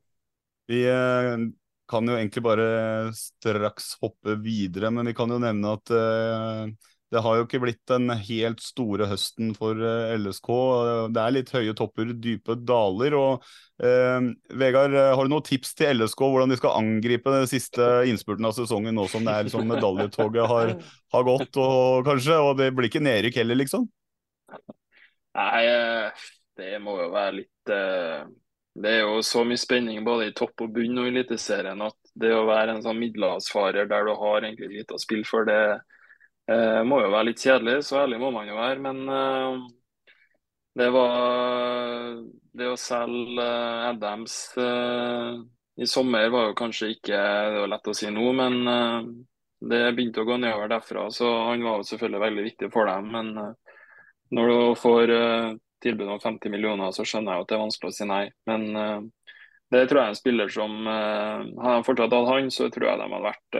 Vi 0.72 0.82
eh, 0.90 1.46
kan 1.90 2.10
jo 2.10 2.18
egentlig 2.18 2.44
bare 2.46 2.68
straks 3.16 3.96
hoppe 4.02 4.40
videre, 4.42 4.92
men 4.94 5.08
vi 5.08 5.16
kan 5.18 5.32
jo 5.32 5.40
nevne 5.42 5.78
at 5.78 5.94
eh, 5.94 6.92
det 7.14 7.22
har 7.22 7.38
jo 7.38 7.46
ikke 7.46 7.62
blitt 7.62 7.84
den 7.88 8.10
helt 8.28 8.64
store 8.66 9.06
høsten 9.08 9.54
for 9.56 9.78
LSK. 9.78 10.50
Det 11.16 11.22
er 11.22 11.36
litt 11.36 11.52
høye 11.54 11.76
topper, 11.78 12.10
dype 12.20 12.58
daler. 12.66 13.16
og 13.16 13.46
eh, 13.78 14.32
Vegard, 14.58 14.98
har 14.98 15.22
du 15.22 15.32
noen 15.32 15.46
tips 15.46 15.78
til 15.78 16.02
LSK 16.02 16.26
hvordan 16.26 16.52
de 16.52 16.58
skal 16.60 16.76
angripe 16.82 17.32
den 17.32 17.46
siste 17.48 17.86
innspurten 18.10 18.50
av 18.50 18.58
sesongen, 18.58 18.98
nå 18.98 19.06
som 19.12 19.24
det 19.24 19.36
er 19.38 19.48
liksom 19.48 19.70
medaljetoget 19.70 20.50
har, 20.50 20.74
har 21.16 21.30
gått, 21.30 21.62
og 21.62 22.10
kanskje, 22.10 22.42
og 22.42 22.58
det 22.60 22.74
blir 22.76 22.90
ikke 22.90 23.06
nedrykk 23.06 23.40
heller, 23.44 23.62
liksom? 23.62 23.86
Nei, 25.36 25.66
eh, 25.68 26.12
det 26.56 26.78
må 26.80 26.96
jo 27.02 27.10
være 27.12 27.36
litt 27.42 27.72
eh, 27.74 28.24
Det 28.76 28.92
er 28.92 29.02
jo 29.04 29.20
så 29.26 29.44
mye 29.48 29.60
spenning 29.60 30.04
både 30.08 30.30
i 30.30 30.36
topp 30.36 30.64
og 30.64 30.72
bunn 30.78 31.02
og 31.02 31.10
Eliteserien 31.10 31.82
at 31.84 31.98
det 32.16 32.32
å 32.32 32.46
være 32.48 32.78
en 32.78 32.84
sånn 32.86 33.02
middelhavsfarer 33.02 33.90
der 33.92 34.08
du 34.08 34.14
har 34.16 34.46
egentlig 34.46 34.72
lite 34.72 34.96
å 34.96 35.02
spille 35.02 35.28
for, 35.28 35.48
det 35.48 35.60
eh, 36.52 36.82
må 36.88 37.02
jo 37.04 37.12
være 37.12 37.30
litt 37.32 37.44
kjedelig. 37.44 37.82
Så 37.84 38.00
ærlig 38.06 38.22
må 38.22 38.32
man 38.32 38.48
jo 38.48 38.56
være. 38.56 38.80
Men 38.86 39.02
det 40.76 40.88
var 40.96 42.24
Det 42.56 42.68
å 42.72 42.80
selge 42.80 43.46
Adams 43.90 44.38
i 44.56 45.88
sommer 45.88 46.30
var 46.32 46.50
jo 46.50 46.56
kanskje 46.56 46.94
ikke 46.94 47.20
Det 47.52 47.60
var 47.66 47.72
lett 47.74 47.92
å 47.92 47.96
si 47.96 48.12
nå, 48.12 48.26
men 48.40 48.62
det 49.60 49.82
begynte 49.98 50.24
å 50.24 50.28
gå 50.30 50.40
nedover 50.40 50.72
derfra. 50.72 51.10
Så 51.12 51.28
han 51.50 51.64
var 51.64 51.82
jo 51.82 51.90
selvfølgelig 51.92 52.24
veldig 52.24 52.48
viktig 52.48 52.72
for 52.72 52.88
dem. 52.88 53.12
men 53.12 53.56
når 54.34 54.52
du 54.52 54.80
får 54.82 55.14
uh, 55.14 55.54
tilbud 55.86 56.10
om 56.16 56.22
50 56.24 56.54
millioner, 56.54 56.94
så 56.96 57.06
skjønner 57.06 57.36
jeg 57.36 57.46
at 57.46 57.52
det 57.52 57.58
er 57.58 57.64
vanskelig 57.66 57.92
å 57.92 57.96
si 57.98 58.08
nei. 58.10 58.24
Men 58.50 58.66
uh, 58.74 59.00
det 59.74 59.86
tror 59.90 60.02
jeg 60.02 60.06
er 60.06 60.14
en 60.14 60.20
spiller 60.20 60.54
som 60.54 60.76
uh, 60.88 61.42
Hadde 61.44 61.78
de 61.78 61.88
fortsatt 61.88 62.16
hatt 62.16 62.32
han, 62.32 62.52
så 62.54 62.70
tror 62.74 62.90
jeg 62.90 63.02
de 63.02 63.10
hadde 63.10 63.26
vært 63.30 63.60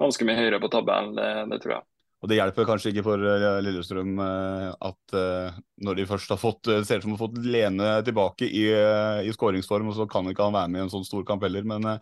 ganske 0.00 0.26
mye 0.26 0.38
høyere 0.38 0.60
på 0.62 0.70
tabellen. 0.72 1.16
Det, 1.18 1.30
det 1.52 1.62
tror 1.62 1.76
jeg. 1.78 1.86
Og 2.20 2.28
det 2.28 2.36
hjelper 2.36 2.66
kanskje 2.68 2.90
ikke 2.92 3.04
for 3.06 3.22
eh, 3.24 3.60
Lillestrøm 3.64 4.18
eh, 4.20 4.66
at 4.90 5.14
eh, 5.16 5.60
når 5.86 6.00
de 6.00 6.08
først 6.08 6.34
har 6.34 6.40
fått 6.40 6.68
eh, 6.68 6.82
ser 6.84 7.00
ut 7.00 7.06
som 7.06 7.14
har 7.14 7.22
fått 7.22 7.38
Lene 7.40 7.94
tilbake 8.04 8.44
i, 8.44 8.66
eh, 8.76 9.20
i 9.24 9.32
skåringsform, 9.32 9.88
og 9.88 9.96
så 9.96 10.06
kan 10.10 10.28
ikke 10.28 10.44
han 10.44 10.56
være 10.56 10.72
med 10.72 10.82
i 10.82 10.84
en 10.84 10.92
sånn 10.92 11.06
stor 11.08 11.24
kamp 11.28 11.46
heller. 11.46 11.64
Men 11.64 11.94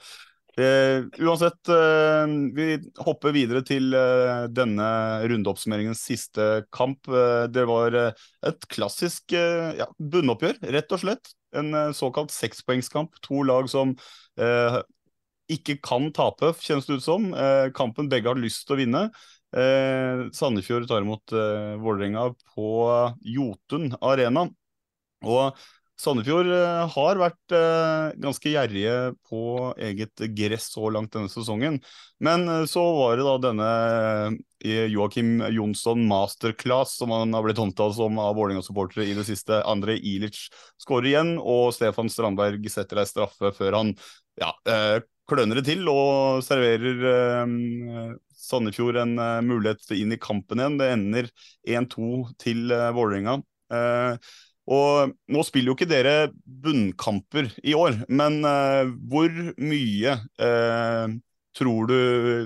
eh, 0.61 1.05
uansett, 1.23 1.69
eh, 1.69 2.27
vi 2.55 2.67
hopper 3.05 3.35
videre 3.35 3.63
til 3.67 3.95
eh, 3.95 4.45
denne 4.51 4.89
rundeoppsummeringens 5.31 6.03
siste 6.11 6.49
kamp. 6.75 7.09
Det 7.55 7.65
var 7.69 7.97
et 7.99 8.69
klassisk 8.73 9.35
ja, 9.35 9.89
bunnoppgjør, 9.99 10.61
rett 10.75 10.95
og 10.95 11.03
slett. 11.05 11.33
En 11.57 11.73
såkalt 11.97 12.35
sekspoengskamp. 12.35 13.17
To 13.25 13.43
lag 13.47 13.71
som 13.73 13.95
ikke 15.49 15.79
kan 15.81 16.11
tape, 16.13 16.53
kjennes 16.61 16.87
det 16.89 16.99
ut 17.01 17.07
som. 17.07 17.31
Kampen 17.77 18.11
begge 18.13 18.29
har 18.29 18.41
lyst 18.41 18.67
til 18.69 18.77
å 18.77 18.81
vinne. 18.83 19.03
Sandefjord 20.37 20.91
tar 20.91 21.07
imot 21.07 21.33
Vålerenga 21.81 22.29
på 22.53 22.69
Jotun 23.25 23.95
arena. 24.05 24.45
Og 25.25 25.57
Sandefjord 25.99 26.47
eh, 26.55 26.85
har 26.95 27.19
vært 27.19 27.55
eh, 27.55 28.12
ganske 28.23 28.53
gjerrige 28.53 29.16
på 29.27 29.41
eget 29.83 30.23
gress 30.37 30.69
så 30.70 30.93
langt 30.95 31.11
denne 31.16 31.31
sesongen. 31.33 31.81
Men 32.23 32.47
eh, 32.47 32.66
så 32.70 32.85
var 32.95 33.19
det 33.19 33.27
da 33.27 33.35
denne 33.49 33.73
Joakim 34.93 35.43
Jonsson 35.55 36.05
masterclass, 36.11 36.97
som 37.01 37.12
han 37.15 37.35
har 37.35 37.45
blitt 37.47 37.59
omtalt 37.62 37.97
som 37.99 38.19
av 38.23 38.39
Vålerenga-supportere 38.39 39.09
i 39.11 39.19
det 39.19 39.27
siste. 39.27 39.59
André 39.66 39.99
Ilic 39.99 40.47
skårer 40.83 41.12
igjen, 41.12 41.37
og 41.39 41.75
Stefan 41.75 42.11
Strandberg 42.11 42.66
setter 42.70 43.03
ei 43.03 43.07
straffe 43.07 43.53
før 43.55 43.81
han 43.81 43.93
ja, 44.39 44.51
kløner 45.31 45.61
det 45.61 45.66
til 45.69 45.87
og 45.91 46.43
serverer 46.47 47.47
Sandefjord 48.39 48.99
en 49.03 49.15
mulighet 49.47 49.95
inn 49.95 50.15
i 50.15 50.19
kampen 50.23 50.62
igjen. 50.62 50.79
Det 50.83 50.91
ender 50.97 51.31
1-2 51.79 52.11
til 52.43 52.75
Vålerenga. 52.99 53.39
Og 54.69 55.15
nå 55.32 55.43
spiller 55.47 55.73
jo 55.73 55.78
ikke 55.78 55.89
dere 55.89 56.16
bunnkamper 56.45 57.49
i 57.65 57.73
år, 57.78 58.03
men 58.12 58.43
eh, 58.45 58.90
hvor 59.09 59.32
mye 59.57 60.16
eh, 60.45 61.16
tror 61.57 61.89
du 61.89 61.99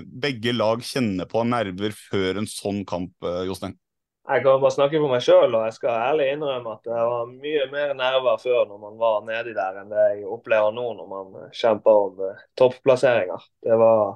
begge 0.07 0.53
lag 0.55 0.83
kjenner 0.87 1.27
på 1.29 1.43
nerver 1.47 1.91
før 1.97 2.39
en 2.39 2.47
sånn 2.49 2.83
kamp, 2.87 3.13
eh, 3.27 3.43
Jostein? 3.49 3.75
Jeg 4.23 4.39
kan 4.45 4.61
bare 4.61 4.71
snakke 4.71 4.99
for 5.03 5.11
meg 5.11 5.23
sjøl, 5.25 5.51
og 5.51 5.65
jeg 5.67 5.75
skal 5.75 5.97
ærlig 6.13 6.29
innrømme 6.31 6.77
at 6.77 6.85
det 6.87 6.95
var 6.95 7.31
mye 7.31 7.63
mer 7.73 7.89
nerver 7.99 8.37
før 8.39 8.61
når 8.69 8.77
man 8.79 9.01
var 9.01 9.17
nedi 9.27 9.51
der, 9.57 9.81
enn 9.81 9.91
det 9.91 10.05
jeg 10.13 10.29
opplever 10.31 10.71
nå 10.71 10.85
når 10.95 11.09
man 11.11 11.49
kjemper 11.51 11.99
om 12.05 12.21
eh, 12.29 12.45
topplasseringer. 12.59 13.49
Det 13.67 13.79
var 13.83 14.15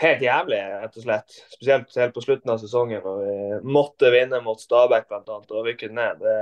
helt 0.00 0.24
jævlig, 0.24 0.62
rett 0.80 0.96
og 0.96 1.04
slett. 1.04 1.36
Spesielt 1.52 2.00
helt 2.00 2.16
på 2.16 2.24
slutten 2.24 2.54
av 2.54 2.62
sesongen 2.64 3.04
når 3.04 3.20
vi 3.20 3.60
måtte 3.76 4.12
vinne 4.16 4.40
mot 4.44 4.64
Stabæk 4.64 5.12
bl.a. 5.12 5.38
og 5.44 5.68
rykket 5.68 5.92
ned. 5.96 6.24
Det, 6.24 6.40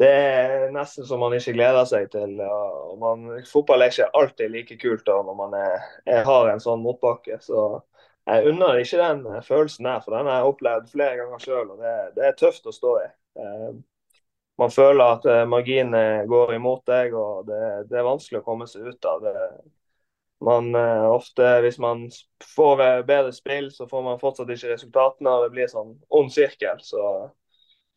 det 0.00 0.08
er 0.08 0.70
nesten 0.72 1.06
som 1.06 1.20
man 1.20 1.34
ikke 1.36 1.54
gleder 1.56 1.84
seg 1.88 2.08
til. 2.12 2.38
og 2.40 2.98
man, 3.00 3.26
Fotball 3.48 3.84
er 3.84 3.92
ikke 3.92 4.10
alltid 4.18 4.52
like 4.54 4.76
kult 4.80 5.04
da, 5.06 5.18
når 5.26 5.38
man 5.38 5.56
er, 5.58 5.88
er, 6.06 6.22
har 6.26 6.48
en 6.52 6.62
sånn 6.62 6.84
motbakke. 6.84 7.38
så 7.44 7.82
jeg 8.26 8.46
unner 8.52 8.78
ikke 8.78 9.00
den 9.00 9.24
følelsen 9.42 9.88
her, 9.90 10.02
for 10.04 10.14
den 10.14 10.28
har 10.30 10.40
jeg 10.40 10.50
opplevd 10.52 10.90
flere 10.92 11.16
ganger 11.18 11.42
sjøl. 11.42 11.72
Det, 11.80 11.94
det 12.16 12.28
er 12.28 12.36
tøft 12.38 12.68
å 12.70 12.74
stå 12.74 12.92
i. 13.02 13.08
Eh, 13.42 13.72
man 14.62 14.70
føler 14.70 15.16
at 15.16 15.26
eh, 15.26 15.44
marginene 15.50 16.22
går 16.30 16.54
imot 16.54 16.84
deg, 16.86 17.16
og 17.18 17.48
det, 17.48 17.62
det, 17.90 17.98
er 17.98 18.06
vanskelig 18.06 18.42
å 18.42 18.46
komme 18.46 18.68
seg 18.70 18.86
ut 18.86 19.08
av. 19.10 19.26
det. 19.26 19.34
Man 20.46 20.70
eh, 20.78 21.08
ofte, 21.10 21.48
Hvis 21.66 21.80
man 21.82 22.06
får 22.54 23.02
bedre 23.08 23.34
spill, 23.34 23.72
så 23.74 23.88
får 23.90 24.06
man 24.06 24.22
fortsatt 24.22 24.54
ikke 24.54 24.76
resultatene, 24.76 25.34
og 25.34 25.46
det 25.48 25.54
blir 25.56 25.72
sånn 25.72 25.96
ond 26.14 26.30
sirkel. 26.34 26.78
Så 26.86 27.02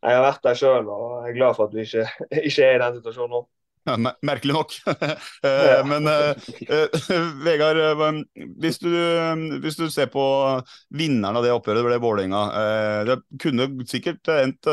jeg 0.06 0.18
har 0.20 0.26
vært 0.26 0.46
der 0.46 0.58
sjøl 0.60 0.90
og 0.94 1.06
jeg 1.26 1.34
er 1.34 1.38
glad 1.40 1.58
for 1.58 1.68
at 1.68 1.76
vi 1.76 1.86
ikke, 1.86 2.08
ikke 2.50 2.66
er 2.66 2.78
i 2.78 2.82
den 2.84 3.00
situasjonen 3.02 3.38
nå. 3.38 3.46
Ja, 3.86 3.96
merkelig 4.26 4.54
nok. 4.56 4.76
Eh, 5.46 5.82
men 5.86 6.08
uh, 6.10 6.34
Vegard, 7.46 7.78
hvis 8.62 8.80
du, 8.82 8.90
hvis 9.62 9.78
du, 9.78 9.84
ser 9.94 10.10
på 10.10 10.24
vinneren 10.98 11.38
av 11.38 11.46
det 11.46 11.52
oppgjøret, 11.54 11.84
det 11.84 11.86
ble 11.86 12.00
Vålerenga. 12.02 12.42
Det 13.06 13.18
kunne 13.42 13.68
sikkert 13.90 14.32
endt 14.34 14.70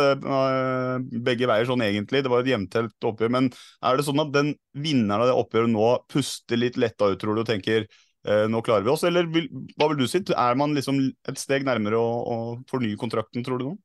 begge 1.27 1.51
veier 1.51 1.69
sånn 1.69 1.85
egentlig, 1.85 2.23
det 2.25 2.33
var 2.33 2.41
et 2.41 2.53
jevntelt 2.55 3.09
oppgjør. 3.11 3.35
Men 3.37 3.51
er 3.85 4.01
det 4.01 4.07
sånn 4.09 4.25
at 4.25 4.33
den 4.33 4.55
vinneren 4.73 5.27
av 5.27 5.29
det 5.29 5.37
oppgjøret 5.43 5.75
nå 5.75 5.93
puster 6.13 6.61
litt 6.61 6.81
letta 6.81 7.13
ut, 7.13 7.21
tror 7.21 7.37
du, 7.37 7.45
og 7.45 7.51
tenker 7.51 7.85
nå 8.23 8.65
klarer 8.65 8.87
vi 8.87 8.95
oss? 8.95 9.05
Eller 9.05 9.29
vil, 9.29 9.51
hva 9.77 9.91
vil 9.93 10.01
du 10.01 10.09
si? 10.09 10.23
Er 10.33 10.57
man 10.57 10.73
liksom 10.79 11.03
et 11.29 11.41
steg 11.43 11.69
nærmere 11.69 12.01
å, 12.01 12.13
å 12.23 12.37
fornye 12.71 13.01
kontrakten, 13.01 13.45
tror 13.45 13.61
du 13.61 13.69
nå? 13.69 13.77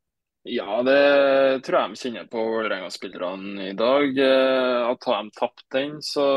Ja, 0.49 0.84
det 0.84 1.60
tror 1.65 1.76
jeg 1.82 1.91
de 1.91 1.99
kjenner 1.99 2.28
på 2.32 2.40
Vålerenga-spillerne 2.40 3.65
i 3.68 3.74
dag. 3.76 4.19
Eh, 4.24 4.84
at 4.88 5.07
har 5.10 5.24
de 5.24 5.32
tapt 5.36 5.64
den, 5.76 5.98
så 6.02 6.28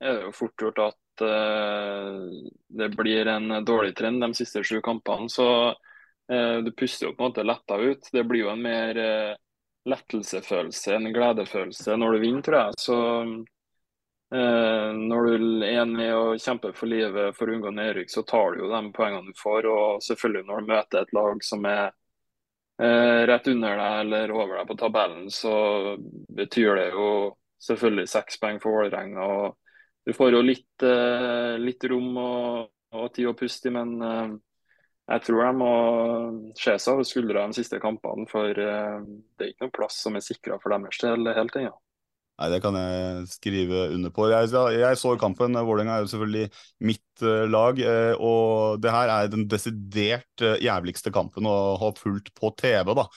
er 0.00 0.18
det 0.18 0.26
jo 0.26 0.32
fort 0.36 0.60
gjort 0.60 0.80
at 0.84 1.22
uh, 1.24 2.26
det 2.68 2.88
blir 2.98 3.30
en 3.32 3.64
dårlig 3.64 3.94
trend 3.96 4.20
de 4.20 4.28
siste 4.36 4.60
sju 4.60 4.82
kampene. 4.84 5.30
Så 5.32 5.46
uh, 5.72 6.58
du 6.60 6.68
puster 6.76 7.08
jo 7.08 7.14
på 7.14 7.24
en 7.24 7.30
måte 7.30 7.46
letta 7.48 7.78
ut. 7.80 8.10
Det 8.12 8.24
blir 8.28 8.44
jo 8.44 8.50
en 8.52 8.66
mer 8.66 9.00
lettelsefølelse, 9.88 10.98
en 10.98 11.12
gledefølelse 11.14 11.96
når 11.96 12.12
du 12.12 12.26
vinner, 12.26 12.44
tror 12.44 12.58
jeg. 12.60 12.82
Så 12.82 12.98
når 14.28 15.24
du 15.24 15.62
er 15.64 15.86
med 15.88 16.10
og 16.12 16.42
kjemper 16.44 16.74
for 16.76 16.90
livet 16.90 17.32
for 17.38 17.48
å 17.48 17.54
unngå 17.56 17.70
nedrykk, 17.72 18.10
så 18.12 18.20
tar 18.28 18.52
du 18.52 18.66
jo 18.66 18.68
de 18.68 18.82
poengene 18.92 19.32
du 19.32 19.40
får. 19.40 19.70
Og 19.72 20.04
selvfølgelig 20.04 20.44
når 20.50 20.60
du 20.60 20.74
møter 20.74 21.00
et 21.00 21.14
lag 21.16 21.40
som 21.46 21.64
er 21.70 21.86
eh, 21.86 21.97
rett 22.78 23.48
under 23.50 23.80
deg 23.80 24.00
eller 24.04 24.30
over 24.30 24.60
deg 24.60 24.68
på 24.68 24.76
tabellen, 24.78 25.24
så 25.34 25.52
betyr 26.30 26.76
det 26.78 26.84
jo 26.92 27.08
selvfølgelig 27.62 28.10
seks 28.10 28.38
poeng 28.40 28.60
for 28.62 28.76
Vålerenga. 28.76 29.28
Du 30.06 30.12
får 30.16 30.32
jo 30.32 30.42
litt, 30.44 30.82
eh, 30.82 31.58
litt 31.60 31.84
rom 31.90 32.14
og, 32.16 32.70
og, 32.94 33.08
tid 33.12 33.28
å 33.28 33.34
puste 33.36 33.68
i, 33.68 33.74
men 33.74 33.90
eh, 34.00 34.30
jeg 35.08 35.24
tror 35.26 35.44
de 35.44 35.50
må 35.58 35.72
se 36.56 36.76
seg 36.78 36.94
over 36.94 37.08
skuldra 37.08 37.46
de 37.48 37.58
siste 37.58 37.80
kampene. 37.82 38.28
For 38.30 38.48
eh, 38.48 39.02
det 39.36 39.44
er 39.44 39.52
ikke 39.52 39.66
noen 39.66 39.76
plass 39.80 40.00
som 40.04 40.16
er 40.16 40.24
sikra 40.24 40.56
for 40.62 40.72
deres 40.72 41.02
del 41.02 41.28
helt 41.36 41.60
ennå. 41.60 41.74
Nei, 42.38 42.48
Det 42.52 42.60
kan 42.62 42.76
jeg 42.78 43.28
skrive 43.32 43.84
under 43.96 44.12
på. 44.14 44.28
Jeg, 44.30 44.50
jeg 44.78 44.98
så 45.00 45.14
kampen. 45.18 45.58
Vålerenga 45.58 45.96
er 45.96 46.04
jo 46.04 46.10
selvfølgelig 46.12 46.50
mitt 46.86 47.24
uh, 47.26 47.46
lag. 47.50 47.80
Uh, 47.82 48.14
og 48.22 48.82
det 48.82 48.92
her 48.94 49.12
er 49.14 49.30
den 49.32 49.46
desidert 49.50 50.44
uh, 50.44 50.54
jævligste 50.62 51.10
kampen 51.14 51.48
å 51.50 51.56
ha 51.82 51.90
fulgt 51.98 52.30
på 52.38 52.52
TV 52.58 52.94
da, 52.94 53.08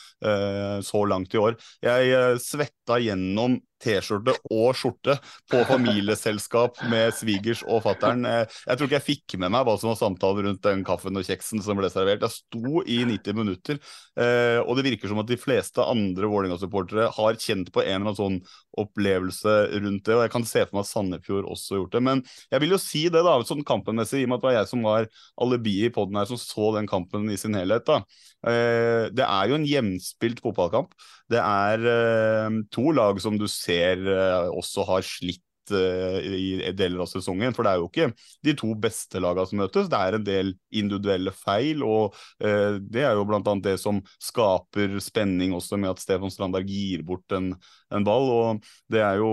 så 0.85 1.03
langt 1.05 1.35
i 1.35 1.41
år. 1.41 1.57
Jeg 1.85 2.39
svetta 2.41 2.97
gjennom 3.01 3.59
T-skjorte 3.81 4.35
og 4.53 4.75
skjorte 4.77 5.17
på 5.51 5.61
familieselskap 5.71 6.81
med 6.91 7.15
svigers 7.17 7.63
og 7.67 7.83
fattern. 7.85 8.25
Eh, 8.27 8.45
jeg 8.67 8.77
tror 8.77 8.89
ikke 8.89 8.99
jeg 8.99 9.07
fikk 9.07 9.37
med 9.41 9.53
meg 9.55 9.65
hva 9.67 9.77
som 9.81 9.91
var 9.91 9.99
samtalen 9.99 10.49
rundt 10.49 10.63
den 10.65 10.85
kaffen 10.87 11.17
og 11.17 11.27
kjeksen 11.27 11.63
som 11.65 11.79
ble 11.79 11.89
servert. 11.93 12.25
Jeg 12.25 12.37
sto 12.37 12.83
i 12.85 13.01
90 13.09 13.37
minutter, 13.37 13.81
eh, 14.19 14.59
og 14.61 14.77
det 14.77 14.87
virker 14.89 15.11
som 15.11 15.21
at 15.23 15.29
de 15.31 15.39
fleste 15.41 15.83
andre 15.83 16.29
Vålerenga-supportere 16.31 17.09
har 17.17 17.39
kjent 17.41 17.71
på 17.73 17.83
en 17.83 17.91
eller 17.91 18.11
annen 18.11 18.19
sånn 18.19 18.39
opplevelse 18.81 19.55
rundt 19.73 20.05
det. 20.07 20.15
og 20.15 20.23
Jeg 20.25 20.33
kan 20.33 20.47
se 20.47 20.65
for 20.65 20.77
meg 20.77 20.85
at 20.85 20.91
Sandefjord 20.91 21.49
også 21.51 21.75
har 21.75 21.81
gjort 21.81 21.95
det. 21.97 22.03
Men 22.07 22.23
jeg 22.53 22.63
vil 22.63 22.75
jo 22.75 22.81
si 22.81 23.03
det, 23.11 23.23
da, 23.25 23.37
sånn 23.47 23.65
kampenmessig, 23.67 24.21
i 24.21 24.27
og 24.27 24.31
med 24.31 24.39
at 24.39 24.43
det 24.43 24.49
var 24.49 24.57
jeg 24.59 24.71
som 24.71 24.85
var 24.87 25.09
alibiet 25.45 25.91
i 25.91 25.95
poden 25.95 26.19
her, 26.19 26.29
som 26.29 26.39
så 26.39 26.71
den 26.77 26.89
kampen 26.89 27.27
i 27.31 27.39
sin 27.39 27.57
helhet. 27.57 27.85
da. 27.87 28.01
Eh, 28.47 29.09
det 29.13 29.25
er 29.27 29.49
jo 29.51 29.57
en 29.57 29.67
hjemspilt 29.67 30.41
fotballkamp. 30.43 30.95
Det 31.31 31.39
er 31.39 32.59
to 32.73 32.91
lag 32.95 33.21
som 33.23 33.37
du 33.39 33.47
ser 33.51 34.03
eh, 34.09 34.49
også 34.51 34.85
har 34.89 35.05
slitt 35.05 35.73
eh, 35.75 36.17
i 36.25 36.71
deler 36.77 37.03
av 37.03 37.09
sesongen. 37.11 37.55
For 37.55 37.65
det 37.65 37.73
er 37.73 37.81
jo 37.81 37.89
ikke 37.89 38.09
de 38.47 38.55
to 38.59 38.71
beste 38.79 39.21
lagene 39.23 39.47
som 39.49 39.61
møtes, 39.63 39.91
det 39.91 39.99
er 39.99 40.17
en 40.17 40.25
del 40.27 40.53
individuelle 40.81 41.33
feil. 41.35 41.85
Og 41.87 42.17
eh, 42.43 42.79
det 42.81 43.05
er 43.07 43.15
jo 43.17 43.27
bl.a. 43.29 43.55
det 43.63 43.77
som 43.81 44.01
skaper 44.21 44.99
spenning 45.03 45.55
også 45.57 45.79
med 45.81 45.93
at 45.93 46.03
Stefan 46.03 46.33
Strandberg 46.33 46.69
gir 46.71 47.05
bort 47.07 47.37
en, 47.37 47.53
en 47.91 48.07
ball. 48.07 48.29
Og 48.35 48.73
det 48.91 49.05
er 49.05 49.21
jo 49.21 49.31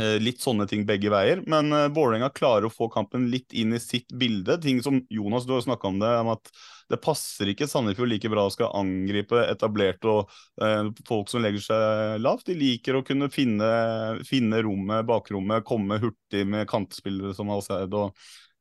Litt 0.00 0.40
sånne 0.40 0.64
ting 0.64 0.86
begge 0.88 1.10
veier, 1.12 1.42
men 1.44 1.68
uh, 1.68 1.90
Vålerenga 1.92 2.30
klarer 2.32 2.64
å 2.64 2.72
få 2.72 2.86
kampen 2.88 3.26
litt 3.28 3.52
inn 3.52 3.74
i 3.76 3.80
sitt 3.82 4.08
bilde. 4.16 4.56
Ting 4.62 4.78
som 4.80 5.02
Jonas, 5.12 5.44
du 5.44 5.52
har 5.52 5.60
snakka 5.66 5.90
om 5.90 5.98
det, 6.00 6.12
om 6.22 6.30
at 6.32 6.48
det 6.92 7.00
passer 7.04 7.48
ikke 7.52 7.68
Sandefjord 7.68 8.10
like 8.10 8.30
bra 8.32 8.46
å 8.48 8.52
skal 8.52 8.72
angripe 8.76 9.40
etablerte 9.46 10.08
og 10.08 10.32
eh, 10.64 10.88
folk 11.08 11.30
som 11.32 11.44
legger 11.44 11.64
seg 11.64 12.22
lavt. 12.24 12.48
De 12.48 12.56
liker 12.58 12.98
å 12.98 13.04
kunne 13.06 13.30
finne, 13.32 13.68
finne 14.28 14.62
rommet, 14.64 15.06
bakrommet, 15.08 15.64
komme 15.68 16.00
hurtig 16.02 16.44
med 16.48 16.68
kantspillere 16.70 17.36
som 17.36 17.52
Alseid 17.52 17.96
og 17.96 18.16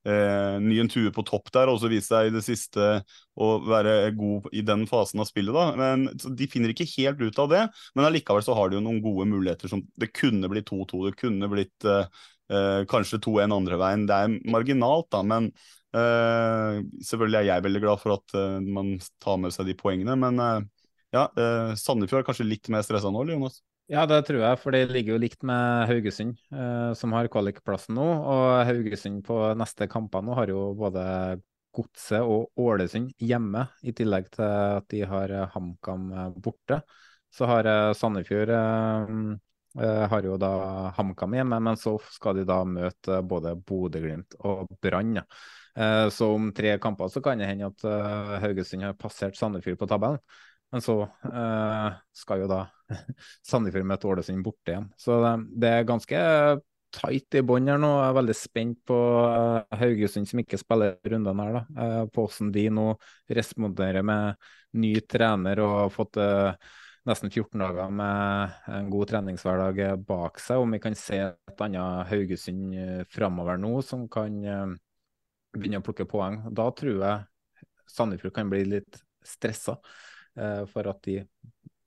eh, 0.08 0.58
Nyen 0.64 0.90
Tue 0.92 1.12
på 1.14 1.26
topp 1.28 1.52
der, 1.56 1.72
og 1.72 1.80
så 1.82 1.92
vise 1.92 2.10
seg 2.10 2.30
i 2.30 2.36
det 2.36 2.44
siste 2.46 3.02
å 3.36 3.52
være 3.66 4.12
god 4.18 4.50
i 4.56 4.64
den 4.66 4.88
fasen 4.90 5.24
av 5.24 5.30
spillet. 5.30 5.56
da, 5.56 5.72
men 5.80 6.08
De 6.12 6.50
finner 6.52 6.74
ikke 6.74 6.90
helt 6.98 7.22
ut 7.22 7.42
av 7.42 7.52
det, 7.52 7.66
men 7.96 8.08
allikevel 8.08 8.46
så 8.46 8.56
har 8.58 8.70
de 8.70 8.80
jo 8.80 8.86
noen 8.86 9.02
gode 9.04 9.28
muligheter. 9.30 9.72
som 9.72 9.84
Det 9.98 10.14
kunne 10.16 10.52
blitt 10.52 10.70
2-2, 10.72 11.06
det 11.10 11.18
kunne 11.20 11.52
blitt 11.52 11.90
eh, 11.90 12.08
eh 12.52 12.82
kanskje 12.92 13.22
2-1 13.24 13.54
andre 13.56 13.78
veien. 13.80 14.08
Det 14.10 14.18
er 14.18 14.40
marginalt, 14.52 15.12
da, 15.14 15.24
men 15.24 15.52
Eh, 15.92 16.78
selvfølgelig 17.04 17.38
er 17.42 17.48
jeg 17.50 17.64
veldig 17.66 17.82
glad 17.84 18.00
for 18.00 18.16
at 18.16 18.36
eh, 18.40 18.60
man 18.64 18.94
tar 19.20 19.42
med 19.44 19.52
seg 19.52 19.68
de 19.68 19.76
poengene, 19.76 20.16
men 20.20 20.40
eh, 20.40 20.86
ja, 21.12 21.26
eh, 21.36 21.74
Sandefjord 21.76 22.22
er 22.22 22.28
kanskje 22.30 22.48
litt 22.48 22.70
mer 22.72 22.86
stressa 22.88 23.12
nå, 23.12 23.26
Jonas? 23.28 23.60
Ja, 23.90 24.06
det 24.08 24.22
tror 24.28 24.40
jeg, 24.40 24.58
for 24.62 24.72
det 24.72 24.86
ligger 24.94 25.16
jo 25.18 25.20
likt 25.20 25.42
med 25.44 25.88
Haugesund, 25.90 26.38
eh, 26.56 26.92
som 26.96 27.12
har 27.16 27.28
kvalikplassen 27.32 27.98
nå. 27.98 28.06
Og 28.32 28.66
Haugesund 28.70 29.20
på 29.28 29.40
neste 29.60 29.88
kamper 29.92 30.24
nå 30.24 30.36
har 30.38 30.52
jo 30.54 30.62
både 30.80 31.04
Godset 31.76 32.24
og 32.24 32.52
Ålesund 32.60 33.12
hjemme, 33.20 33.66
i 33.84 33.92
tillegg 33.96 34.30
til 34.32 34.46
at 34.48 34.88
de 34.92 35.02
har 35.12 35.34
eh, 35.36 35.50
HamKam 35.56 36.06
eh, 36.16 36.30
borte. 36.40 36.80
Så 37.36 37.48
har 37.52 37.68
eh, 37.68 37.92
Sandefjord 38.00 38.54
eh, 38.56 40.06
har 40.14 40.24
jo 40.28 40.38
da 40.40 40.52
HamKam 40.96 41.36
hjemme, 41.36 41.60
men 41.68 41.80
så 41.80 41.98
skal 42.16 42.40
de 42.40 42.46
da 42.48 42.62
møte 42.68 43.20
både 43.28 43.58
Bodø-Glimt 43.60 44.40
og 44.48 44.72
Brann. 44.84 45.20
Eh, 45.76 46.08
Så 46.12 46.32
om 46.36 46.48
tre 46.56 46.78
kamper 46.84 47.12
så 47.12 47.20
kan 47.24 47.40
det 47.44 47.52
hende 47.52 47.68
at 47.72 47.84
Haugesund 48.46 48.88
har 48.88 48.96
passert 49.00 49.36
Sandefjord 49.40 49.80
på 49.84 49.92
tabellen. 49.92 50.24
Men 50.72 50.84
så 50.84 50.98
eh, 51.04 51.88
skal 52.16 52.44
jo 52.44 52.50
da 52.52 52.66
Sandefjord 53.48 53.88
møte 53.88 54.08
Ålesund 54.08 54.44
borte 54.46 54.74
igjen. 54.74 54.92
Så 55.00 55.18
det, 55.24 55.32
det 55.64 55.72
er 55.78 55.90
ganske 55.90 56.22
tight 56.92 57.40
i 57.40 57.44
bånn 57.46 57.70
her 57.72 57.80
nå. 57.80 57.90
Jeg 57.98 58.10
er 58.10 58.18
veldig 58.20 58.36
spent 58.36 58.80
på 58.88 58.98
uh, 58.98 59.80
Haugesund 59.80 60.28
som 60.28 60.42
ikke 60.44 60.60
spiller 60.60 60.98
rundene 61.08 61.48
her, 61.48 61.58
da. 61.60 61.64
Uh, 61.72 62.04
på 62.12 62.26
hvordan 62.26 62.52
de 62.56 62.66
nå 62.76 62.86
responderer 63.32 64.06
med 64.06 64.52
ny 64.82 64.94
trener 65.08 65.62
og 65.64 65.76
har 65.78 65.92
fått 65.94 66.20
uh, 66.20 66.76
nesten 67.08 67.32
14 67.32 67.64
dager 67.64 67.96
med 67.96 68.60
en 68.76 68.92
god 68.92 69.12
treningshverdag 69.12 69.82
bak 70.08 70.40
seg. 70.44 70.62
Om 70.62 70.76
vi 70.78 70.82
kan 70.84 70.98
se 71.00 71.22
et 71.32 71.66
annet 71.66 72.12
Haugesund 72.12 72.76
framover 73.10 73.58
nå 73.60 73.74
som 73.86 74.06
kan 74.12 74.38
begynne 75.56 75.82
å 75.82 75.86
plukke 75.88 76.06
poeng. 76.08 76.44
Da 76.54 76.68
tror 76.78 77.02
jeg 77.02 77.88
Sandefjord 77.90 78.36
kan 78.36 78.52
bli 78.52 78.62
litt 78.70 79.02
stressa 79.26 79.80
for 80.72 80.88
at 80.88 81.02
de 81.04 81.18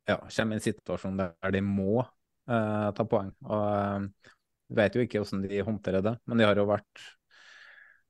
ja, 0.06 0.18
kommer 0.28 0.56
i 0.56 0.60
en 0.60 0.64
situasjon 0.64 1.20
der 1.20 1.54
de 1.54 1.62
må 1.64 2.02
eh, 2.02 2.88
ta 2.96 3.06
poeng. 3.08 3.30
Og 3.48 3.64
eh, 3.68 4.34
vet 4.80 4.96
jo 4.96 5.04
ikke 5.04 5.22
hvordan 5.22 5.46
de 5.48 5.62
håndterer 5.66 6.04
det, 6.04 6.16
men 6.26 6.40
de 6.40 6.48
har 6.48 6.60
jo 6.60 6.68
vært 6.68 7.06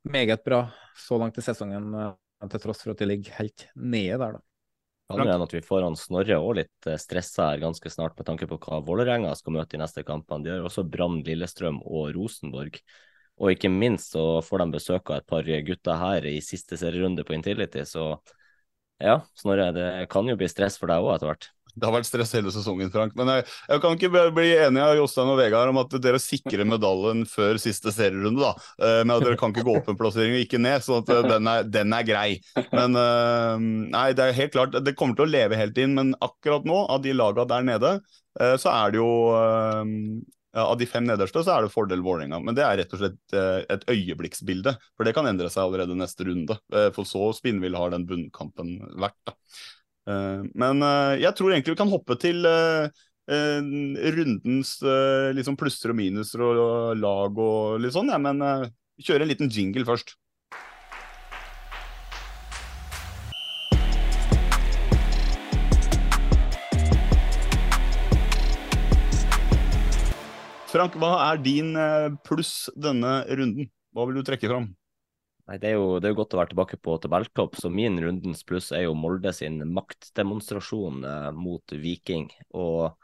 meget 0.05 0.45
bra 0.45 0.67
så 0.99 1.19
langt 1.21 1.39
i 1.41 1.45
sesongen, 1.45 1.93
eh, 2.01 2.51
til 2.51 2.65
tross 2.67 2.85
for 2.85 2.93
at 2.93 3.01
de 3.01 3.09
ligger 3.09 3.39
helt 3.39 3.69
nede 3.75 4.19
der, 4.21 4.37
da. 4.39 4.45
Kan 5.13 5.29
hende 5.29 5.45
at 5.45 5.53
vi 5.53 5.61
får 5.61 5.83
han 5.85 5.97
Snorre 6.01 6.39
òg 6.41 6.55
litt 6.63 6.87
eh, 6.89 7.01
stressa 7.01 7.51
her 7.53 7.63
ganske 7.63 7.91
snart, 7.93 8.17
med 8.19 8.27
tanke 8.29 8.49
på 8.51 8.59
hva 8.59 8.81
Vålerenga 8.85 9.35
skal 9.37 9.59
møte 9.59 9.77
i 9.77 9.83
neste 9.83 10.05
kampene. 10.07 10.47
De 10.47 10.55
har 10.55 10.65
også 10.65 10.87
Brann, 10.89 11.21
Lillestrøm 11.27 11.83
og 11.85 12.15
Rosenborg. 12.17 12.81
Og 13.43 13.51
ikke 13.51 13.69
minst 13.69 14.15
så 14.15 14.39
får 14.47 14.63
de 14.63 14.77
besøk 14.77 15.11
av 15.11 15.19
et 15.19 15.29
par 15.29 15.49
gutter 15.67 15.99
her 15.99 16.27
i 16.31 16.39
siste 16.45 16.79
serierunde 16.79 17.25
på 17.27 17.35
Intility, 17.35 17.83
så 17.83 18.15
ja, 19.03 19.19
Snorre, 19.39 19.73
det 19.75 19.89
kan 20.13 20.27
jo 20.31 20.37
bli 20.39 20.49
stress 20.51 20.79
for 20.81 20.91
deg 20.91 21.03
òg 21.03 21.17
etter 21.17 21.31
hvert. 21.33 21.51
Det 21.75 21.89
har 21.89 21.95
vært 21.97 22.07
stress 22.07 22.31
hele 22.37 22.53
sesongen, 22.55 22.91
Frank. 22.95 23.17
Men 23.19 23.27
jeg, 23.33 23.45
jeg 23.67 23.81
kan 23.83 23.97
ikke 23.97 24.11
bli- 24.31 24.53
enig 24.63 24.79
av 24.79 24.93
Jostein 24.95 25.33
og 25.33 25.41
Vegard 25.41 25.73
om 25.73 25.81
at 25.83 25.97
dere 26.05 26.21
sikrer 26.23 26.63
medaljen 26.71 27.25
før 27.27 27.59
siste 27.59 27.91
serierunde, 27.91 28.39
da. 28.45 28.53
Eh, 28.79 29.01
Men 29.03 29.17
at 29.17 29.25
dere 29.27 29.39
kan 29.41 29.51
ikke 29.51 29.65
gå 29.67 29.75
opp 29.81 29.91
en 29.91 29.99
plassering 29.99 30.37
og 30.37 30.45
ikke 30.45 30.61
ned, 30.63 30.85
så 30.87 31.01
at 31.01 31.11
eh, 31.11 31.25
den 31.33 31.51
er, 31.51 31.67
den 31.67 31.97
er 31.99 32.07
grei. 32.07 32.29
Men 32.71 32.95
eh, 33.01 33.67
nei, 33.91 34.05
det 34.15 34.29
er 34.29 34.39
helt 34.39 34.55
klart, 34.55 34.79
det 34.87 34.95
kommer 34.95 35.19
til 35.19 35.27
å 35.27 35.33
leve 35.35 35.59
helt 35.59 35.83
inn, 35.83 35.99
men 35.99 36.15
akkurat 36.23 36.63
nå, 36.71 36.79
av 36.95 37.03
de 37.03 37.17
laga 37.19 37.43
der 37.51 37.67
nede, 37.67 37.97
så 38.35 38.67
er 38.67 38.91
det 38.91 38.99
jo 38.99 39.11
Av 40.55 40.77
de 40.79 40.87
fem 40.87 41.03
nederste 41.07 41.43
så 41.43 41.57
er 41.57 41.65
det 41.65 41.73
fordel 41.75 42.03
Vålerenga, 42.05 42.39
men 42.39 42.55
det 42.55 42.63
er 42.63 42.79
rett 42.79 42.93
og 42.95 43.01
slett 43.01 43.35
eh, 43.35 43.65
et 43.75 43.87
øyeblikksbilde. 43.91 44.77
For 44.95 45.07
det 45.07 45.15
kan 45.17 45.27
endre 45.27 45.51
seg 45.51 45.65
allerede 45.65 45.97
neste 45.99 46.27
runde. 46.29 46.57
Eh, 46.75 46.91
For 46.95 47.09
så 47.09 47.33
spinnvill 47.35 47.75
har 47.79 47.91
den 47.95 48.07
bunnkampen 48.07 48.77
vært. 49.03 49.19
da. 49.27 49.35
Eh, 50.11 50.45
Men 50.55 50.85
jeg 51.19 51.35
tror 51.35 51.51
egentlig 51.53 51.75
vi 51.75 51.83
kan 51.83 51.93
hoppe 51.93 52.19
til 52.23 52.47
rundens 53.25 54.75
liksom 55.35 55.57
plusser 55.57 55.95
og 55.95 55.97
minuser 55.97 56.43
og, 56.45 56.59
lag 57.01 57.39
og 57.41 57.81
litt 57.81 57.95
sånn, 57.97 58.13
ja, 58.13 58.19
men 58.21 58.43
kjøre 59.01 59.25
en 59.25 59.31
liten 59.33 59.49
jingle 59.51 59.87
først. 59.89 60.15
Frank, 70.75 70.97
hva 70.99 71.13
er 71.29 71.39
din 71.39 71.77
eh, 71.79 72.09
pluss 72.27 72.67
denne 72.75 73.21
runden? 73.31 73.69
Hva 73.95 74.09
vil 74.09 74.19
du 74.19 74.27
trekke 74.27 74.49
fram? 74.51 74.73
Nei, 75.47 75.59
det 75.61 75.69
er, 75.71 75.77
jo, 75.77 76.01
det 76.01 76.09
er 76.09 76.15
jo 76.15 76.19
godt 76.19 76.35
å 76.35 76.41
være 76.41 76.51
tilbake 76.51 76.79
på 76.83 76.97
tabelltopp, 76.99 77.59
så 77.61 77.71
min 77.71 78.01
rundens 78.03 78.43
pluss 78.49 78.73
er 78.75 78.87
jo 78.87 78.97
Molde 78.99 79.31
sin 79.37 79.61
maktdemonstrasjon 79.77 81.05
eh, 81.07 81.29
mot 81.37 81.75
Viking. 81.79 82.27
Og 82.59 82.97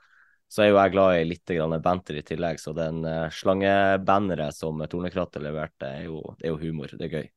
så 0.51 0.65
er 0.65 0.73
jo 0.73 0.81
jeg 0.81 0.95
glad 0.97 1.19
i 1.21 1.29
litt 1.29 1.53
banter 1.85 2.19
i 2.19 2.25
tillegg, 2.27 2.59
så 2.59 2.75
den 2.75 3.05
eh, 3.07 3.29
slangebanneret 3.39 4.57
som 4.57 4.83
Tornekrattet 4.91 5.45
leverte, 5.45 5.93
er 6.01 6.09
jo, 6.09 6.25
det 6.41 6.49
er 6.49 6.57
jo 6.57 6.63
humor. 6.65 6.91
Det 6.97 7.07
er 7.07 7.21
gøy. 7.21 7.31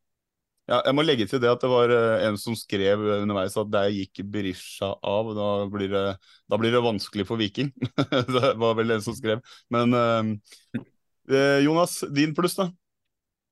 Ja, 0.64 0.78
jeg 0.80 0.96
må 0.96 1.04
legge 1.04 1.26
til 1.28 1.42
det 1.44 1.50
at 1.52 1.60
det 1.60 1.70
var 1.72 1.92
eh, 1.92 2.22
en 2.30 2.38
som 2.40 2.56
skrev 2.56 3.02
underveis 3.18 3.58
at 3.60 3.72
der 3.72 3.90
gikk 3.92 4.22
Berisha 4.32 4.94
av. 4.96 5.34
Da 5.36 5.48
blir 5.72 5.92
det, 5.92 6.04
da 6.48 6.60
blir 6.60 6.72
det 6.72 6.84
vanskelig 6.86 7.28
for 7.28 7.42
Viking. 7.42 7.74
det 8.36 8.54
var 8.62 8.78
vel 8.80 8.96
en 8.96 9.04
som 9.04 9.18
skrev. 9.18 9.44
Men 9.74 9.98
eh, 10.00 10.82
eh, 11.34 11.60
Jonas, 11.66 12.00
din 12.16 12.36
pluss, 12.38 12.56
da? 12.62 12.70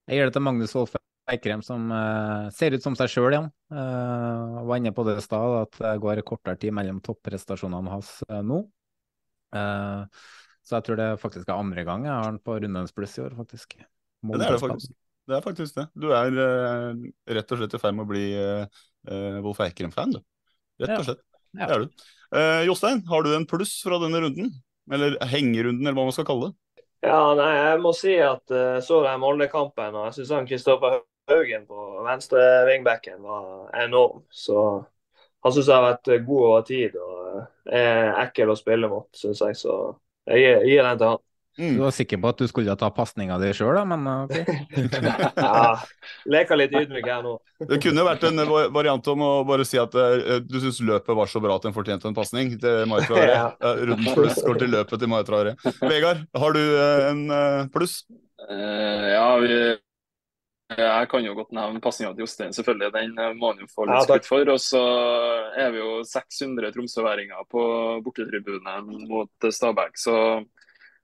Jeg 0.07 0.21
gir 0.21 0.31
det 0.31 0.37
til 0.37 0.45
Magnus 0.47 0.75
Wolff 0.77 0.95
Eikrem, 1.31 1.61
som 1.63 1.91
eh, 1.93 2.47
ser 2.55 2.75
ut 2.75 2.83
som 2.83 2.95
seg 2.97 3.11
sjøl 3.11 3.35
igjen. 3.35 3.51
Eh, 3.75 4.55
var 4.67 4.79
inne 4.79 4.95
på 4.95 5.03
det 5.07 5.19
i 5.19 5.27
stad, 5.27 5.57
at 5.65 5.77
det 5.83 5.93
går 6.03 6.23
kortere 6.27 6.59
tid 6.63 6.75
mellom 6.75 7.03
topprestasjonene 7.03 7.91
hans 7.91 8.17
eh, 8.29 8.39
nå. 8.39 8.63
Eh, 9.55 10.25
så 10.63 10.77
jeg 10.77 10.87
tror 10.87 10.99
det 10.99 11.11
faktisk 11.21 11.49
er 11.49 11.59
andre 11.59 11.83
gang 11.83 12.07
jeg 12.07 12.13
har 12.15 12.27
han 12.29 12.39
på 12.39 12.55
rundens 12.63 12.95
pluss 12.95 13.19
i 13.19 13.25
år, 13.27 13.35
faktisk. 13.35 13.75
Ja, 13.81 13.87
det 14.31 14.47
er 14.47 14.55
det 14.55 14.63
faktisk. 14.63 14.95
Det 15.31 15.37
er 15.37 15.43
faktisk 15.45 15.77
det. 15.77 15.85
Du 15.95 16.09
er 16.11 16.35
uh, 16.35 17.03
rett 17.31 17.53
og 17.55 17.61
slett 17.61 17.75
i 17.77 17.79
ferd 17.79 17.95
med 17.95 18.03
å 18.03 18.09
bli 18.09 18.25
uh, 18.35 19.37
Wolf 19.45 19.61
Eikrem-fan, 19.63 20.17
du. 20.17 20.19
Rett 20.83 20.97
og 20.97 21.05
slett. 21.07 21.21
Ja. 21.55 21.67
Det 21.69 21.75
er 21.75 21.85
du. 21.85 22.09
Uh, 22.35 22.61
Jostein, 22.67 22.99
har 23.07 23.23
du 23.23 23.31
en 23.35 23.47
pluss 23.47 23.77
fra 23.85 23.99
denne 24.03 24.19
runden? 24.23 24.51
Eller 24.91 25.15
hengerunden, 25.31 25.85
eller 25.85 25.95
hva 25.95 26.09
man 26.09 26.15
skal 26.15 26.27
kalle 26.27 26.49
det? 26.49 26.83
Ja, 27.07 27.31
nei, 27.37 27.49
jeg 27.55 27.79
må 27.81 27.93
si 27.97 28.17
at 28.21 28.53
uh, 28.53 28.77
så 28.83 29.01
jeg 29.07 29.21
Molde-kampen, 29.23 29.95
og 29.95 30.09
jeg 30.09 30.19
syns 30.19 30.35
han 30.35 30.49
Kristoffer 30.49 30.99
Haugen 31.31 31.63
på 31.69 32.03
venstre 32.05 32.43
wingbacken 32.67 33.23
var 33.23 33.71
enorm. 33.85 34.25
Så 34.27 34.57
han 35.41 35.55
syns 35.55 35.69
jeg 35.69 35.77
har 35.77 35.87
vært 35.87 36.11
god 36.27 36.47
over 36.49 36.65
tid 36.67 36.97
og 36.99 37.71
er 37.71 38.11
ekkel 38.25 38.51
å 38.51 38.57
spille 38.59 38.89
mot, 38.91 39.07
syns 39.15 39.41
jeg. 39.45 39.57
Så 39.63 39.77
jeg 40.27 40.43
gir, 40.43 40.65
gir 40.67 40.85
den 40.85 40.99
til 40.99 41.13
han. 41.13 41.23
Mm. 41.59 41.75
Du 41.75 41.81
var 41.83 41.91
sikker 41.91 42.19
på 42.21 42.29
at 42.31 42.39
du 42.39 42.47
skulle 42.47 42.75
ta 42.79 42.87
pasninga 42.95 43.35
di 43.41 43.49
sjøl, 43.55 43.75
da, 43.75 43.83
men 43.87 44.07
eh, 44.07 44.23
OK. 44.23 44.95
Ja, 45.41 45.73
leker 46.31 46.59
litt 46.59 46.75
ydmyk 46.79 47.09
her 47.11 47.25
nå. 47.25 47.35
Det 47.67 47.81
kunne 47.83 48.05
vært 48.07 48.23
en 48.29 48.45
variant 48.71 49.11
om 49.11 49.25
å 49.27 49.31
bare 49.47 49.67
si 49.67 49.79
at 49.81 49.95
eh, 49.99 50.39
du 50.47 50.57
syns 50.63 50.79
løpet 50.87 51.17
var 51.17 51.29
så 51.31 51.43
bra 51.43 51.59
at 51.59 51.67
den 51.67 51.75
fortjente 51.75 52.07
en 52.07 52.17
pasning 52.17 52.55
til 52.61 52.87
Mai 52.89 53.01
Traoré. 53.03 53.29
Ja. 53.41 53.45
Ja, 53.61 53.75
rundens 53.87 54.15
pluss 54.15 54.41
går 54.43 54.57
til 54.59 54.73
løpet 54.73 54.99
til 55.01 55.09
Mai 55.11 55.21
Traoré. 55.27 55.53
Vegard, 55.83 56.25
har 56.39 56.55
du 56.57 56.63
eh, 56.63 57.05
en 57.11 57.23
eh, 57.35 57.69
pluss? 57.73 58.01
Eh, 58.47 59.07
ja, 59.11 59.27
vi, 59.43 59.57
jeg 60.71 61.07
kan 61.11 61.25
jo 61.25 61.33
godt 61.35 61.51
nevne 61.55 61.81
pasninga 61.83 62.13
til 62.15 62.23
Jostein, 62.23 62.53
selvfølgelig. 62.55 62.91
Den 62.95 63.19
eh, 63.19 63.33
må 63.35 63.51
han 63.51 63.61
jo 63.63 63.69
få 63.71 63.87
litt 63.89 64.07
skutt 64.07 64.27
for. 64.29 64.51
Og 64.53 64.59
så 64.63 64.81
er 65.59 65.73
vi 65.75 65.81
jo 65.81 65.99
600 66.07 66.71
tromsøværinger 66.75 67.47
på 67.51 67.63
bortetribunen 68.05 68.89
mot 69.09 69.47
eh, 69.47 69.51
Stabæk. 69.51 69.99
Så 69.99 70.15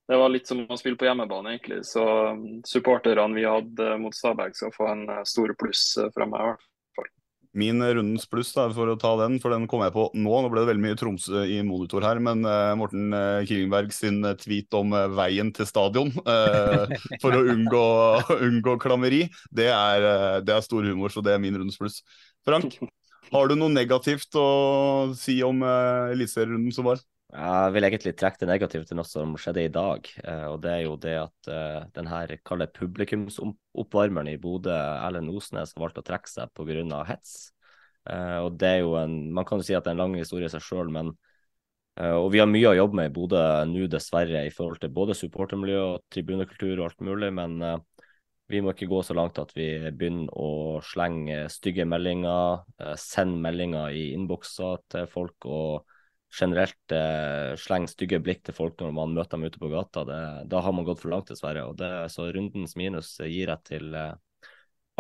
det 0.08 0.18
var 0.18 0.32
litt 0.32 0.48
som 0.48 0.64
å 0.64 0.80
spille 0.80 1.00
på 1.00 1.08
hjemmebane, 1.08 1.56
egentlig. 1.56 1.82
Så 1.88 2.04
mm, 2.38 2.64
supporterne 2.68 3.36
vi 3.36 3.46
hadde 3.48 3.98
mot 4.02 4.16
Stabæk 4.16 4.56
skal 4.56 4.74
få 4.76 4.90
en 4.94 5.06
eh, 5.12 5.24
stor 5.28 5.52
pluss 5.60 5.90
eh, 6.00 6.12
fra 6.16 6.30
meg. 6.30 6.40
i 6.40 6.50
hvert 6.52 6.62
fall. 6.64 6.78
Min 7.58 7.82
eh, 7.82 7.94
rundens 7.98 8.28
pluss, 8.30 8.52
da, 8.54 8.68
for 8.74 8.92
å 8.92 8.98
ta 9.00 9.16
den, 9.24 9.40
for 9.42 9.54
den 9.54 9.66
kom 9.70 9.82
jeg 9.82 9.94
på 9.96 10.08
nå. 10.14 10.34
Nå 10.44 10.52
ble 10.52 10.62
det 10.62 10.70
veldig 10.70 10.84
mye 10.84 10.98
Tromsø 11.00 11.42
i 11.50 11.58
monitor 11.66 12.06
her, 12.06 12.22
men 12.24 12.46
uh, 12.46 12.76
Morten 12.78 13.10
uh, 13.16 13.42
Killingberg 13.48 13.90
sin 13.96 14.20
eh, 14.28 14.38
tweet 14.38 14.78
om 14.78 14.94
uh, 14.94 15.08
veien 15.18 15.50
til 15.56 15.68
stadion 15.70 16.14
eh, 16.36 16.96
for 17.24 17.34
å 17.34 17.44
unngå, 17.56 17.84
unngå 18.50 18.78
klammeri, 18.84 19.26
det 19.50 19.72
er, 19.74 20.06
eh, 20.12 20.38
det 20.46 20.54
er 20.54 20.66
stor 20.66 20.86
humor, 20.86 21.14
så 21.14 21.24
det 21.26 21.34
er 21.34 21.42
min 21.42 21.58
rundens 21.58 21.80
pluss. 21.82 22.04
Frank, 22.48 22.78
har 23.34 23.50
du 23.50 23.58
noe 23.58 23.74
negativt 23.74 24.38
å 24.38 24.48
si 25.18 25.40
om 25.46 25.66
uh, 25.66 26.14
eliteserierunden 26.14 26.76
som 26.76 26.88
var? 26.92 27.02
Jeg 27.28 27.72
vil 27.76 27.84
egentlig 27.84 28.14
trekke 28.16 28.40
det 28.40 28.48
negativt 28.48 28.88
til 28.88 28.98
noe 28.98 29.08
som 29.08 29.34
skjedde 29.40 29.66
i 29.68 29.72
dag. 29.74 30.08
eh, 30.24 30.45
og 30.48 30.62
Det 30.64 30.72
er 30.72 30.82
jo 30.86 30.95
det 30.95 31.16
at 31.20 31.49
denne 31.95 32.40
kalde 32.48 32.70
publikumsoppvarmeren 32.72 34.32
i 34.32 34.38
Bodø, 34.40 34.72
Erlend 34.72 35.34
Osnes, 35.36 35.74
har 35.76 35.84
valgt 35.84 35.99
å 35.99 36.06
trekke 36.08 36.32
seg 36.32 36.54
pga. 36.56 37.04
hets. 37.06 37.52
Eh, 38.08 38.38
og 38.40 38.58
det 38.60 38.68
er 38.68 38.80
jo 38.86 38.95
en, 38.95 39.34
Man 39.34 39.45
kan 39.45 39.60
jo 39.60 39.68
si 39.68 39.76
at 39.76 39.84
det 39.84 39.91
er 39.91 39.98
en 39.98 40.04
lang 40.06 40.16
historie 40.16 40.48
i 40.48 40.54
seg 40.54 40.64
sjøl, 40.64 40.90
men 40.94 41.12
eh, 41.98 42.14
Og 42.16 42.32
vi 42.32 42.40
har 42.40 42.48
mye 42.49 42.72
å 42.72 42.78
jobbe 42.78 42.99
med 43.02 43.12
i 43.12 43.14
Bodø 43.14 43.41
nå, 43.68 43.88
dessverre, 43.91 44.45
i 44.48 44.54
forhold 44.54 44.80
til 44.84 44.94
både 44.95 45.18
supportermiljø 45.18 45.82
og 45.84 46.02
tribunekultur 46.14 46.78
og 46.80 46.86
alt 46.90 47.02
mulig. 47.04 47.34
Men 47.34 47.62
eh, 47.62 47.78
Vi 48.48 48.62
må 48.64 48.72
ikke 48.72 48.88
gå 48.88 49.02
så 49.04 49.14
langt 49.18 49.40
at 49.44 49.52
vi 49.58 49.68
begynner 49.91 50.32
å 50.32 50.80
slenge 50.80 51.49
stygge 51.52 51.84
meldinger, 51.86 52.64
eh, 52.80 52.95
sende 52.95 53.41
meldinger 53.44 53.91
i 53.91 54.14
innbokser 54.16 54.80
til 54.94 55.08
folk 55.12 55.49
og 55.52 55.97
generelt 56.34 56.94
eh, 56.94 57.56
slenge 57.60 57.91
stygge 57.91 58.20
blikk 58.24 58.44
til 58.45 58.56
folk 58.58 58.80
når 58.82 58.94
man 58.95 59.16
møter 59.16 59.38
dem 59.38 59.48
ute 59.48 59.62
på 59.62 59.72
gata. 59.72 60.04
Det, 60.08 60.22
da 60.52 60.62
har 60.64 60.76
man 60.76 60.88
gått 60.88 61.02
for 61.04 61.14
langt, 61.14 61.32
dessverre. 61.32 61.66
Og 61.70 61.78
det, 61.80 61.91
så 62.14 62.30
rundens 62.34 62.76
minus 62.80 63.16
gir 63.24 63.52
jeg 63.54 63.60
til 63.68 63.94
eh, 63.95 64.16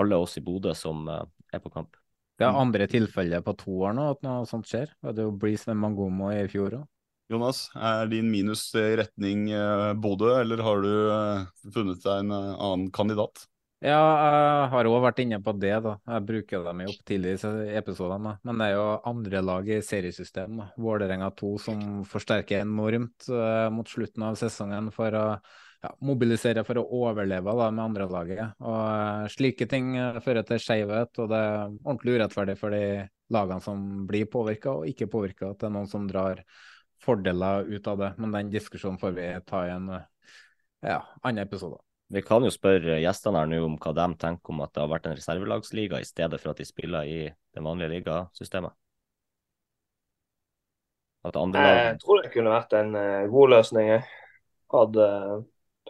alle 0.01 0.19
oss 0.23 0.37
i 0.39 0.45
Bodø 0.45 0.75
som 0.77 1.07
eh, 1.11 1.23
er 1.53 1.63
på 1.63 1.73
kamp. 1.73 1.97
Det 2.37 2.45
er 2.45 2.59
andre 2.59 2.85
tilfeller 2.85 3.41
på 3.41 3.55
to 3.57 3.79
år 3.87 3.95
nå 3.97 4.11
at 4.13 4.21
noe 4.25 4.45
sånt 4.49 4.69
skjer. 4.69 4.91
Det 5.01 5.23
er 5.23 5.25
jo 5.25 5.33
Breeze 5.41 5.71
med 5.71 5.81
Mangomo 5.81 6.29
i 6.29 6.45
fjor 6.51 6.81
òg. 6.83 6.85
Jonas, 7.27 7.65
er 7.75 8.07
din 8.07 8.29
minus 8.31 8.69
i 8.79 8.93
retning 8.95 9.49
eh, 9.51 9.93
Bodø, 9.99 10.29
eller 10.39 10.61
har 10.63 10.83
du 10.83 10.91
eh, 11.11 11.71
funnet 11.75 11.99
deg 12.05 12.21
en 12.21 12.31
eh, 12.31 12.53
annen 12.55 12.85
kandidat? 12.95 13.43
Ja, 13.77 13.93
jeg 13.93 14.69
har 14.71 14.87
òg 14.89 15.03
vært 15.03 15.19
inne 15.21 15.37
på 15.45 15.53
det, 15.53 15.75
da. 15.85 15.91
Jeg 16.09 16.25
bruker 16.25 16.63
dem 16.65 16.79
jo 16.81 16.89
opp 16.95 17.01
tidlig 17.05 17.35
i 17.45 17.75
episodene. 17.77 18.31
Men 18.47 18.57
det 18.57 18.71
er 18.71 18.73
jo 18.73 18.87
andre 19.11 19.41
lag 19.45 19.69
i 19.69 19.77
seriesystemet. 19.85 20.73
Vålerenga 20.81 21.29
2 21.37 21.51
som 21.61 21.83
forsterker 22.09 22.63
enormt 22.63 23.29
uh, 23.29 23.69
mot 23.69 23.85
slutten 23.85 24.25
av 24.25 24.39
sesongen 24.41 24.89
for 24.95 25.13
å 25.13 25.23
ja, 25.37 25.93
mobilisere 26.09 26.65
for 26.65 26.81
å 26.81 26.87
overleve 27.03 27.53
da, 27.61 27.69
med 27.69 27.85
andrelaget. 27.85 28.57
Uh, 28.57 29.29
slike 29.29 29.69
ting 29.69 29.93
uh, 29.93 30.17
fører 30.25 30.49
til 30.49 30.63
skjevhet, 30.63 31.13
og 31.21 31.29
det 31.29 31.45
er 31.45 31.61
ordentlig 31.77 32.17
urettferdig 32.17 32.57
for 32.57 32.73
de 32.73 32.83
lagene 33.29 33.61
som 33.61 33.87
blir 34.09 34.25
påvirka 34.33 34.73
og 34.79 34.89
ikke 34.89 35.11
påvirka. 35.13 35.53
At 35.53 35.61
det 35.61 35.69
er 35.69 35.77
noen 35.77 35.91
som 35.91 36.09
drar 36.09 36.41
fordeler 37.05 37.69
ut 37.69 37.93
av 37.93 38.01
det. 38.01 38.15
Men 38.17 38.33
den 38.41 38.55
diskusjonen 38.57 38.97
får 38.97 39.19
vi 39.21 39.33
ta 39.45 39.67
i 39.67 39.75
en 39.77 39.91
ja, 40.81 41.03
annen 41.21 41.45
episode. 41.45 41.77
Vi 42.07 42.21
kan 42.23 42.43
jo 42.45 42.51
spørre 42.53 43.01
gjestene 43.01 43.41
her 43.41 43.49
nå 43.51 43.57
om 43.65 43.73
hva 43.83 43.91
de 43.97 44.07
tenker 44.21 44.53
om 44.53 44.61
at 44.63 44.71
det 44.71 44.79
har 44.79 44.91
vært 44.91 45.09
en 45.09 45.17
reservelagsliga 45.17 45.99
i 45.99 46.07
stedet 46.07 46.39
for 46.39 46.53
at 46.53 46.61
de 46.61 46.67
spiller 46.67 47.03
i 47.03 47.17
det 47.27 47.63
vanlige 47.63 47.97
ligasystemet. 47.97 48.71
At 51.27 51.35
andre 51.35 51.65
lag 51.65 51.77
Jeg 51.81 51.99
tror 52.05 52.23
det 52.23 52.31
kunne 52.31 52.53
vært 52.53 52.75
en 52.79 52.95
eh, 52.95 53.27
god 53.33 53.53
løsning. 53.57 53.91
Hadde, 54.71 55.07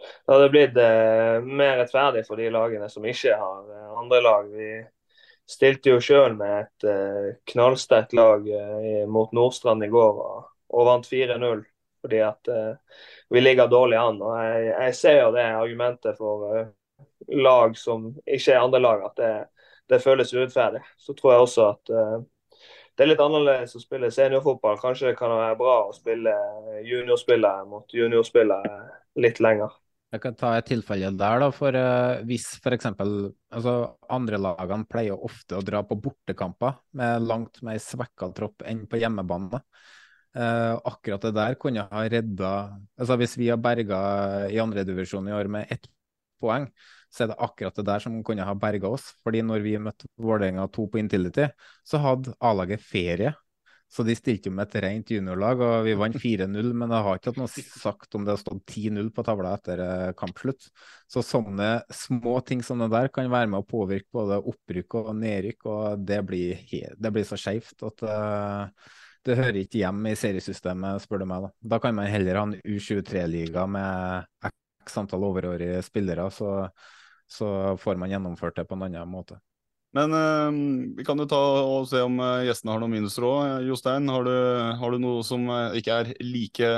det 0.02 0.34
hadde 0.34 0.50
blitt 0.54 0.82
eh, 0.82 1.46
mer 1.46 1.78
rettferdig 1.84 2.24
for 2.26 2.42
de 2.42 2.50
lagene 2.50 2.90
som 2.90 3.06
ikke 3.06 3.38
har 3.38 3.72
eh, 3.76 3.96
andre 4.02 4.22
lag. 4.24 4.50
Vi 4.50 4.72
stilte 5.48 5.94
jo 5.94 6.02
sjøl 6.02 6.34
med 6.36 6.66
et 6.66 7.38
knallsterkt 7.48 8.10
lag 8.12 8.42
mot 9.08 9.30
Nordstrand 9.32 9.86
i 9.86 9.88
går 9.88 10.18
og, 10.20 10.50
og 10.76 10.88
vant 10.90 11.06
4-0. 11.08 11.62
Fordi 12.02 12.22
at 12.22 12.50
uh, 12.52 13.02
vi 13.34 13.42
ligger 13.42 13.70
dårlig 13.70 13.98
an. 13.98 14.20
og 14.22 14.34
Jeg, 14.38 14.72
jeg 14.72 14.96
ser 14.98 15.20
jo 15.22 15.30
det 15.34 15.46
argumentet 15.50 16.18
for 16.18 16.48
uh, 16.48 16.66
lag 17.34 17.76
som 17.78 18.10
ikke 18.24 18.54
er 18.54 18.62
andre 18.62 18.82
lag, 18.82 19.06
at 19.10 19.20
det, 19.20 19.32
det 19.90 20.02
føles 20.04 20.34
urettferdig. 20.34 20.82
Så 20.98 21.16
tror 21.18 21.34
jeg 21.34 21.46
også 21.46 21.68
at 21.72 21.94
uh, 21.94 22.18
det 22.98 23.04
er 23.04 23.12
litt 23.12 23.20
annerledes 23.22 23.76
å 23.78 23.82
spille 23.82 24.10
seniorfotball. 24.10 24.80
Kanskje 24.82 25.12
det 25.12 25.18
kan 25.20 25.30
være 25.30 25.58
bra 25.60 25.76
å 25.86 25.92
spille 25.94 26.32
juniorspillere 26.82 27.68
mot 27.70 27.94
juniorspillere 27.94 28.80
litt 29.22 29.38
lenger. 29.42 29.76
Jeg 30.08 30.22
kan 30.22 30.36
ta 30.40 30.54
et 30.56 30.66
tilfelle 30.66 31.10
der, 31.20 31.42
da. 31.42 31.50
For 31.52 31.76
uh, 31.76 32.24
hvis 32.26 32.48
f.eks. 32.58 32.88
Altså, 32.96 33.74
andre 34.10 34.40
lagene 34.40 34.88
pleier 34.88 35.24
ofte 35.28 35.58
å 35.58 35.64
dra 35.64 35.84
på 35.86 35.98
bortekamper 36.00 36.80
med 36.98 37.26
langt 37.28 37.60
mer 37.66 37.78
svekka 37.82 38.32
tropp 38.34 38.64
enn 38.66 38.86
på 38.88 38.98
hjemmebane. 39.02 39.60
Eh, 40.38 40.74
akkurat 40.86 41.24
det 41.24 41.32
der 41.34 41.56
kunne 41.58 41.82
ha 41.90 42.02
redda 42.06 42.50
altså 42.94 43.16
Hvis 43.18 43.34
vi 43.40 43.48
har 43.50 43.58
berga 43.58 43.98
i 44.46 44.60
andredivisjon 44.62 45.26
i 45.26 45.34
år 45.34 45.50
med 45.50 45.72
ett 45.74 45.88
poeng, 46.38 46.68
så 47.10 47.24
er 47.24 47.32
det 47.32 47.40
akkurat 47.42 47.74
det 47.74 47.86
der 47.88 48.04
som 48.04 48.20
kunne 48.22 48.46
ha 48.46 48.54
berga 48.54 48.92
oss. 48.92 49.10
Fordi 49.26 49.42
når 49.42 49.64
vi 49.64 49.74
møtte 49.82 50.06
Vålerenga 50.20 50.68
2 50.70 50.86
på 50.92 51.00
Intility, 51.00 51.48
så 51.82 51.98
hadde 52.04 52.36
A-laget 52.38 52.84
ferie. 52.84 53.32
Så 53.88 54.04
de 54.04 54.12
stilte 54.14 54.50
jo 54.50 54.52
med 54.54 54.68
et 54.68 54.82
rent 54.84 55.10
juniorlag, 55.10 55.62
og 55.64 55.86
vi 55.86 55.96
vant 55.96 56.18
4-0. 56.20 56.70
Men 56.76 56.92
det 56.92 57.00
har 57.02 57.18
ikke 57.18 57.32
hatt 57.32 57.40
noe 57.40 57.64
sagt 57.64 58.14
om 58.14 58.26
det 58.26 58.34
har 58.34 58.42
stått 58.42 58.62
10-0 58.68 59.08
på 59.16 59.24
tavla 59.26 59.56
etter 59.56 59.82
eh, 59.82 60.12
kampslutt. 60.20 60.68
Så 61.10 61.24
sånne 61.24 61.70
små 61.90 62.36
ting 62.46 62.62
som 62.62 62.84
det 62.84 62.92
der 62.94 63.10
kan 63.10 63.32
være 63.32 63.50
med 63.50 63.64
å 63.64 63.66
påvirke 63.66 64.12
både 64.20 64.38
opprykk 64.52 65.00
og 65.00 65.10
nedrykk, 65.18 65.66
og 65.72 66.06
det 66.06 66.22
blir, 66.28 66.62
det 66.94 67.14
blir 67.16 67.26
så 67.26 67.40
skeivt 67.40 67.88
at 67.88 68.06
eh, 68.06 68.92
det 69.28 69.36
hører 69.38 69.60
ikke 69.62 69.82
hjemme 69.82 70.12
i 70.12 70.18
seriesystemet, 70.18 71.04
spør 71.04 71.22
du 71.22 71.28
meg. 71.28 71.44
Da, 71.44 71.50
da 71.74 71.80
kan 71.82 71.96
man 71.96 72.08
heller 72.10 72.40
ha 72.40 72.46
en 72.48 72.56
U23-liga 72.62 73.66
med 73.70 74.48
x 74.84 74.96
antall 75.00 75.26
overårige 75.28 75.82
spillere, 75.86 76.30
så, 76.32 76.52
så 77.28 77.76
får 77.80 78.00
man 78.00 78.14
gjennomført 78.14 78.56
det 78.58 78.66
på 78.68 78.78
en 78.78 78.88
annen 78.88 79.12
måte. 79.12 79.38
Men 79.96 80.12
øh, 80.12 80.58
vi 80.98 81.04
kan 81.06 81.20
jo 81.20 81.28
ta 81.28 81.38
og 81.64 81.88
se 81.88 82.02
om 82.04 82.18
eh, 82.20 82.44
gjestene 82.48 82.74
har 82.74 82.82
noen 82.82 82.98
minusråd. 82.98 83.64
Jostein, 83.68 84.08
har 84.12 84.26
du, 84.26 84.34
har 84.80 84.92
du 84.92 85.00
noe 85.00 85.24
som 85.24 85.48
eh, 85.48 85.78
ikke 85.80 85.96
er 86.02 86.12
like, 86.20 86.72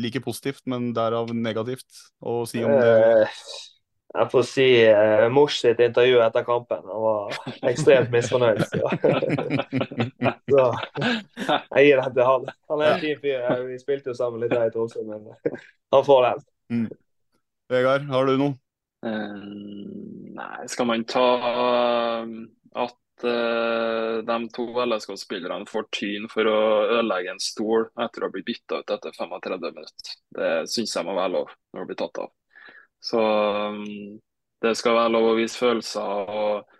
like 0.00 0.24
positivt, 0.24 0.62
men 0.70 0.92
derav 0.96 1.32
negativt 1.36 2.04
å 2.24 2.42
si 2.48 2.64
om 2.64 2.72
det? 2.80 3.20
Eh, 4.14 4.20
Jeg 4.20 4.30
får 4.30 4.42
si 4.46 4.66
eh, 4.86 5.28
Mors 5.34 5.56
sitt 5.60 5.80
intervju 5.82 6.20
etter 6.22 6.44
kampen. 6.46 6.82
Han 6.86 7.02
var 7.02 7.38
ekstremt 7.70 8.10
misfornøyd. 8.14 8.62
Så. 8.70 8.78
så 10.54 10.64
jeg 11.74 11.86
gir 11.88 12.02
den 12.02 12.14
til 12.14 12.28
han. 12.28 12.46
Han 12.70 12.82
er 12.84 12.92
en 12.94 13.00
fin 13.02 13.18
fyr. 13.22 13.40
Jeg- 13.40 13.66
Vi 13.68 13.78
spilte 13.82 14.10
jo 14.12 14.14
sammen 14.14 14.40
litt 14.40 14.52
her 14.54 14.66
i 14.68 14.70
Tromsø, 14.74 15.02
men 15.08 15.26
han 15.92 16.04
får 16.06 16.22
den. 16.28 16.44
Mm. 16.70 16.90
Vegard, 17.70 18.06
har 18.08 18.26
du 18.26 18.36
noe? 18.38 18.54
Eh, 19.04 19.40
nei, 20.38 20.66
skal 20.66 20.86
man 20.88 21.04
ta 21.04 21.24
at 22.74 23.24
uh, 23.24 24.22
de 24.26 24.36
to 24.56 24.64
LSK-spillerne 24.84 25.68
får 25.70 25.84
tyn 25.94 26.24
for 26.32 26.48
å 26.50 26.56
ødelegge 26.98 27.30
en 27.34 27.42
stol 27.42 27.86
etter 28.02 28.24
å 28.26 28.30
bli 28.34 28.42
bytta 28.46 28.80
ut 28.82 28.90
etter 28.96 29.14
35 29.14 29.60
minutter? 29.60 30.16
Det 30.34 30.48
syns 30.72 30.96
jeg 30.96 31.06
må 31.06 31.14
være 31.14 31.34
lov 31.36 31.52
når 31.72 31.80
det 31.84 31.86
blir 31.92 32.00
tatt 32.02 32.18
av. 32.24 32.32
Så 33.04 33.20
um, 33.20 33.82
det 34.64 34.72
skal 34.80 34.96
være 34.96 35.12
lov 35.12 35.32
å 35.32 35.36
vise 35.38 35.60
følelser. 35.60 36.30
og 36.30 36.70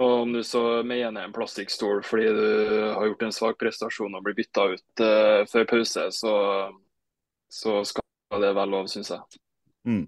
og 0.00 0.22
om 0.22 0.30
du 0.32 0.40
så 0.42 0.82
mener 0.88 1.20
en 1.20 1.34
plastikkstol 1.36 2.00
fordi 2.06 2.30
du 2.32 2.46
har 2.96 3.06
gjort 3.10 3.26
en 3.26 3.34
svak 3.36 3.58
prestasjon 3.60 4.14
og 4.16 4.24
blir 4.24 4.38
bytta 4.38 4.64
ut 4.72 5.02
uh, 5.04 5.42
før 5.52 5.66
pause, 5.68 6.06
så, 6.16 6.32
så 7.52 7.74
skal 7.84 8.40
det 8.40 8.54
være 8.56 8.72
lov, 8.72 8.88
syns 8.88 9.12
jeg. 9.12 9.40
Mm. 9.84 10.06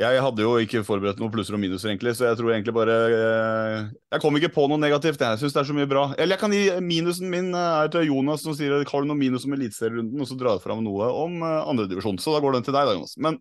Jeg 0.00 0.22
hadde 0.24 0.40
jo 0.40 0.54
ikke 0.56 0.80
forberedt 0.86 1.18
noen 1.20 1.28
plusser 1.34 1.52
og 1.52 1.60
minuser, 1.60 1.90
egentlig, 1.90 2.14
så 2.16 2.24
jeg 2.30 2.36
tror 2.38 2.54
egentlig 2.54 2.72
bare 2.72 2.94
eh, 3.12 3.90
Jeg 4.14 4.22
kom 4.22 4.38
ikke 4.38 4.48
på 4.54 4.64
noe 4.70 4.80
negativt. 4.80 5.20
Jeg 5.20 5.36
syns 5.42 5.52
det 5.52 5.60
er 5.60 5.68
så 5.68 5.76
mye 5.76 5.88
bra. 5.90 6.06
Eller 6.16 6.32
jeg 6.32 6.40
kan 6.40 6.54
gi 6.56 6.62
minusen 6.80 7.28
min 7.28 7.50
eh, 7.52 7.74
er 7.84 7.92
til 7.92 8.08
Jonas, 8.08 8.40
som 8.40 8.56
sier 8.56 8.72
har 8.72 9.04
du 9.04 9.10
noe 9.10 9.20
minus 9.20 9.44
om 9.44 9.52
eliteserierunden, 9.52 10.16
og 10.16 10.30
så 10.30 10.38
drar 10.40 10.56
jeg 10.56 10.64
fram 10.64 10.80
noe 10.86 11.10
om 11.12 11.36
uh, 11.44 11.68
andredivisjon. 11.68 12.16
Så 12.22 12.32
da 12.32 12.40
går 12.40 12.56
den 12.56 12.64
til 12.64 12.76
deg, 12.78 12.88
da, 12.88 12.96
Jonas. 12.96 13.14
Men 13.20 13.36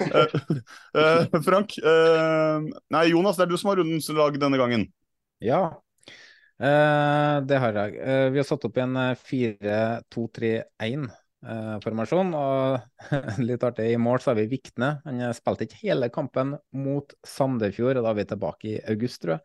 eh, 0.06 0.38
eh, 1.02 1.42
Frank 1.42 1.74
eh, 1.82 2.70
Nei, 2.94 3.04
Jonas, 3.10 3.36
det 3.40 3.48
er 3.48 3.50
du 3.50 3.58
som 3.58 3.74
har 3.74 3.82
rundens 3.82 4.06
lag 4.14 4.38
denne 4.38 4.62
gangen. 4.62 4.86
Ja, 5.42 5.62
eh, 6.62 7.36
det 7.50 7.62
har 7.66 7.82
jeg. 7.82 7.98
Eh, 7.98 8.28
vi 8.30 8.38
har 8.44 8.46
satt 8.46 8.70
opp 8.70 8.78
en 8.78 8.94
4-2-3-1-formasjon. 11.46 12.34
og 12.36 13.40
litt 13.48 13.64
artig, 13.66 13.88
i 13.92 14.00
mål 14.00 14.20
så 14.22 14.32
har 14.32 14.40
vi 14.40 14.48
Vikne. 14.50 14.90
Han 15.06 15.22
eh, 15.22 15.34
spilte 15.36 15.66
ikke 15.66 15.82
hele 15.84 16.10
kampen 16.12 16.56
mot 16.76 17.14
Sandefjord, 17.26 18.00
og 18.00 18.06
da 18.06 18.12
er 18.12 18.20
vi 18.20 18.28
tilbake 18.32 18.70
i 18.72 18.76
august, 18.92 19.22
tror 19.22 19.36
jeg. 19.36 19.44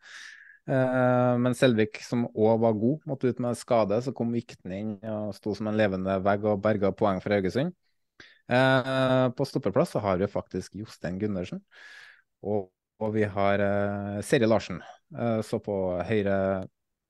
Eh, 0.71 1.37
men 1.41 1.57
Selvik, 1.57 2.01
som 2.05 2.27
òg 2.31 2.59
var 2.63 2.75
god, 2.81 3.07
måtte 3.09 3.31
ut 3.31 3.41
med 3.43 3.59
skade. 3.59 4.01
Så 4.05 4.15
kom 4.17 4.33
Vikne 4.35 4.81
inn 4.81 4.97
og 5.13 5.33
sto 5.37 5.55
som 5.57 5.69
en 5.71 5.79
levende 5.79 6.17
vegg 6.25 6.45
og 6.49 6.61
berga 6.63 6.93
poeng 6.95 7.21
for 7.23 7.35
Haugesund. 7.35 7.73
Eh, 8.51 9.25
på 9.37 9.47
stoppeplass 9.47 9.93
så 9.95 10.03
har 10.03 10.19
vi 10.19 10.29
faktisk 10.29 10.75
Jostein 10.81 11.19
Gundersen. 11.21 11.63
Og, 12.41 12.69
og 13.01 13.15
vi 13.15 13.25
har 13.29 13.61
eh, 13.63 14.21
Seri 14.25 14.49
Larsen. 14.49 14.81
Eh, 15.15 15.39
så 15.45 15.61
på 15.63 15.75
høyre 16.07 16.37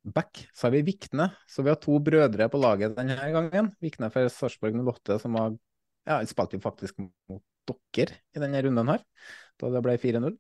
back 0.04 0.46
så 0.54 0.68
har 0.68 0.76
vi 0.76 0.84
Vikne. 0.92 1.30
Så 1.48 1.64
vi 1.66 1.72
har 1.72 1.80
to 1.82 1.98
brødre 2.04 2.48
på 2.52 2.62
laget 2.62 2.96
denne 2.98 3.18
gangen. 3.34 3.72
Vikne 3.84 4.12
for 4.14 4.30
Sarpsborg 4.34 4.78
08, 4.82 5.20
som 5.22 5.38
har 5.40 5.58
ja, 6.10 6.22
spilte 6.28 6.60
faktisk 6.62 7.02
mot 7.02 7.44
dere 7.94 8.18
i 8.36 8.42
denne 8.42 8.62
runden 8.66 8.90
her, 8.90 9.04
da 9.62 9.70
det 9.72 9.82
ble 9.86 9.94
4-0. 10.02 10.34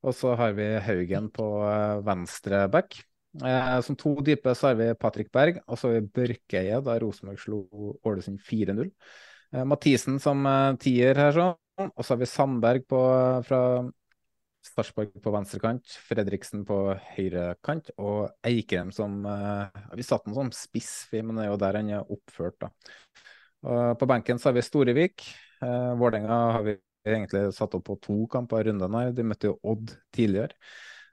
Og 0.00 0.16
så 0.16 0.34
har 0.38 0.52
vi 0.56 0.66
Haugen 0.84 1.28
på 1.34 1.46
eh, 1.66 2.02
venstre 2.06 2.64
back. 2.72 3.00
Eh, 3.40 3.80
som 3.86 3.96
to 3.98 4.14
dype 4.24 4.54
så 4.56 4.70
har 4.70 4.78
vi 4.78 4.88
Patrick 4.98 5.32
Berg, 5.32 5.60
og 5.66 5.78
så 5.78 5.88
har 5.90 5.98
vi 5.98 6.12
Børkeie, 6.20 6.78
da 6.84 6.96
Rosenborg 7.02 7.40
slo 7.42 7.60
Ålesund 8.06 8.40
4-0. 8.46 8.88
Eh, 9.52 9.66
Mathisen 9.68 10.20
som 10.22 10.46
eh, 10.48 10.78
tier 10.82 11.18
her, 11.20 11.34
sånn. 11.36 11.56
Og 11.90 12.04
så 12.04 12.14
har 12.14 12.20
vi 12.20 12.28
Sandberg 12.28 12.86
på, 12.88 13.00
fra 13.46 13.60
Sarpsborg 14.64 15.14
på 15.24 15.32
venstrekant, 15.32 15.94
Fredriksen 16.04 16.64
på 16.68 16.76
høyre 17.14 17.54
kant, 17.64 17.88
og 18.00 18.28
Eikrem 18.46 18.90
som 18.92 19.22
eh, 19.26 19.80
Vi 19.96 20.04
satte 20.04 20.28
ham 20.28 20.36
som 20.36 20.52
spiss, 20.54 20.92
men 21.16 21.38
det 21.38 21.46
er 21.46 21.50
jo 21.50 21.60
der 21.60 21.78
han 21.80 21.90
er 21.96 22.12
oppført, 22.12 22.58
da. 22.60 22.70
Og 23.70 23.98
på 24.00 24.08
benken 24.08 24.40
har 24.40 24.56
vi 24.56 24.64
Storevik. 24.64 25.24
Uh, 25.60 25.92
Vålerenga 26.00 26.38
har 26.56 26.62
vi 26.64 26.78
egentlig 27.04 27.50
satt 27.52 27.74
opp 27.76 27.84
på 27.90 27.98
to 28.00 28.22
kamper 28.32 28.62
i 28.62 28.70
runden 28.70 28.96
her. 28.96 29.12
De 29.12 29.26
møtte 29.26 29.50
jo 29.50 29.58
Odd 29.68 29.92
tidligere. 30.16 30.56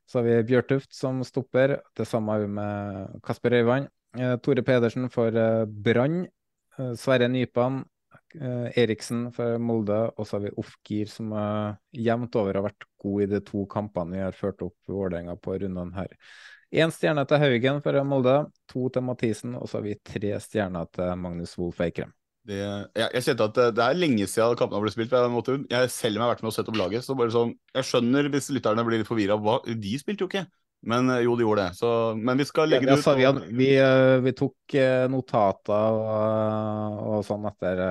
Så 0.08 0.22
har 0.22 0.28
vi 0.30 0.38
Bjørtuft 0.54 0.96
som 0.96 1.20
stopper. 1.28 1.76
Det 2.00 2.08
samme 2.08 2.32
har 2.32 2.46
vi 2.46 2.54
med 2.56 3.20
Kasper 3.28 3.58
Øyvand. 3.60 3.90
Eh, 4.16 4.38
Tore 4.40 4.64
Pedersen 4.64 5.10
for 5.12 5.36
Brann. 5.68 6.24
Sverre 6.96 7.28
Nypan. 7.28 7.82
Eh, 8.36 8.68
Eriksen 8.84 9.28
for 9.36 9.58
Molde. 9.62 10.00
Og 10.18 10.28
så 10.28 10.38
har 10.38 10.46
vi 10.48 10.58
Ofgir 10.60 11.10
som 11.12 11.32
eh, 11.32 11.80
jevnt 12.08 12.36
over 12.40 12.60
har 12.60 12.68
vært 12.68 12.88
god 13.02 13.24
i 13.24 13.32
de 13.36 13.42
to 13.48 13.66
kampene 13.72 14.18
vi 14.18 14.24
har 14.26 14.38
ført 14.38 14.64
opp 14.66 14.78
Vålerenga 14.92 15.38
på 15.40 15.58
rundene 15.64 15.96
her. 15.98 16.14
Én 16.76 16.92
stjerne 16.92 17.24
til 17.24 17.40
Haugen 17.40 17.80
for 17.84 18.04
Molde, 18.04 18.38
to 18.68 18.90
til 18.92 19.06
Mathisen, 19.08 19.56
og 19.56 19.70
så 19.70 19.80
har 19.80 19.86
vi 19.86 20.00
tre 20.04 20.34
stjerner 20.44 20.90
til 20.92 21.14
Magnus 21.22 21.56
Wolff 21.60 21.80
Eikrem. 21.86 22.12
Det, 22.48 22.58
jeg, 22.60 23.08
jeg 23.12 23.24
kjente 23.26 23.46
at 23.50 23.56
det, 23.58 23.66
det 23.76 23.84
er 23.84 23.98
lenge 24.00 24.28
siden 24.32 24.60
kampene 24.60 24.84
ble 24.84 24.92
spilt. 24.94 25.12
Jeg, 25.12 25.28
en 25.28 25.36
måte. 25.36 25.58
Jeg 25.72 25.92
selv 25.92 26.24
har 26.24 26.32
vært 26.32 26.44
med 26.44 26.52
og 26.52 26.56
sett 26.56 26.70
opp 26.72 26.80
laget. 26.80 27.04
så 27.04 27.16
bare 27.20 27.34
sånn, 27.34 27.52
Jeg 27.76 27.88
skjønner 27.90 28.30
hvis 28.32 28.48
lytterne 28.56 28.86
blir 28.88 29.02
litt 29.02 29.10
forvirra. 29.10 29.36
De 29.68 29.98
spilte 30.00 30.24
jo 30.24 30.30
ikke. 30.32 30.46
Men 30.86 31.10
eh, 31.10 31.24
jo, 31.26 31.36
de 31.36 31.42
gjorde 31.48 31.64
det. 31.68 31.76
Så, 31.80 31.90
men 32.22 32.38
vi 32.38 32.46
skal 32.46 32.70
legge 32.70 32.86
Ja, 32.88 32.94
ut. 32.98 33.06
vi, 33.06 33.26
og- 33.26 33.34
hadde- 33.36 33.58
vi, 33.58 33.70
eh, 33.82 34.20
vi 34.22 34.32
tok 34.38 34.74
eh, 34.78 35.08
notater 35.10 35.74
og, 35.74 37.02
og 37.18 37.26
sånn 37.26 37.46
etter 37.50 37.82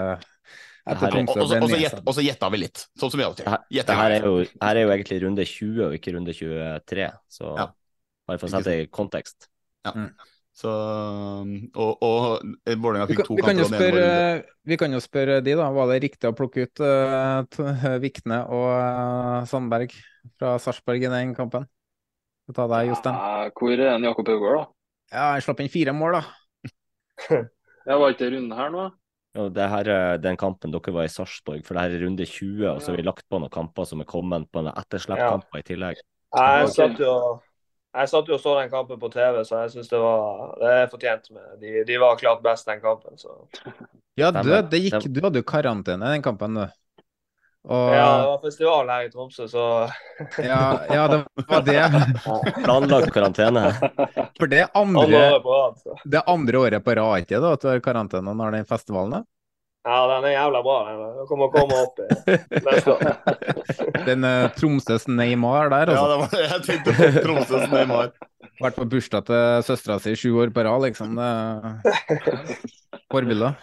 og, 2.06 2.14
så- 2.14 2.22
gjetta 2.22 2.50
vi 2.52 2.58
litt, 2.62 2.86
sånn 2.98 3.10
som 3.10 3.18
vi 3.18 3.24
alltid 3.26 3.44
gjør. 3.44 3.58
her, 3.74 3.96
her, 3.96 4.10
er 4.20 4.22
jo, 4.24 4.36
her 4.62 4.76
er 4.76 4.82
jo 4.84 4.92
egentlig 4.94 5.22
runde 5.24 5.44
20 5.44 5.84
og 5.88 5.92
ikke 5.98 6.14
runde 6.14 6.32
23, 6.32 7.10
så 7.28 7.56
Ja. 7.58 7.66
bare 8.28 8.38
for 8.38 8.46
å 8.46 8.50
sette 8.50 8.70
det 8.70 8.78
i 8.84 8.86
kontekst. 8.86 9.48
Ja. 9.84 9.92
Så, 10.56 10.70
og, 11.76 11.98
og 12.00 12.40
Vålerenga 12.64 13.06
Vi 13.06 13.12
fikk 13.12 13.18
kan, 13.18 13.26
to 13.26 13.34
vi, 13.36 13.42
kan 13.42 13.56
kamper. 13.56 13.60
jo 13.60 13.64
og 13.66 13.70
den 13.70 13.80
spørre, 13.80 14.44
vi 14.64 14.76
kan 14.80 14.92
jo 14.94 15.00
spørre 15.04 15.40
de, 15.44 15.54
da. 15.58 15.66
Var 15.76 15.86
det 15.90 15.98
riktig 16.06 16.30
å 16.30 16.36
plukke 16.38 16.64
ut 16.64 16.80
uh, 16.80 17.98
Vikne 18.04 18.38
og 18.48 18.70
uh, 18.72 19.44
Sandberg 19.50 19.92
fra 20.38 20.54
Sarpsborg 20.62 21.04
i 21.04 21.10
den 21.12 21.34
kampen? 21.36 21.66
Skal 22.46 22.54
ta 22.54 22.64
deg, 22.70 22.92
Jostein. 22.92 23.16
Ja, 23.18 23.50
hvor 23.58 23.72
er 23.74 23.88
en 23.96 24.04
Jakob 24.06 24.28
Haugård, 24.30 24.60
da? 24.60 24.66
Ja, 25.10 25.24
jeg 25.34 25.42
slapp 25.42 25.62
inn 25.64 25.70
fire 25.72 25.94
mål, 25.96 26.20
da. 26.20 26.70
Jeg 27.86 27.98
var 28.02 28.12
ikke 28.12 28.26
i 28.26 28.30
runden 28.34 28.54
her 28.58 28.70
nå? 28.74 28.84
Ja, 29.36 29.44
det 29.54 29.66
her 29.70 29.88
er 29.94 30.16
den 30.18 30.38
kampen 30.38 30.72
dere 30.74 30.94
var 30.94 31.06
i 31.06 31.10
Sarpsborg, 31.10 31.60
for 31.66 31.76
det 31.76 31.82
her 31.84 31.96
er 31.96 32.04
runde 32.06 32.24
20, 32.26 32.64
og 32.70 32.80
så 32.82 32.90
har 32.90 32.96
vi 32.98 33.04
lagt 33.06 33.26
på 33.30 33.38
noen 33.38 33.52
kamper 33.52 33.86
som 33.86 34.02
er 34.02 34.08
kommet 34.10 34.48
på 34.50 34.62
noen 34.62 34.74
ettersleppkamper 34.78 35.60
i 35.60 35.66
tillegg. 35.66 36.00
Jeg 36.34 36.72
satt 36.74 37.02
jo 37.02 37.12
jeg 37.96 38.10
satt 38.12 38.26
jo 38.28 38.34
og 38.36 38.40
så 38.42 38.54
den 38.58 38.72
kampen 38.72 38.98
på 39.00 39.08
TV, 39.08 39.38
så 39.48 39.62
jeg 39.62 39.72
syns 39.72 39.88
det 39.88 40.00
var 40.02 40.56
det 40.60 40.72
er 40.82 40.90
fortjent 40.92 41.30
med. 41.32 41.44
De, 41.62 41.70
de 41.88 42.00
var 42.02 42.18
klart 42.20 42.42
best 42.44 42.68
den 42.68 42.82
kampen, 42.82 43.16
så 43.16 43.38
Ja, 44.20 44.32
du, 44.34 44.50
det 44.70 44.82
gikk, 44.82 45.06
du 45.08 45.22
hadde 45.24 45.40
jo 45.40 45.46
karantene 45.48 46.10
i 46.10 46.18
den 46.18 46.24
kampen, 46.26 46.58
du. 46.60 46.66
Og, 47.66 47.94
Ja, 47.96 48.10
det 48.20 48.26
var 48.30 48.42
festival 48.44 48.90
her 48.94 49.06
i 49.08 49.10
Tromsø, 49.10 49.48
så 49.50 49.62
ja, 50.38 50.58
ja, 50.86 51.06
det 51.10 51.16
var 51.48 51.64
det. 51.66 51.80
Planlagt 52.64 53.10
karantene. 53.14 53.64
For 54.38 54.46
det 54.46 54.60
er 54.62 54.68
andre, 54.78 55.32
rad. 55.42 55.80
Det 56.04 56.20
er 56.20 56.30
andre 56.30 56.60
året 56.62 56.84
på 56.86 56.94
rad 56.94 57.24
ikke 57.24 57.40
da, 57.42 57.56
at 57.56 57.64
du 57.64 57.72
har 57.72 57.82
karantene 57.82 58.36
når 58.38 58.54
den 58.60 58.68
festivalen 58.70 59.18
er? 59.18 59.26
Ja, 59.86 59.98
den 60.10 60.24
er 60.26 60.32
jævla 60.34 60.62
bra. 60.66 60.76
Den 61.18 61.26
kommer 61.28 61.46
å 61.46 61.52
komme 61.54 61.76
opp 61.82 62.00
i 62.02 62.62
neste 62.66 62.94
år. 62.96 63.04
Den 64.08 64.26
uh, 64.26 64.48
Tromsøs 64.56 65.06
Neymar 65.06 65.70
der, 65.70 65.92
Ja, 65.94 66.00
altså. 66.02 66.26
det 66.26 66.40
var 66.42 66.50
jeg 66.50 66.64
tenkte 66.66 66.94
på. 66.96 67.22
Tromsøs 67.22 67.70
Neymar. 67.70 68.10
Vært 68.62 68.80
på 68.80 68.86
bursdag 68.90 69.28
til 69.28 69.62
søstera 69.66 70.00
si 70.02 70.16
sju 70.18 70.32
år 70.42 70.50
på 70.54 70.64
rad, 70.66 70.88
liksom. 70.88 71.14
Det 71.18 71.28
er 71.30 73.00
Forbilder. 73.14 73.54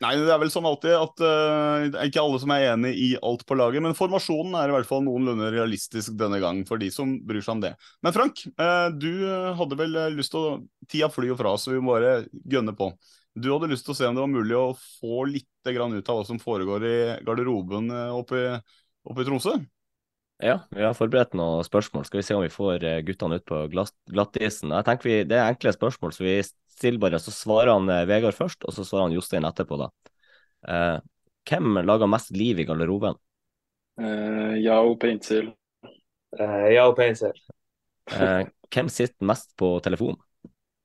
Nei, 0.00 0.14
det 0.16 0.30
er 0.32 0.38
vel 0.40 0.48
som 0.48 0.64
alltid 0.64 0.94
at 0.96 1.20
uh, 1.20 1.82
det 1.92 1.98
er 2.00 2.08
ikke 2.08 2.22
alle 2.22 2.38
som 2.40 2.52
er 2.54 2.70
enig 2.70 2.94
i 2.96 3.08
alt 3.20 3.42
på 3.44 3.56
laget, 3.60 3.82
men 3.84 3.96
formasjonen 3.96 4.54
er 4.56 4.70
i 4.70 4.72
hvert 4.72 4.88
fall 4.88 5.02
noenlunde 5.04 5.50
realistisk 5.52 6.14
denne 6.16 6.38
gang, 6.40 6.62
for 6.68 6.80
de 6.80 6.88
som 6.94 7.18
bryr 7.28 7.44
seg 7.44 7.58
om 7.58 7.60
det. 7.66 7.74
Men 8.00 8.14
Frank, 8.16 8.40
uh, 8.56 8.88
du 8.96 9.10
hadde 9.58 9.76
vel 9.76 9.98
eh, 10.00 10.14
lyst 10.16 10.32
til 10.32 10.40
å 10.40 10.54
Tida 10.88 11.10
flyr 11.12 11.34
jo 11.34 11.36
fra, 11.36 11.52
så 11.60 11.74
vi 11.74 11.82
må 11.84 11.92
bare 11.92 12.22
gønne 12.48 12.72
på. 12.78 12.88
Du 13.36 13.50
hadde 13.52 13.68
lyst 13.74 13.84
til 13.86 13.92
å 13.92 13.98
se 13.98 14.08
om 14.08 14.16
det 14.16 14.24
var 14.24 14.32
mulig 14.32 14.56
å 14.56 14.72
få 14.72 15.26
litt 15.28 15.46
ut 15.68 16.08
av 16.08 16.16
hva 16.16 16.24
som 16.24 16.40
foregår 16.40 16.86
i 16.88 16.96
garderoben 17.26 17.92
oppe 18.16 18.40
i, 18.40 18.46
oppe 19.04 19.20
i 19.20 19.28
Tromsø? 19.28 19.52
Ja, 20.40 20.56
vi 20.72 20.82
har 20.84 20.96
forberedt 20.96 21.36
noen 21.36 21.64
spørsmål. 21.66 22.06
Skal 22.08 22.20
vi 22.22 22.26
se 22.26 22.36
om 22.36 22.44
vi 22.44 22.52
får 22.52 22.84
eh, 22.86 23.00
guttene 23.04 23.40
ut 23.40 23.46
på 23.48 23.62
glattisen. 23.72 24.72
Jeg 24.72 24.86
tenker 24.88 25.10
vi, 25.10 25.16
Det 25.28 25.36
er 25.36 25.52
enkle 25.52 25.74
spørsmål, 25.76 26.14
så 26.16 26.24
vi 26.24 26.36
stiller 26.44 27.02
bare. 27.02 27.20
Så 27.20 27.34
svarer 27.34 27.74
han 27.74 27.88
eh, 27.92 28.06
Vegard 28.08 28.36
først, 28.38 28.64
og 28.64 28.76
så 28.76 28.86
svarer 28.86 29.08
han 29.08 29.16
Jostein 29.16 29.48
etterpå. 29.48 29.80
da. 29.80 29.90
Eh, 30.68 30.98
hvem 31.50 31.82
lager 31.84 32.08
mest 32.10 32.32
liv 32.36 32.60
i 32.60 32.68
garderoben? 32.68 33.18
Ja, 34.00 34.56
Yao 34.56 34.94
Paintsil. 34.96 35.50
Eh, 36.38 36.66
ja, 36.74 36.86
og 36.86 36.96
Painsel. 36.96 37.34
Eh, 38.12 38.46
hvem 38.70 38.88
sitter 38.88 39.26
mest 39.26 39.56
på 39.58 39.72
telefon? 39.82 40.18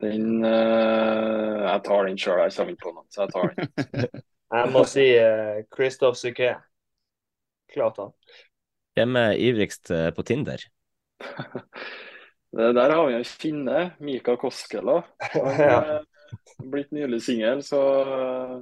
Den 0.01 0.43
eh, 0.43 1.65
Jeg 1.65 1.83
tar 1.85 2.07
den 2.09 2.17
sjøl, 2.19 2.41
jeg 2.43 2.55
kommer 2.57 2.73
ikke 2.73 2.87
på 2.87 2.95
noen, 2.95 3.07
så 3.13 3.25
jeg 3.25 3.35
tar 3.35 3.53
den. 3.53 4.23
Jeg 4.55 4.69
må 4.71 4.83
si 4.87 5.03
eh, 5.17 5.63
Christophe 5.73 6.19
Suquet. 6.19 6.61
Klart 7.73 7.97
han. 7.99 8.11
Hvem 8.95 9.17
er 9.19 9.39
ivrigst 9.43 9.91
eh, 9.91 10.09
på 10.15 10.23
Tinder? 10.27 10.61
Det 12.55 12.69
der 12.71 12.93
har 12.95 13.07
vi 13.09 13.15
en 13.17 13.25
finne, 13.27 13.79
Mika 13.99 14.37
Koskela. 14.39 15.01
Han 15.33 15.57
er 15.65 16.05
blitt 16.71 16.93
nylig 16.95 17.19
singel, 17.25 17.63
så 17.67 17.81
eh, 17.99 18.53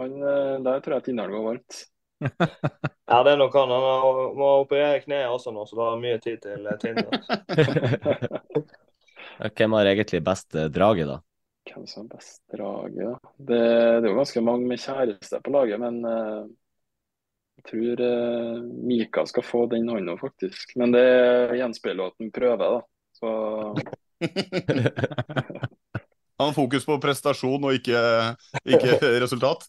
han, 0.00 0.14
eh, 0.22 0.54
der 0.64 0.80
tror 0.80 0.96
jeg 0.96 1.10
Tinderen 1.10 1.34
går 1.36 1.44
varmt. 1.50 1.82
Ja, 3.04 3.18
det 3.20 3.34
er 3.34 3.36
nok 3.36 3.52
han. 3.52 3.68
Han 3.68 4.30
må 4.38 4.46
operere 4.62 5.02
kneet 5.02 5.28
også 5.28 5.52
nå, 5.52 5.66
så 5.68 5.76
da 5.76 5.90
har 5.90 5.98
mye 6.00 6.16
tid 6.24 6.40
til 6.40 6.64
eh, 6.64 6.78
Tinder. 6.80 7.12
Hvem 9.52 9.76
har 9.76 9.90
egentlig 9.90 10.22
best 10.24 10.48
drage, 10.54 10.72
draget, 10.72 11.10
da? 11.10 11.18
Hvem 11.68 11.84
som 11.90 12.06
har 12.06 12.08
best 12.16 12.40
drage, 12.48 13.10
da? 13.10 13.32
Det, 13.36 13.60
det 13.60 14.08
er 14.08 14.08
jo 14.08 14.16
ganske 14.22 14.44
mange 14.48 14.70
med 14.72 14.80
kjæreste 14.80 15.42
på 15.44 15.52
laget, 15.52 15.84
men 15.84 16.00
eh, 16.08 16.40
jeg 17.58 17.66
tror 17.70 18.00
eh, 18.04 18.62
Mika 18.88 19.24
skal 19.30 19.44
få 19.46 19.66
den 19.70 19.88
hånda, 19.88 20.16
faktisk. 20.20 20.74
Men 20.80 20.92
det 20.94 21.04
gjenspeiler 21.58 22.10
at 22.10 22.18
han 22.20 22.32
prøver, 22.34 22.64
da. 22.74 22.80
Så 23.14 23.28
Han 26.34 26.50
har 26.50 26.56
fokus 26.56 26.84
på 26.86 26.98
prestasjon 26.98 27.62
og 27.62 27.76
ikke, 27.78 27.98
ikke 28.66 28.98
resultat. 29.22 29.68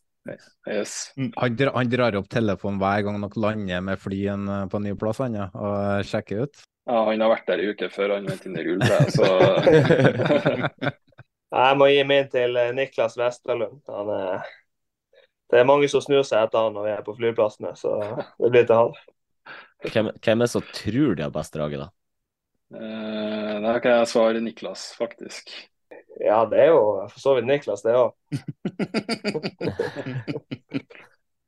yes. 0.65 1.13
Han, 1.37 1.53
drar, 1.53 1.75
han 1.75 1.89
drar 1.91 2.17
opp 2.17 2.29
telefonen 2.31 2.79
hver 2.81 3.03
gang 3.05 3.19
dere 3.21 3.43
lander 3.43 3.83
med 3.85 4.01
flyen 4.01 4.49
på 4.71 4.81
en 4.81 4.87
ny 4.89 4.95
plass, 4.97 5.21
han, 5.21 5.37
ja, 5.37 5.45
og 5.53 6.01
sjekker 6.09 6.47
ut. 6.47 6.63
Ja, 6.89 7.03
han 7.11 7.21
har 7.21 7.31
vært 7.35 7.47
der 7.51 7.61
i 7.61 7.69
uke 7.69 7.89
før 7.93 8.15
han 8.17 8.25
vant 8.29 8.45
inn 8.49 8.57
i 8.57 8.65
rullet, 8.65 9.13
så 9.13 9.25
Jeg 11.55 11.77
må 11.79 11.85
gi 11.93 12.01
min 12.09 12.27
til 12.33 12.57
Niklas 12.75 13.15
Vesterlund. 13.19 13.79
Han 13.93 14.09
er 14.17 14.49
det 15.51 15.59
er 15.59 15.67
mange 15.67 15.87
som 15.91 16.01
snur 16.03 16.23
seg 16.25 16.47
etter 16.47 16.67
han 16.67 16.73
når 16.75 16.87
vi 16.87 16.93
er 16.95 17.03
på 17.05 17.15
flyplassene, 17.17 17.75
så 17.77 17.93
det 18.41 18.51
blir 18.53 18.65
til 18.65 18.81
han. 18.81 18.95
Hvem, 19.85 20.09
hvem 20.17 20.41
er 20.41 20.47
det 20.47 20.53
som 20.55 20.65
tror 20.73 21.15
de 21.15 21.25
har 21.25 21.33
best 21.33 21.53
draget, 21.55 21.85
da? 21.85 21.89
eh, 22.79 23.55
der 23.65 23.79
kan 23.83 23.99
jeg 23.99 24.11
svare 24.11 24.41
Niklas, 24.41 24.87
faktisk. 24.97 25.51
Ja, 26.23 26.43
det 26.49 26.61
er 26.63 26.71
jo 26.71 26.81
for 27.11 27.21
så 27.21 27.35
vidt 27.37 27.49
Niklas, 27.49 27.85
det 27.85 27.97
òg. 27.97 28.15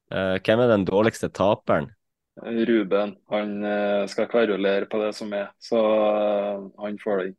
Eh, 0.07 0.37
hvem 0.39 0.61
er 0.63 0.69
den 0.71 0.85
dårligste 0.87 1.27
taperen? 1.35 1.89
Ruben 2.39 3.09
han 3.27 3.49
eh, 3.67 4.05
skal 4.07 4.29
kverulere 4.31 4.87
på 4.87 5.01
det 5.01 5.09
som 5.17 5.33
er, 5.35 5.49
så 5.59 5.81
eh, 5.83 6.61
han 6.79 6.95
får 7.01 7.19
den. 7.25 7.33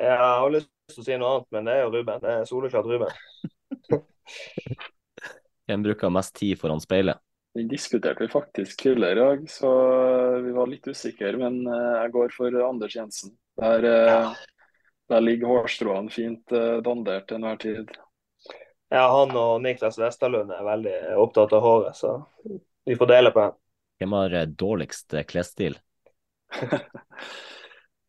Jeg 0.00 0.16
har 0.16 0.54
lyst 0.54 0.70
til 0.88 1.02
å 1.02 1.04
si 1.04 1.18
noe 1.20 1.34
annet, 1.34 1.48
men 1.52 1.68
det 1.68 1.74
er 1.74 1.82
jo 1.82 1.90
Ruben. 1.92 2.22
Det 2.24 2.32
er 2.32 2.48
soleklart 2.48 2.88
Ruben. 2.88 3.12
Hvem 5.68 5.84
bruker 5.86 6.12
mest 6.12 6.34
tid 6.36 6.58
foran 6.60 6.82
speilet? 6.82 7.20
Den 7.54 7.68
diskuterte 7.70 8.24
vi 8.24 8.28
faktisk 8.28 8.80
tidligere 8.82 9.12
i 9.12 9.20
dag, 9.20 9.50
så 9.50 9.70
vi 10.42 10.52
var 10.52 10.66
litt 10.66 10.88
usikre. 10.90 11.36
Men 11.38 11.60
eh, 11.70 11.92
jeg 12.02 12.12
går 12.16 12.34
for 12.34 12.56
Anders 12.66 12.96
Jensen. 12.96 13.36
Der, 13.60 13.86
eh, 13.86 14.32
der 15.12 15.22
ligger 15.22 15.52
hårstråene 15.52 16.10
fint 16.10 16.52
eh, 16.52 16.80
dandert 16.84 17.28
til 17.28 17.38
enhver 17.38 17.60
tid. 17.62 17.94
Ja, 18.90 19.06
han 19.06 19.32
og 19.38 19.62
Niklas 19.62 19.98
Vesterlund 19.98 20.50
er 20.54 20.66
veldig 20.66 20.96
opptatt 21.22 21.54
av 21.54 21.62
håret, 21.64 21.98
så 21.98 22.16
vi 22.84 22.98
får 22.98 23.10
dele 23.10 23.32
på 23.34 23.46
den. 23.46 23.56
Hvem 24.02 24.18
har 24.18 24.36
dårligst 24.58 25.14
klesstil? 25.30 25.78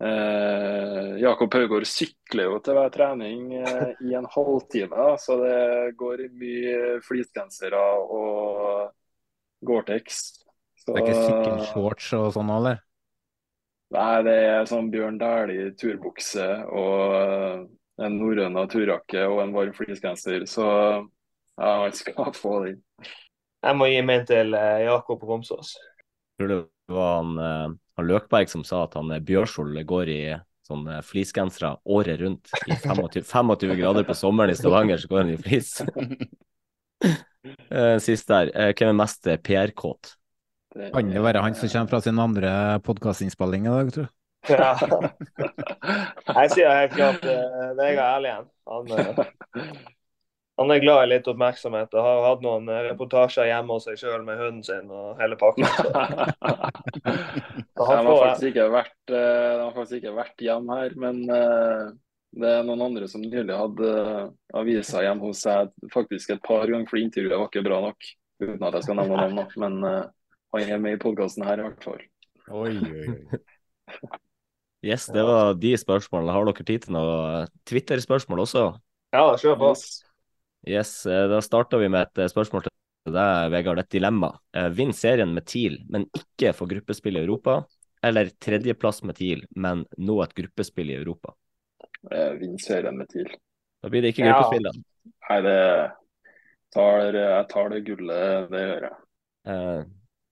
Eh, 0.04 1.16
Jakob 1.24 1.54
Haugård 1.56 1.86
sykler 1.88 2.50
jo 2.50 2.58
til 2.64 2.76
hver 2.76 2.90
trening 2.92 3.54
eh, 3.62 3.94
i 4.04 4.16
en 4.18 4.26
halvtime, 4.28 4.92
da, 4.92 5.14
så 5.22 5.38
det 5.40 5.96
går 6.00 6.26
i 6.26 6.32
mye 6.36 6.80
fleecegensere 7.06 7.80
og 7.80 8.92
Gore-Tex. 9.66 10.20
Så- 10.84 10.94
Det 10.94 11.00
er 11.00 11.06
ikke 11.08 11.24
sykkelshorts 11.30 12.10
og 12.20 12.28
sånn, 12.36 12.52
eller? 12.58 12.82
Nei, 13.96 14.22
det 14.28 14.36
er 14.36 14.66
sånn 14.68 14.92
Bjørn 14.92 15.18
Dæhlie 15.22 15.72
turbukse 15.80 16.46
og 16.68 17.16
eh, 17.16 17.66
en 18.06 18.18
norrøna 18.20 18.66
turjakke 18.68 19.24
og 19.32 19.40
en 19.46 19.54
varm 19.56 19.74
fleecegenser, 19.78 20.44
så 20.50 20.66
ja, 21.56 21.72
han 21.86 21.92
skal 21.96 22.34
få 22.36 22.66
den. 22.66 22.82
Jeg 23.64 23.76
må 23.80 23.88
gi 23.88 24.02
min 24.06 24.26
til 24.28 24.54
eh, 24.54 24.84
Jakob 24.90 25.24
Romsås. 25.24 25.78
Tror 26.40 26.52
det 26.52 26.60
var 26.94 27.16
han, 27.18 27.38
eh, 27.40 27.70
han 28.00 28.10
Løkberg 28.10 28.50
som 28.52 28.64
sa 28.68 28.84
at 28.86 28.98
han 29.00 29.12
eh, 29.16 29.24
Bjørshol 29.26 29.78
går 29.88 30.12
i 30.14 30.20
sånn 30.66 30.88
fleecegensere 31.06 31.76
året 31.86 32.20
rundt. 32.24 32.50
I 32.66 32.76
25, 32.84 33.24
25 33.24 33.76
grader 33.80 34.08
på 34.08 34.18
sommeren 34.18 34.54
i 34.54 34.58
Stavanger, 34.58 34.98
så 35.02 35.12
går 35.12 35.24
han 35.26 35.34
i 35.36 35.40
flis. 35.42 35.78
Eh, 37.70 38.00
Sist 38.02 38.26
der. 38.32 38.50
eh, 38.58 38.72
Hvem 38.74 38.90
er 38.90 38.96
mest 38.98 39.28
eh, 39.30 39.38
PR-kåt? 39.38 40.16
Kan 40.96 41.12
det 41.14 41.22
være 41.22 41.44
han 41.46 41.54
som 41.56 41.70
kommer 41.70 41.92
fra 41.92 42.00
sin 42.02 42.18
andre 42.20 42.80
podkastinnspilling 42.84 43.68
i 43.68 43.70
dag, 43.70 43.92
tror 43.94 44.08
du? 44.08 44.14
Ja. 44.50 44.72
Jeg 46.40 46.52
sier 46.56 46.74
helt 46.74 46.96
klart 46.98 47.24
uh, 47.26 47.70
Vegard 47.78 48.18
Erlien. 48.18 48.50
Han, 48.70 48.90
eh, 48.98 49.22
han 50.56 50.72
er 50.72 50.80
glad 50.80 51.04
i 51.04 51.10
litt 51.12 51.26
oppmerksomhet 51.28 51.96
og 51.98 52.06
har 52.06 52.22
hatt 52.30 52.44
noen 52.46 52.70
eh, 52.72 52.86
reportasjer 52.88 53.50
hjemme 53.50 53.76
hos 53.76 53.88
seg 53.90 54.00
sjøl 54.00 54.24
med 54.24 54.40
hunden 54.40 54.64
sin 54.64 54.88
og 54.88 55.20
hele 55.20 55.36
pakken. 55.40 55.68
Så. 57.76 57.84
De 57.84 57.90
har, 57.92 58.08
faktisk 58.08 58.48
ikke 58.54 58.70
vært, 58.72 59.12
uh, 59.12 59.66
faktisk 59.76 59.98
ikke 60.00 60.14
vært 60.16 60.44
hjemme 60.46 60.78
her, 60.80 60.94
men 61.00 61.18
uh, 61.28 61.92
det 62.40 62.54
er 62.54 62.64
noen 62.68 62.86
andre 62.86 63.10
som 63.12 63.24
nylig 63.24 63.52
hadde 63.52 63.90
uh, 63.92 64.30
aviser 64.56 65.04
hjemme 65.04 65.28
hos 65.28 65.44
seg 65.44 65.74
faktisk 65.92 66.38
et 66.38 66.44
par 66.46 66.64
ganger, 66.72 66.88
for 66.88 67.02
intervjuet 67.02 67.36
var 67.36 67.52
ikke 67.52 67.66
bra 67.68 67.82
nok. 67.90 68.08
Uten 68.40 68.64
at 68.68 68.80
jeg 68.80 68.88
skal 68.88 69.00
nevne 69.00 69.28
navn, 69.28 69.44
men 69.60 69.76
han 69.86 70.72
er 70.72 70.82
med 70.84 70.96
i 70.96 71.02
podkasten 71.04 71.44
her 71.48 71.60
i 71.60 71.68
hvert 71.68 71.84
fall. 71.84 72.02
Oi, 72.52 72.72
oi, 72.80 73.04
oi. 73.04 74.10
Yes, 74.86 75.08
det 75.10 75.24
var 75.26 75.56
de 75.58 75.72
spørsmålene. 75.82 76.34
Har 76.36 76.46
dere 76.46 76.64
tid 76.68 76.84
til 76.84 76.94
noe 76.94 77.46
Twitter-spørsmål 77.66 78.44
også? 78.44 78.68
Ja, 79.16 79.32
kjør 79.42 79.56
på. 79.58 79.70
Yes, 79.74 80.04
eh, 80.66 81.26
da 81.32 81.42
starter 81.46 81.82
vi 81.82 81.90
med 81.94 82.08
et 82.08 82.24
eh, 82.24 82.32
spørsmål 82.32 82.66
til 82.66 83.16
deg, 83.16 83.52
Vegard. 83.54 83.82
Et 83.84 83.96
dilemma. 83.98 84.32
Eh, 84.56 84.70
Vinn 84.74 84.94
serien 84.98 85.34
med 85.34 85.46
TIL, 85.50 85.80
men 85.94 86.08
ikke 86.18 86.56
få 86.58 86.68
gruppespill 86.70 87.20
i 87.20 87.24
Europa. 87.24 87.62
Eller 88.06 88.30
tredjeplass 88.42 89.04
med 89.06 89.18
TIL, 89.18 89.46
men 89.56 89.86
nå 89.98 90.20
et 90.24 90.34
gruppespill 90.38 90.92
i 90.94 90.98
Europa. 91.00 91.34
Vinn 92.40 92.58
serien 92.62 92.98
med 92.98 93.10
TIL. 93.10 93.32
Da 93.82 93.90
blir 93.90 94.04
det 94.06 94.14
ikke 94.14 94.28
gruppespill, 94.28 94.68
da. 94.68 94.74
Nei, 95.30 95.40
det 95.46 95.60
tar, 96.74 97.18
jeg 97.18 97.48
tar 97.52 97.72
det 97.74 97.82
gullet, 97.88 98.48
det 98.52 98.64
gjør 98.66 98.88
jeg. 98.88 98.98
Eh, 99.46 99.82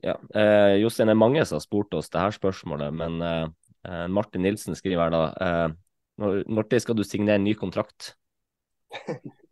ja. 0.04 0.18
Eh, 0.36 0.76
Jostein, 0.82 1.10
det 1.10 1.16
er 1.16 1.22
mange 1.22 1.46
som 1.46 1.60
har 1.60 1.66
spurt 1.66 1.94
oss 1.98 2.12
det 2.14 2.22
her 2.22 2.36
spørsmålet, 2.36 2.94
men 2.98 3.22
eh, 3.22 3.46
eh, 3.90 4.06
Martin 4.12 4.46
Nilsen 4.46 4.78
skriver 4.78 5.06
her 5.06 5.14
da 5.14 5.24
eh, 5.46 5.78
når, 6.22 6.44
når 6.50 6.82
skal 6.82 6.98
du 6.98 7.06
signere 7.06 7.40
en 7.40 7.48
ny 7.48 7.56
kontrakt? 7.58 8.14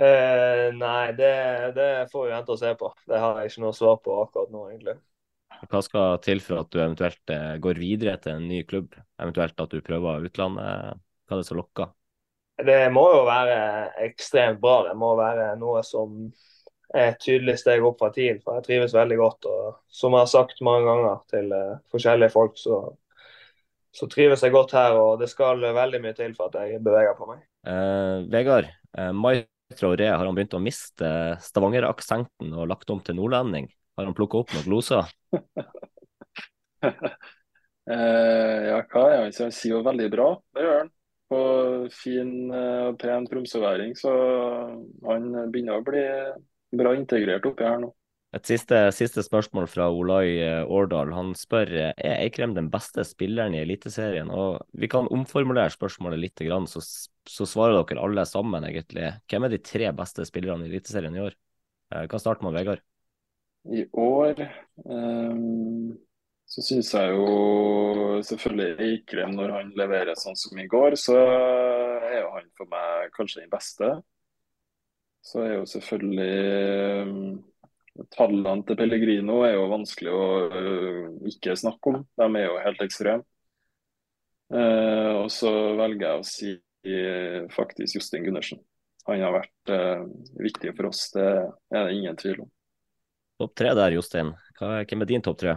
Eh, 0.00 0.66
nei, 0.80 1.12
det, 1.12 1.32
det 1.76 1.88
får 2.12 2.26
vi 2.26 2.32
vente 2.32 2.54
og 2.54 2.60
se 2.60 2.72
på. 2.80 2.88
Det 3.04 3.20
har 3.20 3.40
jeg 3.40 3.50
ikke 3.52 3.64
noe 3.66 3.76
svar 3.76 3.98
på 4.00 4.16
akkurat 4.22 4.52
nå, 4.54 4.66
egentlig. 4.70 4.96
Hva 5.68 5.82
skal 5.84 6.20
til 6.24 6.40
for 6.40 6.62
at 6.62 6.70
du 6.72 6.78
eventuelt 6.80 7.32
eh, 7.34 7.56
går 7.60 7.80
videre 7.82 8.16
til 8.24 8.38
en 8.38 8.46
ny 8.48 8.62
klubb? 8.68 8.94
Eventuelt 9.20 9.60
at 9.60 9.74
du 9.74 9.82
prøver 9.84 10.24
utlandet? 10.30 11.02
Hva 11.28 11.36
er 11.36 11.42
det 11.42 11.48
som 11.50 11.60
lokker? 11.60 11.92
Det 12.64 12.78
må 12.92 13.04
jo 13.12 13.20
være 13.28 13.58
ekstremt 14.06 14.60
bra. 14.62 14.80
Det 14.88 14.96
må 15.00 15.12
være 15.20 15.52
noe 15.60 15.84
som 15.84 16.30
er 16.96 17.12
et 17.12 17.20
tydelig 17.22 17.58
steg 17.60 17.84
opp 17.84 18.00
fra 18.00 18.10
TIL. 18.14 18.40
For 18.40 18.56
jeg 18.56 18.68
trives 18.70 18.96
veldig 18.96 19.20
godt. 19.20 19.52
Og 19.52 19.78
som 20.00 20.16
jeg 20.16 20.24
har 20.24 20.32
sagt 20.32 20.64
mange 20.64 20.88
ganger 20.88 21.22
til 21.32 21.54
eh, 21.56 21.78
forskjellige 21.92 22.32
folk, 22.32 22.56
så, 22.60 22.82
så 23.92 24.08
trives 24.08 24.48
jeg 24.48 24.56
godt 24.56 24.76
her. 24.80 24.96
Og 24.96 25.20
det 25.20 25.28
skal 25.32 25.60
veldig 25.60 26.04
mye 26.08 26.16
til 26.16 26.32
for 26.40 26.48
at 26.48 26.60
jeg 26.64 26.80
beveger 26.88 27.16
på 27.20 27.32
meg. 27.34 27.44
Eh, 27.68 28.28
Vegard, 28.32 28.72
eh, 28.96 29.12
Mai 29.12 29.42
Traoré, 29.78 30.08
har 30.10 30.24
han 30.26 30.34
begynt 30.34 30.56
å 30.56 30.62
miste 30.62 31.08
Stavanger-aksenten 31.44 32.54
og 32.56 32.68
lagt 32.70 32.90
om 32.90 33.02
til 33.04 33.16
nordlending? 33.18 33.68
Har 33.98 34.08
han 34.08 34.16
plukka 34.16 34.42
opp 34.42 34.54
noen 34.56 34.66
gloser? 34.66 35.10
Eh, 37.90 38.66
ja, 38.68 38.76
hva 38.92 39.00
er 39.10 39.22
han? 39.24 39.32
Han 39.34 39.52
sier 39.56 39.72
jo 39.72 39.78
veldig 39.82 40.04
bra, 40.12 40.26
det 40.54 40.62
gjør 40.62 40.76
han. 40.78 40.90
På 41.32 41.38
fin 41.90 42.28
eh, 42.54 42.82
og 42.90 42.98
pen 43.00 43.24
tromsøværing, 43.26 43.96
så 43.98 44.12
han 45.08 45.26
begynner 45.50 45.80
å 45.80 45.86
bli 45.88 46.04
bra 46.78 46.92
integrert 46.94 47.48
oppi 47.50 47.66
her 47.66 47.80
nå. 47.82 47.88
Et 48.30 48.46
siste, 48.46 48.76
siste 48.94 49.24
spørsmål 49.26 49.66
fra 49.66 49.88
Olai 49.90 50.36
eh, 50.38 50.60
Årdal. 50.70 51.10
Han 51.16 51.32
spør 51.34 51.72
eh, 51.74 51.94
er 51.98 52.20
Eikrem 52.22 52.52
den 52.54 52.68
beste 52.70 53.02
spilleren 53.06 53.56
i 53.56 53.62
Eliteserien. 53.64 54.30
Og 54.30 54.60
Vi 54.70 54.86
kan 54.90 55.10
omformulere 55.10 55.72
spørsmålet 55.74 56.22
litt, 56.22 56.44
så, 56.70 56.82
så 57.26 57.48
svarer 57.48 57.80
dere 57.80 58.04
alle 58.04 58.26
sammen, 58.30 58.66
egentlig. 58.68 59.08
Hvem 59.26 59.48
er 59.48 59.56
de 59.56 59.62
tre 59.66 59.90
beste 59.98 60.26
spillerne 60.28 60.68
i 60.68 60.70
Eliteserien 60.70 61.18
i 61.18 61.24
år? 61.24 61.34
Hva 61.90 62.04
Vi 62.04 62.12
kan 62.12 62.22
starte 62.22 62.46
med 62.46 62.54
Vegard. 62.54 62.84
I 63.66 63.82
år 63.98 64.38
um, 64.86 65.90
så 66.48 66.62
syns 66.64 66.94
jeg 66.94 67.10
jo 67.12 68.22
selvfølgelig 68.24 68.86
Eikrem, 68.86 69.34
når 69.36 69.52
han 69.58 69.74
leverer 69.78 70.16
sånn 70.18 70.38
som 70.38 70.58
i 70.58 70.70
går, 70.70 70.96
så 70.98 71.18
er 71.18 72.16
jo 72.22 72.30
han 72.38 72.48
for 72.58 72.70
meg 72.70 73.12
kanskje 73.14 73.42
den 73.42 73.52
beste. 73.52 73.90
Så 75.22 75.42
er 75.44 75.52
jo 75.58 75.66
selvfølgelig 75.68 76.32
ehm, 77.04 77.22
Tallene 78.14 78.62
til 78.66 78.76
Pellegrino 78.78 79.40
er 79.46 79.54
jo 79.56 79.68
vanskelig 79.70 80.12
å 80.14 80.24
uh, 80.52 81.06
ikke 81.28 81.56
snakke 81.58 81.92
om. 81.92 81.96
De 82.18 82.26
er 82.38 82.44
jo 82.46 82.62
helt 82.64 82.82
ekstreme. 82.84 83.24
Uh, 84.50 85.22
og 85.22 85.28
så 85.30 85.50
velger 85.78 86.06
jeg 86.06 86.18
å 86.18 86.26
si 86.26 86.50
eh, 86.90 87.46
faktisk 87.54 87.96
Jostein 88.00 88.24
Gundersen. 88.26 88.58
Han 89.06 89.22
har 89.22 89.36
vært 89.36 89.70
uh, 89.70 90.02
viktig 90.42 90.72
for 90.74 90.84
oss, 90.90 91.00
det 91.14 91.26
er 91.26 91.86
det 91.86 91.94
ingen 91.94 92.18
tvil 92.18 92.38
om. 92.44 92.50
Topp 93.40 93.54
tre 93.56 93.70
der, 93.78 93.94
Jostein. 93.94 94.28
Hvem 94.58 95.02
er 95.04 95.08
din 95.08 95.24
topp 95.24 95.38
tre? 95.40 95.52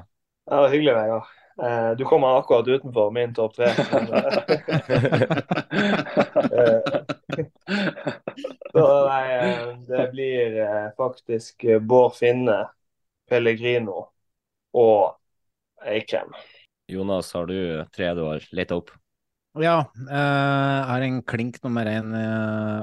Det 0.45 0.59
var 0.61 0.69
hyggelig, 0.71 0.93
Vegard. 0.99 1.25
Uh, 1.53 1.91
du 1.97 2.03
kommer 2.09 2.37
akkurat 2.37 2.69
utenfor 2.69 3.11
min 3.13 3.33
topp 3.35 3.53
tre. 3.57 3.67
så, 8.73 8.85
nei, 9.07 9.23
eh, 9.33 9.69
det 9.87 10.07
blir 10.13 10.57
eh, 10.63 10.87
faktisk 10.97 11.63
eh, 11.67 11.79
Bård 11.79 12.15
Finne, 12.17 12.57
Pellegrino 13.29 14.07
og 14.77 15.15
Eikrem. 15.83 16.33
Jonas, 16.91 17.31
har 17.33 17.47
du 17.49 17.57
tre 17.95 18.11
du 18.17 18.25
har 18.27 18.45
leta 18.55 18.79
opp? 18.81 18.91
Ja, 19.61 19.79
eh, 20.01 20.17
jeg 20.17 20.89
har 20.89 21.07
en 21.07 21.21
klink 21.29 21.61
nummer 21.63 21.87
én, 21.89 22.13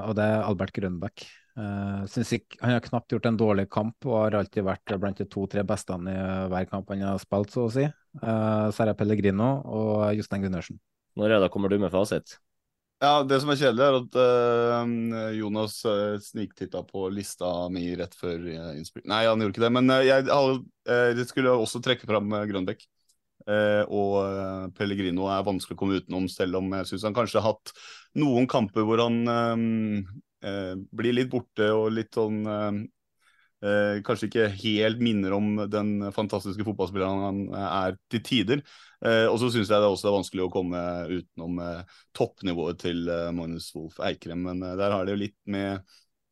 og 0.07 0.15
det 0.17 0.27
er 0.27 0.45
Albert 0.47 0.75
Grønbæk. 0.77 1.27
Eh, 1.59 2.19
ikke, 2.37 2.59
han 2.61 2.77
har 2.77 2.83
knapt 2.85 3.11
gjort 3.11 3.27
en 3.27 3.39
dårlig 3.39 3.65
kamp 3.71 4.07
og 4.07 4.15
har 4.21 4.37
alltid 4.39 4.63
vært 4.63 4.93
blant 5.01 5.19
de 5.19 5.27
to-tre 5.27 5.65
beste 5.67 5.97
i 6.07 6.15
hver 6.53 6.69
kamp 6.69 6.93
han 6.93 7.03
har 7.03 7.19
spilt, 7.19 7.51
så 7.51 7.65
å 7.67 7.73
si. 7.73 7.83
Eh, 7.83 8.67
så 8.71 8.83
er 8.83 8.91
det 8.91 8.97
Pellegrino 8.99 9.51
og 9.67 10.15
Jostein 10.15 10.45
Gundersen. 10.45 10.79
Når 11.19 11.35
er 11.35 11.43
det, 11.43 11.51
kommer 11.51 11.71
du 11.71 11.77
med 11.81 11.91
fasit? 11.91 12.37
Ja, 13.01 13.23
Det 13.25 13.39
som 13.41 13.49
er 13.49 13.57
kjedelig, 13.57 13.85
er 13.87 13.95
at 13.97 14.17
uh, 14.21 15.31
Jonas 15.33 15.79
uh, 15.89 16.19
sniktitta 16.21 16.83
på 16.85 17.07
lista 17.09 17.49
mi 17.73 17.87
rett 17.97 18.13
før 18.13 18.43
uh, 18.45 18.71
innspill. 18.77 19.07
Nei, 19.09 19.23
han 19.25 19.41
gjorde 19.41 19.55
ikke 19.55 19.63
det, 19.65 19.71
men 19.73 19.89
uh, 19.89 20.03
jeg, 20.05 20.27
eh, 20.29 21.07
jeg 21.17 21.25
skulle 21.31 21.55
også 21.57 21.81
trekke 21.81 22.05
fram 22.09 22.29
Grønbekk. 22.51 22.85
Eh, 23.49 23.81
og 23.89 24.17
eh, 24.21 24.65
Pellegrino 24.77 25.25
er 25.33 25.45
vanskelig 25.45 25.73
å 25.73 25.79
komme 25.79 25.97
utenom, 25.97 26.27
selv 26.29 26.59
om 26.59 26.67
jeg 26.77 26.91
syns 26.91 27.05
han 27.07 27.15
kanskje 27.17 27.41
har 27.41 27.55
hatt 27.55 27.71
noen 28.21 28.45
kamper 28.49 28.85
hvor 28.85 29.01
han 29.01 29.17
eh, 29.33 30.11
eh, 30.45 30.73
blir 30.93 31.15
litt 31.17 31.31
borte 31.31 31.71
og 31.73 31.89
litt 31.95 32.13
sånn 32.13 32.43
eh, 33.63 33.69
eh, 33.69 34.01
Kanskje 34.05 34.27
ikke 34.29 34.47
helt 34.63 35.01
minner 35.03 35.35
om 35.37 35.49
den 35.71 35.93
fantastiske 36.15 36.65
fotballspilleren 36.67 37.25
han 37.25 37.41
er 37.61 37.97
til 38.11 38.23
tider. 38.25 38.63
Eh, 39.05 39.25
og 39.29 39.39
så 39.41 39.49
syns 39.53 39.69
jeg 39.71 39.81
det 39.81 39.89
også 39.89 40.09
er 40.11 40.17
vanskelig 40.19 40.45
å 40.47 40.51
komme 40.53 40.81
utenom 41.09 41.59
eh, 41.65 41.97
toppnivået 42.17 42.81
til 42.83 43.03
eh, 43.09 43.31
Magnus 43.35 43.71
Wolff 43.75 43.99
Eikrem. 44.05 44.43
Men 44.49 44.63
eh, 44.65 44.77
der 44.79 44.93
har 44.95 45.05
det 45.07 45.15
jo 45.15 45.21
litt 45.23 45.37
med 45.49 45.73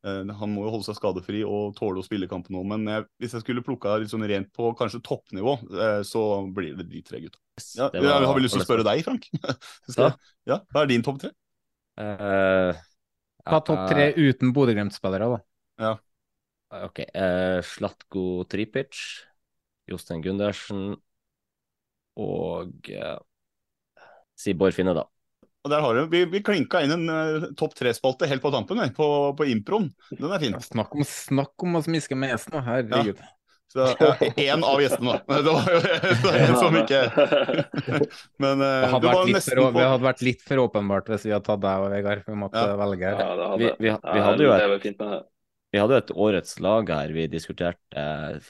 eh, 0.04 0.22
Han 0.40 0.54
må 0.54 0.66
jo 0.66 0.74
holde 0.76 0.86
seg 0.88 0.98
skadefri 1.00 1.42
og 1.46 1.74
tåle 1.78 2.02
å 2.02 2.06
spille 2.06 2.28
kampen 2.30 2.56
nå. 2.58 2.64
Men 2.74 2.86
jeg, 2.90 3.06
hvis 3.22 3.36
jeg 3.38 3.44
skulle 3.46 3.64
plukka 3.66 3.98
litt 4.02 4.12
sånn 4.12 4.26
rent 4.30 4.52
på 4.56 4.72
kanskje 4.78 5.02
toppnivå, 5.06 5.58
eh, 5.74 6.00
så 6.06 6.24
blir 6.54 6.76
det 6.78 6.88
de 6.92 7.02
tre 7.06 7.22
gutta. 7.26 7.40
Ja, 7.76 7.90
var- 7.92 8.22
jeg 8.22 8.30
har 8.30 8.38
vi 8.38 8.44
lyst 8.46 8.56
til 8.56 8.62
å 8.62 8.68
spørre 8.68 8.86
deg, 8.86 9.02
Frank. 9.04 9.26
Skal, 9.90 10.06
jeg- 10.10 10.18
ja, 10.54 10.60
Hva 10.72 10.84
er 10.84 10.92
din 10.94 11.04
topp 11.06 11.20
tre? 11.24 11.34
Uh, 12.00 12.72
Ta 13.44 13.58
topp 13.66 13.88
tre 13.90 14.06
uten 14.16 14.54
Bodø-Glimt-spillere, 14.56 15.26
da. 15.34 15.40
Ja. 15.80 15.92
Ok. 16.70 17.00
Uh, 17.14 17.58
Slatko 17.66 18.44
Tripic, 18.50 18.98
Jostein 19.90 20.22
Gundersen 20.22 20.92
og 22.20 22.90
uh, 22.94 23.16
si 24.38 24.54
Bård 24.54 24.76
Finne, 24.76 24.94
da. 24.94 25.06
Og 25.60 25.68
der 25.72 25.82
har 25.84 25.92
du, 25.98 26.06
Vi, 26.12 26.22
vi 26.32 26.40
klinka 26.44 26.80
inn 26.86 26.94
en 26.94 27.10
uh, 27.10 27.48
topp 27.58 27.74
tre-spalte 27.76 28.28
helt 28.30 28.42
på 28.44 28.52
tampen, 28.54 28.80
vi, 28.80 28.92
på, 28.96 29.08
på 29.36 29.48
improen. 29.50 29.90
Den 30.14 30.30
er 30.32 30.40
fin. 30.40 30.56
Snakk 30.64 30.94
om, 30.96 31.04
snakk 31.04 31.66
om 31.66 31.76
å 31.80 31.84
smiske 31.84 32.16
med 32.16 32.32
gjesten, 32.36 32.62
herregud. 32.64 32.96
herregud. 32.96 33.28
Så 33.70 33.84
Én 34.34 34.64
av 34.66 34.80
gjestene, 34.82 35.12
da. 35.28 35.36
Det 35.46 35.52
var 35.54 35.68
jo 35.70 36.30
en 36.34 36.56
som 36.64 36.74
ikke 36.80 37.02
Men 38.42 38.64
eh, 38.66 38.80
Det 38.82 38.88
hadde, 38.90 39.12
var 39.12 39.28
vært 39.30 39.46
for, 39.46 39.60
på 39.60 39.68
det 39.76 39.84
hadde 39.92 40.06
vært 40.08 40.24
litt 40.26 40.42
for 40.42 40.62
åpenbart 40.64 41.10
hvis 41.12 41.26
vi 41.28 41.34
hadde 41.36 41.46
tatt 41.46 41.62
deg 41.62 41.84
og 41.84 41.92
Vegard. 41.94 42.24
Vi 42.26 42.38
måtte 42.40 42.64
Ja. 42.66 42.72
velge. 42.80 43.12
her. 43.12 43.20
Ja, 43.22 43.36
det 43.38 43.46
hadde, 43.52 43.60
Vi- 43.60 43.70
vi- 43.70 43.84
vi 43.84 43.92
ja, 43.92 44.24
hadde 44.26 44.48
jo 44.48 44.56
det. 44.90 45.20
Vi 45.70 45.78
hadde 45.78 45.94
jo 45.94 46.02
et 46.02 46.12
årets 46.26 46.56
lag 46.62 46.88
her. 46.90 47.12
Vi 47.14 47.28
diskuterte 47.30 48.04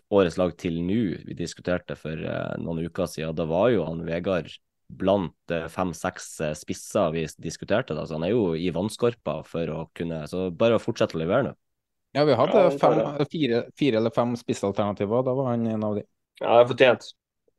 årets 0.09 0.39
lag 0.41 0.55
til 0.61 0.79
nå. 0.81 1.01
Vi 1.29 1.37
diskuterte 1.37 1.97
for 1.99 2.17
eh, 2.17 2.55
noen 2.63 2.87
uker 2.87 3.11
siden. 3.11 3.37
Da 3.37 3.45
var 3.49 3.69
jo 3.75 3.85
han 3.85 4.01
Vegard 4.07 4.49
blant 4.89 5.53
eh, 5.53 5.67
fem-seks 5.71 6.31
eh, 6.47 6.55
spisser 6.57 7.13
vi 7.15 7.27
diskuterte. 7.43 7.97
Da. 7.97 8.07
Så 8.09 8.17
han 8.17 8.25
er 8.25 8.33
jo 8.33 8.55
i 8.57 8.73
vannskorpa 8.75 9.41
for 9.47 9.75
å 9.75 9.83
kunne 9.97 10.23
Så 10.31 10.49
bare 10.51 10.79
å 10.79 10.83
fortsette 10.83 11.19
å 11.19 11.23
levere 11.23 11.51
nå. 11.51 11.59
Ja, 12.17 12.25
vi 12.27 12.35
hadde 12.35 12.65
fem, 12.81 12.97
fire, 13.31 13.61
fire 13.79 14.01
eller 14.01 14.11
fem 14.15 14.33
spissalternativer. 14.39 15.23
Da 15.27 15.37
var 15.37 15.53
han 15.53 15.69
en 15.71 15.85
av 15.87 16.01
de. 16.01 16.09
Ja, 16.41 16.57
det 16.57 16.65
er 16.65 16.71
fortjent. 16.73 17.13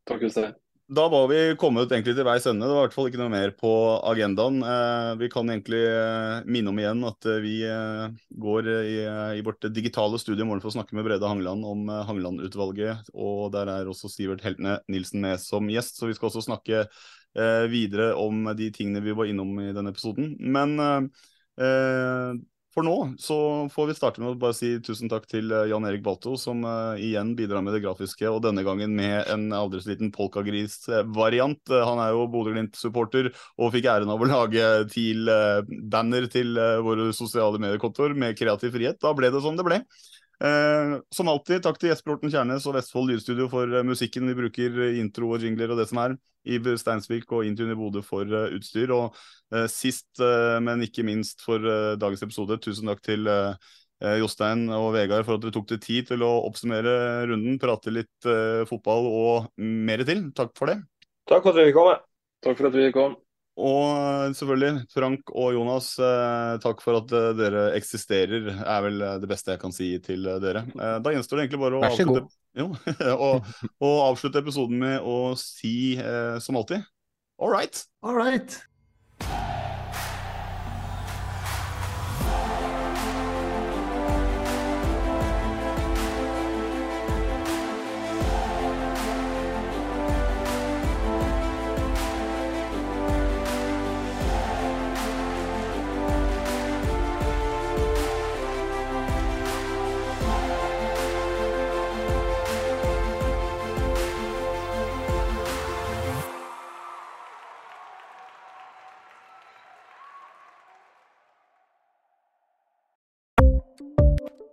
Takk, 0.10 0.26
Jostein. 0.26 0.58
Da 0.92 1.06
var 1.08 1.28
vi 1.32 1.38
kommet 1.56 1.88
egentlig 1.88 2.18
til 2.18 2.26
veis 2.28 2.44
ende. 2.50 2.68
Det 2.68 2.76
var 2.76 2.82
i 2.82 2.88
hvert 2.90 2.96
fall 2.98 3.06
ikke 3.08 3.20
noe 3.22 3.32
mer 3.32 3.54
på 3.56 3.70
agendaen. 4.10 4.58
Eh, 4.60 5.12
vi 5.22 5.30
kan 5.32 5.48
egentlig 5.48 5.80
eh, 5.88 6.42
minne 6.52 6.74
om 6.74 6.82
igjen 6.82 7.06
at 7.08 7.28
eh, 7.32 7.38
vi 7.40 7.54
går 8.44 8.68
i, 8.74 8.98
i 9.38 9.46
vårt 9.46 9.70
digitale 9.72 10.20
studio 10.20 10.44
i 10.44 10.50
morgen 10.50 10.60
for 10.60 10.74
å 10.74 10.76
snakke 10.76 10.98
med 10.98 11.08
Brede 11.08 11.30
Hangeland 11.32 11.64
om 11.64 11.88
Hangeland-utvalget. 12.10 13.14
Og 13.16 13.54
der 13.56 13.72
er 13.72 13.88
også 13.88 14.12
Sivert 14.12 14.44
Heltene 14.44 14.82
Nilsen 14.92 15.24
med 15.24 15.40
som 15.40 15.72
gjest, 15.72 15.96
så 15.96 16.12
vi 16.12 16.18
skal 16.18 16.28
også 16.28 16.44
snakke 16.50 16.84
videre 17.72 18.10
om 18.20 18.50
de 18.60 18.68
tingene 18.76 19.00
vi 19.06 19.16
var 19.16 19.30
innom 19.32 19.56
i 19.64 19.70
denne 19.72 19.94
episoden. 19.96 20.34
Men 20.44 20.76
eh, 21.56 22.36
for 22.72 22.88
nå 22.88 22.96
så 23.20 23.38
får 23.74 23.90
vi 23.90 23.96
starte 23.98 24.22
med 24.24 24.32
å 24.32 24.40
bare 24.40 24.56
si 24.56 24.72
tusen 24.84 25.10
takk 25.12 25.26
til 25.30 25.52
eh, 25.52 25.68
Jan 25.72 25.86
Erik 25.88 26.04
Balto, 26.06 26.38
som 26.40 26.64
uh, 26.64 26.96
igjen 27.00 27.34
bidrar 27.36 27.64
med 27.66 27.76
det 27.76 27.82
grafiske, 27.84 28.28
og 28.32 28.42
denne 28.46 28.64
gangen 28.64 28.94
med 28.96 29.28
en 29.32 29.50
aldri 29.56 29.82
så 29.84 29.92
liten 29.92 30.12
polkagris-variant. 30.16 31.62
Eh, 31.72 31.84
han 31.88 32.02
er 32.04 32.14
jo 32.16 32.30
Bodø-Glimt-supporter 32.32 33.32
og 33.32 33.74
fikk 33.76 33.90
æren 33.92 34.12
av 34.14 34.24
å 34.24 34.30
lage 34.30 34.70
til 34.94 35.28
eh, 35.32 36.80
våre 36.86 37.12
sosiale 37.18 37.60
mediekontor 37.62 38.16
med 38.16 38.40
kreativ 38.40 38.76
frihet. 38.78 39.02
Da 39.04 39.12
ble 39.18 39.34
det 39.34 39.44
som 39.44 39.60
det 39.60 39.68
ble. 39.68 39.82
Eh, 40.42 40.96
som 41.14 41.30
alltid, 41.30 41.62
takk 41.62 41.78
til 41.78 41.92
Jesper 41.92 42.16
Horten 42.16 42.32
Kjernes 42.34 42.64
og 42.66 42.74
Vestfold 42.74 43.12
Lydstudio 43.12 43.46
for 43.52 43.70
eh, 43.70 43.86
musikken 43.86 44.26
vi 44.32 44.38
bruker, 44.40 44.80
eh, 44.88 44.98
intro 44.98 45.30
og 45.36 45.44
jingler 45.46 45.74
og 45.74 45.78
det 45.78 45.86
som 45.92 46.02
er. 46.02 46.16
Iver 46.50 46.80
Steinsvik 46.82 47.30
og 47.36 47.46
Intune 47.46 47.76
i 47.76 47.78
Bodø 47.78 48.02
for 48.06 48.26
eh, 48.26 48.56
utstyr. 48.58 48.94
Og 48.96 49.20
eh, 49.54 49.68
sist, 49.70 50.10
eh, 50.18 50.58
men 50.66 50.82
ikke 50.88 51.06
minst 51.06 51.46
for 51.46 51.62
dagens 52.02 52.26
episode, 52.26 52.58
tusen 52.64 52.90
takk 52.90 53.06
til 53.06 53.30
Jostein 54.02 54.64
og 54.74 54.96
Vegard 54.96 55.28
for 55.28 55.38
at 55.38 55.44
dere 55.44 55.54
tok 55.54 55.68
dere 55.70 55.84
tid 55.84 56.08
til 56.10 56.24
å 56.26 56.32
oppsummere 56.48 56.94
runden, 57.30 57.60
prate 57.62 57.94
litt 57.94 58.30
fotball 58.66 59.06
og 59.06 59.52
mer 59.62 60.02
til. 60.08 60.32
Takk 60.34 60.56
for 60.58 60.74
det. 60.74 60.80
Takk 61.30 61.46
for 61.46 61.54
at 61.54 61.60
vi 61.62 61.68
fikk 61.70 61.78
komme. 61.78 62.00
Takk 62.42 62.58
for 62.58 62.72
at 62.72 62.80
vi 62.80 62.88
kom. 62.96 63.14
Og 63.60 63.88
eh, 63.92 64.34
selvfølgelig, 64.38 64.86
Frank 64.94 65.34
og 65.36 65.52
Jonas, 65.58 65.92
eh, 66.00 66.54
takk 66.64 66.84
for 66.84 67.02
at 67.02 67.12
eh, 67.18 67.32
dere 67.36 67.66
eksisterer, 67.76 68.48
er 68.62 68.86
vel 68.86 69.04
det 69.22 69.30
beste 69.30 69.52
jeg 69.54 69.62
kan 69.62 69.76
si 69.76 69.92
til 70.04 70.30
dere. 70.44 70.64
Da 70.76 71.14
gjenstår 71.14 71.38
det 71.42 71.46
egentlig 71.48 71.64
bare 71.66 71.82
å 71.82 71.84
Vær 71.84 71.98
så 71.98 72.06
avslutte, 72.08 72.40
jo, 72.62 72.70
og, 73.28 73.52
og 73.84 74.00
avslutte 74.08 74.42
episoden 74.44 74.82
med 74.82 75.04
å 75.04 75.20
si 75.40 75.76
som 76.44 76.60
alltid 76.60 76.88
all 77.42 77.50
right. 77.50 77.84
All 78.04 78.14
right. 78.14 78.62